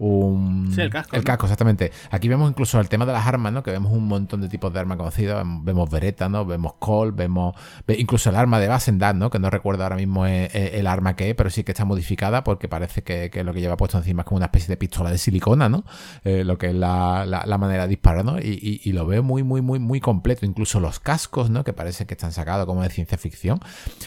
Sí, 0.00 0.80
el 0.80 0.88
casco. 0.88 1.14
El 1.14 1.24
casco, 1.24 1.44
exactamente. 1.44 1.92
Aquí 2.10 2.26
vemos 2.26 2.48
incluso 2.50 2.80
el 2.80 2.88
tema 2.88 3.04
de 3.04 3.12
las 3.12 3.26
armas, 3.26 3.52
¿no? 3.52 3.62
Que 3.62 3.70
vemos 3.70 3.92
un 3.92 4.08
montón 4.08 4.40
de 4.40 4.48
tipos 4.48 4.72
de 4.72 4.80
armas 4.80 4.96
conocidas. 4.96 5.44
Vemos 5.62 5.90
Beretta, 5.90 6.30
¿no? 6.30 6.46
Vemos 6.46 6.74
Colt, 6.78 7.14
vemos 7.14 7.54
incluso 7.86 8.30
el 8.30 8.36
arma 8.36 8.58
de 8.58 8.68
Basendad, 8.68 9.14
¿no? 9.14 9.28
Que 9.28 9.38
no 9.38 9.50
recuerdo 9.50 9.82
ahora 9.82 9.96
mismo 9.96 10.24
el, 10.24 10.86
arma 10.86 11.16
que 11.16 11.28
es, 11.28 11.34
pero 11.34 11.50
sí 11.50 11.64
que 11.64 11.72
está 11.72 11.84
modificada 11.84 12.44
porque 12.44 12.66
parece 12.66 13.02
que, 13.02 13.30
lo 13.44 13.52
que 13.52 13.60
lleva 13.60 13.76
puesto 13.76 13.98
encima 13.98 14.22
es 14.22 14.26
como 14.26 14.38
una 14.38 14.46
especie 14.46 14.68
de 14.68 14.78
pistola 14.78 15.10
de 15.10 15.18
silicona, 15.18 15.68
¿no? 15.68 15.84
Eh, 16.24 16.44
lo 16.44 16.56
que 16.56 16.68
es 16.68 16.74
la, 16.74 17.26
manera 17.58 17.82
de 17.82 17.88
disparar, 17.88 18.24
¿no? 18.24 18.38
Y, 18.38 18.90
lo 18.92 19.06
veo 19.06 19.22
muy, 19.22 19.42
muy, 19.42 19.60
muy, 19.60 19.78
muy 19.78 20.00
completo. 20.00 20.46
Incluso 20.46 20.80
los 20.80 20.98
cascos, 20.98 21.50
¿no? 21.50 21.62
Que 21.62 21.74
parece 21.74 22.06
que 22.06 22.14
están 22.14 22.32
sacados 22.32 22.64
como 22.64 22.82
de 22.82 22.88
ciencia 22.88 23.18
ficción. 23.18 23.60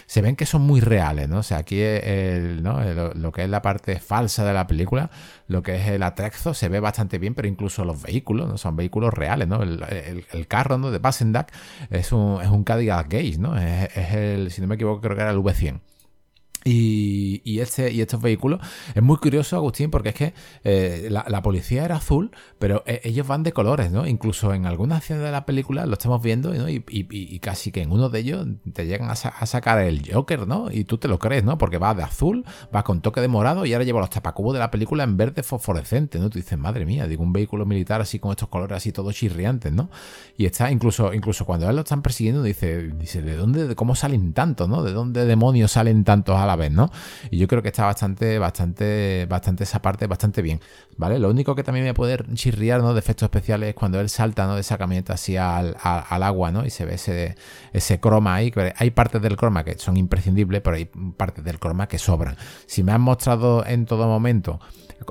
Se 0.08 0.24
ven 0.24 0.36
que 0.36 0.48
son 0.48 0.64
muy 0.64 0.82
reales, 0.82 1.30
¿no? 1.30 1.38
O 1.38 1.44
sea, 1.44 1.60
aquí 1.60 1.78
lo 1.78 3.32
que 3.32 3.44
es 3.44 3.50
la 3.50 3.62
parte 3.62 4.00
falsa 4.00 4.44
de 4.44 4.54
la 4.54 4.66
película 4.66 5.12
lo 5.48 5.62
que 5.62 5.76
es 5.76 5.88
el 5.88 6.04
Atrexo 6.04 6.54
se 6.54 6.70
ve 6.70 6.80
bastante 6.80 7.20
bien, 7.20 7.34
pero 7.34 7.48
incluso 7.48 7.86
los 7.86 8.02
vehículos, 8.02 8.48
¿no? 8.48 8.58
Son 8.58 8.76
vehículos 8.76 9.14
reales, 9.14 9.48
¿no? 9.48 9.62
El, 9.62 10.48
carro, 10.48 10.78
¿no? 10.78 10.92
De 10.92 11.00
Basendak 11.00 11.52
es 11.90 12.12
un, 12.12 12.42
es 12.42 12.50
un 12.50 12.64
Cadillac 12.64 13.12
Gage, 13.12 13.38
¿no? 13.38 13.58
Es, 13.58 13.96
es, 13.96 14.14
el, 14.14 14.52
si 14.52 14.62
no 14.62 14.68
me 14.68 14.76
equivoco, 14.76 15.02
creo 15.02 15.16
que 15.16 15.22
era 15.22 15.32
el 15.32 15.38
V100. 15.38 15.80
Y, 16.66 17.60
este, 17.60 17.92
y 17.92 18.02
estos 18.02 18.22
vehículos 18.22 18.62
es 18.96 19.04
muy 19.04 19.18
curioso, 19.18 19.58
Agustín, 19.58 19.92
porque 19.92 20.10
es 20.10 20.16
que 20.16 20.34
eh, 20.64 21.10
la, 21.10 21.42
policía 21.42 21.84
era 21.84 21.98
azul, 21.98 22.32
pero 22.58 22.84
eh, 22.86 23.02
ellos 23.04 23.28
van 23.28 23.44
de 23.44 23.52
colores, 23.52 23.92
¿no? 23.92 24.08
Incluso 24.08 24.54
en 24.54 24.66
algunas 24.66 25.04
escenas 25.04 25.24
de 25.24 25.32
la 25.32 25.46
película 25.46 25.86
lo 25.86 25.94
estamos 25.94 26.22
viendo 26.22 26.54
¿no? 26.54 26.70
y, 26.70 27.40
casi 27.40 27.72
que 27.72 27.82
en 27.82 27.92
uno 27.92 28.10
de 28.10 28.20
ellos 28.20 28.48
te 28.72 28.86
llegan 28.86 29.10
a, 29.10 29.16
sacar 29.16 29.80
el 29.80 30.10
Joker, 30.10 30.48
¿no? 30.48 30.72
Y 30.72 30.86
tú 30.86 30.98
te 30.98 31.10
lo 31.10 31.20
crees, 31.20 31.44
¿no? 31.44 31.58
Porque 31.58 31.78
va 31.78 31.94
de 31.94 32.04
azul, 32.04 32.46
va 32.74 32.84
con 32.84 33.02
toque 33.02 33.20
de 33.20 33.28
morado 33.28 33.66
y 33.66 33.74
ahora 33.74 33.84
lleva 33.84 34.00
los 34.00 34.10
tapacubos 34.10 34.54
de 34.54 34.60
la 34.60 34.72
película 34.72 35.04
en 35.04 35.18
verde 35.18 35.44
fosforescente, 35.44 36.20
¿no? 36.20 36.30
Tú 36.30 36.40
dices, 36.40 36.58
madre 36.58 36.86
mía, 36.86 37.08
digo, 37.08 37.24
un 37.24 37.34
vehículo 37.34 37.66
militar 37.66 38.00
así 38.00 38.20
con 38.20 38.32
estos 38.32 38.48
colores 38.48 38.78
así 38.78 38.94
todos 38.94 39.14
chirriantes, 39.14 39.74
¿no? 39.74 39.90
Y 40.38 40.46
está 40.46 40.72
incluso, 40.72 41.14
incluso 41.14 41.46
cuando 41.46 41.70
él 41.70 41.76
lo 41.76 41.82
están 41.82 42.02
persiguiendo, 42.02 42.42
dice, 42.42 42.84
dice, 42.94 43.22
¿de 43.22 43.36
dónde, 43.36 43.68
de 43.68 43.76
cómo 43.76 43.96
salen 43.96 44.32
tantos, 44.32 44.70
¿no? 44.70 44.82
¿De 44.84 44.94
dónde 44.94 45.26
demonios 45.26 45.74
salen 45.74 46.06
tantos 46.06 46.38
a 46.38 46.46
la 46.46 46.53
vez, 46.56 46.72
¿no? 46.72 46.92
Y 47.32 47.38
yo 47.38 47.48
creo 47.48 47.62
que 47.62 47.70
está 47.70 47.86
bastante, 47.86 48.40
bastante, 48.40 49.26
bastante 49.30 49.64
esa 49.64 49.82
parte, 49.82 50.08
bastante 50.08 50.42
bien, 50.42 50.60
¿vale? 50.98 51.20
Lo 51.20 51.30
único 51.30 51.56
que 51.56 51.64
también 51.64 51.86
me 51.86 51.94
puede 51.94 52.18
chirriar, 52.34 52.82
¿no? 52.82 52.94
De 52.94 53.00
efectos 53.00 53.28
especiales 53.28 53.70
es 53.70 53.76
cuando 53.76 54.00
él 54.00 54.10
salta, 54.10 54.46
¿no? 54.48 54.56
De 54.56 54.62
esa 54.62 54.78
camioneta 54.78 55.14
así 55.14 55.38
al, 55.38 55.76
agua, 55.84 56.52
¿no? 56.52 56.66
Y 56.66 56.70
se 56.70 56.86
ve 56.86 56.96
ese, 56.96 57.36
ese 57.72 58.00
croma 58.00 58.36
ahí. 58.36 58.54
Hay 58.78 58.92
partes 58.92 59.22
del 59.22 59.38
croma 59.38 59.64
que 59.64 59.78
son 59.78 59.98
imprescindibles, 59.98 60.62
pero 60.62 60.76
hay 60.76 60.86
partes 60.86 61.44
del 61.44 61.60
croma 61.60 61.88
que 61.88 62.00
sobran. 62.00 62.38
Si 62.66 62.84
me 62.84 62.92
han 62.92 63.02
mostrado 63.02 63.66
en 63.66 63.86
todo 63.86 64.08
momento 64.08 64.60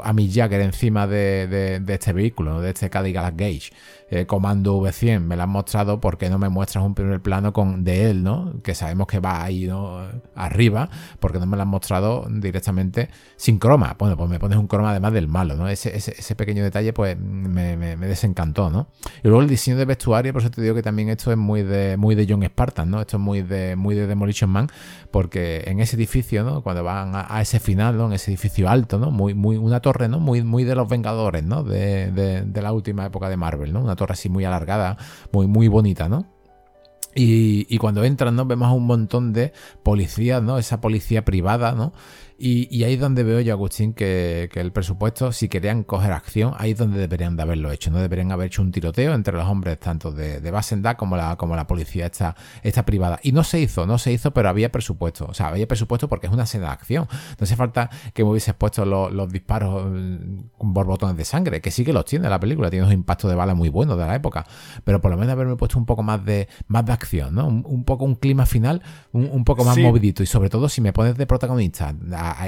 a 0.03 0.13
mi 0.13 0.33
Jagger 0.33 0.61
encima 0.61 1.07
de, 1.07 1.83
este 1.89 2.13
vehículo, 2.13 2.61
de 2.61 2.71
este 2.71 2.91
Cadillac 2.91 3.35
Gage, 3.37 3.71
eh, 4.15 4.27
comando 4.27 4.79
V100, 4.79 5.21
me 5.21 5.37
lo 5.37 5.45
han 5.45 5.49
mostrado 5.49 5.99
porque 5.99 6.29
no 6.29 6.39
me 6.39 6.51
muestras 6.51 6.85
un 6.85 6.95
primer 6.95 7.23
plano 7.23 7.55
con 7.55 7.83
de 7.83 8.11
él, 8.11 8.23
¿no? 8.23 8.61
Que 8.63 8.75
sabemos 8.75 9.07
que 9.07 9.21
va 9.21 9.43
ahí 9.43 9.67
¿no? 9.67 10.07
arriba, 10.35 10.91
porque 11.19 11.39
no 11.39 11.47
me 11.47 11.57
lo 11.57 11.63
han 11.63 11.69
mostrado 11.69 12.27
directamente 12.29 13.09
sin 13.37 13.59
croma. 13.59 13.97
Bueno, 13.99 14.19
pues 14.19 14.29
me 14.29 14.39
pones 14.39 14.59
un 14.59 14.67
croma 14.67 14.91
además 14.91 15.15
del 15.15 15.29
malo, 15.29 15.57
¿no? 15.57 15.67
Ese, 15.67 15.97
ese, 15.97 16.35
pequeño 16.35 16.63
detalle, 16.63 16.93
pues 16.93 17.19
me, 17.19 17.97
desencantó, 17.97 18.69
¿no? 18.69 18.89
Y 19.25 19.29
luego 19.29 19.41
el 19.41 19.49
diseño 19.49 19.79
de 19.79 19.87
vestuario, 19.87 20.35
por 20.35 20.43
eso 20.43 20.51
te 20.51 20.61
digo 20.61 20.75
que 20.75 20.83
también 20.83 21.09
esto 21.09 21.33
es 21.33 21.39
muy 21.39 21.63
de, 21.63 21.97
muy 21.97 22.15
de 22.15 22.27
John 22.29 22.45
Spartan, 22.45 22.91
¿no? 22.91 23.01
Esto 23.01 23.17
es 23.17 23.23
muy 23.23 23.41
de, 23.41 23.77
muy 23.77 23.95
de 23.95 24.07
Demolition 24.07 24.51
Man, 24.51 24.69
porque 25.11 25.65
en 25.69 25.81
ese 25.81 25.97
edificio, 25.97 26.45
¿no? 26.45 26.63
Cuando 26.63 26.85
van 26.85 27.13
a, 27.15 27.41
ese 27.41 27.61
final. 27.61 27.99
En 27.99 28.13
ese 28.13 28.31
edificio 28.31 28.69
alto, 28.69 28.99
¿no? 28.99 29.11
Muy, 29.11 29.33
muy, 29.33 29.57
una 29.57 29.81
torre, 29.81 30.07
¿no? 30.07 30.21
Muy, 30.21 30.43
muy 30.43 30.65
de 30.65 30.75
los 30.75 30.87
Vengadores, 30.87 31.45
¿no? 31.45 31.63
De, 31.63 32.13
de 32.13 32.63
la 32.63 32.73
última 32.73 33.07
época 33.07 33.31
de 33.31 33.39
Marvel, 33.39 33.73
¿no? 33.73 33.81
Una 33.81 33.97
torre 33.97 34.02
así 34.11 34.29
muy 34.29 34.45
alargada, 34.45 34.97
muy, 35.33 35.47
muy 35.47 35.69
bonita, 35.69 36.09
¿no? 36.09 36.27
Y, 37.15 37.67
y, 37.69 37.77
cuando 37.77 38.05
entran, 38.05 38.35
¿no? 38.35 38.47
Vemos 38.47 38.69
a 38.69 38.73
un 38.73 38.87
montón 38.87 39.35
de 39.35 39.53
policías, 39.83 40.43
¿no? 40.43 40.57
Esa 40.57 40.81
policía 40.81 41.27
privada, 41.27 41.73
¿no? 41.73 41.93
Y, 42.45 42.83
ahí 42.83 42.95
es 42.95 43.01
donde 43.01 43.23
veo 43.23 43.39
yo, 43.39 43.53
Agustín, 43.53 43.95
que, 43.95 44.51
el 44.53 44.73
presupuesto, 44.73 45.31
si 45.31 45.49
querían 45.49 45.85
coger 45.85 46.11
acción, 46.11 46.55
ahí 46.59 46.73
es 46.73 46.79
donde 46.79 46.99
deberían 46.99 47.37
de 47.37 47.43
haberlo 47.45 47.71
hecho. 47.71 47.93
No 47.93 47.99
deberían 48.01 48.33
haber 48.33 48.49
hecho 48.49 48.63
un 48.63 48.73
tiroteo 48.73 49.15
entre 49.15 49.35
los 49.35 49.47
hombres, 49.47 49.79
tanto 49.79 50.11
de, 50.11 50.41
de 50.41 50.51
Basenda 50.51 50.97
como 50.97 51.17
la, 51.17 51.37
como 51.37 51.55
la 51.55 51.69
policía 51.69 52.07
esta, 52.07 52.35
esta 52.65 52.85
privada. 52.85 53.21
Y 53.23 53.31
no 53.31 53.45
se 53.45 53.61
hizo, 53.61 53.87
no 53.87 53.97
se 53.97 54.11
hizo, 54.11 54.33
pero 54.33 54.49
había 54.49 54.73
presupuesto. 54.73 55.27
O 55.27 55.35
sea, 55.35 55.51
había 55.51 55.69
presupuesto 55.69 56.09
porque 56.09 56.27
es 56.27 56.33
una 56.33 56.43
escena 56.43 56.67
de 56.67 56.73
acción. 56.73 57.07
No 57.39 57.45
hace 57.45 57.55
falta 57.55 57.91
que 58.13 58.25
me 58.25 58.31
hubieses 58.31 58.55
puesto 58.55 58.85
los, 58.85 59.33
disparos 59.33 59.85
con 60.59 60.75
borbotones 60.75 61.17
de 61.17 61.25
sangre, 61.25 61.61
que 61.61 61.71
sí 61.71 61.85
que 61.85 61.93
los 61.93 62.07
tiene 62.07 62.29
la 62.29 62.41
película, 62.41 62.71
tiene 62.71 62.87
unos 62.87 62.95
impactos 62.95 63.31
de 63.31 63.37
bala 63.37 63.55
muy 63.55 63.69
buenos 63.69 63.97
de 63.97 64.05
la 64.05 64.17
época. 64.17 64.45
Pero 64.83 65.01
por 65.01 65.13
lo 65.13 65.17
menos 65.17 65.33
haberme 65.33 65.55
puesto 65.55 65.79
un 65.79 65.87
poco 65.87 66.03
más 66.03 66.25
de, 66.25 66.49
más 66.67 66.85
de 66.85 66.93
acción, 66.93 67.37
¿no? 67.37 67.47
Un, 67.47 67.85
poco 67.85 68.05
un 68.05 68.17
clima 68.17 68.47
final, 68.47 68.83
un, 69.13 69.45
poco 69.45 69.65
más 69.65 69.79
movidito. 69.79 70.25
Y 70.25 70.27
sobre 70.27 70.51
todo 70.51 70.69
si 70.69 70.81
me 70.81 70.93
pones 70.93 71.17
de 71.17 71.25
protagonista 71.25 71.95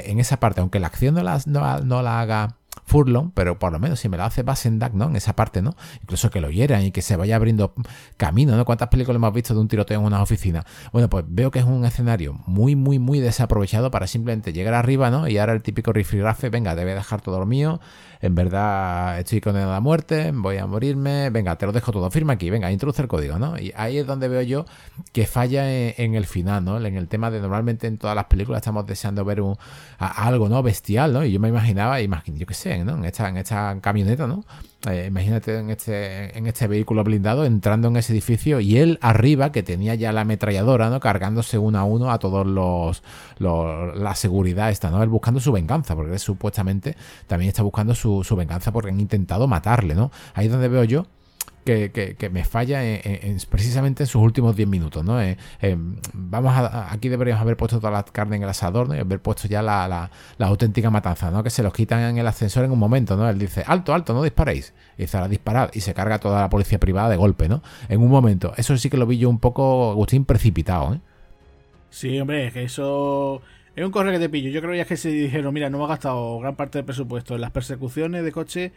en 0.05 0.21
esa 0.21 0.41
parte, 0.41 0.61
aunque 0.61 0.81
la 0.81 0.89
acción 0.89 1.15
no 1.15 1.23
la, 1.23 1.41
no, 1.47 2.03
la 2.03 2.21
haga 2.21 2.57
Furlong, 2.87 3.31
pero 3.33 3.59
por 3.59 3.73
lo 3.73 3.79
menos 3.79 4.01
si 4.01 4.09
me 4.09 4.17
la 4.17 4.27
hace 4.27 4.43
Basendak, 4.43 4.93
¿no? 4.93 5.07
En 5.07 5.17
esa 5.17 5.35
parte, 5.35 5.63
¿no? 5.63 5.77
Incluso 6.03 6.31
que 6.31 6.41
lo 6.41 6.51
hieran 6.51 6.83
y 6.83 6.91
que 6.91 7.03
se 7.03 7.17
vaya 7.17 7.37
abriendo 7.37 7.75
camino, 8.17 8.57
¿no? 8.57 8.65
¿Cuántas 8.65 8.89
películas 8.89 9.17
hemos 9.17 9.33
visto 9.33 9.55
de 9.55 9.61
un 9.61 9.69
tiroteo 9.69 10.01
en 10.01 10.07
una 10.07 10.23
oficina? 10.23 10.65
Bueno, 10.93 11.09
pues 11.09 11.25
veo 11.29 11.51
que 11.51 11.61
es 11.61 11.65
un 11.65 11.85
escenario 11.85 12.35
muy, 12.47 12.77
muy, 12.77 12.99
muy 12.99 13.21
desaprovechado 13.21 13.91
para 13.91 14.07
simplemente 14.07 14.53
llegar 14.53 14.75
arriba, 14.75 15.11
¿no? 15.11 15.29
Y 15.29 15.39
ahora 15.39 15.53
el 15.53 15.63
típico 15.63 15.93
rifirrafe, 15.93 16.51
venga, 16.51 16.75
debe 16.75 16.95
dejar 16.95 17.21
todo 17.21 17.39
lo 17.39 17.47
mío, 17.47 17.81
en 18.25 18.35
verdad 18.35 19.21
estoy 19.21 19.43
condenado 19.43 19.75
a 19.75 19.81
muerte, 19.81 20.33
voy 20.33 20.57
a 20.57 20.67
morirme, 20.67 21.29
venga, 21.29 21.57
te 21.57 21.67
lo 21.67 21.73
dejo 21.73 21.93
todo, 21.93 22.11
firma 22.11 22.33
aquí, 22.33 22.49
venga, 22.49 22.73
introduce 22.73 23.03
el 23.03 23.09
código, 23.09 23.39
¿no? 23.39 23.59
Y 23.59 23.71
ahí 23.77 23.99
es 23.99 24.07
donde 24.07 24.29
veo 24.29 24.41
yo 24.41 24.65
que 25.13 25.27
falla 25.27 25.71
en, 25.71 26.15
el 26.15 26.25
final, 26.25 26.65
¿no? 26.65 26.79
En 26.79 26.97
el 26.97 27.07
tema 27.07 27.31
de 27.31 27.39
normalmente 27.41 27.87
en 27.87 27.99
todas 27.99 28.17
las 28.17 28.25
películas 28.25 28.63
estamos 28.63 28.87
deseando 28.87 29.27
ver 29.27 29.43
un, 29.43 29.59
algo, 29.99 30.49
¿no? 30.49 30.63
Bestial, 30.63 31.13
¿no? 31.13 31.23
Y 31.23 31.33
yo 31.33 31.41
me 31.41 31.49
imaginaba, 31.49 32.01
imagino, 32.01 32.39
yo 32.39 32.47
qué 32.47 32.55
sé, 32.55 32.83
¿no? 32.83 32.97
En 32.97 33.05
esta, 33.05 33.29
en 33.29 33.37
esta 33.37 33.79
camioneta, 33.83 34.27
¿no? 34.27 34.43
Eh, 34.87 35.07
imagínate 35.09 35.59
en 35.59 35.71
este, 35.71 36.37
en 36.37 36.47
este 36.47 36.67
vehículo 36.67 37.05
blindado 37.05 37.45
entrando 37.45 37.89
en 37.89 37.97
ese 37.97 38.13
edificio 38.13 38.61
y 38.61 38.77
él 38.77 38.99
arriba, 39.01 39.51
que 39.51 39.63
tenía 39.63 39.95
ya 39.95 40.13
la 40.13 40.23
ametralladora, 40.23 40.91
¿no? 40.91 41.01
Cargándose 41.01 41.57
uno 41.59 41.79
a 41.79 41.85
uno 41.85 42.11
a 42.11 42.19
todos 42.19 42.47
los, 42.47 43.03
la 43.39 44.15
seguridad 44.15 44.71
esta, 44.71 44.91
¿no? 44.91 45.03
Él 45.03 45.09
buscando 45.09 45.41
su 45.41 45.53
venganza, 45.53 45.95
porque 45.97 46.13
él 46.13 46.19
supuestamente 46.19 46.97
también 47.27 47.49
está 47.49 47.63
buscando 47.63 47.95
su, 47.95 48.23
su 48.25 48.37
venganza 48.37 48.73
porque 48.73 48.91
han 48.91 49.01
intentado 49.01 49.47
matarle, 49.47 49.95
¿no? 49.95 50.11
Ahí 50.35 50.47
es 50.47 50.53
donde 50.53 50.69
veo 50.69 50.85
yo 50.85 51.07
que, 51.65 52.31
me 52.31 52.45
falla 52.45 52.81
precisamente 53.49 54.03
en 54.03 54.07
sus 54.07 54.23
últimos 54.23 54.55
10 54.55 54.69
minutos, 54.69 55.05
¿no? 55.05 55.21
Eh, 55.21 55.37
eh, 55.61 55.77
vamos 56.13 56.55
a, 56.55 56.93
aquí 56.93 57.09
deberíamos 57.09 57.41
haber 57.41 57.57
puesto 57.57 57.81
toda 57.81 57.91
la 57.91 58.05
carne 58.05 58.37
en 58.37 58.43
el 58.43 58.49
asador, 58.49 58.89
¿no? 58.89 58.95
Y 58.95 58.99
haber 58.99 59.21
puesto 59.21 59.49
ya 59.49 59.63
la, 59.63 60.11
auténtica 60.39 60.91
matanza, 60.91 61.31
¿no? 61.31 61.43
Que 61.43 61.51
se 61.51 61.63
los 61.63 61.73
quitan 61.73 62.01
en 62.01 62.19
el 62.19 62.27
ascensor 62.27 62.65
en 62.65 62.71
un 62.71 62.79
momento, 62.79 63.17
¿no? 63.17 63.29
Él 63.29 63.39
dice, 63.39 63.65
alto, 63.67 63.95
alto, 63.95 64.13
no 64.13 64.23
disparéis. 64.23 64.75
Y 64.99 65.03
dice, 65.03 65.17
a 65.17 65.27
disparar. 65.27 65.71
Y 65.75 65.81
se 65.81 65.95
carga 65.95 66.19
toda 66.19 66.41
la 66.41 66.51
policía 66.51 66.79
privada 66.79 67.09
de 67.09 67.17
golpe, 67.17 67.49
¿no? 67.49 67.63
En 67.89 68.01
un 68.01 68.11
momento. 68.11 68.53
Eso 68.57 68.77
sí 68.77 68.91
que 68.91 68.97
lo 68.97 69.07
vi 69.07 69.19
yo 69.19 69.31
un 69.31 69.39
poco, 69.39 69.91
Agustín, 69.91 70.25
precipitado, 70.25 70.95
¿eh? 70.95 71.01
Sí, 71.91 72.19
hombre, 72.21 72.49
es 72.49 72.53
que 72.53 72.65
eso... 72.65 73.41
Es 73.77 73.85
un 73.85 73.91
correo 73.91 74.13
que 74.13 74.21
te 74.21 74.29
pillo. 74.29 74.51
Yo 74.51 74.61
creo 74.61 74.75
ya 74.75 74.85
que 74.85 74.97
se 74.97 75.09
dijeron, 75.09 75.53
mira, 75.53 75.69
no 75.69 75.79
hemos 75.79 75.89
gastado 75.89 76.39
gran 76.39 76.55
parte 76.55 76.79
del 76.79 76.85
presupuesto 76.85 77.35
en 77.35 77.41
las 77.41 77.51
persecuciones 77.51 78.23
de 78.25 78.31
coche 78.31 78.73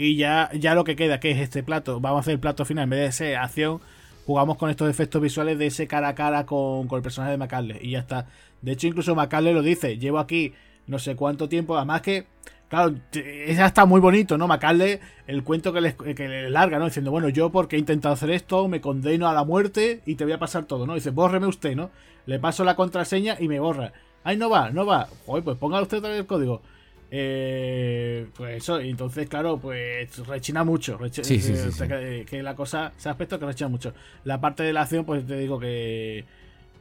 y 0.00 0.16
ya, 0.16 0.48
ya 0.54 0.74
lo 0.74 0.82
que 0.82 0.96
queda, 0.96 1.20
que 1.20 1.30
es 1.30 1.38
este 1.38 1.62
plato, 1.62 2.00
vamos 2.00 2.18
a 2.18 2.20
hacer 2.20 2.32
el 2.32 2.40
plato 2.40 2.64
final, 2.64 2.84
en 2.84 2.90
vez 2.90 3.00
de 3.00 3.12
ser 3.12 3.36
acción, 3.36 3.80
jugamos 4.24 4.56
con 4.56 4.70
estos 4.70 4.88
efectos 4.88 5.20
visuales 5.20 5.58
de 5.58 5.66
ese 5.66 5.86
cara 5.86 6.08
a 6.08 6.14
cara 6.14 6.46
con, 6.46 6.88
el 6.90 7.02
personaje 7.02 7.32
de 7.32 7.36
Macaulay. 7.36 7.78
Y 7.82 7.90
ya 7.90 7.98
está. 7.98 8.26
De 8.62 8.72
hecho, 8.72 8.86
incluso 8.86 9.14
Macaulay 9.14 9.52
lo 9.52 9.60
dice, 9.60 9.98
llevo 9.98 10.18
aquí 10.18 10.54
no 10.86 10.98
sé 10.98 11.16
cuánto 11.16 11.50
tiempo, 11.50 11.76
además 11.76 12.00
que 12.00 12.26
Claro, 12.70 12.94
esa 13.12 13.66
está 13.66 13.84
muy 13.84 14.00
bonito, 14.00 14.38
¿no? 14.38 14.46
Macaulay, 14.46 15.00
el 15.26 15.42
cuento 15.42 15.72
que 15.72 15.80
le, 15.80 15.96
que 15.96 16.48
larga, 16.48 16.78
¿no? 16.78 16.84
Diciendo, 16.84 17.10
bueno, 17.10 17.28
yo 17.28 17.50
porque 17.50 17.74
he 17.74 17.78
intentado 17.80 18.14
hacer 18.14 18.30
esto, 18.30 18.68
me 18.68 18.80
condeno 18.80 19.28
a 19.28 19.34
la 19.34 19.42
muerte 19.42 20.02
y 20.06 20.14
te 20.14 20.22
voy 20.22 20.34
a 20.34 20.38
pasar 20.38 20.66
todo, 20.66 20.86
¿no? 20.86 20.94
Dice, 20.94 21.10
bórreme 21.10 21.48
usted, 21.48 21.74
¿no? 21.74 21.90
Le 22.26 22.38
paso 22.38 22.62
la 22.62 22.76
contraseña 22.76 23.36
y 23.40 23.48
me 23.48 23.58
borra. 23.58 23.92
Ay, 24.22 24.36
no 24.36 24.48
va, 24.48 24.70
no 24.70 24.86
va. 24.86 25.08
Joder, 25.26 25.42
pues 25.42 25.58
ponga 25.58 25.82
usted 25.82 25.98
otra 25.98 26.10
vez 26.10 26.20
el 26.20 26.26
código. 26.26 26.62
Eh, 27.12 28.26
pues 28.36 28.58
eso, 28.58 28.78
entonces, 28.80 29.28
claro, 29.28 29.58
pues 29.58 30.16
rechina 30.26 30.64
mucho. 30.64 30.98
sí, 31.10 31.40
sí, 31.40 31.54
sí, 31.56 32.24
que, 32.26 32.42
la 32.42 32.54
cosa, 32.54 32.92
ese 32.96 33.08
aspecto 33.08 33.38
que 33.38 33.46
rechina 33.46 33.68
mucho. 33.68 33.92
La 34.24 34.40
parte 34.40 34.62
de 34.62 34.72
la 34.72 34.82
acción, 34.82 35.04
pues 35.04 35.26
te 35.26 35.36
digo 35.36 35.58
que. 35.58 36.24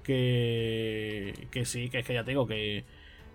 Que, 0.04 1.48
que 1.52 1.66
sí, 1.66 1.90
que 1.90 2.00
es 2.00 2.06
que 2.06 2.16
ya 2.16 2.24
te 2.24 2.32
digo 2.32 2.48
que 2.48 2.84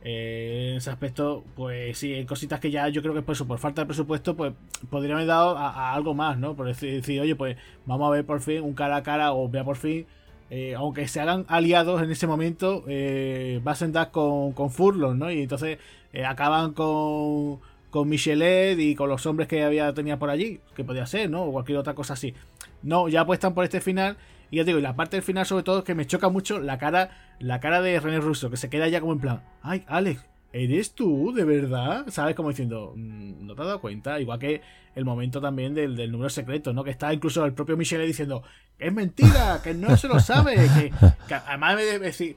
eh, 0.06 0.68
en 0.72 0.76
ese 0.76 0.90
aspecto, 0.90 1.44
pues 1.56 1.96
sí, 1.96 2.12
hay 2.12 2.26
cositas 2.26 2.60
que 2.60 2.70
ya 2.70 2.88
yo 2.88 3.00
creo 3.00 3.14
que 3.14 3.22
por 3.22 3.32
eso, 3.32 3.46
por 3.46 3.58
falta 3.58 3.82
de 3.82 3.86
presupuesto, 3.86 4.36
pues 4.36 4.52
podrían 4.90 5.16
haber 5.16 5.28
dado 5.28 5.56
a, 5.56 5.94
algo 5.94 6.12
más, 6.12 6.36
¿no? 6.38 6.54
Por 6.54 6.66
decir, 6.66 7.20
oye, 7.20 7.34
pues 7.34 7.56
vamos 7.86 8.06
a 8.08 8.10
ver 8.10 8.26
por 8.26 8.42
fin 8.42 8.62
un 8.62 8.74
cara 8.74 8.96
a 8.96 9.02
cara 9.02 9.32
o 9.32 9.48
vea 9.48 9.64
por 9.64 9.76
fin, 9.76 10.06
eh, 10.56 10.76
aunque 10.76 11.08
se 11.08 11.20
hagan 11.20 11.44
aliados 11.48 12.00
en 12.00 12.12
ese 12.12 12.28
momento, 12.28 12.84
eh, 12.86 13.58
Basendak 13.64 14.12
con, 14.12 14.52
con 14.52 14.70
Furlong, 14.70 15.18
¿no? 15.18 15.28
Y 15.28 15.42
entonces 15.42 15.78
eh, 16.12 16.24
acaban 16.24 16.74
con, 16.74 17.58
con 17.90 18.08
Michelet 18.08 18.78
y 18.78 18.94
con 18.94 19.08
los 19.08 19.26
hombres 19.26 19.48
que 19.48 19.64
había 19.64 19.92
tenía 19.94 20.16
por 20.16 20.30
allí, 20.30 20.60
que 20.76 20.84
podía 20.84 21.06
ser, 21.06 21.28
¿no? 21.28 21.42
O 21.42 21.50
cualquier 21.50 21.78
otra 21.78 21.96
cosa 21.96 22.12
así. 22.12 22.34
No, 22.84 23.08
ya 23.08 23.22
apuestan 23.22 23.52
por 23.52 23.64
este 23.64 23.80
final 23.80 24.16
y 24.48 24.58
ya 24.58 24.62
digo, 24.62 24.78
y 24.78 24.82
la 24.82 24.94
parte 24.94 25.16
del 25.16 25.24
final 25.24 25.44
sobre 25.44 25.64
todo 25.64 25.78
es 25.78 25.84
que 25.84 25.96
me 25.96 26.06
choca 26.06 26.28
mucho 26.28 26.60
la 26.60 26.78
cara, 26.78 27.34
la 27.40 27.58
cara 27.58 27.82
de 27.82 27.98
René 27.98 28.20
Russo, 28.20 28.48
que 28.48 28.56
se 28.56 28.70
queda 28.70 28.86
ya 28.86 29.00
como 29.00 29.14
en 29.14 29.18
plan, 29.18 29.42
ay, 29.60 29.82
Alex, 29.88 30.24
¿eres 30.54 30.92
tú 30.92 31.32
de 31.34 31.44
verdad? 31.44 32.04
¿Sabes? 32.08 32.36
Como 32.36 32.50
diciendo, 32.50 32.92
mm, 32.94 33.44
no 33.44 33.54
te 33.54 33.60
has 33.60 33.66
dado 33.66 33.80
cuenta. 33.80 34.20
Igual 34.20 34.38
que 34.38 34.62
el 34.94 35.04
momento 35.04 35.40
también 35.40 35.74
del, 35.74 36.10
número 36.12 36.30
secreto, 36.30 36.72
¿no? 36.72 36.84
Que 36.84 36.90
está 36.90 37.12
incluso 37.12 37.44
el 37.44 37.52
propio 37.52 37.76
Michele 37.76 38.06
diciendo, 38.06 38.42
que 38.78 38.86
es 38.86 38.92
mentira, 38.92 39.60
que 39.62 39.74
no 39.74 39.96
se 39.96 40.06
lo 40.06 40.20
sabe, 40.20 40.54
que, 41.28 41.34
además 41.34 41.76
me 41.76 41.98
decir... 41.98 42.36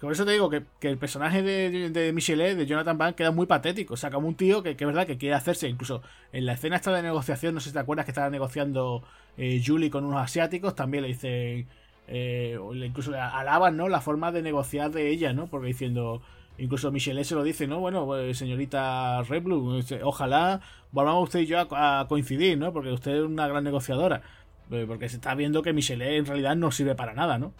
Por 0.00 0.12
eso 0.12 0.24
te 0.24 0.30
digo 0.30 0.48
que, 0.48 0.62
el 0.82 0.96
personaje 0.96 1.42
de, 1.42 1.90
de 1.90 2.12
Michelet, 2.12 2.56
de 2.56 2.66
Jonathan 2.66 2.96
Van, 2.96 3.14
queda 3.14 3.32
muy 3.32 3.46
patético. 3.46 3.94
O 3.94 3.96
sea, 3.96 4.12
como 4.12 4.28
un 4.28 4.36
tío 4.36 4.62
que, 4.62 4.70
es 4.70 4.78
verdad 4.78 5.08
que 5.08 5.18
quiere 5.18 5.34
hacerse, 5.34 5.68
incluso 5.68 6.02
en 6.32 6.46
la 6.46 6.52
escena 6.52 6.76
esta 6.76 6.92
de 6.92 7.02
negociación, 7.02 7.52
no 7.52 7.60
sé 7.60 7.70
si 7.70 7.72
te 7.72 7.80
acuerdas 7.80 8.04
que 8.04 8.12
estaba 8.12 8.30
negociando 8.30 9.02
eh, 9.36 9.60
Julie 9.64 9.90
con 9.90 10.04
unos 10.04 10.22
asiáticos, 10.22 10.76
también 10.76 11.02
le 11.02 11.08
dicen, 11.08 11.66
eh, 12.06 12.56
incluso 12.74 13.10
le 13.10 13.18
alaban, 13.18 13.76
¿no? 13.76 13.88
La 13.88 14.00
forma 14.00 14.30
de 14.30 14.40
negociar 14.40 14.92
de 14.92 15.10
ella, 15.10 15.32
¿no? 15.32 15.48
Porque 15.48 15.66
diciendo, 15.66 16.22
incluso 16.58 16.90
Michelet 16.90 17.24
se 17.24 17.34
lo 17.34 17.42
dice, 17.42 17.66
¿no? 17.66 17.80
Bueno, 17.80 18.04
pues, 18.06 18.36
señorita 18.36 19.22
Red 19.22 19.42
Blue, 19.42 19.80
ojalá 20.02 20.60
volvamos 20.92 21.24
usted 21.24 21.40
y 21.40 21.46
yo 21.46 21.66
a, 21.70 22.06
coincidir, 22.08 22.58
¿no? 22.58 22.72
Porque 22.72 22.92
usted 22.92 23.16
es 23.16 23.22
una 23.22 23.46
gran 23.46 23.64
negociadora. 23.64 24.22
Eh, 24.70 24.84
porque 24.86 25.08
se 25.08 25.16
está 25.16 25.34
viendo 25.34 25.62
que 25.62 25.72
Michelet 25.72 26.18
en 26.18 26.26
realidad 26.26 26.54
no 26.56 26.70
sirve 26.70 26.94
para 26.94 27.14
nada, 27.14 27.38
¿no? 27.38 27.52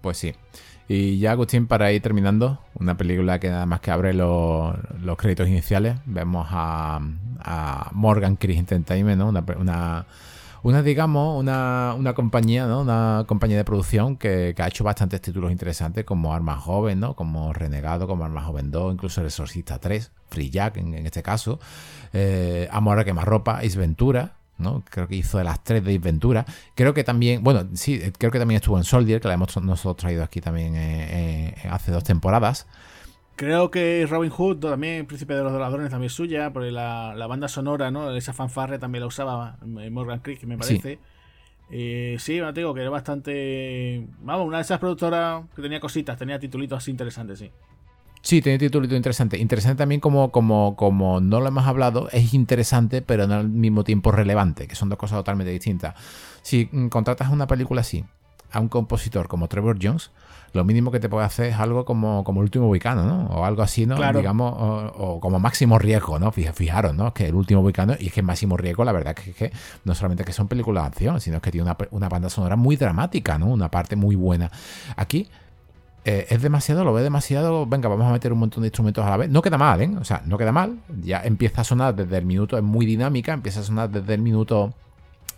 Pues 0.00 0.18
sí. 0.18 0.34
Y 0.88 1.18
ya, 1.18 1.32
Agustín, 1.32 1.66
para 1.66 1.90
ir 1.90 2.00
terminando, 2.00 2.60
una 2.74 2.96
película 2.96 3.40
que 3.40 3.48
nada 3.48 3.66
más 3.66 3.80
que 3.80 3.90
abre 3.90 4.14
los, 4.14 4.76
créditos 5.16 5.48
iniciales, 5.48 5.96
vemos 6.04 6.46
a, 6.50 7.00
Morgan 7.92 8.36
Chris 8.36 8.58
Entertainment, 8.58 9.18
¿no? 9.18 9.28
Una, 9.28 9.44
una, 9.58 10.06
digamos, 10.84 11.38
una, 11.38 12.12
compañía, 12.14 12.66
¿no? 12.66 12.80
Una 12.80 13.24
compañía 13.26 13.56
de 13.56 13.64
producción 13.64 14.16
que, 14.16 14.54
ha 14.58 14.66
hecho 14.66 14.84
bastantes 14.84 15.20
títulos 15.20 15.52
interesantes, 15.52 16.04
como 16.04 16.34
Arma 16.34 16.56
Joven, 16.56 17.00
¿no? 17.00 17.14
Como 17.14 17.52
Renegado, 17.52 18.06
como 18.06 18.24
Arma 18.24 18.42
Joven 18.42 18.70
2, 18.70 18.94
incluso 18.94 19.20
El 19.20 19.28
Exorcista 19.28 19.78
3, 19.78 20.10
Free 20.28 20.50
Jack 20.50 20.78
en, 20.78 20.94
este 21.06 21.22
caso, 21.22 21.60
eh, 22.12 22.68
Amor 22.72 22.98
a 22.98 23.04
quemarropa, 23.04 23.64
Is 23.64 23.76
Ventura, 23.76 24.36
¿no? 24.58 24.82
Creo 24.90 25.06
que 25.06 25.16
hizo 25.16 25.38
de 25.38 25.44
las 25.44 25.62
tres 25.62 25.84
de 25.84 25.98
Ventura. 25.98 26.44
Creo 26.74 26.94
que 26.94 27.04
también, 27.04 27.44
bueno, 27.44 27.68
sí, 27.74 28.00
creo 28.18 28.30
que 28.30 28.38
también 28.38 28.56
estuvo 28.56 28.78
en 28.78 28.84
Soldier, 28.84 29.20
que 29.20 29.28
la 29.28 29.34
hemos 29.34 29.56
nosotros 29.62 29.96
traído 29.96 30.24
aquí 30.24 30.40
también 30.40 30.74
eh, 30.74 31.54
eh, 31.62 31.68
hace 31.70 31.92
dos 31.92 32.04
temporadas. 32.04 32.66
Creo 33.36 33.70
que 33.70 34.06
Robin 34.08 34.30
Hood, 34.30 34.58
también 34.58 35.06
Príncipe 35.06 35.34
de 35.34 35.42
los 35.42 35.52
Ladrones, 35.52 35.90
también 35.90 36.06
es 36.06 36.14
suya, 36.14 36.52
porque 36.52 36.70
la, 36.70 37.26
banda 37.28 37.48
sonora, 37.48 37.90
¿no? 37.90 38.10
Esa 38.16 38.32
fanfarre 38.32 38.78
también 38.78 39.00
la 39.02 39.06
usaba 39.06 39.58
eh, 39.80 39.90
Morgan 39.90 40.20
Creek, 40.20 40.44
me 40.44 40.56
parece. 40.56 40.98
Sí, 41.68 42.16
sí 42.18 42.40
te 42.40 42.60
digo 42.60 42.72
que 42.72 42.80
era 42.80 42.90
bastante. 42.90 44.06
Vamos, 44.20 44.46
una 44.46 44.56
de 44.56 44.62
esas 44.62 44.78
productoras 44.78 45.44
que 45.54 45.60
tenía 45.60 45.80
cositas, 45.80 46.16
tenía 46.16 46.38
titulitos 46.38 46.78
así 46.78 46.90
interesantes, 46.90 47.38
sí. 47.38 47.50
Sí, 48.22 48.42
tiene 48.42 48.58
título 48.58 48.86
interesante. 48.96 49.38
Interesante 49.38 49.78
también 49.78 50.00
como, 50.00 50.32
como, 50.32 50.74
como 50.74 51.20
no 51.20 51.38
lo 51.38 51.46
hemos 51.46 51.64
hablado, 51.66 52.08
es 52.10 52.34
interesante, 52.34 53.00
pero 53.00 53.28
no 53.28 53.34
al 53.34 53.48
mismo 53.48 53.84
tiempo 53.84 54.10
relevante, 54.10 54.66
que 54.66 54.74
son 54.74 54.88
dos 54.88 54.98
cosas 54.98 55.18
totalmente 55.18 55.52
distintas. 55.52 55.94
Si 56.42 56.68
mm, 56.72 56.88
contratas 56.88 57.30
una 57.30 57.46
película 57.46 57.82
así 57.82 58.04
a 58.50 58.58
un 58.58 58.68
compositor 58.68 59.28
como 59.28 59.46
Trevor 59.46 59.78
Jones, 59.80 60.10
lo 60.56 60.64
mínimo 60.64 60.90
que 60.90 60.98
te 60.98 61.08
puede 61.08 61.24
hacer 61.24 61.46
es 61.46 61.56
algo 61.56 61.84
como, 61.84 62.24
como 62.24 62.40
el 62.40 62.44
último 62.44 62.70
Vicano, 62.70 63.04
¿no? 63.04 63.26
O 63.26 63.44
algo 63.44 63.62
así, 63.62 63.86
¿no? 63.86 63.96
Digamos, 64.12 64.54
o, 64.58 65.20
como 65.20 65.38
máximo 65.38 65.78
riesgo, 65.78 66.18
¿no? 66.18 66.32
Fijaros, 66.32 66.94
¿no? 66.94 67.14
Que 67.14 67.26
el 67.26 67.34
último 67.34 67.62
Vicano, 67.62 67.94
y 67.98 68.08
es 68.08 68.12
que 68.12 68.22
máximo 68.22 68.56
riesgo, 68.56 68.84
la 68.84 68.92
verdad 68.92 69.14
es 69.24 69.34
que, 69.34 69.52
no 69.84 69.94
solamente 69.94 70.24
que 70.24 70.32
son 70.32 70.48
películas 70.48 70.84
de 70.84 70.88
acción, 70.88 71.20
sino 71.20 71.40
que 71.40 71.50
tiene 71.50 71.64
una, 71.64 71.76
una 71.90 72.08
banda 72.08 72.28
sonora 72.28 72.56
muy 72.56 72.76
dramática, 72.76 73.38
¿no? 73.38 73.46
Una 73.46 73.70
parte 73.70 73.94
muy 73.94 74.16
buena. 74.16 74.50
Aquí 74.96 75.28
eh, 76.08 76.26
es 76.30 76.40
demasiado, 76.40 76.84
lo 76.84 76.92
ve 76.92 77.02
demasiado, 77.02 77.66
venga, 77.66 77.88
vamos 77.88 78.06
a 78.06 78.12
meter 78.12 78.32
un 78.32 78.38
montón 78.38 78.62
de 78.62 78.68
instrumentos 78.68 79.04
a 79.04 79.10
la 79.10 79.16
vez. 79.16 79.28
No 79.28 79.42
queda 79.42 79.58
mal, 79.58 79.80
¿eh? 79.82 79.90
O 80.00 80.04
sea, 80.04 80.22
no 80.24 80.38
queda 80.38 80.52
mal. 80.52 80.78
Ya 81.02 81.20
empieza 81.24 81.62
a 81.62 81.64
sonar 81.64 81.96
desde 81.96 82.16
el 82.18 82.24
minuto, 82.24 82.56
es 82.56 82.62
muy 82.62 82.86
dinámica, 82.86 83.32
empieza 83.32 83.58
a 83.58 83.62
sonar 83.64 83.90
desde 83.90 84.14
el 84.14 84.22
minuto 84.22 84.72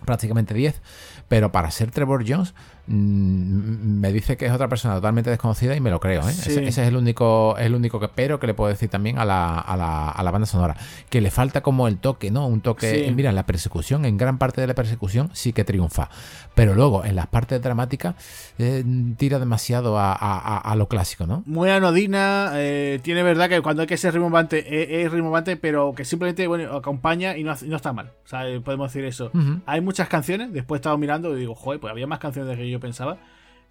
prácticamente 0.04 0.52
10, 0.52 0.80
pero 1.26 1.50
para 1.52 1.70
ser 1.70 1.90
Trevor 1.90 2.22
Jones 2.28 2.54
me 2.88 4.12
dice 4.12 4.38
que 4.38 4.46
es 4.46 4.52
otra 4.52 4.68
persona 4.68 4.94
totalmente 4.94 5.28
desconocida 5.28 5.76
y 5.76 5.80
me 5.80 5.90
lo 5.90 6.00
creo. 6.00 6.22
¿eh? 6.22 6.30
Ese, 6.30 6.66
es 6.66 6.78
el 6.78 6.96
único, 6.96 7.56
el 7.58 7.74
único 7.74 8.00
que 8.00 8.08
pero 8.08 8.40
que 8.40 8.46
le 8.46 8.54
puedo 8.54 8.70
decir 8.70 8.88
también 8.88 9.18
a 9.18 9.26
la, 9.26 9.58
a, 9.58 9.76
la, 9.76 10.08
a 10.08 10.22
la, 10.22 10.30
banda 10.30 10.46
sonora. 10.46 10.76
Que 11.10 11.20
le 11.20 11.30
falta 11.30 11.60
como 11.60 11.86
el 11.86 11.98
toque, 11.98 12.30
¿no? 12.30 12.46
Un 12.46 12.62
toque. 12.62 13.12
Mira, 13.14 13.28
en 13.28 13.36
la 13.36 13.44
persecución, 13.44 14.06
en 14.06 14.16
gran 14.16 14.38
parte 14.38 14.60
de 14.60 14.66
la 14.66 14.74
persecución, 14.74 15.30
sí 15.34 15.52
que 15.52 15.64
triunfa. 15.64 16.08
Pero 16.54 16.74
luego, 16.74 17.04
en 17.04 17.14
las 17.14 17.26
partes 17.26 17.60
dramáticas, 17.60 18.14
eh, 18.58 18.84
tira 19.16 19.38
demasiado 19.38 19.98
a, 19.98 20.12
a, 20.12 20.74
lo 20.76 20.88
clásico, 20.88 21.26
¿no? 21.26 21.42
Muy 21.46 21.70
anodina. 21.70 22.52
Eh, 22.54 23.00
tiene 23.02 23.22
verdad 23.22 23.48
que 23.48 23.60
cuando 23.60 23.82
hay 23.82 23.88
que 23.88 23.96
ser 23.96 24.14
rimbombante, 24.14 25.02
es 25.04 25.12
rimbombante, 25.12 25.56
pero 25.56 25.92
que 25.94 26.04
simplemente 26.04 26.46
bueno, 26.46 26.74
acompaña 26.74 27.36
y 27.36 27.44
no, 27.44 27.54
no 27.66 27.76
está 27.76 27.92
mal. 27.92 28.12
O 28.24 28.28
sea, 28.28 28.44
podemos 28.64 28.92
decir 28.92 29.04
eso. 29.04 29.30
Hay 29.66 29.80
muchas 29.80 30.08
canciones. 30.08 30.52
Después 30.52 30.78
he 30.78 30.80
estado 30.80 30.96
mirando 30.96 31.36
y 31.36 31.40
digo, 31.40 31.54
joder, 31.54 31.80
pues 31.80 31.90
había 31.90 32.06
más 32.06 32.18
canciones 32.18 32.56
de 32.56 32.62
que 32.62 32.70
yo 32.70 32.77
pensaba. 32.80 33.18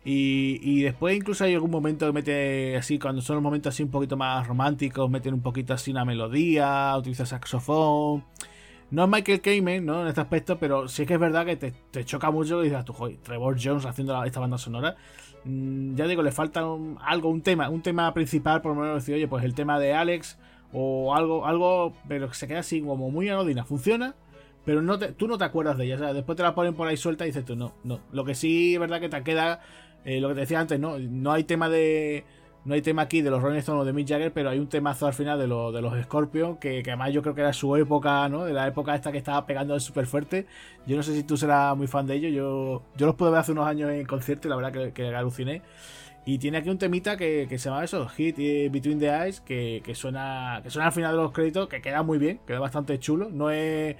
Y, 0.10 0.84
después 0.84 1.18
incluso 1.18 1.44
hay 1.44 1.54
algún 1.54 1.72
momento 1.72 2.06
que 2.06 2.14
mete 2.14 2.78
así, 2.78 2.98
cuando 2.98 3.22
son 3.22 3.36
los 3.38 3.44
momentos 3.44 3.74
así 3.74 3.84
un 3.84 3.92
poquito 3.92 4.16
más 4.16 4.48
románticos, 4.48 5.10
meten 5.10 5.34
un 5.34 5.42
poquito 5.42 5.74
así 5.74 5.92
una 5.92 6.06
melodía, 6.06 6.96
utiliza 6.98 7.26
saxofón. 7.26 8.24
No 8.90 9.04
es 9.04 9.10
Michael 9.10 9.42
Kamen, 9.42 9.86
¿no? 9.86 10.04
En 10.04 10.08
este 10.08 10.22
aspecto, 10.22 10.58
pero 10.60 10.88
sí 10.88 11.06
que 11.06 11.16
es 11.16 11.20
verdad 11.20 11.46
que 11.46 11.58
te, 11.58 12.06
choca 12.06 12.32
mucho 12.32 12.64
y 12.64 12.70
dices, 12.70 12.86
tú, 12.86 12.94
joder, 12.94 13.18
Trevor 13.18 13.58
Jones 13.62 13.86
haciendo 13.86 14.24
esta 14.24 14.40
banda 14.40 14.58
sonora. 14.58 14.96
Mm, 15.44 15.96
ya 15.96 16.08
digo, 16.08 16.24
le 16.24 16.32
falta 16.32 16.62
algo, 17.02 17.30
un 17.30 17.42
tema, 17.42 17.70
un 17.70 17.82
tema 17.82 18.14
principal, 18.14 18.62
por 18.62 18.76
lo 18.76 18.82
menos 18.82 18.96
decir, 18.96 19.16
oye, 19.16 19.28
pues 19.28 19.44
el 19.44 19.56
tema 19.56 19.78
de 19.78 19.94
Alex 19.94 20.38
o 20.72 21.14
algo, 21.16 21.46
algo, 21.46 21.94
pero 22.08 22.30
que 22.30 22.36
se 22.36 22.48
queda 22.48 22.60
así 22.60 22.82
como 22.82 23.12
muy 23.12 23.28
anodina. 23.28 23.66
Funciona, 23.66 24.16
pero 24.68 24.82
tú 25.14 25.30
no 25.30 25.38
te 25.38 25.46
acuerdas 25.46 25.78
de 25.78 25.86
ella. 25.86 25.96
O 25.96 26.00
sea, 26.00 26.14
después 26.14 26.36
te 26.36 26.44
la 26.44 26.54
ponen 26.54 26.74
por 26.74 26.90
ahí 26.90 26.98
suelta 26.98 27.24
y 27.24 27.28
dices 27.28 27.46
tú, 27.46 27.56
no, 27.56 27.76
no. 27.86 28.02
Lo 28.12 28.26
que 28.26 28.36
sí 28.36 28.74
es 28.74 28.80
verdad 28.82 29.00
que 29.00 29.08
te 29.08 29.24
queda, 29.24 29.62
eh, 30.04 30.20
lo 30.20 30.28
que 30.28 30.34
te 30.34 30.42
decía 30.42 30.60
antes, 30.60 30.78
no, 30.78 31.00
no 31.00 31.32
hay 31.32 31.46
tema 31.46 31.70
de. 31.70 32.26
No 32.66 32.74
hay 32.74 32.82
tema 32.82 33.04
aquí 33.04 33.22
de 33.22 33.30
los 33.30 33.42
Rolling 33.42 33.60
Stones 33.60 33.84
o 33.84 33.86
de 33.86 33.94
Mick 33.94 34.10
Jagger, 34.10 34.34
pero 34.34 34.50
hay 34.50 34.60
un 34.60 34.68
temazo 34.68 35.08
al 35.08 35.14
final 35.14 35.40
de, 35.40 35.46
de 35.46 35.82
los 35.82 36.04
Scorpions, 36.04 36.58
que, 36.60 36.84
además 36.86 37.14
yo 37.14 37.22
creo 37.22 37.34
que 37.34 37.40
era 37.40 37.54
su 37.54 37.78
época, 37.78 38.28
¿no? 38.28 38.44
De 38.44 38.52
la 38.52 38.68
época 38.68 38.94
esta 38.94 39.10
que 39.14 39.20
estaba 39.20 39.46
pegando 39.46 39.80
súper 39.80 40.06
fuerte. 40.06 40.48
Yo 40.86 40.98
no 40.98 41.04
sé 41.04 41.14
si 41.14 41.24
tú 41.24 41.38
serás 41.38 41.78
muy 41.78 41.88
fan 41.88 42.06
de 42.06 42.16
ellos. 42.16 42.34
Yo, 42.34 42.84
yo 42.98 43.06
los 43.06 43.16
pude 43.16 43.32
ver 43.32 43.40
hace 43.40 43.54
unos 43.54 43.66
años 43.66 43.90
en 43.92 44.06
concierto 44.06 44.50
y 44.50 44.52
la 44.52 44.58
verdad 44.58 44.74
que, 44.74 44.92
que 44.92 45.16
aluciné. 45.16 45.62
Y 46.28 46.40
tiene 46.40 46.58
aquí 46.58 46.70
un 46.70 46.78
temita 46.78 47.16
que, 47.16 47.48
se 47.50 47.58
llama 47.58 47.86
eso, 47.86 48.06
Hit 48.10 48.36
Between 48.70 49.00
the 49.00 49.08
Eyes, 49.08 49.40
que, 49.40 49.82
que, 49.82 49.96
suena 49.96 50.60
que 50.62 50.70
suena 50.70 50.88
al 50.88 50.92
final 50.92 51.16
de 51.16 51.22
los 51.22 51.32
créditos, 51.32 51.70
que 51.70 51.82
queda 51.82 52.04
muy 52.04 52.18
bien, 52.18 52.42
queda 52.46 52.60
bastante 52.60 53.00
chulo. 53.00 53.30
No 53.32 53.50
es 53.50 53.96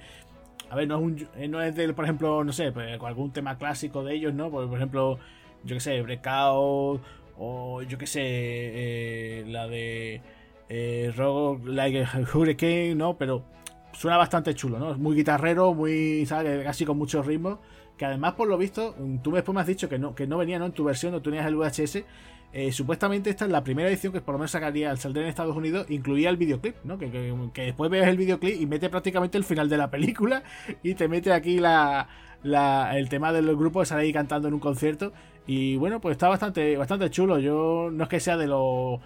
a 0.70 0.76
ver, 0.76 0.88
no 0.88 0.96
es, 0.96 1.02
un, 1.02 1.28
eh, 1.36 1.48
no 1.48 1.62
es 1.62 1.74
del, 1.74 1.94
por 1.94 2.04
ejemplo, 2.04 2.44
no 2.44 2.52
sé, 2.52 2.72
pues, 2.72 3.00
algún 3.02 3.32
tema 3.32 3.56
clásico 3.56 4.04
de 4.04 4.14
ellos, 4.14 4.34
¿no? 4.34 4.50
Por, 4.50 4.74
ejemplo, 4.74 5.18
yo 5.64 5.76
que 5.76 5.80
sé, 5.80 6.00
Breakout, 6.02 7.00
o 7.38 7.82
yo 7.82 7.98
que 7.98 8.06
sé, 8.06 8.20
eh, 8.24 9.44
la 9.46 9.66
de 9.68 10.20
eh, 10.68 11.12
Rogue 11.16 11.72
Like 11.72 12.02
a 12.04 12.20
Hurricane, 12.34 12.94
¿no? 12.94 13.16
Pero 13.16 13.44
suena 13.92 14.16
bastante 14.16 14.54
chulo, 14.54 14.78
¿no? 14.78 14.92
Es 14.92 14.98
muy 14.98 15.16
guitarrero, 15.16 15.72
muy, 15.74 16.26
¿sabes? 16.26 16.62
Casi 16.64 16.84
con 16.84 16.98
mucho 16.98 17.22
ritmo. 17.22 17.60
Que 17.96 18.04
además, 18.04 18.34
por 18.34 18.46
lo 18.46 18.56
visto, 18.56 18.94
tú 19.24 19.32
después 19.32 19.54
me 19.54 19.60
has 19.60 19.66
dicho 19.66 19.88
que 19.88 19.98
no, 19.98 20.14
que 20.14 20.26
no 20.26 20.38
venía, 20.38 20.58
¿no? 20.58 20.66
En 20.66 20.72
tu 20.72 20.84
versión, 20.84 21.12
no 21.12 21.22
tenías 21.22 21.46
el 21.46 21.56
VHS. 21.56 22.04
Eh, 22.52 22.72
supuestamente 22.72 23.28
esta 23.28 23.44
es 23.44 23.50
la 23.50 23.62
primera 23.62 23.88
edición 23.90 24.12
que 24.12 24.22
por 24.22 24.32
lo 24.32 24.38
menos 24.38 24.52
sacaría 24.52 24.90
al 24.90 24.98
saldrá 24.98 25.22
en 25.22 25.28
Estados 25.28 25.54
Unidos, 25.54 25.86
incluía 25.90 26.30
el 26.30 26.38
videoclip, 26.38 26.76
¿no? 26.82 26.98
Que, 26.98 27.08
después 27.54 27.90
veas 27.90 28.08
el 28.08 28.16
videoclip 28.16 28.60
y 28.60 28.66
mete 28.66 28.88
prácticamente 28.88 29.36
el 29.36 29.44
final 29.44 29.68
de 29.68 29.76
la 29.76 29.90
película 29.90 30.42
y 30.82 30.94
te 30.94 31.08
mete 31.08 31.32
aquí 31.32 31.58
la, 31.60 32.08
el 32.42 33.08
tema 33.08 33.32
del 33.32 33.54
grupo 33.56 33.80
de 33.80 33.86
sale 33.86 34.02
ahí 34.02 34.12
cantando 34.12 34.48
en 34.48 34.54
un 34.54 34.60
concierto. 34.60 35.12
Y 35.46 35.76
bueno, 35.76 36.00
pues 36.00 36.12
está 36.12 36.28
bastante, 36.28 36.76
bastante 36.76 37.10
chulo. 37.10 37.38
Yo 37.38 37.90
no 37.92 38.04
es 38.04 38.08
que 38.08 38.20
sea 38.20 38.36
de 38.36 38.46
los 38.46 39.00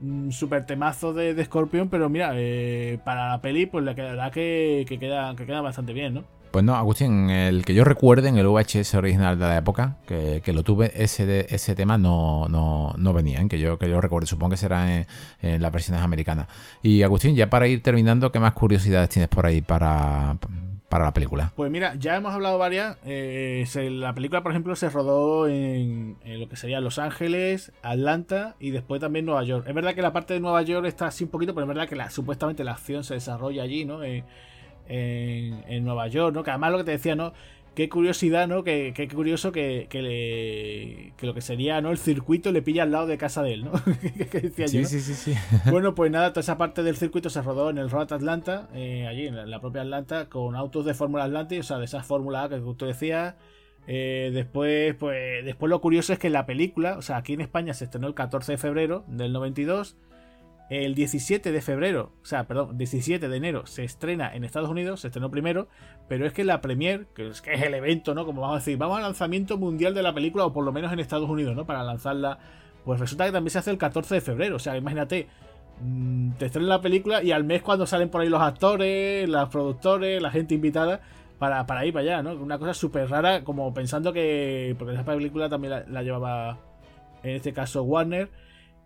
mm, 0.00 0.30
super 0.30 0.66
temazos 0.66 1.14
de, 1.14 1.44
Scorpion, 1.44 1.88
pero 1.88 2.08
mira, 2.08 2.32
eh, 2.34 2.98
para 3.04 3.28
la 3.30 3.40
peli, 3.40 3.66
pues 3.66 3.84
la 3.84 3.94
verdad 3.94 4.32
que, 4.32 4.84
que, 4.88 4.98
queda, 4.98 5.34
que 5.36 5.46
queda 5.46 5.60
bastante 5.60 5.92
bien, 5.92 6.14
¿no? 6.14 6.37
Pues 6.50 6.64
no, 6.64 6.74
Agustín, 6.76 7.28
el 7.30 7.64
que 7.64 7.74
yo 7.74 7.84
recuerde 7.84 8.28
en 8.28 8.38
el 8.38 8.46
VHS 8.46 8.94
original 8.94 9.38
de 9.38 9.46
la 9.46 9.58
época, 9.58 9.96
que, 10.06 10.52
lo 10.52 10.62
tuve, 10.62 10.92
ese, 10.94 11.46
ese 11.54 11.74
tema 11.74 11.98
no, 11.98 12.48
no, 12.48 12.94
no 12.96 13.12
venía, 13.12 13.40
¿eh? 13.40 13.48
que 13.48 13.58
yo, 13.58 13.78
que 13.78 13.88
yo 13.88 14.00
recuerde, 14.00 14.26
supongo 14.26 14.52
que 14.52 14.56
será 14.56 14.96
en, 14.96 15.06
las 15.62 15.72
versiones 15.72 16.02
americanas. 16.02 16.48
Y 16.82 17.02
Agustín, 17.02 17.34
ya 17.36 17.50
para 17.50 17.66
ir 17.66 17.82
terminando, 17.82 18.32
¿qué 18.32 18.40
más 18.40 18.54
curiosidades 18.54 19.10
tienes 19.10 19.28
por 19.28 19.44
ahí 19.44 19.60
para, 19.60 20.38
para 20.88 21.04
la 21.04 21.12
película? 21.12 21.52
Pues 21.54 21.70
mira, 21.70 21.94
ya 21.96 22.16
hemos 22.16 22.32
hablado 22.32 22.56
varias. 22.56 22.96
Eh, 23.04 23.66
la 23.90 24.14
película, 24.14 24.42
por 24.42 24.52
ejemplo, 24.52 24.74
se 24.74 24.88
rodó 24.88 25.48
en, 25.48 26.16
lo 26.24 26.48
que 26.48 26.56
sería 26.56 26.80
Los 26.80 26.98
Ángeles, 26.98 27.72
Atlanta 27.82 28.56
y 28.58 28.70
después 28.70 29.00
también 29.00 29.26
Nueva 29.26 29.44
York. 29.44 29.66
Es 29.68 29.74
verdad 29.74 29.94
que 29.94 30.02
la 30.02 30.12
parte 30.14 30.34
de 30.34 30.40
Nueva 30.40 30.62
York 30.62 30.86
está 30.86 31.06
así 31.08 31.24
un 31.24 31.30
poquito, 31.30 31.54
pero 31.54 31.64
es 31.64 31.68
verdad 31.68 31.88
que 31.88 31.96
la, 31.96 32.08
supuestamente 32.10 32.64
la 32.64 32.72
acción 32.72 33.04
se 33.04 33.14
desarrolla 33.14 33.62
allí, 33.62 33.84
¿no? 33.84 34.02
Eh, 34.02 34.24
en, 34.88 35.84
Nueva 35.84 36.08
York, 36.08 36.34
¿no? 36.34 36.42
Que 36.42 36.50
además 36.50 36.72
lo 36.72 36.78
que 36.78 36.84
te 36.84 36.90
decía, 36.92 37.14
¿no? 37.14 37.32
Qué 37.74 37.88
curiosidad, 37.88 38.48
¿no? 38.48 38.64
Qué, 38.64 39.08
curioso 39.14 39.52
que, 39.52 39.86
que, 39.88 41.12
lo 41.24 41.34
que 41.34 41.40
sería, 41.40 41.80
¿no? 41.80 41.90
El 41.90 41.98
circuito 41.98 42.50
le 42.50 42.60
pilla 42.60 42.82
al 42.82 42.90
lado 42.90 43.06
de 43.06 43.18
casa 43.18 43.42
de 43.42 43.54
él, 43.54 43.64
¿no? 43.66 43.72
decía 44.32 44.66
sí, 44.66 44.84
sí, 44.84 45.00
sí, 45.00 45.14
sí, 45.14 45.34
Bueno, 45.70 45.94
pues 45.94 46.10
nada, 46.10 46.32
toda 46.32 46.40
esa 46.40 46.58
parte 46.58 46.82
del 46.82 46.96
circuito 46.96 47.30
se 47.30 47.40
rodó 47.40 47.70
en 47.70 47.78
el 47.78 47.88
Road 47.88 48.12
Atlanta, 48.12 48.68
eh, 48.74 49.06
allí 49.06 49.28
en 49.28 49.48
la, 49.48 49.60
propia 49.60 49.82
Atlanta, 49.82 50.28
con 50.28 50.56
autos 50.56 50.84
de 50.86 50.94
Fórmula 50.94 51.24
Atlantic, 51.24 51.60
o 51.60 51.62
sea, 51.62 51.78
de 51.78 51.84
esa 51.84 52.02
Fórmula 52.02 52.44
A 52.44 52.48
que 52.48 52.58
tú 52.58 52.84
decías. 52.84 53.36
Eh, 53.90 54.30
después, 54.34 54.94
pues, 54.96 55.44
después 55.46 55.70
lo 55.70 55.80
curioso 55.80 56.12
es 56.12 56.18
que 56.18 56.28
la 56.28 56.44
película, 56.44 56.98
o 56.98 57.02
sea, 57.02 57.16
aquí 57.16 57.32
en 57.32 57.40
España 57.40 57.72
se 57.72 57.84
estrenó 57.84 58.06
el 58.06 58.14
14 58.14 58.52
de 58.52 58.58
febrero 58.58 59.04
del 59.06 59.32
92 59.32 59.96
el 60.70 60.94
17 60.94 61.50
de 61.50 61.62
febrero, 61.62 62.12
o 62.22 62.26
sea, 62.26 62.46
perdón, 62.46 62.76
17 62.76 63.28
de 63.28 63.36
enero 63.36 63.66
se 63.66 63.84
estrena 63.84 64.34
en 64.34 64.44
Estados 64.44 64.68
Unidos, 64.68 65.00
se 65.00 65.08
estrenó 65.08 65.30
primero, 65.30 65.68
pero 66.08 66.26
es 66.26 66.34
que 66.34 66.44
la 66.44 66.60
premier, 66.60 67.06
que 67.14 67.28
es, 67.28 67.40
que 67.40 67.54
es 67.54 67.62
el 67.62 67.72
evento, 67.72 68.14
¿no? 68.14 68.26
Como 68.26 68.42
vamos 68.42 68.56
a 68.56 68.58
decir, 68.58 68.76
vamos 68.76 68.98
al 68.98 69.02
lanzamiento 69.02 69.56
mundial 69.56 69.94
de 69.94 70.02
la 70.02 70.12
película, 70.12 70.44
o 70.44 70.52
por 70.52 70.64
lo 70.64 70.72
menos 70.72 70.92
en 70.92 71.00
Estados 71.00 71.28
Unidos, 71.28 71.56
¿no? 71.56 71.64
Para 71.64 71.82
lanzarla, 71.82 72.38
pues 72.84 73.00
resulta 73.00 73.24
que 73.24 73.32
también 73.32 73.50
se 73.50 73.58
hace 73.58 73.70
el 73.70 73.78
14 73.78 74.16
de 74.16 74.20
febrero, 74.20 74.56
o 74.56 74.58
sea, 74.58 74.76
imagínate, 74.76 75.28
mm, 75.80 76.32
te 76.32 76.46
estrenan 76.46 76.68
la 76.68 76.82
película 76.82 77.22
y 77.22 77.32
al 77.32 77.44
mes 77.44 77.62
cuando 77.62 77.86
salen 77.86 78.10
por 78.10 78.20
ahí 78.20 78.28
los 78.28 78.42
actores, 78.42 79.26
los 79.26 79.48
productores, 79.48 80.20
la 80.20 80.30
gente 80.30 80.54
invitada, 80.54 81.00
para, 81.38 81.66
para 81.66 81.86
ir 81.86 81.94
para 81.94 82.02
allá, 82.02 82.22
¿no? 82.22 82.32
Una 82.34 82.58
cosa 82.58 82.74
súper 82.74 83.08
rara, 83.08 83.42
como 83.42 83.72
pensando 83.72 84.12
que, 84.12 84.74
porque 84.78 84.94
esa 84.94 85.04
película 85.04 85.48
también 85.48 85.84
la 85.88 86.02
llevaba, 86.02 86.58
en 87.22 87.36
este 87.36 87.54
caso, 87.54 87.84
Warner 87.84 88.28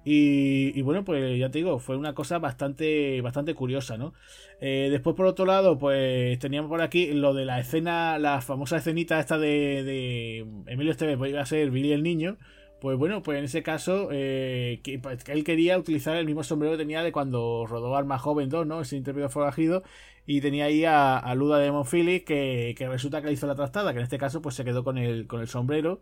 y, 0.04 0.82
bueno, 0.82 1.04
pues 1.04 1.38
ya 1.38 1.50
te 1.50 1.58
digo, 1.58 1.78
fue 1.78 1.96
una 1.96 2.14
cosa 2.14 2.38
bastante, 2.38 3.20
bastante 3.20 3.54
curiosa, 3.54 3.96
¿no? 3.96 4.14
Eh, 4.60 4.88
después, 4.90 5.14
por 5.14 5.26
otro 5.26 5.44
lado, 5.46 5.78
pues 5.78 6.38
teníamos 6.40 6.68
por 6.68 6.82
aquí 6.82 7.12
lo 7.12 7.34
de 7.34 7.44
la 7.44 7.60
escena, 7.60 8.18
la 8.18 8.40
famosa 8.40 8.78
escenita 8.78 9.20
esta 9.20 9.38
de, 9.38 10.46
Emilio 10.66 10.92
Esteves, 10.92 11.16
pues 11.18 11.30
iba 11.30 11.40
a 11.40 11.46
ser 11.46 11.70
Billy 11.70 11.92
el 11.92 12.02
Niño. 12.02 12.36
Pues 12.80 12.98
bueno, 12.98 13.22
pues 13.22 13.38
en 13.38 13.44
ese 13.44 13.62
caso, 13.62 14.08
eh, 14.10 14.80
pues, 15.02 15.22
que, 15.22 15.32
él 15.32 15.44
quería 15.44 15.78
utilizar 15.78 16.16
el 16.16 16.26
mismo 16.26 16.42
sombrero 16.42 16.72
que 16.72 16.78
tenía 16.78 17.02
de 17.04 17.12
cuando 17.12 17.64
rodó 17.68 17.94
Arma 17.96 18.18
Joven 18.18 18.48
2, 18.48 18.66
¿no? 18.66 18.80
Ese 18.80 18.96
intérprete 18.96 19.28
forajido. 19.28 19.84
Y 20.26 20.40
tenía 20.40 20.64
ahí 20.66 20.84
a, 20.84 21.32
Luda 21.36 21.58
de 21.58 21.70
Monfili, 21.70 22.20
que, 22.20 22.74
que 22.76 22.88
resulta 22.88 23.20
que 23.20 23.28
le 23.28 23.34
hizo 23.34 23.46
la 23.46 23.54
trastada, 23.54 23.92
que 23.92 23.98
en 23.98 24.04
este 24.04 24.18
caso, 24.18 24.42
pues 24.42 24.56
se 24.56 24.64
quedó 24.64 24.82
con 24.82 24.98
el, 24.98 25.26
con 25.28 25.40
el 25.40 25.48
sombrero. 25.48 26.00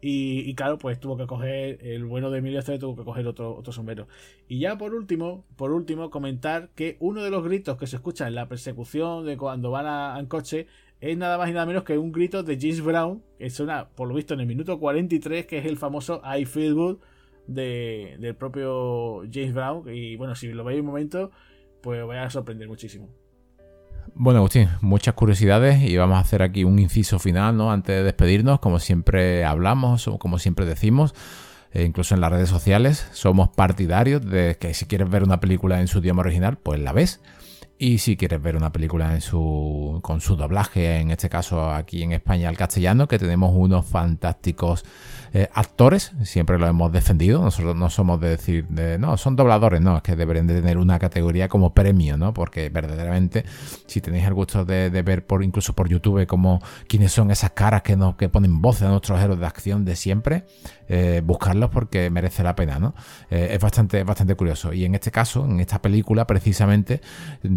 Y, 0.00 0.54
claro, 0.54 0.78
pues 0.78 1.00
tuvo 1.00 1.16
que 1.16 1.26
coger, 1.26 1.78
el 1.84 2.04
bueno 2.04 2.30
de 2.30 2.38
Emilio 2.38 2.60
Esteve 2.60 2.78
tuvo 2.78 2.94
que 2.94 3.04
coger 3.04 3.26
otro, 3.26 3.56
otro 3.56 3.72
sombrero. 3.72 4.06
Y 4.46 4.60
ya 4.60 4.78
por 4.78 4.94
último, 4.94 5.44
por 5.56 5.72
último, 5.72 6.10
comentar 6.10 6.70
que 6.76 6.96
uno 7.00 7.22
de 7.24 7.30
los 7.30 7.42
gritos 7.44 7.76
que 7.76 7.88
se 7.88 7.96
escucha 7.96 8.28
en 8.28 8.36
la 8.36 8.48
persecución 8.48 9.26
de 9.26 9.36
cuando 9.36 9.72
van 9.72 9.86
a, 9.86 10.16
en 10.20 10.26
coche 10.26 10.68
es 11.00 11.16
nada 11.16 11.36
más 11.36 11.48
y 11.50 11.52
nada 11.52 11.66
menos 11.66 11.82
que 11.82 11.98
un 11.98 12.12
grito 12.12 12.44
de 12.44 12.56
James 12.60 12.80
Brown, 12.80 13.22
que 13.38 13.50
suena, 13.50 13.88
por 13.88 14.08
lo 14.08 14.14
visto, 14.14 14.34
en 14.34 14.40
el 14.40 14.46
minuto 14.46 14.78
43, 14.78 15.46
que 15.46 15.58
es 15.58 15.66
el 15.66 15.76
famoso 15.76 16.22
I 16.24 16.44
Feel 16.44 16.74
Good 16.74 16.98
de, 17.48 18.16
del 18.20 18.36
propio 18.36 19.22
James 19.32 19.54
Brown. 19.54 19.92
Y 19.92 20.16
bueno, 20.16 20.36
si 20.36 20.52
lo 20.52 20.62
veis 20.64 20.80
un 20.80 20.86
momento, 20.86 21.32
pues 21.82 22.04
voy 22.04 22.16
a 22.16 22.30
sorprender 22.30 22.68
muchísimo. 22.68 23.08
Bueno, 24.14 24.38
Agustín, 24.38 24.68
muchas 24.80 25.14
curiosidades 25.14 25.82
y 25.82 25.96
vamos 25.96 26.16
a 26.16 26.20
hacer 26.20 26.42
aquí 26.42 26.64
un 26.64 26.78
inciso 26.78 27.18
final, 27.18 27.56
¿no? 27.56 27.72
Antes 27.72 27.96
de 27.96 28.02
despedirnos, 28.02 28.60
como 28.60 28.78
siempre 28.78 29.44
hablamos 29.44 30.08
o 30.08 30.18
como 30.18 30.38
siempre 30.38 30.66
decimos, 30.66 31.14
e 31.72 31.84
incluso 31.84 32.14
en 32.14 32.20
las 32.20 32.30
redes 32.30 32.48
sociales, 32.48 33.08
somos 33.12 33.48
partidarios 33.48 34.24
de 34.24 34.56
que 34.58 34.74
si 34.74 34.86
quieres 34.86 35.10
ver 35.10 35.22
una 35.22 35.40
película 35.40 35.80
en 35.80 35.88
su 35.88 35.98
idioma 35.98 36.20
original, 36.20 36.58
pues 36.58 36.80
la 36.80 36.92
ves. 36.92 37.20
Y 37.78 37.98
si 37.98 38.16
quieres 38.16 38.42
ver 38.42 38.56
una 38.56 38.72
película 38.72 39.14
en 39.14 39.20
su, 39.20 40.00
con 40.02 40.20
su 40.20 40.34
doblaje, 40.34 40.98
en 40.98 41.10
este 41.10 41.28
caso 41.28 41.70
aquí 41.70 42.02
en 42.02 42.12
España 42.12 42.48
al 42.48 42.56
castellano, 42.56 43.06
que 43.06 43.18
tenemos 43.18 43.52
unos 43.54 43.86
fantásticos 43.86 44.84
eh, 45.32 45.48
actores, 45.52 46.12
siempre 46.22 46.58
lo 46.58 46.66
hemos 46.66 46.92
defendido, 46.92 47.42
nosotros 47.42 47.76
no 47.76 47.90
somos 47.90 48.20
de 48.20 48.30
decir, 48.30 48.66
de, 48.68 48.98
no, 48.98 49.16
son 49.16 49.36
dobladores, 49.36 49.80
no, 49.80 49.96
es 49.96 50.02
que 50.02 50.16
deberían 50.16 50.46
de 50.46 50.54
tener 50.54 50.78
una 50.78 50.98
categoría 50.98 51.48
como 51.48 51.74
premio, 51.74 52.16
¿no? 52.16 52.32
Porque 52.32 52.68
verdaderamente, 52.70 53.44
si 53.86 54.00
tenéis 54.00 54.26
el 54.26 54.34
gusto 54.34 54.64
de, 54.64 54.90
ver 55.02 55.26
por 55.26 55.42
incluso 55.42 55.74
por 55.74 55.88
YouTube 55.88 56.26
como 56.26 56.60
quiénes 56.88 57.12
son 57.12 57.30
esas 57.30 57.50
caras 57.50 57.82
que, 57.82 57.96
nos, 57.96 58.16
que 58.16 58.28
ponen 58.28 58.60
voces 58.60 58.82
a 58.82 58.90
nuestros 58.90 59.20
héroes 59.20 59.38
de 59.38 59.46
acción 59.46 59.84
de 59.84 59.96
siempre, 59.96 60.44
eh, 60.88 61.22
buscarlos 61.24 61.70
porque 61.70 62.10
merece 62.10 62.42
la 62.42 62.54
pena, 62.54 62.78
¿no? 62.78 62.94
Eh, 63.30 63.50
es 63.52 63.60
bastante, 63.60 64.04
bastante 64.04 64.34
curioso. 64.34 64.72
Y 64.72 64.84
en 64.84 64.94
este 64.94 65.10
caso, 65.10 65.44
en 65.44 65.60
esta 65.60 65.82
película, 65.82 66.26
precisamente, 66.26 67.00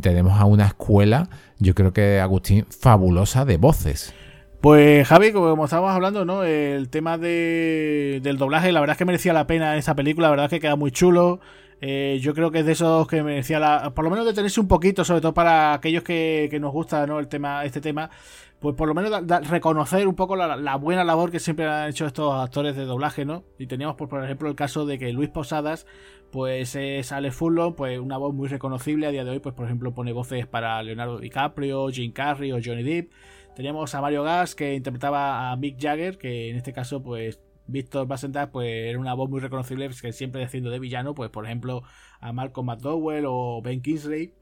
tenemos 0.01 0.39
a 0.39 0.45
una 0.45 0.67
escuela, 0.67 1.29
yo 1.59 1.73
creo 1.75 1.93
que 1.93 2.19
Agustín, 2.19 2.65
fabulosa 2.69 3.45
de 3.45 3.57
voces. 3.57 4.13
Pues 4.61 5.07
Javi, 5.07 5.31
como 5.31 5.65
estábamos 5.65 5.91
hablando, 5.91 6.23
¿no? 6.23 6.43
El 6.43 6.87
tema 6.89 7.17
de, 7.17 8.19
del 8.21 8.37
doblaje, 8.37 8.71
la 8.71 8.79
verdad 8.79 8.93
es 8.93 8.99
que 8.99 9.05
merecía 9.05 9.33
la 9.33 9.47
pena 9.47 9.75
esa 9.75 9.95
película, 9.95 10.27
la 10.27 10.31
verdad 10.31 10.45
es 10.45 10.51
que 10.51 10.59
queda 10.59 10.75
muy 10.75 10.91
chulo. 10.91 11.39
Eh, 11.81 12.19
yo 12.21 12.35
creo 12.35 12.51
que 12.51 12.59
es 12.59 12.65
de 12.67 12.73
esos 12.73 13.07
que 13.07 13.23
merecía 13.23 13.59
la, 13.59 13.91
por 13.95 14.05
lo 14.05 14.11
menos 14.11 14.23
detenerse 14.23 14.61
un 14.61 14.67
poquito, 14.67 15.03
sobre 15.03 15.19
todo 15.19 15.33
para 15.33 15.73
aquellos 15.73 16.03
que, 16.03 16.47
que 16.51 16.59
nos 16.59 16.71
gusta, 16.73 17.07
¿no? 17.07 17.17
El 17.17 17.27
tema, 17.27 17.65
este 17.65 17.81
tema, 17.81 18.11
pues 18.59 18.75
por 18.75 18.87
lo 18.87 18.93
menos 18.93 19.27
reconocer 19.49 20.07
un 20.07 20.13
poco 20.13 20.35
la, 20.35 20.75
buena 20.75 21.03
labor 21.03 21.31
que 21.31 21.39
siempre 21.39 21.67
han 21.67 21.89
hecho 21.89 22.05
estos 22.05 22.31
actores 22.35 22.75
de 22.75 22.85
doblaje, 22.85 23.25
¿no? 23.25 23.43
Y 23.57 23.65
teníamos, 23.65 23.95
pues, 23.95 24.11
por 24.11 24.23
ejemplo, 24.23 24.47
el 24.47 24.55
caso 24.55 24.85
de 24.85 24.99
que 24.99 25.11
Luis 25.11 25.29
Posadas, 25.29 25.87
pues 26.31 26.75
es 26.75 27.11
Alex 27.11 27.35
Furlong, 27.35 27.73
pues 27.73 27.99
una 27.99 28.17
voz 28.17 28.31
muy 28.35 28.47
reconocible 28.47 29.07
a 29.07 29.09
día 29.09 29.23
de 29.23 29.31
hoy, 29.31 29.39
pues 29.39 29.55
por 29.55 29.65
ejemplo 29.65 29.91
pone 29.95 30.13
voces 30.13 30.45
para 30.45 30.81
Leonardo 30.83 31.17
DiCaprio, 31.17 31.87
Jim 31.87 32.11
Carrey 32.11 32.51
o 32.51 32.59
Johnny 32.63 32.83
Depp. 32.83 33.11
Teníamos 33.55 33.93
a 33.93 34.01
Mario 34.01 34.23
Gas 34.23 34.55
que 34.55 34.75
interpretaba 34.75 35.51
a 35.51 35.55
Mick 35.57 35.79
Jagger, 35.79 36.17
que 36.17 36.49
en 36.49 36.55
este 36.55 36.73
caso, 36.73 37.03
pues 37.03 37.39
Víctor 37.67 38.07
Bassendas, 38.07 38.49
pues 38.49 38.69
era 38.69 38.99
una 38.99 39.13
voz 39.13 39.29
muy 39.29 39.39
reconocible, 39.39 39.87
pues, 39.87 40.01
que 40.01 40.13
siempre 40.13 40.43
haciendo 40.43 40.69
de 40.69 40.79
villano, 40.79 41.13
pues 41.15 41.29
por 41.29 41.45
ejemplo 41.45 41.83
a 42.19 42.33
Malcolm 42.33 42.67
McDowell 42.67 43.25
o 43.27 43.61
Ben 43.61 43.81
Kingsley. 43.81 44.33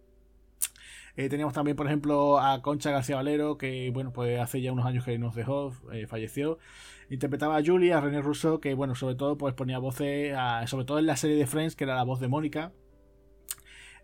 Eh, 1.16 1.28
teníamos 1.28 1.54
también, 1.54 1.76
por 1.76 1.86
ejemplo, 1.88 2.40
a 2.40 2.62
Concha 2.62 2.92
García 2.92 3.18
Valero, 3.18 3.58
que 3.58 3.90
bueno, 3.92 4.14
pues 4.14 4.40
hace 4.40 4.62
ya 4.62 4.72
unos 4.72 4.86
años 4.86 5.04
que 5.04 5.18
nos 5.18 5.36
dejó, 5.36 5.74
eh, 5.92 6.08
falleció. 6.08 6.60
Interpretaba 7.10 7.58
a 7.58 7.64
Julie, 7.66 7.92
a 7.94 8.00
René 8.00 8.22
Russo, 8.22 8.62
que 8.62 8.74
bueno, 8.74 8.96
sobre 8.96 9.16
todo 9.16 9.38
pues 9.38 9.54
ponía 9.54 9.80
voces, 9.80 10.36
sobre 10.68 10.86
todo 10.86 11.00
en 11.00 11.08
la 11.08 11.18
serie 11.18 11.36
de 11.36 11.48
Friends, 11.48 11.76
que 11.76 11.84
era 11.84 11.96
la 11.96 12.04
voz 12.04 12.20
de 12.20 12.28
Mónica. 12.28 12.72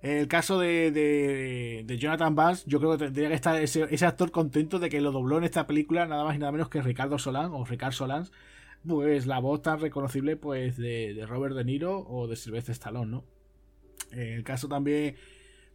El 0.02 0.28
caso 0.28 0.60
de, 0.60 1.86
Jonathan 1.98 2.36
Vance, 2.36 2.64
yo 2.68 2.80
creo 2.80 2.92
que 2.92 3.06
tendría 3.06 3.30
que 3.30 3.36
estar 3.36 3.60
ese, 3.60 4.06
actor 4.06 4.32
contento 4.32 4.80
de 4.80 4.90
que 4.90 5.02
lo 5.02 5.12
dobló 5.12 5.38
en 5.38 5.44
esta 5.44 5.66
película 5.66 6.06
nada 6.06 6.24
más 6.24 6.36
y 6.36 6.40
nada 6.40 6.52
menos 6.52 6.70
que 6.70 6.82
Ricardo 6.82 7.18
Solán 7.18 7.52
o 7.54 7.66
Ricardo 7.66 7.94
Solans, 7.94 8.32
pues 8.88 9.26
la 9.26 9.40
voz 9.40 9.62
tan 9.62 9.80
reconocible 9.80 10.36
pues 10.36 10.78
de, 10.78 11.26
Robert 11.28 11.56
De 11.56 11.64
Niro 11.64 12.06
o 12.08 12.28
de 12.28 12.36
Sylvester 12.36 12.74
Stallone, 12.74 13.12
¿no? 13.12 13.24
El 14.12 14.44
caso 14.44 14.68
también, 14.68 15.16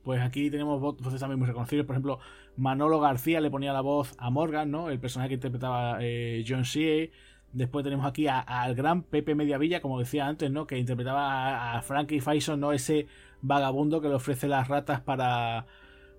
pues 0.05 0.21
aquí 0.21 0.51
tenemos 0.51 0.81
voces 0.81 1.21
también 1.21 1.39
muy 1.39 1.49
reconocibles, 1.49 1.87
por 1.87 1.95
ejemplo, 1.95 2.21
Manolo 2.57 3.01
García 3.01 3.41
le 3.41 3.51
ponía 3.51 3.73
la 3.73 3.81
voz 3.81 4.15
a 4.19 4.31
Morgan, 4.31 4.71
¿no? 4.71 4.91
El 4.91 5.01
personaje 5.01 5.31
que 5.31 5.35
interpretaba 5.35 5.99
eh, 6.01 6.45
John 6.47 6.65
C. 6.65 7.11
Después 7.53 7.83
tenemos 7.83 8.07
aquí 8.07 8.29
al 8.29 8.75
gran 8.77 9.03
Pepe 9.03 9.35
Mediavilla, 9.35 9.81
como 9.81 9.99
decía 9.99 10.27
antes, 10.29 10.51
¿no? 10.53 10.67
Que 10.67 10.79
interpretaba 10.79 11.73
a, 11.73 11.79
a 11.79 11.83
Frankie 11.83 12.21
Faison, 12.21 12.61
¿no? 12.61 12.73
Ese 12.73 13.09
vagabundo 13.43 14.01
que 14.01 14.09
le 14.09 14.15
ofrece 14.15 14.49
las 14.49 14.69
ratas 14.69 15.01
para, 15.01 15.67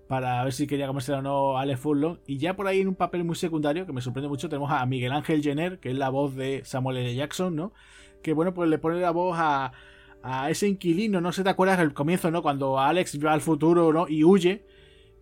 para 0.08 0.44
ver 0.44 0.52
si 0.52 0.66
quería 0.66 0.86
comerse 0.86 1.12
o 1.12 1.22
no 1.22 1.56
a 1.56 1.62
Alex 1.62 1.80
Furlong. 1.80 2.18
Y 2.26 2.38
ya 2.38 2.54
por 2.54 2.66
ahí 2.66 2.80
en 2.80 2.88
un 2.88 2.94
papel 2.94 3.24
muy 3.24 3.36
secundario, 3.36 3.86
que 3.86 3.92
me 3.92 4.00
sorprende 4.00 4.28
mucho, 4.28 4.48
tenemos 4.48 4.70
a 4.70 4.84
Miguel 4.86 5.12
Ángel 5.12 5.42
Jenner, 5.42 5.78
que 5.78 5.90
es 5.90 5.96
la 5.96 6.08
voz 6.08 6.34
de 6.34 6.62
Samuel 6.64 6.98
L. 6.98 7.14
Jackson, 7.14 7.54
¿no? 7.56 7.72
Que 8.22 8.32
bueno, 8.32 8.54
pues 8.54 8.68
le 8.68 8.78
pone 8.78 9.00
la 9.00 9.10
voz 9.10 9.36
a, 9.38 9.72
a 10.22 10.50
ese 10.50 10.68
inquilino, 10.68 11.20
no 11.20 11.32
sé 11.32 11.42
te 11.42 11.50
acuerdas 11.50 11.78
del 11.78 11.94
comienzo, 11.94 12.30
¿no? 12.30 12.42
Cuando 12.42 12.78
Alex 12.78 13.18
va 13.24 13.32
al 13.32 13.40
futuro, 13.40 13.92
¿no? 13.92 14.08
Y 14.08 14.24
huye 14.24 14.64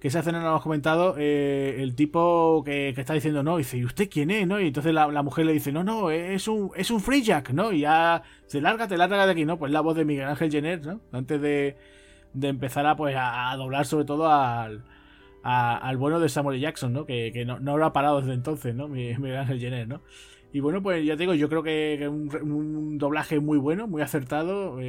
que 0.00 0.08
esa 0.08 0.20
escena 0.20 0.38
no 0.38 0.44
lo 0.44 0.50
hemos 0.52 0.62
comentado, 0.62 1.14
eh, 1.18 1.76
el 1.78 1.94
tipo 1.94 2.62
que, 2.64 2.88
está 2.88 3.12
diciendo 3.12 3.42
no, 3.42 3.58
dice, 3.58 3.76
¿y 3.76 3.84
usted 3.84 4.08
quién 4.10 4.30
es? 4.30 4.46
¿no? 4.46 4.58
Y 4.58 4.68
entonces 4.68 4.94
la, 4.94 5.22
mujer 5.22 5.44
le 5.44 5.52
dice, 5.52 5.72
no, 5.72 5.84
no, 5.84 6.10
es 6.10 6.48
un, 6.48 6.70
es 6.74 6.90
un 6.90 7.00
free 7.00 7.22
jack, 7.22 7.50
¿no? 7.50 7.70
Y 7.70 7.80
ya 7.80 8.22
se 8.46 8.62
larga, 8.62 8.88
te 8.88 8.96
larga 8.96 9.26
de 9.26 9.32
aquí, 9.32 9.44
¿no? 9.44 9.58
Pues 9.58 9.70
la 9.70 9.82
voz 9.82 9.94
de 9.96 10.06
Miguel 10.06 10.26
Ángel 10.26 10.50
Jenner, 10.50 10.84
¿no? 10.86 11.00
Antes 11.12 11.40
de, 11.42 11.76
de 12.32 12.48
empezar 12.48 12.86
a, 12.86 12.96
pues, 12.96 13.14
a, 13.18 13.54
doblar 13.56 13.84
sobre 13.84 14.06
todo 14.06 14.30
al, 14.32 14.84
al 15.42 15.96
bueno 15.98 16.18
de 16.18 16.30
Samuel 16.30 16.60
Jackson, 16.60 16.94
¿no? 16.94 17.04
Que, 17.04 17.30
que 17.30 17.44
no, 17.44 17.60
no 17.60 17.76
lo 17.76 17.84
ha 17.84 17.92
parado 17.92 18.22
desde 18.22 18.32
entonces, 18.32 18.74
¿no? 18.74 18.88
Miguel 18.88 19.36
Ángel 19.36 19.60
Jenner, 19.60 19.86
¿no? 19.86 20.00
Y 20.52 20.60
bueno, 20.60 20.82
pues 20.82 21.04
ya 21.04 21.16
te 21.16 21.22
digo, 21.22 21.34
yo 21.34 21.48
creo 21.48 21.62
que 21.62 22.08
un, 22.08 22.28
un 22.42 22.98
doblaje 22.98 23.38
muy 23.38 23.58
bueno, 23.58 23.86
muy 23.86 24.02
acertado 24.02 24.80
eh, 24.80 24.84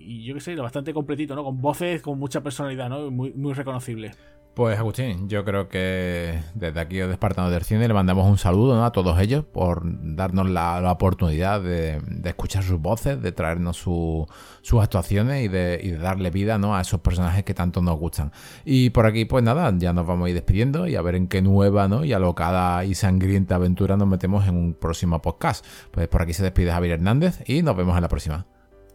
y 0.00 0.24
yo 0.24 0.34
qué 0.34 0.40
sé, 0.40 0.54
bastante 0.56 0.94
completito, 0.94 1.34
¿no? 1.34 1.44
Con 1.44 1.60
voces 1.60 2.00
con 2.00 2.18
mucha 2.18 2.42
personalidad, 2.42 2.88
¿no? 2.88 3.10
Muy, 3.10 3.32
muy 3.34 3.52
reconocible. 3.52 4.12
Pues 4.58 4.76
Agustín, 4.76 5.28
yo 5.28 5.44
creo 5.44 5.68
que 5.68 6.36
desde 6.56 6.80
aquí 6.80 6.96
de 6.96 7.12
Espartanos 7.12 7.52
del 7.52 7.62
Cine 7.62 7.86
le 7.86 7.94
mandamos 7.94 8.28
un 8.28 8.38
saludo 8.38 8.84
a 8.84 8.90
todos 8.90 9.20
ellos 9.20 9.44
por 9.44 9.82
darnos 9.84 10.50
la, 10.50 10.90
oportunidad 10.90 11.62
de, 11.62 12.02
escuchar 12.24 12.64
sus 12.64 12.80
voces, 12.80 13.22
de 13.22 13.30
traernos 13.30 13.76
sus 13.76 14.82
actuaciones 14.82 15.44
y 15.44 15.46
de, 15.48 15.96
darle 16.02 16.30
vida 16.30 16.58
¿no? 16.58 16.74
a 16.74 16.80
esos 16.80 16.98
personajes 16.98 17.44
que 17.44 17.54
tanto 17.54 17.82
nos 17.82 18.00
gustan. 18.00 18.32
Y 18.64 18.90
por 18.90 19.06
aquí, 19.06 19.26
pues 19.26 19.44
nada, 19.44 19.72
ya 19.78 19.92
nos 19.92 20.04
vamos 20.08 20.26
a 20.26 20.30
ir 20.30 20.34
despidiendo 20.34 20.88
y 20.88 20.96
a 20.96 21.02
ver 21.02 21.14
en 21.14 21.28
qué 21.28 21.40
nueva 21.40 21.86
¿no? 21.86 22.04
y 22.04 22.12
alocada 22.12 22.84
y 22.84 22.96
sangrienta 22.96 23.54
aventura 23.54 23.96
nos 23.96 24.08
metemos 24.08 24.48
en 24.48 24.56
un 24.56 24.74
próximo 24.74 25.22
podcast. 25.22 25.64
Pues 25.92 26.08
por 26.08 26.22
aquí 26.22 26.32
se 26.32 26.42
despide 26.42 26.72
Javier 26.72 26.94
Hernández 26.94 27.48
y 27.48 27.62
nos 27.62 27.76
vemos 27.76 27.94
en 27.94 28.02
la 28.02 28.08
próxima. 28.08 28.44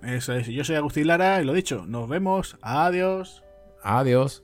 Eso 0.01 0.33
es, 0.33 0.45
yo 0.47 0.65
soy 0.65 0.75
Agustín 0.75 1.07
Lara 1.07 1.41
y 1.41 1.45
lo 1.45 1.53
dicho, 1.53 1.85
nos 1.87 2.09
vemos, 2.09 2.57
adiós. 2.61 3.45
Adiós. 3.81 4.43